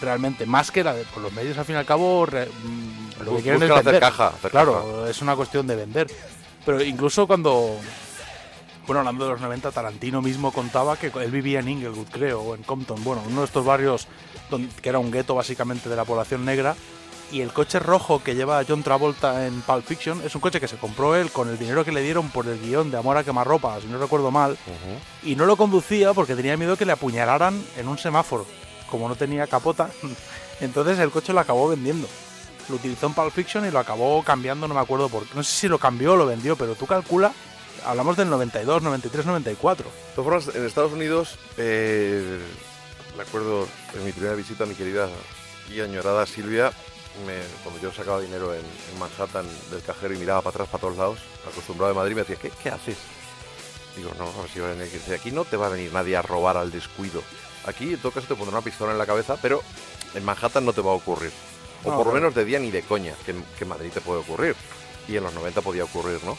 Realmente, 0.00 0.46
más 0.46 0.70
que 0.70 0.82
la 0.82 0.94
de 0.94 1.04
por 1.04 1.22
los 1.22 1.32
medios, 1.32 1.58
al 1.58 1.64
fin 1.66 1.74
y 1.76 1.78
al 1.78 1.84
cabo, 1.86 2.24
re- 2.26 2.46
mm, 2.46 3.22
lo 3.24 3.36
que 3.36 3.42
quieren 3.42 3.62
es 3.62 3.70
hacer 3.70 3.84
vender. 3.84 4.00
caja, 4.00 4.28
hacer 4.28 4.50
claro, 4.50 5.06
es 5.06 5.20
una 5.22 5.36
cuestión 5.36 5.66
de 5.66 5.76
vender. 5.76 6.06
Pero 6.64 6.82
incluso 6.82 7.26
cuando, 7.26 7.76
bueno, 8.86 9.00
hablando 9.00 9.26
de 9.26 9.32
los 9.32 9.40
90, 9.42 9.70
Tarantino 9.70 10.22
mismo 10.22 10.52
contaba 10.52 10.96
que 10.96 11.12
él 11.22 11.30
vivía 11.30 11.60
en 11.60 11.68
Inglewood, 11.68 12.08
creo, 12.10 12.40
o 12.40 12.54
en 12.54 12.62
Compton, 12.62 13.04
bueno, 13.04 13.22
uno 13.26 13.40
de 13.40 13.46
estos 13.46 13.64
barrios 13.64 14.08
donde, 14.50 14.74
que 14.80 14.88
era 14.88 14.98
un 14.98 15.10
gueto 15.10 15.34
básicamente 15.34 15.88
de 15.90 15.96
la 15.96 16.04
población 16.06 16.44
negra. 16.46 16.74
Y 17.32 17.42
el 17.42 17.52
coche 17.52 17.78
rojo 17.78 18.22
que 18.22 18.34
lleva 18.34 18.64
John 18.66 18.82
Travolta 18.82 19.46
en 19.46 19.60
Pulp 19.62 19.84
Fiction 19.84 20.20
es 20.24 20.34
un 20.34 20.40
coche 20.40 20.60
que 20.60 20.66
se 20.66 20.76
compró 20.76 21.14
él 21.14 21.30
con 21.30 21.48
el 21.48 21.58
dinero 21.58 21.84
que 21.84 21.92
le 21.92 22.02
dieron 22.02 22.28
por 22.30 22.46
el 22.48 22.58
guion 22.58 22.90
de 22.90 22.98
Amor 22.98 23.16
a 23.16 23.24
quemarropa, 23.24 23.80
si 23.80 23.86
no 23.86 23.98
recuerdo 23.98 24.32
mal. 24.32 24.58
Y 25.22 25.36
no 25.36 25.46
lo 25.46 25.56
conducía 25.56 26.12
porque 26.12 26.34
tenía 26.34 26.56
miedo 26.56 26.76
que 26.76 26.84
le 26.84 26.92
apuñalaran 26.92 27.62
en 27.76 27.86
un 27.86 27.98
semáforo. 27.98 28.46
Como 28.90 29.08
no 29.08 29.14
tenía 29.14 29.46
capota, 29.46 29.90
entonces 30.60 30.98
el 30.98 31.10
coche 31.10 31.32
lo 31.32 31.40
acabó 31.40 31.68
vendiendo. 31.68 32.08
Lo 32.68 32.76
utilizó 32.76 33.06
en 33.06 33.14
Pulp 33.14 33.32
Fiction 33.32 33.64
y 33.64 33.70
lo 33.70 33.78
acabó 33.78 34.22
cambiando, 34.24 34.66
no 34.66 34.74
me 34.74 34.80
acuerdo 34.80 35.08
por 35.08 35.24
qué. 35.24 35.34
No 35.34 35.44
sé 35.44 35.52
si 35.52 35.68
lo 35.68 35.78
cambió 35.78 36.14
o 36.14 36.16
lo 36.16 36.26
vendió, 36.26 36.56
pero 36.56 36.74
tú 36.74 36.86
calcula, 36.86 37.32
hablamos 37.84 38.16
del 38.16 38.28
92, 38.28 38.82
93, 38.82 39.26
94. 39.26 39.84
De 39.84 40.14
todas 40.16 40.24
formas, 40.24 40.56
en 40.56 40.66
Estados 40.66 40.92
Unidos, 40.92 41.38
eh, 41.56 42.40
me 43.16 43.22
acuerdo 43.22 43.68
en 43.94 44.04
mi 44.04 44.10
primera 44.10 44.34
visita 44.34 44.64
a 44.64 44.66
mi 44.66 44.74
querida 44.74 45.08
y 45.72 45.80
añorada 45.80 46.26
Silvia, 46.26 46.72
me- 47.26 47.42
cuando 47.62 47.80
yo 47.80 47.92
sacaba 47.92 48.20
dinero 48.20 48.54
en, 48.54 48.60
en 48.60 48.98
Manhattan 48.98 49.46
del 49.70 49.82
cajero 49.82 50.14
y 50.14 50.18
miraba 50.18 50.42
para 50.42 50.50
atrás, 50.54 50.68
para 50.68 50.80
todos 50.82 50.96
lados, 50.96 51.18
acostumbrado 51.50 51.92
de 51.92 51.98
Madrid, 51.98 52.14
me 52.14 52.22
decía, 52.22 52.36
¿qué, 52.36 52.50
qué 52.62 52.68
haces? 52.70 52.96
Digo, 53.96 54.10
no, 54.18 54.24
a 54.28 54.42
ver 54.42 54.50
si 54.50 54.60
va 54.60 54.68
a 54.70 54.72
venir. 54.74 54.88
Aquí 55.14 55.30
no 55.32 55.44
te 55.44 55.56
va 55.56 55.66
a 55.66 55.70
venir 55.70 55.92
nadie 55.92 56.16
a 56.16 56.22
robar 56.22 56.56
al 56.56 56.70
descuido. 56.70 57.22
Aquí, 57.66 57.92
en 57.94 57.98
todo 58.00 58.12
caso, 58.12 58.26
te 58.28 58.34
pondrá 58.34 58.56
una 58.58 58.64
pistola 58.64 58.92
en 58.92 58.98
la 58.98 59.06
cabeza, 59.06 59.36
pero 59.42 59.62
en 60.14 60.24
Manhattan 60.24 60.64
no 60.64 60.72
te 60.72 60.80
va 60.80 60.92
a 60.92 60.94
ocurrir. 60.94 61.32
O 61.84 61.90
No, 61.90 61.96
por 61.96 62.06
lo 62.06 62.12
menos 62.12 62.34
de 62.34 62.44
día 62.44 62.58
ni 62.58 62.70
de 62.70 62.82
coña, 62.82 63.14
que, 63.24 63.32
en- 63.32 63.44
que 63.58 63.64
en 63.64 63.68
Madrid 63.68 63.90
te 63.92 64.00
puede 64.00 64.20
ocurrir. 64.20 64.54
Y 65.08 65.16
en 65.16 65.24
los 65.24 65.32
90 65.34 65.60
podía 65.60 65.84
ocurrir, 65.84 66.22
¿no? 66.24 66.36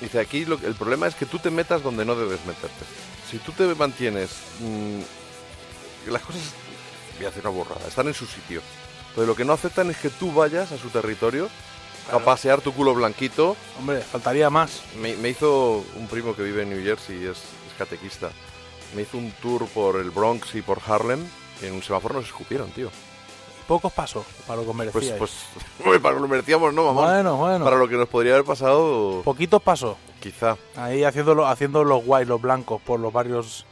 Dice, 0.00 0.18
aquí 0.20 0.44
lo- 0.46 0.58
el 0.64 0.74
problema 0.74 1.06
es 1.06 1.14
que 1.14 1.26
tú 1.26 1.38
te 1.38 1.50
metas 1.50 1.82
donde 1.82 2.04
no 2.04 2.14
debes 2.16 2.44
meterte. 2.46 2.84
Si 3.30 3.38
tú 3.38 3.52
te 3.52 3.64
mantienes... 3.74 4.30
mm, 4.60 5.00
las 6.10 6.22
cosas, 6.22 6.40
voy 7.18 7.26
a 7.26 7.28
hacer 7.28 7.42
una 7.46 7.50
borrada, 7.56 7.86
están 7.86 8.08
en 8.08 8.14
su 8.14 8.26
sitio. 8.26 8.62
Pues 9.14 9.26
lo 9.26 9.34
que 9.34 9.44
no 9.44 9.52
aceptan 9.52 9.90
es 9.90 9.96
que 9.98 10.08
tú 10.10 10.32
vayas 10.32 10.72
a 10.72 10.78
su 10.78 10.88
territorio 10.88 11.48
a 12.12 12.18
pasear 12.20 12.60
tu 12.60 12.72
culo 12.72 12.94
blanquito. 12.94 13.56
Hombre, 13.78 14.00
faltaría 14.00 14.50
más. 14.50 14.82
Me, 15.00 15.14
me 15.16 15.28
hizo 15.28 15.84
un 15.96 16.06
primo 16.08 16.34
que 16.34 16.42
vive 16.42 16.62
en 16.62 16.70
New 16.70 16.82
Jersey, 16.82 17.24
es, 17.24 17.38
es 17.38 17.74
catequista. 17.78 18.30
Me 18.94 19.02
hizo 19.02 19.18
un 19.18 19.30
tour 19.42 19.66
por 19.68 19.96
el 20.00 20.10
Bronx 20.10 20.54
y 20.54 20.62
por 20.62 20.80
Harlem. 20.86 21.24
Y 21.62 21.66
en 21.66 21.74
un 21.74 21.82
semáforo 21.82 22.14
nos 22.16 22.24
escupieron, 22.26 22.70
tío. 22.70 22.90
Pocos 23.68 23.92
pasos 23.92 24.24
para 24.48 24.62
lo 24.62 24.66
que 24.66 24.72
Pues, 24.72 24.94
merecíais. 24.94 25.18
pues, 25.18 25.32
hombre, 25.84 26.00
para 26.00 26.16
lo 26.16 26.22
que 26.22 26.28
merecíamos, 26.28 26.74
no, 26.74 26.86
mamón. 26.86 27.04
Bueno, 27.04 27.36
bueno. 27.36 27.64
Para 27.64 27.76
lo 27.76 27.86
que 27.88 27.96
nos 27.96 28.08
podría 28.08 28.32
haber 28.32 28.44
pasado, 28.44 29.22
Poquitos 29.24 29.62
pasos. 29.62 29.96
quizá. 30.20 30.56
Ahí 30.74 31.04
haciendo, 31.04 31.46
haciendo 31.46 31.84
los 31.84 32.04
guays, 32.04 32.26
los 32.26 32.40
blancos, 32.40 32.80
por 32.82 32.98
los 32.98 33.12
barrios 33.12 33.66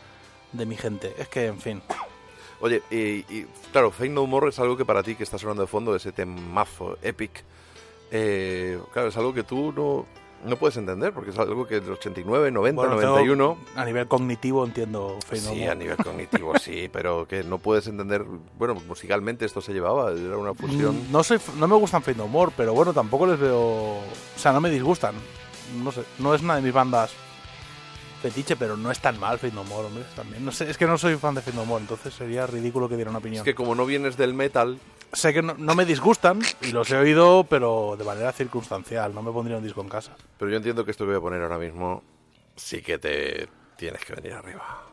de 0.52 0.66
mi 0.66 0.77
gente. 0.77 1.15
Es 1.19 1.27
que, 1.28 1.47
en 1.47 1.60
fin. 1.60 1.82
Oye, 2.60 2.82
y, 2.90 2.97
y, 3.32 3.47
claro, 3.72 3.90
Fake 3.90 4.10
No 4.10 4.26
More 4.26 4.48
es 4.48 4.59
algo 4.59 4.76
que 4.76 4.85
para 4.85 5.02
ti 5.02 5.14
que 5.14 5.22
está 5.22 5.39
sonando 5.39 5.62
de 5.62 5.68
fondo, 5.68 5.94
ese 5.94 6.10
temazo 6.12 6.98
epic, 7.02 7.44
eh, 8.10 8.78
claro, 8.93 9.09
es 9.09 9.16
algo 9.16 9.32
que 9.32 9.44
tú 9.44 9.72
no, 9.72 10.06
no 10.48 10.56
puedes 10.56 10.76
entender, 10.76 11.12
porque 11.12 11.30
es 11.30 11.39
algo 11.39 11.66
que 11.66 11.76
en 11.76 11.85
el 11.85 11.93
89, 11.93 12.51
90, 12.51 12.80
Bueno, 12.80 12.97
tengo- 12.97 13.12
91... 13.12 13.59
a 13.76 13.85
nivel 13.85 14.09
cognitivo 14.09 14.64
entiendo 14.64 15.18
No 15.30 15.36
Sí, 15.36 15.64
a 15.66 15.74
nivel 15.74 15.97
cognitivo 15.98 16.59
sí, 16.59 16.89
pero 16.93 17.26
que 17.28 17.44
no 17.44 17.59
puedes 17.59 17.86
entender... 17.86 18.24
Bueno, 18.59 18.74
musicalmente 18.86 19.44
esto 19.44 19.60
se 19.60 19.72
llevaba, 19.72 20.10
era 20.12 20.36
una 20.36 20.55
fusión... 20.55 20.97
Mm, 21.09 21.12
No, 21.12 21.22
soy, 21.22 21.39
no 21.59 21.68
me 21.68 21.76
gustan 21.76 22.02
Fade 22.02 22.16
No 22.16 22.28
More, 22.28 22.52
pero 22.56 22.72
bueno, 22.74 22.93
tampoco 22.93 23.26
les 23.26 23.39
veo. 23.39 23.59
O 23.60 24.02
sea, 24.36 24.52
no 24.52 24.60
me 24.60 24.70
disgustan. 24.70 25.14
No 25.85 25.93
sé, 25.93 26.02
no 26.18 26.35
es 26.35 26.40
una 26.43 26.56
de 26.56 26.62
mis 26.62 26.72
bandas 26.72 27.12
fetiche, 28.19 28.57
pero 28.57 28.77
no 28.77 28.90
es 28.90 29.01
tan 29.01 29.19
mal 29.19 29.39
Fade 29.39 29.53
No 29.53 29.65
More, 29.65 29.86
hombre. 29.86 30.05
También. 30.15 30.45
No 30.45 30.53
sé, 30.53 30.70
es 30.70 30.77
que 30.77 30.86
no 30.86 30.99
soy 30.99 31.16
fan 31.16 31.35
de 31.35 31.43
Fade 31.43 31.57
No 31.57 31.65
More, 31.65 31.82
entonces 31.82 32.12
sería 32.15 32.47
ridículo 32.47 32.89
que 32.89 32.97
diera 32.97 33.11
una 33.11 33.19
opinión. 33.20 33.40
Es 33.40 33.45
que 33.45 33.55
como 33.55 33.74
no 33.74 33.86
vienes 33.86 34.16
del 34.16 34.35
metal, 34.35 34.78
Sé 35.12 35.32
que 35.32 35.40
no, 35.40 35.55
no 35.57 35.74
me 35.74 35.86
disgustan 35.86 36.40
y 36.61 36.70
los 36.73 36.90
he 36.90 36.97
oído, 36.99 37.45
pero 37.49 37.97
de 37.97 38.05
manera 38.05 38.31
circunstancial. 38.32 39.15
No 39.15 39.23
me 39.23 39.32
pondría 39.32 39.57
un 39.57 39.65
disco 39.65 39.81
en 39.81 39.89
casa. 39.89 40.15
pero 40.39 40.51
yo 40.51 40.59
entiendo 40.59 40.85
que 40.85 40.90
esto 40.90 41.05
que 41.05 41.12
voy 41.12 41.19
a 41.19 41.20
poner 41.20 41.40
ahora 41.40 41.59
mismo 41.59 42.03
sí 42.57 42.82
que 42.82 42.99
te 42.99 43.49
tienes 43.77 44.05
que 44.05 44.15
venir 44.15 44.35
arriba. 44.35 44.88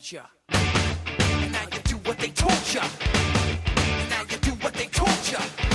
Told. 0.00 0.24
And 0.48 1.52
now 1.52 1.62
you 1.72 1.80
do 1.84 1.96
what 2.08 2.18
they 2.18 2.28
told 2.28 2.74
ya. 2.74 2.82
Now 4.10 4.22
you 4.30 4.36
do 4.38 4.50
what 4.62 4.74
they 4.74 4.86
told 4.86 5.30
ya. 5.30 5.65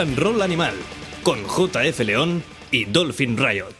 And 0.00 0.18
Roll 0.18 0.42
Animal 0.42 0.74
con 1.22 1.38
JF 1.44 2.00
León 2.00 2.42
y 2.70 2.84
Dolphin 2.86 3.36
Riot. 3.36 3.74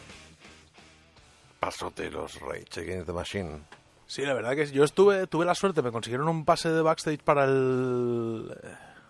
Pasote 1.59 2.10
los 2.10 2.40
Rage 2.40 2.80
Against 2.80 3.06
the 3.06 3.12
Machine. 3.12 3.60
Sí, 4.06 4.22
la 4.22 4.34
verdad 4.34 4.55
que 4.56 4.66
yo 4.70 4.84
estuve, 4.84 5.26
tuve 5.26 5.44
la 5.44 5.55
suerte, 5.55 5.82
me 5.82 5.92
consiguieron 5.92 6.28
un 6.28 6.44
pase 6.44 6.70
de 6.70 6.82
backstage 6.82 7.22
para 7.22 7.44
el... 7.44 8.52
eh, 8.62 8.68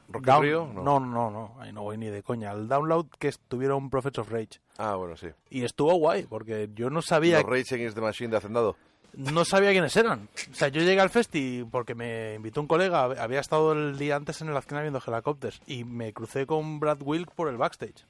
¿Rock 0.09 0.25
down- 0.25 0.43
Rio? 0.43 0.71
No. 0.75 0.83
No. 0.83 1.01
no, 1.01 1.31
no, 1.31 1.57
ahí 1.61 1.73
no 1.73 1.83
voy 1.83 1.97
ni 1.97 2.07
de 2.09 2.23
coña. 2.23 2.53
El 2.53 2.69
download 2.69 3.07
que 3.19 3.29
estuvieron 3.29 3.89
Prophets 3.91 4.19
of 4.19 4.31
Rage. 4.31 4.61
Ah, 4.79 4.97
bueno, 4.97 5.17
sí. 5.17 5.29
Y 5.51 5.65
estuvo 5.65 5.95
guay, 5.95 6.25
porque 6.25 6.69
yo 6.75 6.91
no 6.91 7.01
sabía... 7.03 7.41
Los 7.41 7.49
Rage 7.51 7.75
Against 7.77 7.95
the 7.95 8.03
Machine 8.03 8.31
de 8.31 8.37
Hacendado. 8.37 8.77
No 9.15 9.45
sabía 9.45 9.71
quiénes 9.73 9.97
eran. 9.97 10.29
O 10.51 10.55
sea, 10.55 10.69
yo 10.69 10.81
llegué 10.83 11.01
al 11.01 11.11
festi 11.11 11.67
porque 11.71 11.95
me 11.95 12.35
invitó 12.35 12.61
un 12.61 12.67
colega, 12.67 13.05
había 13.05 13.41
estado 13.41 13.73
el 13.73 13.99
día 13.99 14.17
antes 14.17 14.41
en 14.41 14.49
el 14.49 14.57
Azkena 14.57 14.83
viendo 14.83 15.03
Helicopters 15.05 15.61
y 15.67 15.85
me 15.85 16.13
crucé 16.13 16.47
con 16.47 16.81
Brad 16.81 17.03
Wilk 17.03 17.33
por 17.33 17.49
el 17.49 17.57
backstage, 17.57 18.05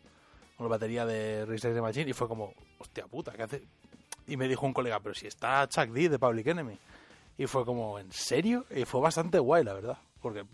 con 0.56 0.66
la 0.66 0.70
batería 0.70 1.06
de 1.06 1.42
Against 1.42 1.64
the 1.64 1.80
Machine 1.80 2.10
y 2.10 2.12
fue 2.12 2.28
como, 2.28 2.52
hostia 2.78 3.06
puta, 3.06 3.32
¿qué 3.32 3.42
hace? 3.42 3.62
Y 4.26 4.36
me 4.36 4.46
dijo 4.48 4.66
un 4.66 4.72
colega, 4.72 5.00
pero 5.00 5.14
si 5.14 5.26
está 5.26 5.66
Chuck 5.68 5.88
D 5.88 6.08
de 6.08 6.18
Public 6.18 6.46
Enemy. 6.46 6.78
Y 7.38 7.46
fue 7.46 7.64
como, 7.64 7.98
¿en 7.98 8.12
serio? 8.12 8.66
Y 8.70 8.84
fue 8.84 9.00
bastante 9.00 9.38
guay, 9.38 9.64
la 9.64 9.72
verdad, 9.72 9.98
porque 10.20 10.44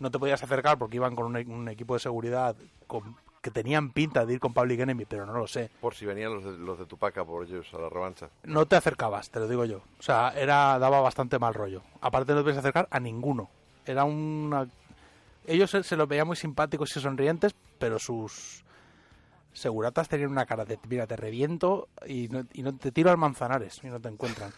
no 0.00 0.10
te 0.10 0.18
podías 0.18 0.42
acercar 0.42 0.76
porque 0.78 0.96
iban 0.96 1.14
con 1.14 1.26
un, 1.26 1.36
un 1.52 1.68
equipo 1.68 1.94
de 1.94 2.00
seguridad 2.00 2.56
con- 2.88 3.16
que 3.44 3.50
tenían 3.50 3.90
pinta 3.90 4.24
de 4.24 4.32
ir 4.32 4.40
con 4.40 4.54
Public 4.54 4.80
Enemy, 4.80 5.04
pero 5.04 5.26
no 5.26 5.34
lo 5.34 5.46
sé. 5.46 5.68
Por 5.82 5.94
si 5.94 6.06
venían 6.06 6.32
los 6.32 6.42
de, 6.44 6.52
los 6.56 6.78
de 6.78 6.86
Tupac 6.86 7.14
por 7.26 7.44
ellos 7.44 7.66
a 7.74 7.78
la 7.78 7.90
revancha. 7.90 8.30
no 8.44 8.64
te 8.64 8.74
acercabas, 8.74 9.28
te 9.30 9.38
lo 9.38 9.46
digo 9.46 9.66
yo. 9.66 9.82
O 9.98 10.02
sea, 10.02 10.32
era 10.34 10.78
daba 10.78 11.02
bastante 11.02 11.38
mal 11.38 11.52
rollo. 11.52 11.82
Aparte 12.00 12.32
no 12.32 12.38
te 12.38 12.44
podías 12.44 12.58
acercar 12.60 12.88
a 12.90 12.98
ninguno. 12.98 13.50
Era 13.84 14.04
una... 14.04 14.66
Ellos 15.46 15.70
se, 15.70 15.82
se 15.82 15.94
los 15.94 16.08
veían 16.08 16.26
muy 16.26 16.36
simpáticos 16.36 16.96
y 16.96 17.00
sonrientes, 17.00 17.54
pero 17.78 17.98
sus 17.98 18.64
seguratas 19.52 20.08
tenían 20.08 20.30
una 20.30 20.46
cara 20.46 20.64
de, 20.64 20.78
mira, 20.88 21.06
te 21.06 21.16
reviento 21.16 21.88
y 22.06 22.28
no, 22.28 22.44
y 22.54 22.62
no 22.62 22.74
te 22.74 22.90
tiro 22.92 23.10
al 23.10 23.18
manzanares 23.18 23.78
y 23.84 23.88
no 23.88 24.00
te 24.00 24.08
encuentran. 24.08 24.52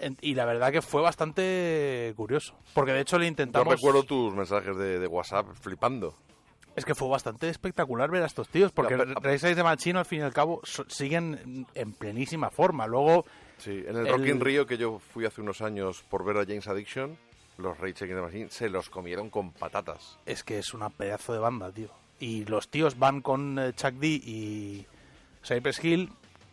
En- 0.00 0.16
Y 0.20 0.34
la 0.34 0.44
verdad 0.46 0.72
que 0.72 0.82
fue 0.82 1.00
bastante 1.00 2.12
curioso. 2.16 2.54
Porque 2.74 2.92
de 2.92 3.00
hecho 3.02 3.18
le 3.18 3.26
Yo 3.26 3.28
intentamos... 3.30 3.72
recuerdo 3.72 4.02
tus 4.02 4.34
mensajes 4.34 4.76
de, 4.76 4.98
de 4.98 5.06
WhatsApp 5.06 5.46
flipando. 5.54 6.16
Es 6.76 6.84
que 6.84 6.94
fue 6.94 7.08
bastante 7.08 7.48
espectacular 7.48 8.10
ver 8.10 8.22
a 8.22 8.26
estos 8.26 8.48
tíos, 8.48 8.72
porque 8.72 8.96
pero- 8.96 9.14
Race 9.14 9.44
Against 9.46 9.56
the 9.56 9.62
Machine 9.64 9.98
al 9.98 10.04
fin 10.04 10.20
y 10.20 10.22
al 10.22 10.32
cabo 10.32 10.60
so- 10.64 10.84
siguen 10.88 11.34
en- 11.44 11.66
en 11.74 11.92
plenísima 11.92 12.50
forma. 12.50 12.86
Luego... 12.86 13.24
Sí, 13.58 13.84
en 13.86 13.96
el, 13.96 14.06
El- 14.06 14.12
Rock 14.12 14.26
in 14.26 14.40
Rio 14.40 14.66
que 14.66 14.78
yo 14.78 14.98
fui 14.98 15.26
hace 15.26 15.40
unos 15.40 15.60
años 15.60 16.02
por 16.08 16.24
ver 16.24 16.36
a 16.38 16.46
James 16.46 16.66
Addiction, 16.68 17.18
los 17.58 17.76
Rage 17.78 18.04
Against 18.04 18.14
the 18.16 18.22
Machine 18.22 18.50
se 18.50 18.68
los 18.70 18.88
comieron 18.88 19.28
con 19.30 19.52
patatas. 19.52 20.18
es 20.24 20.42
que 20.44 20.58
es 20.58 20.72
una 20.72 20.88
pedazo 20.90 21.32
de 21.32 21.40
banda, 21.40 21.70
tío. 21.70 21.90
Y 22.18 22.44
los 22.46 22.68
tíos 22.68 22.98
van 22.98 23.20
con 23.20 23.58
eh, 23.58 23.72
Chuck 23.74 23.94
D 23.94 24.06
y 24.08 24.86
Cypress 25.44 25.82
Hill. 25.84 26.12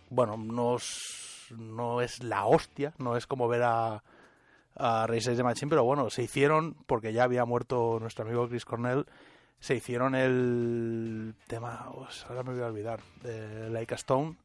Bueno, 0.09 0.35
no 0.37 0.77
es, 0.77 1.47
no 1.57 2.01
es 2.01 2.23
la 2.23 2.45
hostia, 2.45 2.93
no 2.97 3.15
es 3.17 3.27
como 3.27 3.47
ver 3.47 3.63
a, 3.63 4.03
a 4.75 5.07
Races 5.07 5.37
de 5.37 5.43
Machine, 5.43 5.69
pero 5.69 5.83
bueno, 5.83 6.09
se 6.09 6.23
hicieron, 6.23 6.75
porque 6.87 7.13
ya 7.13 7.23
había 7.23 7.45
muerto 7.45 7.97
nuestro 7.99 8.25
amigo 8.25 8.47
Chris 8.49 8.63
Cornell, 8.65 9.05
se 9.59 9.75
hicieron 9.75 10.15
el 10.15 11.33
tema, 11.47 11.89
pues, 11.93 12.25
ahora 12.29 12.43
me 12.43 12.53
voy 12.53 12.61
a 12.61 12.67
olvidar, 12.67 12.99
de 13.23 13.69
Like 13.69 13.95
Stone, 13.95 14.35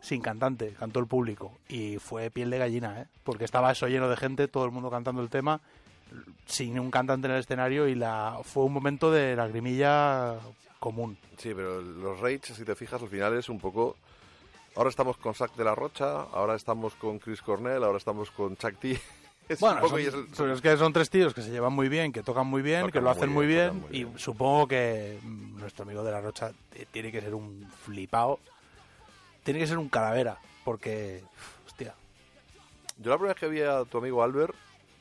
sin 0.00 0.20
cantante, 0.20 0.74
cantó 0.78 1.00
el 1.00 1.06
público. 1.06 1.58
Y 1.68 1.98
fue 1.98 2.30
piel 2.30 2.50
de 2.50 2.58
gallina, 2.58 3.00
¿eh? 3.00 3.06
Porque 3.24 3.44
estaba 3.44 3.72
eso 3.72 3.88
lleno 3.88 4.08
de 4.08 4.16
gente, 4.16 4.48
todo 4.48 4.64
el 4.64 4.70
mundo 4.70 4.90
cantando 4.90 5.22
el 5.22 5.30
tema, 5.30 5.60
sin 6.46 6.78
un 6.78 6.90
cantante 6.90 7.26
en 7.26 7.34
el 7.34 7.40
escenario 7.40 7.88
y 7.88 7.94
la 7.94 8.38
fue 8.42 8.64
un 8.64 8.72
momento 8.72 9.10
de 9.10 9.36
lagrimilla 9.36 10.38
común. 10.78 11.18
Sí, 11.36 11.52
pero 11.54 11.80
los 11.80 12.20
Rage, 12.20 12.54
si 12.54 12.64
te 12.64 12.74
fijas, 12.74 13.02
al 13.02 13.08
final 13.08 13.36
es 13.36 13.48
un 13.48 13.58
poco... 13.58 13.96
Ahora 14.76 14.90
estamos 14.90 15.16
con 15.16 15.34
Zack 15.34 15.56
de 15.56 15.64
la 15.64 15.74
Rocha, 15.74 16.22
ahora 16.32 16.54
estamos 16.54 16.94
con 16.94 17.18
Chris 17.18 17.42
Cornell, 17.42 17.82
ahora 17.82 17.98
estamos 17.98 18.30
con 18.30 18.56
Chuck 18.56 18.78
T. 18.78 19.00
Es 19.48 19.60
Bueno, 19.60 19.86
son- 19.88 19.98
es 20.00 20.12
el- 20.12 20.26
pero 20.36 20.52
es 20.52 20.60
que 20.60 20.76
son 20.76 20.92
tres 20.92 21.08
tíos 21.08 21.32
que 21.32 21.40
se 21.42 21.50
llevan 21.50 21.72
muy 21.72 21.88
bien, 21.88 22.12
que 22.12 22.22
tocan 22.22 22.46
muy 22.46 22.60
bien, 22.62 22.80
Tocan 22.82 22.92
que 22.92 23.00
lo 23.00 23.10
hacen 23.10 23.28
muy 23.30 23.46
muy 23.46 23.54
bien, 23.54 23.84
bien, 23.88 24.14
y 24.14 24.18
supongo 24.18 24.68
que 24.68 25.18
mm, 25.22 25.58
nuestro 25.58 25.84
amigo 25.84 26.02
de 26.04 26.12
la 26.12 26.20
Rocha 26.20 26.52
tiene 26.90 27.10
que 27.10 27.20
ser 27.22 27.34
un 27.34 27.66
flipado, 27.84 28.38
tiene 29.44 29.58
que 29.60 29.66
ser 29.66 29.78
un 29.78 29.88
calavera, 29.88 30.38
porque, 30.64 31.22
hostia, 31.66 31.94
Yo 32.98 33.10
la 33.10 33.16
primera 33.16 33.32
vez 33.34 33.40
que 33.40 33.48
vi 33.48 33.62
a 33.62 33.84
tu 33.84 33.98
amigo 33.98 34.22
Albert, 34.22 34.54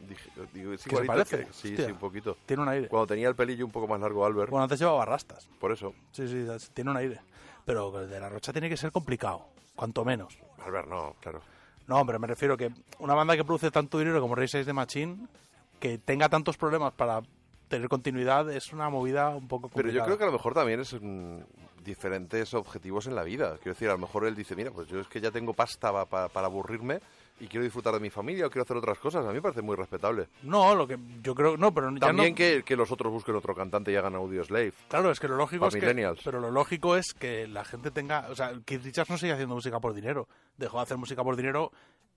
dije, 0.07 0.29
digo, 0.53 0.71
es 0.73 0.83
¿Que 0.83 0.95
se 0.95 1.03
igualito 1.03 1.13
parece? 1.29 1.47
que- 1.47 1.53
sí, 1.53 1.75
sí, 1.75 1.91
un 1.91 1.97
poquito. 1.97 2.37
tiene 2.45 2.61
un 2.63 2.69
aire. 2.69 2.87
Cuando 2.87 3.07
tenía 3.07 3.27
el 3.27 3.35
pelillo 3.35 3.65
un 3.65 3.71
poco 3.71 3.87
más 3.87 3.99
largo 3.99 4.25
Albert, 4.25 4.49
Bueno, 4.51 4.63
antes 4.63 4.79
llevaba 4.79 5.03
rastas. 5.03 5.49
por 5.59 5.71
eso. 5.71 5.93
Sí, 6.13 6.27
sí, 6.27 6.45
tiene 6.73 6.91
un 6.91 6.97
aire. 6.97 7.19
Pero 7.65 7.99
el 7.99 8.09
de 8.09 8.19
la 8.19 8.29
Rocha 8.29 8.53
tiene 8.53 8.69
que 8.69 8.77
ser 8.77 8.91
complicado, 8.93 9.47
cuanto 9.75 10.05
menos. 10.05 10.37
Albert 10.63 10.87
no, 10.87 11.15
claro. 11.19 11.41
No, 11.87 11.95
hombre, 11.99 12.19
me 12.19 12.27
refiero 12.27 12.57
que 12.57 12.69
una 12.99 13.13
banda 13.13 13.35
que 13.35 13.43
produce 13.45 13.71
tanto 13.71 13.97
dinero 13.99 14.19
como 14.21 14.35
Race 14.35 14.63
de 14.63 14.73
Machine, 14.73 15.27
que 15.79 15.97
tenga 15.97 16.27
tantos 16.29 16.57
problemas 16.57 16.93
para 16.93 17.21
tener 17.69 17.87
continuidad, 17.89 18.49
es 18.51 18.71
una 18.73 18.89
movida 18.89 19.29
un 19.29 19.47
poco 19.47 19.69
Pero 19.69 19.83
complicada. 19.83 19.99
yo 19.99 20.05
creo 20.05 20.17
que 20.17 20.23
a 20.23 20.27
lo 20.27 20.33
mejor 20.33 20.53
también 20.53 20.79
es 20.81 20.95
mm, 20.99 21.39
diferentes 21.83 22.53
objetivos 22.53 23.07
en 23.07 23.15
la 23.15 23.23
vida. 23.23 23.55
Quiero 23.57 23.73
decir, 23.73 23.89
a 23.89 23.93
lo 23.93 23.97
mejor 23.99 24.25
él 24.25 24.35
dice, 24.35 24.55
mira, 24.55 24.71
pues 24.71 24.87
yo 24.87 24.99
es 24.99 25.07
que 25.07 25.21
ya 25.21 25.31
tengo 25.31 25.53
pasta 25.53 25.91
pa- 25.91 26.05
pa- 26.05 26.29
para 26.29 26.47
aburrirme 26.47 26.99
y 27.39 27.47
quiero 27.47 27.63
disfrutar 27.63 27.93
de 27.93 27.99
mi 27.99 28.09
familia 28.09 28.47
o 28.47 28.49
quiero 28.49 28.63
hacer 28.63 28.77
otras 28.77 28.97
cosas. 28.99 29.23
A 29.25 29.29
mí 29.29 29.35
me 29.35 29.41
parece 29.41 29.61
muy 29.61 29.75
respetable. 29.75 30.27
No, 30.43 30.73
lo 30.75 30.87
que 30.87 30.97
yo 31.21 31.35
creo... 31.35 31.55
No, 31.57 31.73
pero 31.73 31.93
También 31.99 32.31
no- 32.31 32.35
que, 32.35 32.63
que 32.65 32.75
los 32.75 32.91
otros 32.91 33.11
busquen 33.11 33.35
otro 33.35 33.53
cantante 33.55 33.91
y 33.91 33.95
hagan 33.95 34.15
Audio 34.15 34.43
Slave. 34.43 34.73
Claro, 34.87 35.11
es 35.11 35.19
que 35.19 35.27
lo 35.27 35.35
lógico 35.35 35.67
es 35.67 35.75
que, 35.75 36.15
pero 36.23 36.39
lo 36.39 36.51
lógico 36.51 36.95
es 36.95 37.13
que 37.13 37.47
la 37.47 37.63
gente 37.65 37.91
tenga, 37.91 38.27
o 38.29 38.35
sea, 38.35 38.53
Keith 38.65 38.83
Richards 38.83 39.09
no 39.09 39.17
sigue 39.17 39.33
haciendo 39.33 39.55
música 39.55 39.79
por 39.79 39.93
dinero, 39.93 40.27
dejó 40.57 40.77
de 40.77 40.83
hacer 40.83 40.97
música 40.97 41.23
por 41.23 41.35
dinero 41.35 41.71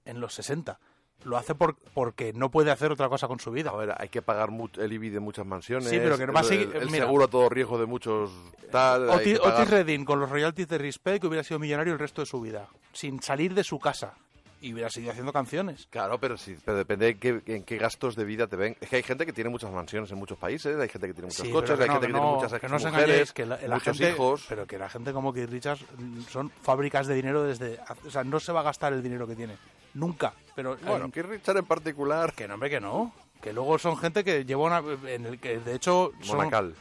en 0.04 0.20
los 0.20 0.34
60. 0.34 0.78
Lo 1.24 1.36
hace 1.36 1.54
por, 1.54 1.76
porque 1.92 2.32
no 2.32 2.50
puede 2.50 2.70
hacer 2.70 2.90
otra 2.90 3.10
cosa 3.10 3.28
con 3.28 3.38
su 3.40 3.50
vida. 3.50 3.68
A 3.68 3.76
ver, 3.76 3.94
hay 3.98 4.08
que 4.08 4.22
pagar 4.22 4.48
el 4.78 4.92
IBI 4.94 5.10
de 5.10 5.20
muchas 5.20 5.44
mansiones. 5.44 5.90
Sí, 5.90 5.98
pero 6.02 6.16
que 6.16 6.26
no 6.26 6.32
va 6.32 6.40
a 6.40 6.44
seguir- 6.44 6.74
El, 6.74 6.88
mira. 6.90 7.04
seguro 7.04 7.24
a 7.24 7.28
todo 7.28 7.50
riesgo 7.50 7.78
de 7.78 7.84
muchos 7.84 8.30
tal. 8.70 9.10
Otis 9.10 9.68
Redding 9.68 10.06
con 10.06 10.18
los 10.18 10.30
royalties 10.30 10.66
de 10.68 10.78
Respect 10.78 11.22
hubiera 11.24 11.44
sido 11.44 11.58
millonario 11.60 11.92
el 11.92 11.98
resto 11.98 12.22
de 12.22 12.26
su 12.26 12.40
vida, 12.40 12.68
sin 12.94 13.20
salir 13.22 13.52
de 13.52 13.64
su 13.64 13.78
casa 13.78 14.14
y 14.60 14.72
hubiera 14.72 14.90
seguido 14.90 15.12
haciendo 15.12 15.32
canciones. 15.32 15.86
Claro, 15.90 16.18
pero 16.18 16.36
sí, 16.36 16.56
pero 16.64 16.76
depende 16.76 17.06
de 17.06 17.18
qué, 17.18 17.42
en 17.46 17.64
qué 17.64 17.78
gastos 17.78 18.16
de 18.16 18.24
vida 18.24 18.46
te 18.46 18.56
ven. 18.56 18.76
Es 18.80 18.88
que 18.88 18.96
hay 18.96 19.02
gente 19.02 19.24
que 19.26 19.32
tiene 19.32 19.50
muchas 19.50 19.70
mansiones 19.72 20.10
en 20.12 20.18
muchos 20.18 20.38
países, 20.38 20.76
hay 20.78 20.88
gente 20.88 21.06
que 21.08 21.14
tiene 21.14 21.26
muchos 21.28 21.46
Sí, 21.46 21.52
coches, 21.52 21.70
hay 21.80 21.86
no, 21.88 21.92
gente 21.94 22.06
que, 22.06 22.12
tiene 22.12 22.20
no, 22.26 22.34
muchas 22.36 22.60
que 22.60 22.68
no 22.68 22.74
mujeres, 22.78 22.94
engañéis, 23.02 23.32
que 23.32 23.46
la, 23.46 23.56
la 23.60 23.74
muchos 23.76 23.98
gente, 23.98 24.12
hijos. 24.14 24.46
pero 24.48 24.66
que 24.66 24.78
la 24.78 24.88
gente 24.88 25.12
como 25.12 25.32
Keith 25.32 25.50
Richards 25.50 25.84
mm, 25.98 26.20
son 26.22 26.50
fábricas 26.62 27.06
de 27.06 27.14
dinero 27.14 27.42
desde, 27.42 27.78
o 28.06 28.10
sea, 28.10 28.24
no 28.24 28.38
se 28.40 28.52
va 28.52 28.60
a 28.60 28.64
gastar 28.64 28.92
el 28.92 29.02
dinero 29.02 29.26
que 29.26 29.34
tiene, 29.36 29.56
nunca. 29.94 30.32
Pero 30.54 30.76
Bueno, 30.84 31.06
en- 31.06 31.12
que 31.12 31.22
Richard 31.22 31.56
en 31.56 31.64
particular. 31.64 32.32
Que 32.34 32.46
no, 32.46 32.54
hombre, 32.54 32.68
que 32.70 32.80
no. 32.80 33.12
Que 33.40 33.52
luego 33.54 33.78
son 33.78 33.96
gente 33.96 34.22
que 34.22 34.44
lleva 34.44 34.64
una. 34.64 34.82
En 35.08 35.24
el 35.24 35.38
que 35.40 35.58
de 35.60 35.74
hecho. 35.74 36.12
son- 36.20 36.36
Monacal. 36.36 36.74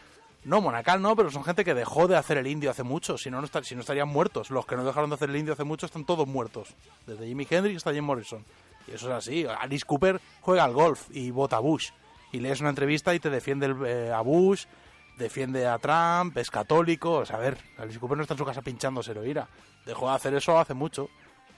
No, 0.45 0.61
Monacal 0.61 1.01
no, 1.01 1.15
pero 1.15 1.29
son 1.31 1.43
gente 1.43 1.65
que 1.65 1.73
dejó 1.73 2.07
de 2.07 2.15
hacer 2.15 2.37
el 2.37 2.47
indio 2.47 2.71
hace 2.71 2.83
mucho. 2.83 3.17
Si 3.17 3.29
no, 3.29 3.41
no, 3.41 3.45
estarían 3.45 4.07
muertos. 4.07 4.49
Los 4.49 4.65
que 4.65 4.75
no 4.77 4.85
dejaron 4.85 5.09
de 5.09 5.15
hacer 5.15 5.29
el 5.29 5.35
indio 5.35 5.53
hace 5.53 5.65
mucho 5.65 5.85
están 5.85 6.05
todos 6.05 6.27
muertos. 6.27 6.75
Desde 7.05 7.27
Jimi 7.27 7.45
Hendrix 7.49 7.77
hasta 7.77 7.93
Jim 7.93 8.05
Morrison. 8.05 8.45
Y 8.87 8.91
eso 8.91 9.07
es 9.07 9.13
así. 9.13 9.45
Alice 9.45 9.85
Cooper 9.85 10.21
juega 10.41 10.63
al 10.63 10.73
golf 10.73 11.07
y 11.11 11.31
vota 11.31 11.57
a 11.57 11.59
Bush. 11.59 11.89
Y 12.31 12.39
lees 12.39 12.61
una 12.61 12.69
entrevista 12.69 13.13
y 13.13 13.19
te 13.19 13.29
defiende 13.29 13.65
el- 13.65 13.85
eh, 13.85 14.11
a 14.13 14.21
Bush, 14.21 14.65
defiende 15.17 15.67
a 15.67 15.77
Trump, 15.77 16.37
es 16.37 16.49
católico. 16.49 17.11
O 17.17 17.25
sea, 17.25 17.35
a 17.35 17.39
ver, 17.39 17.57
Alice 17.77 17.99
Cooper 17.99 18.17
no 18.17 18.21
está 18.23 18.33
en 18.35 18.37
su 18.37 18.45
casa 18.45 18.61
pinchándose 18.61 19.11
heroína. 19.11 19.47
Dejó 19.85 20.09
de 20.09 20.15
hacer 20.15 20.33
eso 20.33 20.57
hace 20.57 20.73
mucho. 20.73 21.09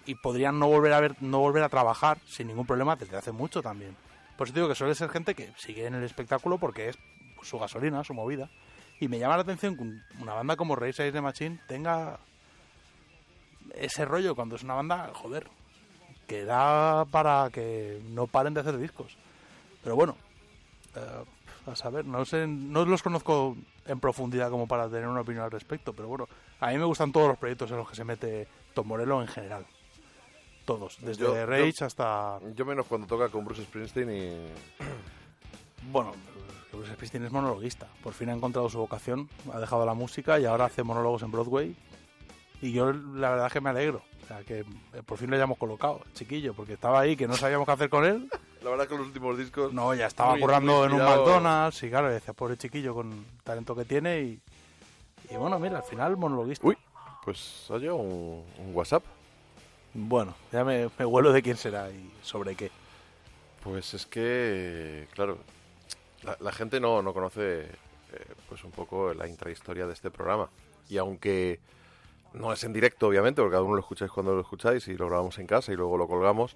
Y 0.07 0.15
podrían 0.15 0.57
no 0.57 0.67
volver 0.67 0.93
a 0.93 0.99
ver, 0.99 1.15
no 1.21 1.39
volver 1.39 1.61
a 1.63 1.69
trabajar 1.69 2.17
sin 2.25 2.47
ningún 2.47 2.65
problema 2.65 2.95
desde 2.95 3.15
hace 3.15 3.31
mucho 3.31 3.61
también. 3.61 3.95
Por 4.35 4.47
eso 4.47 4.55
digo 4.55 4.67
que 4.67 4.73
suele 4.75 4.95
ser 4.95 5.09
gente 5.09 5.35
que 5.35 5.53
sigue 5.57 5.85
en 5.85 5.93
el 5.93 6.03
espectáculo 6.03 6.57
porque 6.57 6.89
es 6.89 6.97
su 7.43 7.59
gasolina, 7.59 8.03
su 8.03 8.15
movida. 8.15 8.49
Y 9.01 9.07
me 9.09 9.19
llama 9.19 9.35
la 9.35 9.41
atención 9.41 9.75
que 9.75 9.81
un- 9.81 10.01
una 10.21 10.33
banda 10.35 10.55
como 10.55 10.75
Race 10.77 11.01
Against 11.01 11.15
the 11.15 11.21
Machine 11.21 11.59
tenga 11.67 12.19
ese 13.75 14.05
rollo 14.05 14.35
cuando 14.35 14.55
es 14.55 14.63
una 14.63 14.75
banda, 14.75 15.11
joder, 15.13 15.47
que 16.27 16.45
da 16.45 17.03
para 17.05 17.49
que 17.51 18.01
no 18.09 18.27
paren 18.27 18.53
de 18.53 18.61
hacer 18.61 18.77
discos. 18.77 19.17
Pero 19.83 19.95
bueno, 19.95 20.15
eh, 20.95 21.23
a 21.71 21.75
saber, 21.75 22.05
no 22.05 22.23
sé, 22.25 22.47
no 22.47 22.85
los 22.85 23.01
conozco 23.03 23.55
en 23.85 23.99
profundidad 23.99 24.49
como 24.49 24.67
para 24.67 24.87
tener 24.89 25.07
una 25.07 25.21
opinión 25.21 25.43
al 25.43 25.51
respecto, 25.51 25.93
pero 25.93 26.07
bueno, 26.07 26.27
a 26.59 26.67
mí 26.69 26.77
me 26.77 26.85
gustan 26.85 27.11
todos 27.11 27.27
los 27.29 27.37
proyectos 27.37 27.71
en 27.71 27.77
los 27.77 27.89
que 27.89 27.95
se 27.95 28.03
mete 28.03 28.47
Tom 28.73 28.87
Morello 28.87 29.21
en 29.21 29.27
general. 29.27 29.65
Todos, 30.65 30.97
desde 31.01 31.23
Yo- 31.23 31.45
Rage 31.45 31.71
yo- 31.71 31.85
hasta... 31.87 32.39
Yo 32.55 32.65
menos 32.65 32.85
cuando 32.85 33.07
toca 33.07 33.29
con 33.29 33.43
Bruce 33.45 33.63
Springsteen 33.63 34.11
y... 34.11 34.47
Bueno, 35.91 36.13
Bruce 36.71 36.93
Springsteen 36.93 37.25
es 37.25 37.31
monologuista. 37.31 37.87
Por 38.03 38.13
fin 38.13 38.29
ha 38.29 38.33
encontrado 38.33 38.69
su 38.69 38.77
vocación, 38.79 39.29
ha 39.53 39.59
dejado 39.59 39.85
la 39.85 39.93
música 39.93 40.39
y 40.39 40.45
ahora 40.45 40.65
hace 40.65 40.83
monólogos 40.83 41.21
en 41.23 41.31
Broadway. 41.31 41.75
Y 42.61 42.71
yo 42.71 42.91
la 42.93 43.31
verdad 43.31 43.47
es 43.47 43.53
que 43.53 43.61
me 43.61 43.69
alegro. 43.71 44.01
O 44.23 44.27
sea, 44.27 44.43
que 44.43 44.59
eh, 44.59 44.65
por 45.05 45.17
fin 45.17 45.29
lo 45.29 45.35
hayamos 45.35 45.57
colocado, 45.57 46.01
chiquillo, 46.13 46.53
porque 46.53 46.73
estaba 46.73 46.99
ahí 47.01 47.15
que 47.17 47.27
no 47.27 47.35
sabíamos 47.35 47.65
qué 47.65 47.71
hacer 47.73 47.89
con 47.89 48.05
él. 48.05 48.29
La 48.63 48.69
verdad 48.69 48.87
que 48.87 48.95
los 48.95 49.07
últimos 49.07 49.37
discos... 49.37 49.73
No, 49.73 49.93
ya 49.95 50.05
estaba 50.05 50.31
muy- 50.31 50.41
currando 50.41 50.77
muy 50.77 50.85
en 50.85 50.93
un. 50.93 50.99
McDonald's 51.03 51.81
y 51.83 51.89
claro, 51.89 52.09
decía, 52.11 52.33
pobre 52.33 52.55
chiquillo 52.57 52.93
con 52.93 53.11
el 53.11 53.25
talento 53.43 53.75
que 53.75 53.85
tiene 53.85 54.21
y... 54.21 54.41
Y 55.29 55.35
bueno, 55.37 55.57
mira, 55.59 55.77
al 55.79 55.83
final 55.83 56.15
monologuista. 56.17 56.67
Uy, 56.67 56.77
pues 57.25 57.65
ha 57.69 57.77
llegado 57.77 57.97
un, 57.97 58.43
un 58.59 58.75
WhatsApp. 58.75 59.03
Bueno, 59.93 60.35
ya 60.51 60.63
me, 60.63 60.89
me 60.97 61.05
huelo 61.05 61.33
de 61.33 61.41
quién 61.41 61.57
será 61.57 61.89
y 61.89 62.11
sobre 62.21 62.55
qué. 62.55 62.69
Pues 63.63 63.93
es 63.93 64.05
que, 64.05 65.07
claro, 65.13 65.37
la, 66.39 66.51
gente 66.51 66.79
no, 66.79 67.01
no 67.01 67.13
conoce 67.13 67.61
eh, 67.61 67.67
pues 68.49 68.63
un 68.63 68.71
poco 68.71 69.13
la 69.13 69.27
intrahistoria 69.27 69.87
de 69.87 69.93
este 69.93 70.11
programa. 70.11 70.49
Y 70.89 70.97
aunque 70.97 71.59
no 72.33 72.51
es 72.53 72.63
en 72.63 72.73
directo, 72.73 73.07
obviamente, 73.07 73.41
porque 73.41 73.53
cada 73.53 73.63
uno 73.63 73.75
lo 73.75 73.81
escucháis 73.81 74.11
cuando 74.11 74.33
lo 74.33 74.41
escucháis 74.41 74.87
y 74.87 74.95
lo 74.95 75.07
grabamos 75.07 75.37
en 75.39 75.47
casa 75.47 75.71
y 75.71 75.75
luego 75.75 75.97
lo 75.97 76.07
colgamos, 76.07 76.55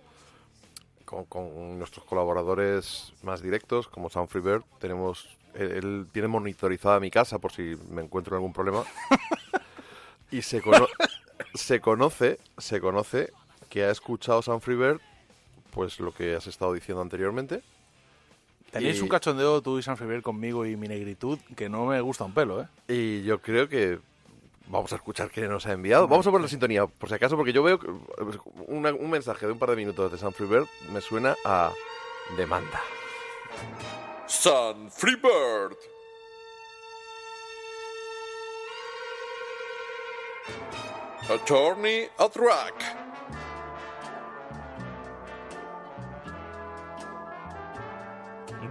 con, 1.06 1.26
con 1.26 1.78
nuestros 1.78 2.06
colaboradores 2.06 3.14
más 3.24 3.42
directos, 3.42 3.88
como 3.88 4.10
Sound 4.10 4.30
Free 4.30 4.42
Bird, 4.42 4.64
tenemos, 4.80 5.28
él, 5.54 5.72
él 5.72 6.08
tiene 6.12 6.28
monitorizada 6.28 7.00
mi 7.00 7.12
casa 7.12 7.40
por 7.40 7.52
si 7.52 7.78
me 7.90 8.02
encuentro 8.02 8.36
en 8.36 8.38
algún 8.38 8.54
problema. 8.54 8.84
y 10.32 10.42
se, 10.42 10.62
cono- 10.62 10.88
se 11.54 11.80
conoce, 11.82 12.40
se 12.58 12.82
conoce 12.82 13.32
que 13.70 13.84
ha 13.86 13.92
escuchado 13.92 14.42
Sound 14.42 14.62
Free 14.62 14.76
Bird 14.76 15.00
pues 15.72 16.00
lo 16.00 16.14
que 16.14 16.36
has 16.36 16.48
estado 16.48 16.72
diciendo 16.74 17.02
anteriormente. 17.02 17.62
Tenéis 18.80 19.00
Y- 19.00 19.02
un 19.04 19.08
cachondeo 19.08 19.62
tú 19.62 19.80
y 19.80 19.84
San 19.84 19.96
Friver 19.96 20.22
conmigo 20.22 20.66
y 20.66 20.76
mi 20.76 20.90
negritud 20.90 21.40
que 21.56 21.70
no 21.70 21.86
me 21.86 22.02
gusta 22.02 22.26
un 22.26 22.34
pelo, 22.34 22.62
¿eh? 22.62 22.68
Y 22.90 23.24
yo 23.24 23.40
creo 23.42 23.70
que 23.70 24.00
vamos 24.68 24.92
a 24.92 24.98
escuchar 24.98 25.30
qué 25.32 25.48
nos 25.48 25.66
ha 25.66 25.72
enviado. 25.72 26.10
Vamos 26.10 26.28
a 26.28 26.32
poner 26.32 26.44
la 26.44 26.50
sintonía, 26.50 26.86
por 26.86 27.08
si 27.08 27.16
acaso, 27.16 27.38
porque 27.38 27.54
yo 27.54 27.64
veo 27.64 27.80
que 27.80 27.88
una- 28.68 28.92
un 28.94 29.10
mensaje 29.10 29.46
de 29.46 29.54
un 29.54 29.60
par 29.60 29.70
de 29.70 29.78
minutos 29.78 30.12
de 30.12 30.18
San 30.18 30.34
Freebird 30.34 30.68
me 30.92 31.00
suena 31.00 31.38
a 31.46 31.72
demanda. 32.36 32.82
San 34.28 34.92
Freebird. 34.92 35.78
Attorney 41.30 42.08
at 42.20 42.36
Rack. 42.36 43.05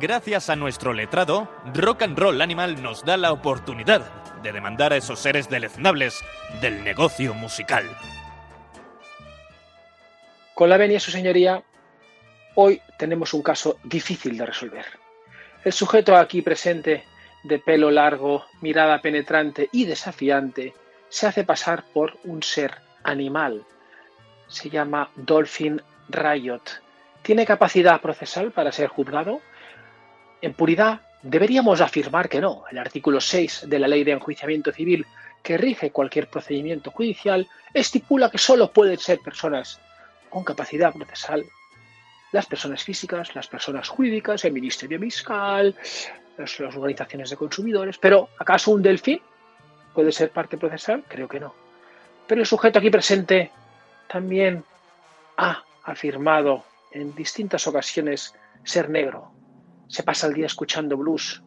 Gracias 0.01 0.51
a 0.51 0.57
nuestro 0.57 0.93
letrado, 0.93 1.49
Rock 1.73 2.03
and 2.03 2.19
Roll 2.19 2.41
Animal 2.41 2.83
nos 2.83 3.05
da 3.05 3.16
la 3.16 3.33
oportunidad 3.33 4.03
de 4.43 4.51
demandar 4.51 4.93
a 4.93 4.97
esos 4.97 5.21
seres 5.21 5.49
deleznables 5.49 6.21
del 6.61 6.83
negocio 6.83 7.33
musical. 7.33 7.85
Con 10.55 10.69
la 10.69 10.77
venia, 10.77 10.99
su 10.99 11.11
señoría, 11.11 11.62
hoy 12.57 12.81
tenemos 12.99 13.35
un 13.35 13.43
caso 13.43 13.79
difícil 13.85 14.37
de 14.37 14.47
resolver. 14.47 14.87
El 15.65 15.73
sujeto 15.73 16.16
aquí 16.16 16.43
presente, 16.43 17.05
de 17.45 17.59
pelo 17.59 17.91
largo, 17.91 18.47
mirada 18.62 19.01
penetrante 19.01 19.69
y 19.71 19.85
desafiante, 19.85 20.75
se 21.09 21.27
hace 21.29 21.45
pasar 21.45 21.85
por 21.93 22.19
un 22.25 22.43
ser 22.43 22.75
animal. 23.05 23.65
Se 24.49 24.71
llama 24.71 25.11
Dolphin 25.15 25.81
Riot. 26.09 26.62
¿Tiene 27.23 27.47
capacidad 27.47 28.01
procesal 28.01 28.51
para 28.51 28.73
ser 28.73 28.89
juzgado? 28.89 29.41
En 30.40 30.52
puridad, 30.55 31.01
deberíamos 31.23 31.81
afirmar 31.81 32.28
que 32.28 32.40
no. 32.40 32.65
El 32.70 32.78
artículo 32.78 33.20
6 33.20 33.65
de 33.66 33.78
la 33.78 33.89
Ley 33.89 34.05
de 34.05 34.12
Enjuiciamiento 34.12 34.73
Civil, 34.73 35.06
que 35.43 35.56
rige 35.56 35.90
cualquier 35.90 36.28
procedimiento 36.28 36.90
judicial, 36.90 37.48
estipula 37.73 38.31
que 38.31 38.39
solo 38.39 38.73
pueden 38.73 38.98
ser 38.98 39.20
personas 39.20 39.81
con 40.31 40.44
capacidad 40.44 40.93
procesal 40.93 41.44
las 42.32 42.47
personas 42.47 42.82
físicas, 42.82 43.35
las 43.36 43.47
personas 43.47 43.89
jurídicas, 43.89 44.44
el 44.44 44.52
Ministerio 44.52 44.98
Fiscal, 44.98 45.77
las, 46.36 46.59
las 46.59 46.74
organizaciones 46.74 47.31
de 47.31 47.36
consumidores. 47.36 47.97
Pero, 47.98 48.28
¿acaso 48.39 48.73
un 48.73 48.82
delfín 48.82 49.20
puede 49.94 50.11
ser 50.11 50.31
parte 50.31 50.59
procesal? 50.59 51.05
Creo 51.06 51.28
que 51.28 51.39
no. 51.39 51.55
Pero 52.27 52.40
el 52.40 52.47
sujeto 52.47 52.81
aquí 52.81 52.90
presente 52.90 53.52
también 54.09 54.65
ha 55.36 55.62
afirmado 55.85 56.65
en 56.90 57.15
distintas 57.15 57.66
ocasiones 57.66 58.35
ser 58.65 58.90
negro. 58.90 59.34
Se 59.95 60.03
pasa 60.03 60.27
el 60.27 60.35
día 60.35 60.47
escuchando 60.47 60.97
blues. 60.97 61.41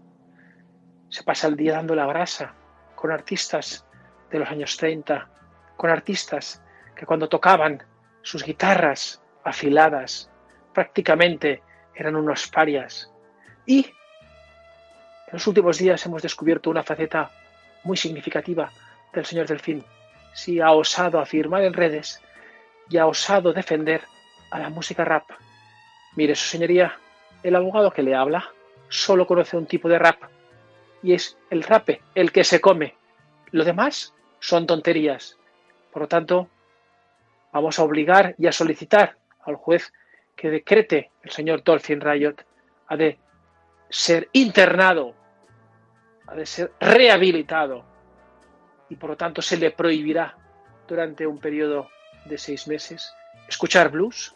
Se 1.09 1.21
pasa 1.21 1.49
el 1.49 1.57
día 1.57 1.73
dando 1.73 1.93
la 1.95 2.05
brasa 2.05 2.53
con 2.95 3.11
artistas 3.11 3.85
de 4.31 4.39
los 4.39 4.47
años 4.47 4.77
30, 4.77 5.27
con 5.75 5.89
artistas 5.89 6.63
que 6.95 7.05
cuando 7.05 7.27
tocaban 7.27 7.83
sus 8.21 8.45
guitarras 8.45 9.21
afiladas 9.43 10.31
prácticamente 10.73 11.61
eran 11.93 12.15
unos 12.15 12.47
parias. 12.47 13.11
Y 13.65 13.79
en 13.79 15.33
los 15.33 15.45
últimos 15.45 15.77
días 15.77 16.05
hemos 16.05 16.21
descubierto 16.21 16.69
una 16.69 16.83
faceta 16.83 17.29
muy 17.83 17.97
significativa 17.97 18.71
del 19.11 19.25
señor 19.25 19.47
Delfín. 19.47 19.83
Sí, 20.33 20.61
ha 20.61 20.71
osado 20.71 21.19
afirmar 21.19 21.63
en 21.63 21.73
redes 21.73 22.21
y 22.89 22.97
ha 22.97 23.07
osado 23.07 23.51
defender 23.51 24.03
a 24.51 24.59
la 24.59 24.69
música 24.69 25.03
rap. 25.03 25.29
Mire, 26.15 26.33
su 26.33 26.47
señoría, 26.47 26.97
el 27.43 27.55
abogado 27.55 27.91
que 27.91 28.03
le 28.03 28.15
habla 28.15 28.51
solo 28.89 29.27
conoce 29.27 29.57
un 29.57 29.65
tipo 29.65 29.89
de 29.89 29.99
rap 29.99 30.23
y 31.03 31.13
es 31.13 31.37
el 31.49 31.63
rape, 31.63 32.01
el 32.15 32.31
que 32.31 32.43
se 32.43 32.59
come. 32.59 32.95
Lo 33.51 33.63
demás 33.63 34.13
son 34.39 34.65
tonterías. 34.65 35.37
Por 35.91 36.03
lo 36.03 36.07
tanto, 36.07 36.49
vamos 37.51 37.79
a 37.79 37.83
obligar 37.83 38.35
y 38.37 38.47
a 38.47 38.51
solicitar 38.51 39.17
al 39.41 39.55
juez 39.55 39.93
que 40.35 40.49
decrete 40.49 41.11
el 41.23 41.31
señor 41.31 41.63
Dolphin 41.63 42.01
Riot 42.01 42.35
ha 42.87 42.95
de 42.95 43.19
ser 43.89 44.29
internado, 44.33 45.15
ha 46.27 46.35
de 46.35 46.45
ser 46.45 46.71
rehabilitado 46.79 47.85
y 48.89 48.95
por 48.95 49.11
lo 49.11 49.17
tanto 49.17 49.41
se 49.41 49.57
le 49.57 49.71
prohibirá 49.71 50.37
durante 50.87 51.25
un 51.25 51.39
periodo 51.39 51.89
de 52.25 52.37
seis 52.37 52.67
meses 52.67 53.13
escuchar 53.47 53.89
blues, 53.89 54.35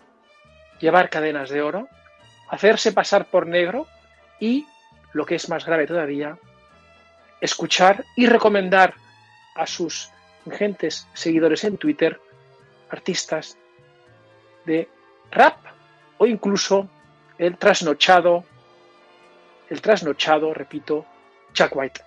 llevar 0.80 1.10
cadenas 1.10 1.50
de 1.50 1.62
oro, 1.62 1.88
hacerse 2.52 2.92
pasar 2.92 3.26
por 3.26 3.48
negro 3.48 3.88
y, 4.40 4.68
lo 5.14 5.26
que 5.26 5.36
es 5.36 5.50
más 5.50 5.66
grave 5.66 5.88
todavía, 5.88 6.38
escuchar 7.40 8.06
y 8.16 8.28
recomendar 8.28 8.94
a 9.56 9.66
sus 9.66 10.10
ingentes 10.46 11.08
seguidores 11.14 11.64
en 11.64 11.78
Twitter 11.78 12.20
artistas 12.90 13.58
de 14.66 14.90
rap 15.32 15.58
o 16.18 16.26
incluso 16.26 16.90
el 17.38 17.58
trasnochado, 17.58 18.44
el 19.70 19.82
trasnochado, 19.82 20.54
repito, 20.54 21.06
Chuck 21.54 21.76
White. 21.76 22.02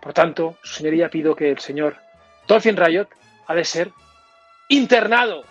Por 0.00 0.14
tanto, 0.14 0.56
su 0.62 0.74
señoría 0.74 1.10
pido 1.10 1.36
que 1.36 1.50
el 1.50 1.58
señor 1.58 1.96
Dolphin 2.48 2.76
Riot 2.76 3.08
ha 3.46 3.54
de 3.54 3.64
ser 3.64 3.92
internado. 4.68 5.44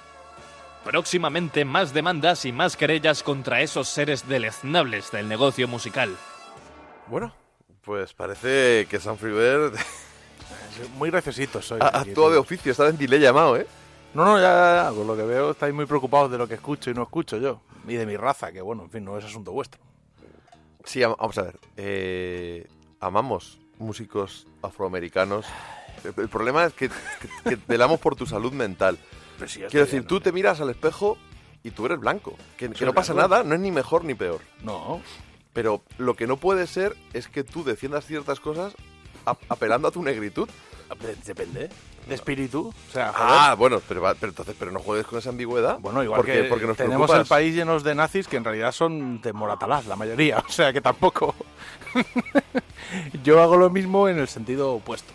Próximamente 0.85 1.65
más 1.65 1.93
demandas 1.93 2.45
y 2.45 2.51
más 2.51 2.77
querellas 2.77 3.23
contra 3.23 3.61
esos 3.61 3.89
seres 3.89 4.27
deleznables 4.27 5.11
del 5.11 5.27
negocio 5.27 5.67
musical. 5.67 6.15
Bueno, 7.07 7.33
pues 7.81 8.13
parece 8.13 8.87
que 8.89 8.99
San 8.99 9.17
Freebird 9.17 9.73
Muy 10.97 11.09
graciosito 11.09 11.61
soy. 11.61 11.79
actuado 11.81 12.31
de 12.31 12.37
oficio, 12.37 12.71
está 12.71 12.87
en 12.87 12.97
delay 12.97 13.19
llamado, 13.19 13.57
¿eh? 13.57 13.65
No, 14.13 14.25
no, 14.25 14.37
ya, 14.39 14.43
ya, 14.53 14.83
ya, 14.89 14.95
con 14.95 15.07
lo 15.07 15.15
que 15.15 15.23
veo 15.23 15.51
estáis 15.51 15.73
muy 15.73 15.85
preocupados 15.85 16.29
de 16.31 16.37
lo 16.37 16.47
que 16.47 16.53
escucho 16.53 16.89
y 16.89 16.93
no 16.93 17.03
escucho 17.03 17.37
yo. 17.37 17.61
Y 17.87 17.95
de 17.95 18.05
mi 18.05 18.15
raza, 18.17 18.51
que 18.51 18.61
bueno, 18.61 18.83
en 18.83 18.89
fin, 18.89 19.03
no 19.03 19.17
es 19.17 19.25
asunto 19.25 19.51
vuestro. 19.51 19.81
Sí, 20.83 21.01
am- 21.03 21.15
vamos 21.17 21.37
a 21.37 21.43
ver. 21.43 21.59
eh, 21.77 22.67
amamos 22.99 23.59
músicos 23.79 24.47
afroamericanos. 24.61 25.45
El, 26.03 26.13
el 26.17 26.29
problema 26.29 26.65
es 26.65 26.73
que, 26.73 26.89
que, 26.89 27.49
que 27.49 27.57
velamos 27.67 27.99
por 27.99 28.15
tu 28.15 28.25
salud 28.25 28.53
mental. 28.53 28.97
Pero 29.37 29.49
si 29.49 29.59
ya 29.61 29.67
Quiero 29.67 29.85
decir, 29.85 30.05
tú 30.05 30.19
te 30.19 30.31
miras 30.31 30.59
al 30.61 30.69
espejo 30.69 31.17
y 31.63 31.71
tú 31.71 31.85
eres 31.85 31.99
blanco. 31.99 32.35
Que, 32.57 32.69
no 32.69 32.93
pasa 32.93 33.13
blanco. 33.13 33.29
nada, 33.29 33.43
no 33.43 33.55
es 33.55 33.61
ni 33.61 33.71
mejor 33.71 34.03
ni 34.05 34.13
peor. 34.13 34.41
No. 34.63 35.01
Pero 35.53 35.81
lo 35.97 36.15
que 36.15 36.27
no 36.27 36.37
puede 36.37 36.67
ser 36.67 36.95
es 37.13 37.27
que 37.27 37.43
tú 37.43 37.63
defiendas 37.63 38.05
ciertas 38.05 38.39
cosas 38.39 38.73
ap- 39.25 39.41
apelando 39.49 39.87
a 39.87 39.91
tu 39.91 40.01
negritud. 40.03 40.49
Depende. 41.25 41.69
¿De 42.07 42.13
espíritu? 42.13 42.67
O 42.67 42.91
sea, 42.93 43.11
Ah, 43.15 43.55
bueno, 43.57 43.81
pero, 43.87 44.01
pero 44.19 44.29
entonces, 44.29 44.55
pero 44.59 44.71
no 44.71 44.79
juegues 44.79 45.07
con 45.07 45.17
esa 45.17 45.29
ambigüedad. 45.31 45.79
Bueno, 45.79 46.03
igual 46.03 46.19
porque, 46.19 46.43
que 46.43 46.43
porque 46.43 46.67
nos 46.67 46.77
tenemos 46.77 47.07
preocupas. 47.09 47.21
el 47.21 47.27
país 47.27 47.55
llenos 47.55 47.83
de 47.83 47.95
nazis 47.95 48.27
que 48.27 48.37
en 48.37 48.43
realidad 48.43 48.71
son 48.71 49.19
de 49.21 49.33
Moratalaz, 49.33 49.87
la 49.87 49.95
mayoría. 49.95 50.37
O 50.47 50.51
sea 50.51 50.71
que 50.71 50.81
tampoco. 50.81 51.33
Yo 53.23 53.41
hago 53.41 53.57
lo 53.57 53.69
mismo 53.69 54.07
en 54.07 54.19
el 54.19 54.27
sentido 54.27 54.73
opuesto. 54.73 55.11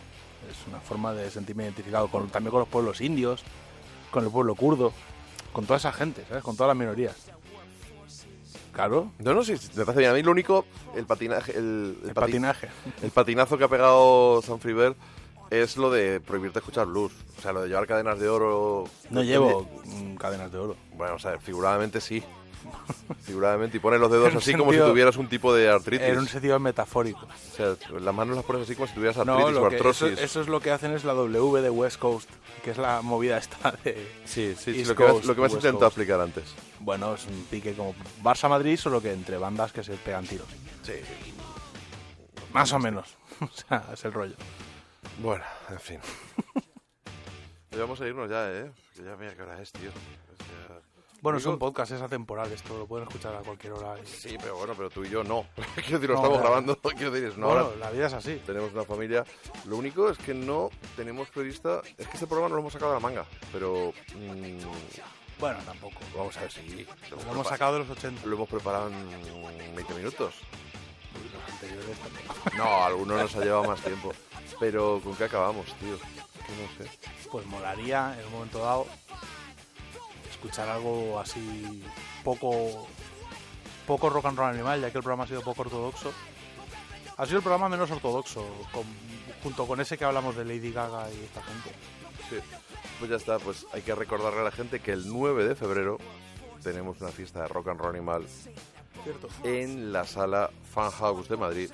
Es 0.51 0.67
una 0.67 0.81
forma 0.81 1.13
de 1.15 1.31
sentirme 1.31 1.65
identificado 1.65 2.09
con, 2.09 2.29
también 2.29 2.51
con 2.51 2.61
los 2.61 2.69
pueblos 2.69 3.01
indios, 3.01 3.43
con 4.11 4.25
el 4.25 4.31
pueblo 4.31 4.55
kurdo, 4.55 4.93
con 5.53 5.67
toda 5.67 5.79
esa 5.79 5.93
gente, 5.93 6.25
¿sabes? 6.29 6.43
Con 6.43 6.57
todas 6.57 6.69
las 6.69 6.77
minorías. 6.77 7.17
Claro. 8.73 9.11
No, 9.19 9.35
no, 9.35 9.43
sí, 9.45 9.55
me 9.75 9.85
parece 9.85 10.01
bien. 10.01 10.11
A 10.13 10.15
mí 10.15 10.23
lo 10.23 10.31
único, 10.31 10.65
el 10.95 11.05
patinaje. 11.05 11.53
El, 11.57 11.99
El 12.05 12.11
pati- 12.11 12.15
patinaje. 12.15 12.69
El 13.03 13.11
patinazo 13.11 13.59
que 13.59 13.65
ha 13.65 13.69
pegado 13.69 14.41
Sanfriver 14.43 14.95
es 15.51 15.77
lo 15.77 15.91
de 15.91 16.21
prohibirte 16.21 16.61
escuchar 16.61 16.87
blues. 16.87 17.13
O 17.39 17.43
sea, 17.43 17.53
lo 17.53 17.63
de 17.63 17.69
llevar 17.69 17.87
cadenas 17.87 18.19
de 18.21 18.29
oro. 18.29 18.85
No 19.11 19.23
llevo 19.23 19.69
mm, 19.85 20.15
cadenas 20.17 20.53
de 20.53 20.59
oro. 20.59 20.77
Bueno, 20.95 21.15
o 21.17 21.19
sea, 21.19 21.39
figuradamente 21.41 22.01
sí. 22.01 22.23
figuradamente. 23.23 23.77
Y 23.79 23.81
pones 23.81 23.99
los 24.01 24.11
dedos 24.11 24.35
así 24.37 24.55
como 24.55 24.73
si 24.73 24.79
tuvieras 24.79 25.17
un 25.17 25.29
tipo 25.29 25.53
de 25.53 25.69
artritis. 25.69 26.07
En 26.07 26.19
un 26.19 26.29
sentido 26.29 26.59
metafórico. 26.61 27.27
O 27.27 27.57
sea, 27.57 27.75
las 28.01 28.15
manos 28.15 28.37
las 28.37 28.45
pones 28.45 28.63
así 28.63 28.77
como 28.77 28.87
si 28.87 28.95
tuvieras 28.95 29.17
No, 29.27 29.33
artritis 29.35 29.57
o 29.57 29.61
lo 29.65 29.69
que- 29.69 29.77
eso, 29.77 29.89
artrosis. 29.89 30.21
eso 30.21 30.41
es 30.41 30.47
lo 30.49 30.61
que 30.61 30.71
hacen 30.71 30.93
es 30.93 31.05
la 31.05 31.13
W 31.15 31.61
de 31.61 31.71
West 31.71 31.99
Coast, 31.99 32.31
que 32.61 32.71
es 32.73 32.79
la 32.79 33.03
movida 33.03 33.39
esta 33.39 33.73
de... 33.85 33.95
Sí, 34.25 34.55
sí, 34.57 34.75
sí, 34.75 34.85
lo 34.85 34.95
que, 34.95 35.03
me 35.03 35.09
has- 35.09 35.13
Coast, 35.15 35.25
lo 35.27 35.35
que 35.35 35.41
me 35.41 35.47
has 35.47 35.53
West 35.55 35.65
intentado 35.65 35.87
explicar 35.89 36.21
antes. 36.21 36.45
Bueno, 36.81 37.15
es 37.15 37.27
un 37.27 37.45
pique 37.51 37.75
como 37.75 37.95
Barça-Madrid, 38.23 38.77
solo 38.79 39.01
que 39.03 39.13
entre 39.13 39.37
bandas 39.39 39.73
que 39.73 39.83
se 39.83 39.95
pegan 39.95 40.27
tiros. 40.27 40.47
Sí, 40.83 40.95
Más 42.53 42.73
o 42.73 42.79
menos. 42.79 43.17
O 43.41 43.49
sea, 43.49 43.85
es 43.93 44.05
el 44.05 44.13
rollo. 44.13 44.35
Bueno, 45.23 45.45
en 45.71 45.81
fin. 45.81 45.99
Vamos 47.79 48.01
a 48.01 48.07
irnos 48.07 48.29
ya, 48.29 48.51
¿eh? 48.51 48.71
Que 48.95 49.03
ya 49.05 49.17
mira 49.17 49.35
qué 49.35 49.43
hora 49.43 49.61
es, 49.63 49.73
tío. 49.73 49.89
O 49.91 50.67
sea, 50.69 50.81
Bueno, 51.23 51.39
digo- 51.39 51.51
son 51.51 51.59
podcasts, 51.59 51.95
es 51.95 52.01
atemporal 52.03 52.51
esto, 52.53 52.79
lo 52.79 52.87
pueden 52.87 53.07
escuchar 53.07 53.35
a 53.35 53.41
cualquier 53.41 53.73
hora. 53.75 53.95
y- 54.03 54.07
Sí, 54.07 54.37
pero 54.41 54.57
bueno, 54.57 54.75
pero 54.77 54.89
tú 54.91 55.05
y 55.05 55.11
yo 55.11 55.23
no. 55.23 55.45
Quiero 55.75 55.99
decir, 55.99 56.09
lo 56.11 56.15
No, 56.17 56.21
estamos 56.23 56.39
claro. 56.39 56.43
grabando. 56.43 56.77
Quiero 56.97 57.11
decir, 57.11 57.29
es 57.29 57.37
una 57.37 57.47
Bueno, 57.47 57.67
hora. 57.67 57.77
la 57.77 57.91
vida 57.91 58.07
es 58.07 58.13
así. 58.15 58.41
Tenemos 58.47 58.73
una 58.73 58.85
familia. 58.85 59.25
Lo 59.67 59.77
único 59.77 60.09
es 60.11 60.19
que 60.19 60.33
no 60.35 60.71
tenemos 60.97 61.29
prevista. 61.29 61.83
Es 61.99 62.07
que 62.07 62.15
este 62.15 62.27
programa 62.27 62.49
no 62.49 62.55
lo 62.57 62.61
hemos 62.63 62.73
sacado 62.73 62.93
de 62.93 62.97
la 62.97 63.01
manga. 63.01 63.27
Pero. 63.53 63.93
mm, 64.15 65.41
Bueno, 65.41 65.59
tampoco. 65.65 65.97
vamos 66.17 66.37
a 66.37 66.41
ver 66.41 66.53
si. 66.53 66.87
Lo, 67.11 67.17
Lo 67.25 67.33
hemos 67.33 67.47
sacado 67.47 67.75
de 67.75 67.79
los 67.81 67.91
80. 67.91 68.27
Lo 68.27 68.37
hemos 68.37 68.49
preparado 68.49 68.89
en 68.89 69.75
20 69.75 69.95
minutos. 69.95 70.35
Los 71.13 71.53
anteriores 71.53 71.99
tampoco. 71.99 72.41
No, 72.57 72.85
alguno 72.85 73.17
nos 73.17 73.35
ha 73.37 73.41
llevado 73.45 73.65
más 73.65 73.81
tiempo. 73.81 74.13
Pero 74.59 75.01
¿con 75.03 75.15
qué 75.17 75.25
acabamos, 75.25 75.67
tío? 75.79 75.99
Que 75.99 76.53
no 76.85 76.85
sé. 76.85 76.99
Pues 77.31 77.47
molaría 77.47 78.17
en 78.21 78.27
un 78.27 78.33
momento 78.33 78.59
dado 78.61 78.87
escuchar 80.41 80.69
algo 80.71 81.21
así 81.21 81.83
poco 82.25 82.87
poco 83.87 84.09
rock 84.09 84.27
and 84.27 84.39
roll 84.39 84.49
animal, 84.55 84.81
ya 84.81 84.91
que 84.91 84.99
el 84.99 85.03
programa 85.05 85.25
ha 85.25 85.27
sido 85.27 85.43
poco 85.43 85.63
ortodoxo. 85.63 86.13
Ha 87.17 87.27
sido 87.27 87.39
el 87.39 87.43
programa 87.43 87.69
menos 87.69 87.91
ortodoxo, 87.91 88.47
con- 88.73 88.85
junto 89.43 89.67
con 89.67 89.81
ese 89.81 89.99
que 89.99 90.05
hablamos 90.05 90.37
de 90.37 90.45
Lady 90.45 90.71
Gaga 90.73 91.11
y 91.11 91.25
esta 91.25 91.43
gente. 91.43 91.71
Sí. 92.31 92.37
Pues 92.99 93.11
ya 93.11 93.17
está, 93.17 93.39
pues 93.39 93.67
hay 93.73 93.83
que 93.83 93.95
recordarle 93.95 94.41
a 94.41 94.45
la 94.45 94.51
gente 94.53 94.81
que 94.81 94.93
el 94.93 95.09
9 95.09 95.45
de 95.45 95.55
febrero 95.57 95.99
tenemos 96.63 97.01
una 97.01 97.11
fiesta 97.11 97.43
de 97.43 97.49
rock 97.49 97.69
and 97.69 97.81
roll 97.81 97.95
animal 97.97 98.27
Cierto. 99.03 99.29
en 99.43 99.93
la 99.93 100.07
sala 100.07 100.51
Fan 100.73 100.91
House 100.93 101.29
de 101.29 101.37
Madrid, 101.37 101.71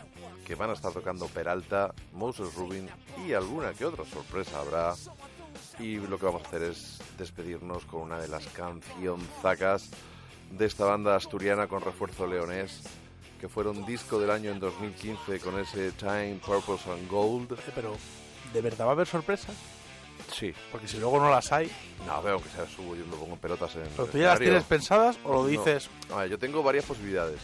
que 0.46 0.54
van 0.54 0.70
a 0.70 0.72
estar 0.72 0.92
tocando 0.92 1.26
Peralta, 1.26 1.92
Moses 2.12 2.54
Rubin 2.54 2.88
y 3.26 3.32
alguna 3.34 3.72
que 3.74 3.84
otra 3.84 4.04
sorpresa 4.06 4.60
habrá. 4.60 4.94
Y 5.78 5.96
lo 5.98 6.18
que 6.18 6.24
vamos 6.26 6.42
a 6.44 6.46
hacer 6.48 6.62
es 6.62 6.98
despedirnos 7.18 7.84
con 7.84 8.02
una 8.02 8.18
de 8.18 8.28
las 8.28 8.46
cancionzacas 8.48 9.90
de 10.50 10.64
esta 10.64 10.84
banda 10.86 11.16
asturiana 11.16 11.66
con 11.66 11.82
refuerzo 11.82 12.26
leonés, 12.26 12.82
que 13.40 13.48
fueron 13.48 13.84
disco 13.84 14.18
del 14.18 14.30
año 14.30 14.50
en 14.50 14.58
2015 14.60 15.38
con 15.40 15.58
ese 15.58 15.92
Time, 15.92 16.40
Purpose 16.44 16.90
and 16.90 17.08
Gold. 17.10 17.58
Pero, 17.74 17.94
¿de 18.54 18.60
verdad 18.62 18.86
va 18.86 18.90
a 18.90 18.92
haber 18.92 19.06
sorpresas? 19.06 19.54
Sí. 20.32 20.54
Porque 20.72 20.88
si 20.88 20.98
luego 20.98 21.20
no 21.20 21.28
las 21.30 21.52
hay, 21.52 21.70
No, 22.06 22.22
veo 22.22 22.42
que 22.42 22.48
sea 22.48 22.66
subo 22.66 22.96
yo 22.96 23.04
me 23.06 23.14
pongo 23.16 23.36
pelotas 23.36 23.76
en. 23.76 23.82
¿pero 23.94 24.06
tú 24.08 24.16
ya 24.18 24.28
las 24.28 24.38
tienes 24.38 24.64
pensadas 24.64 25.18
o 25.24 25.32
lo 25.34 25.42
No. 25.42 25.48
dices, 25.48 25.90
A 26.10 26.16
ver, 26.20 26.30
yo 26.30 26.38
tengo 26.38 26.62
varias 26.62 26.86
posibilidades. 26.86 27.40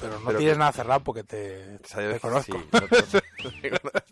pero 0.00 0.18
no 0.18 0.26
Pero 0.26 0.38
tienes 0.38 0.56
que- 0.56 0.58
nada 0.58 0.72
cerrado 0.72 1.00
porque 1.04 1.22
te, 1.22 1.78
Sabes 1.86 2.14
te 2.14 2.20
conozco? 2.20 2.58
sí, 2.72 3.70
no 3.70 3.78
te- 3.78 4.02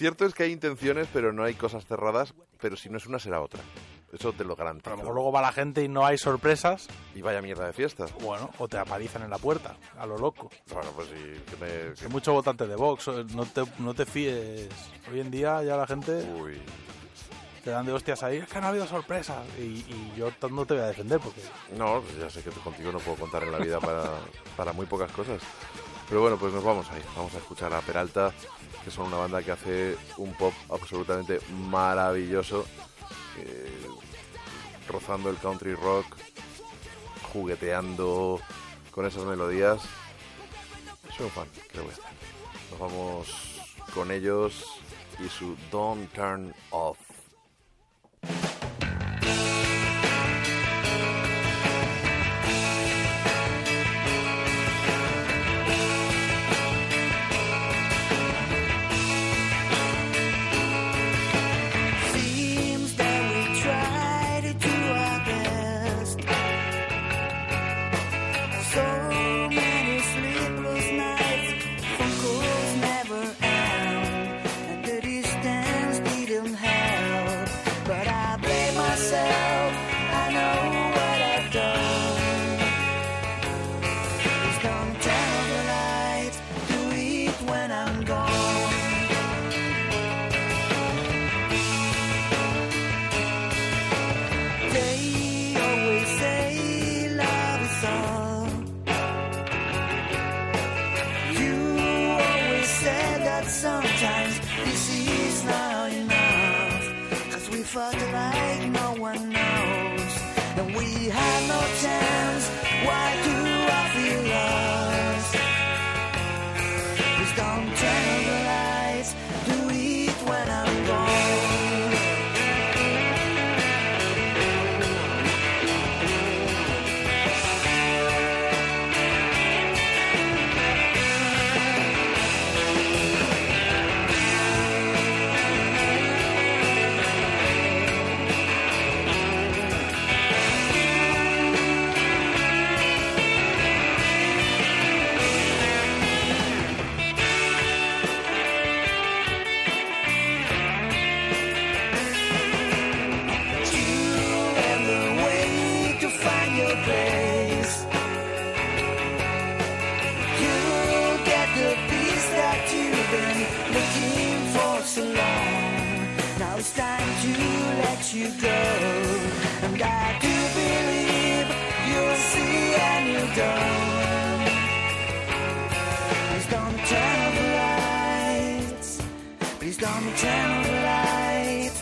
Cierto 0.00 0.24
es 0.24 0.32
que 0.32 0.44
hay 0.44 0.52
intenciones, 0.52 1.08
pero 1.12 1.30
no 1.30 1.44
hay 1.44 1.52
cosas 1.52 1.84
cerradas. 1.84 2.32
Pero 2.58 2.74
si 2.74 2.88
no 2.88 2.96
es 2.96 3.04
una, 3.06 3.18
será 3.18 3.42
otra. 3.42 3.60
Eso 4.10 4.32
te 4.32 4.44
lo 4.44 4.54
A 4.54 4.56
garantizo. 4.56 4.88
lo 4.88 4.96
mejor 4.96 5.14
luego 5.14 5.30
va 5.30 5.42
la 5.42 5.52
gente 5.52 5.84
y 5.84 5.88
no 5.88 6.06
hay 6.06 6.16
sorpresas, 6.16 6.88
Y 7.14 7.20
vaya 7.20 7.42
mierda 7.42 7.66
de 7.66 7.74
fiesta. 7.74 8.06
bueno, 8.22 8.48
o 8.58 8.66
te 8.66 8.78
aparizan 8.78 9.22
en 9.24 9.28
la 9.30 9.36
puerta, 9.36 9.76
a 9.98 10.06
lo 10.06 10.16
loco. 10.16 10.48
Bueno, 10.72 10.90
pues 10.96 11.08
sí, 11.08 11.42
que 11.50 11.56
me. 11.58 11.94
que- 11.94 12.04
Hay 12.06 12.10
mucho 12.10 12.32
votante 12.32 12.66
de 12.66 12.76
Vox, 12.76 13.08
no 13.34 13.44
te, 13.44 13.62
no 13.78 13.92
te 13.92 14.06
fíes. 14.06 14.68
Hoy 15.12 15.20
en 15.20 15.30
día 15.30 15.62
ya 15.62 15.76
la 15.76 15.86
gente 15.86 16.12
Uy. 16.32 16.58
te 17.62 17.68
dan 17.70 17.84
de 17.84 17.92
hostias 17.92 18.22
ahí, 18.22 18.38
es 18.38 18.48
que 18.48 18.58
no 18.58 18.68
ha 18.68 18.70
habido 18.70 18.86
sorpresas. 18.86 19.46
Y, 19.58 19.62
y 19.86 20.14
yo 20.16 20.30
no 20.48 20.64
te 20.64 20.74
voy 20.74 20.82
a 20.82 20.86
defender 20.86 21.20
porque 21.20 21.42
No, 21.76 22.00
pues 22.00 22.16
ya 22.18 22.30
sé 22.30 22.42
que 22.42 22.48
contigo 22.50 22.90
no 22.90 23.00
puedo 23.00 23.18
contar 23.18 23.42
en 23.44 23.52
la 23.52 23.58
vida 23.58 23.78
para, 23.80 24.04
para 24.56 24.72
muy 24.72 24.86
pocas 24.86 25.12
cosas. 25.12 25.42
Pero 26.08 26.22
bueno, 26.22 26.38
pues 26.38 26.54
nos 26.54 26.64
vamos 26.64 26.90
ahí. 26.90 27.02
Vamos 27.14 27.34
a 27.34 27.38
escuchar 27.38 27.72
a 27.74 27.80
Peralta, 27.82 28.32
que 28.84 28.90
son 28.90 29.06
una 29.06 29.18
banda 29.18 29.42
que 29.42 29.52
hace 29.52 29.96
un 30.16 30.32
pop 30.34 30.52
absolutamente 30.70 31.40
maravilloso, 31.68 32.66
eh, 33.38 33.86
rozando 34.88 35.30
el 35.30 35.36
country 35.36 35.74
rock, 35.74 36.06
jugueteando 37.32 38.40
con 38.90 39.06
esas 39.06 39.24
melodías. 39.24 39.80
Soy 41.16 41.26
un 41.26 41.32
fan, 41.32 41.48
¿qué 41.70 41.78
le 41.78 41.82
voy 41.82 41.90
a 41.90 41.92
hacer? 41.92 42.04
Nos 42.70 42.80
vamos 42.80 43.60
con 43.94 44.10
ellos 44.10 44.64
y 45.24 45.28
su 45.28 45.56
Don't 45.70 46.10
Turn 46.12 46.54
Off. 46.70 47.09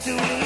You. 0.09 0.38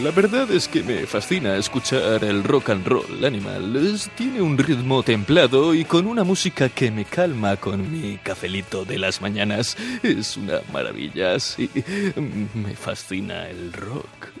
La 0.00 0.10
verdad 0.10 0.50
es 0.50 0.66
que 0.66 0.82
me 0.82 1.06
fascina 1.06 1.56
escuchar 1.56 2.24
el 2.24 2.42
rock 2.42 2.70
and 2.70 2.86
roll 2.86 3.24
animal. 3.24 3.98
Tiene 4.16 4.40
un 4.40 4.56
ritmo 4.56 5.02
templado 5.02 5.74
y 5.74 5.84
con 5.84 6.06
una 6.06 6.24
música 6.24 6.68
que 6.68 6.90
me 6.90 7.04
calma 7.04 7.56
con 7.56 7.90
mi 7.90 8.16
cafelito 8.18 8.84
de 8.84 8.98
las 8.98 9.20
mañanas. 9.20 9.76
Es 10.02 10.36
una 10.36 10.60
maravilla, 10.72 11.38
sí. 11.38 11.70
Me 12.54 12.74
fascina 12.74 13.48
el 13.48 13.72
rock. 13.72 14.39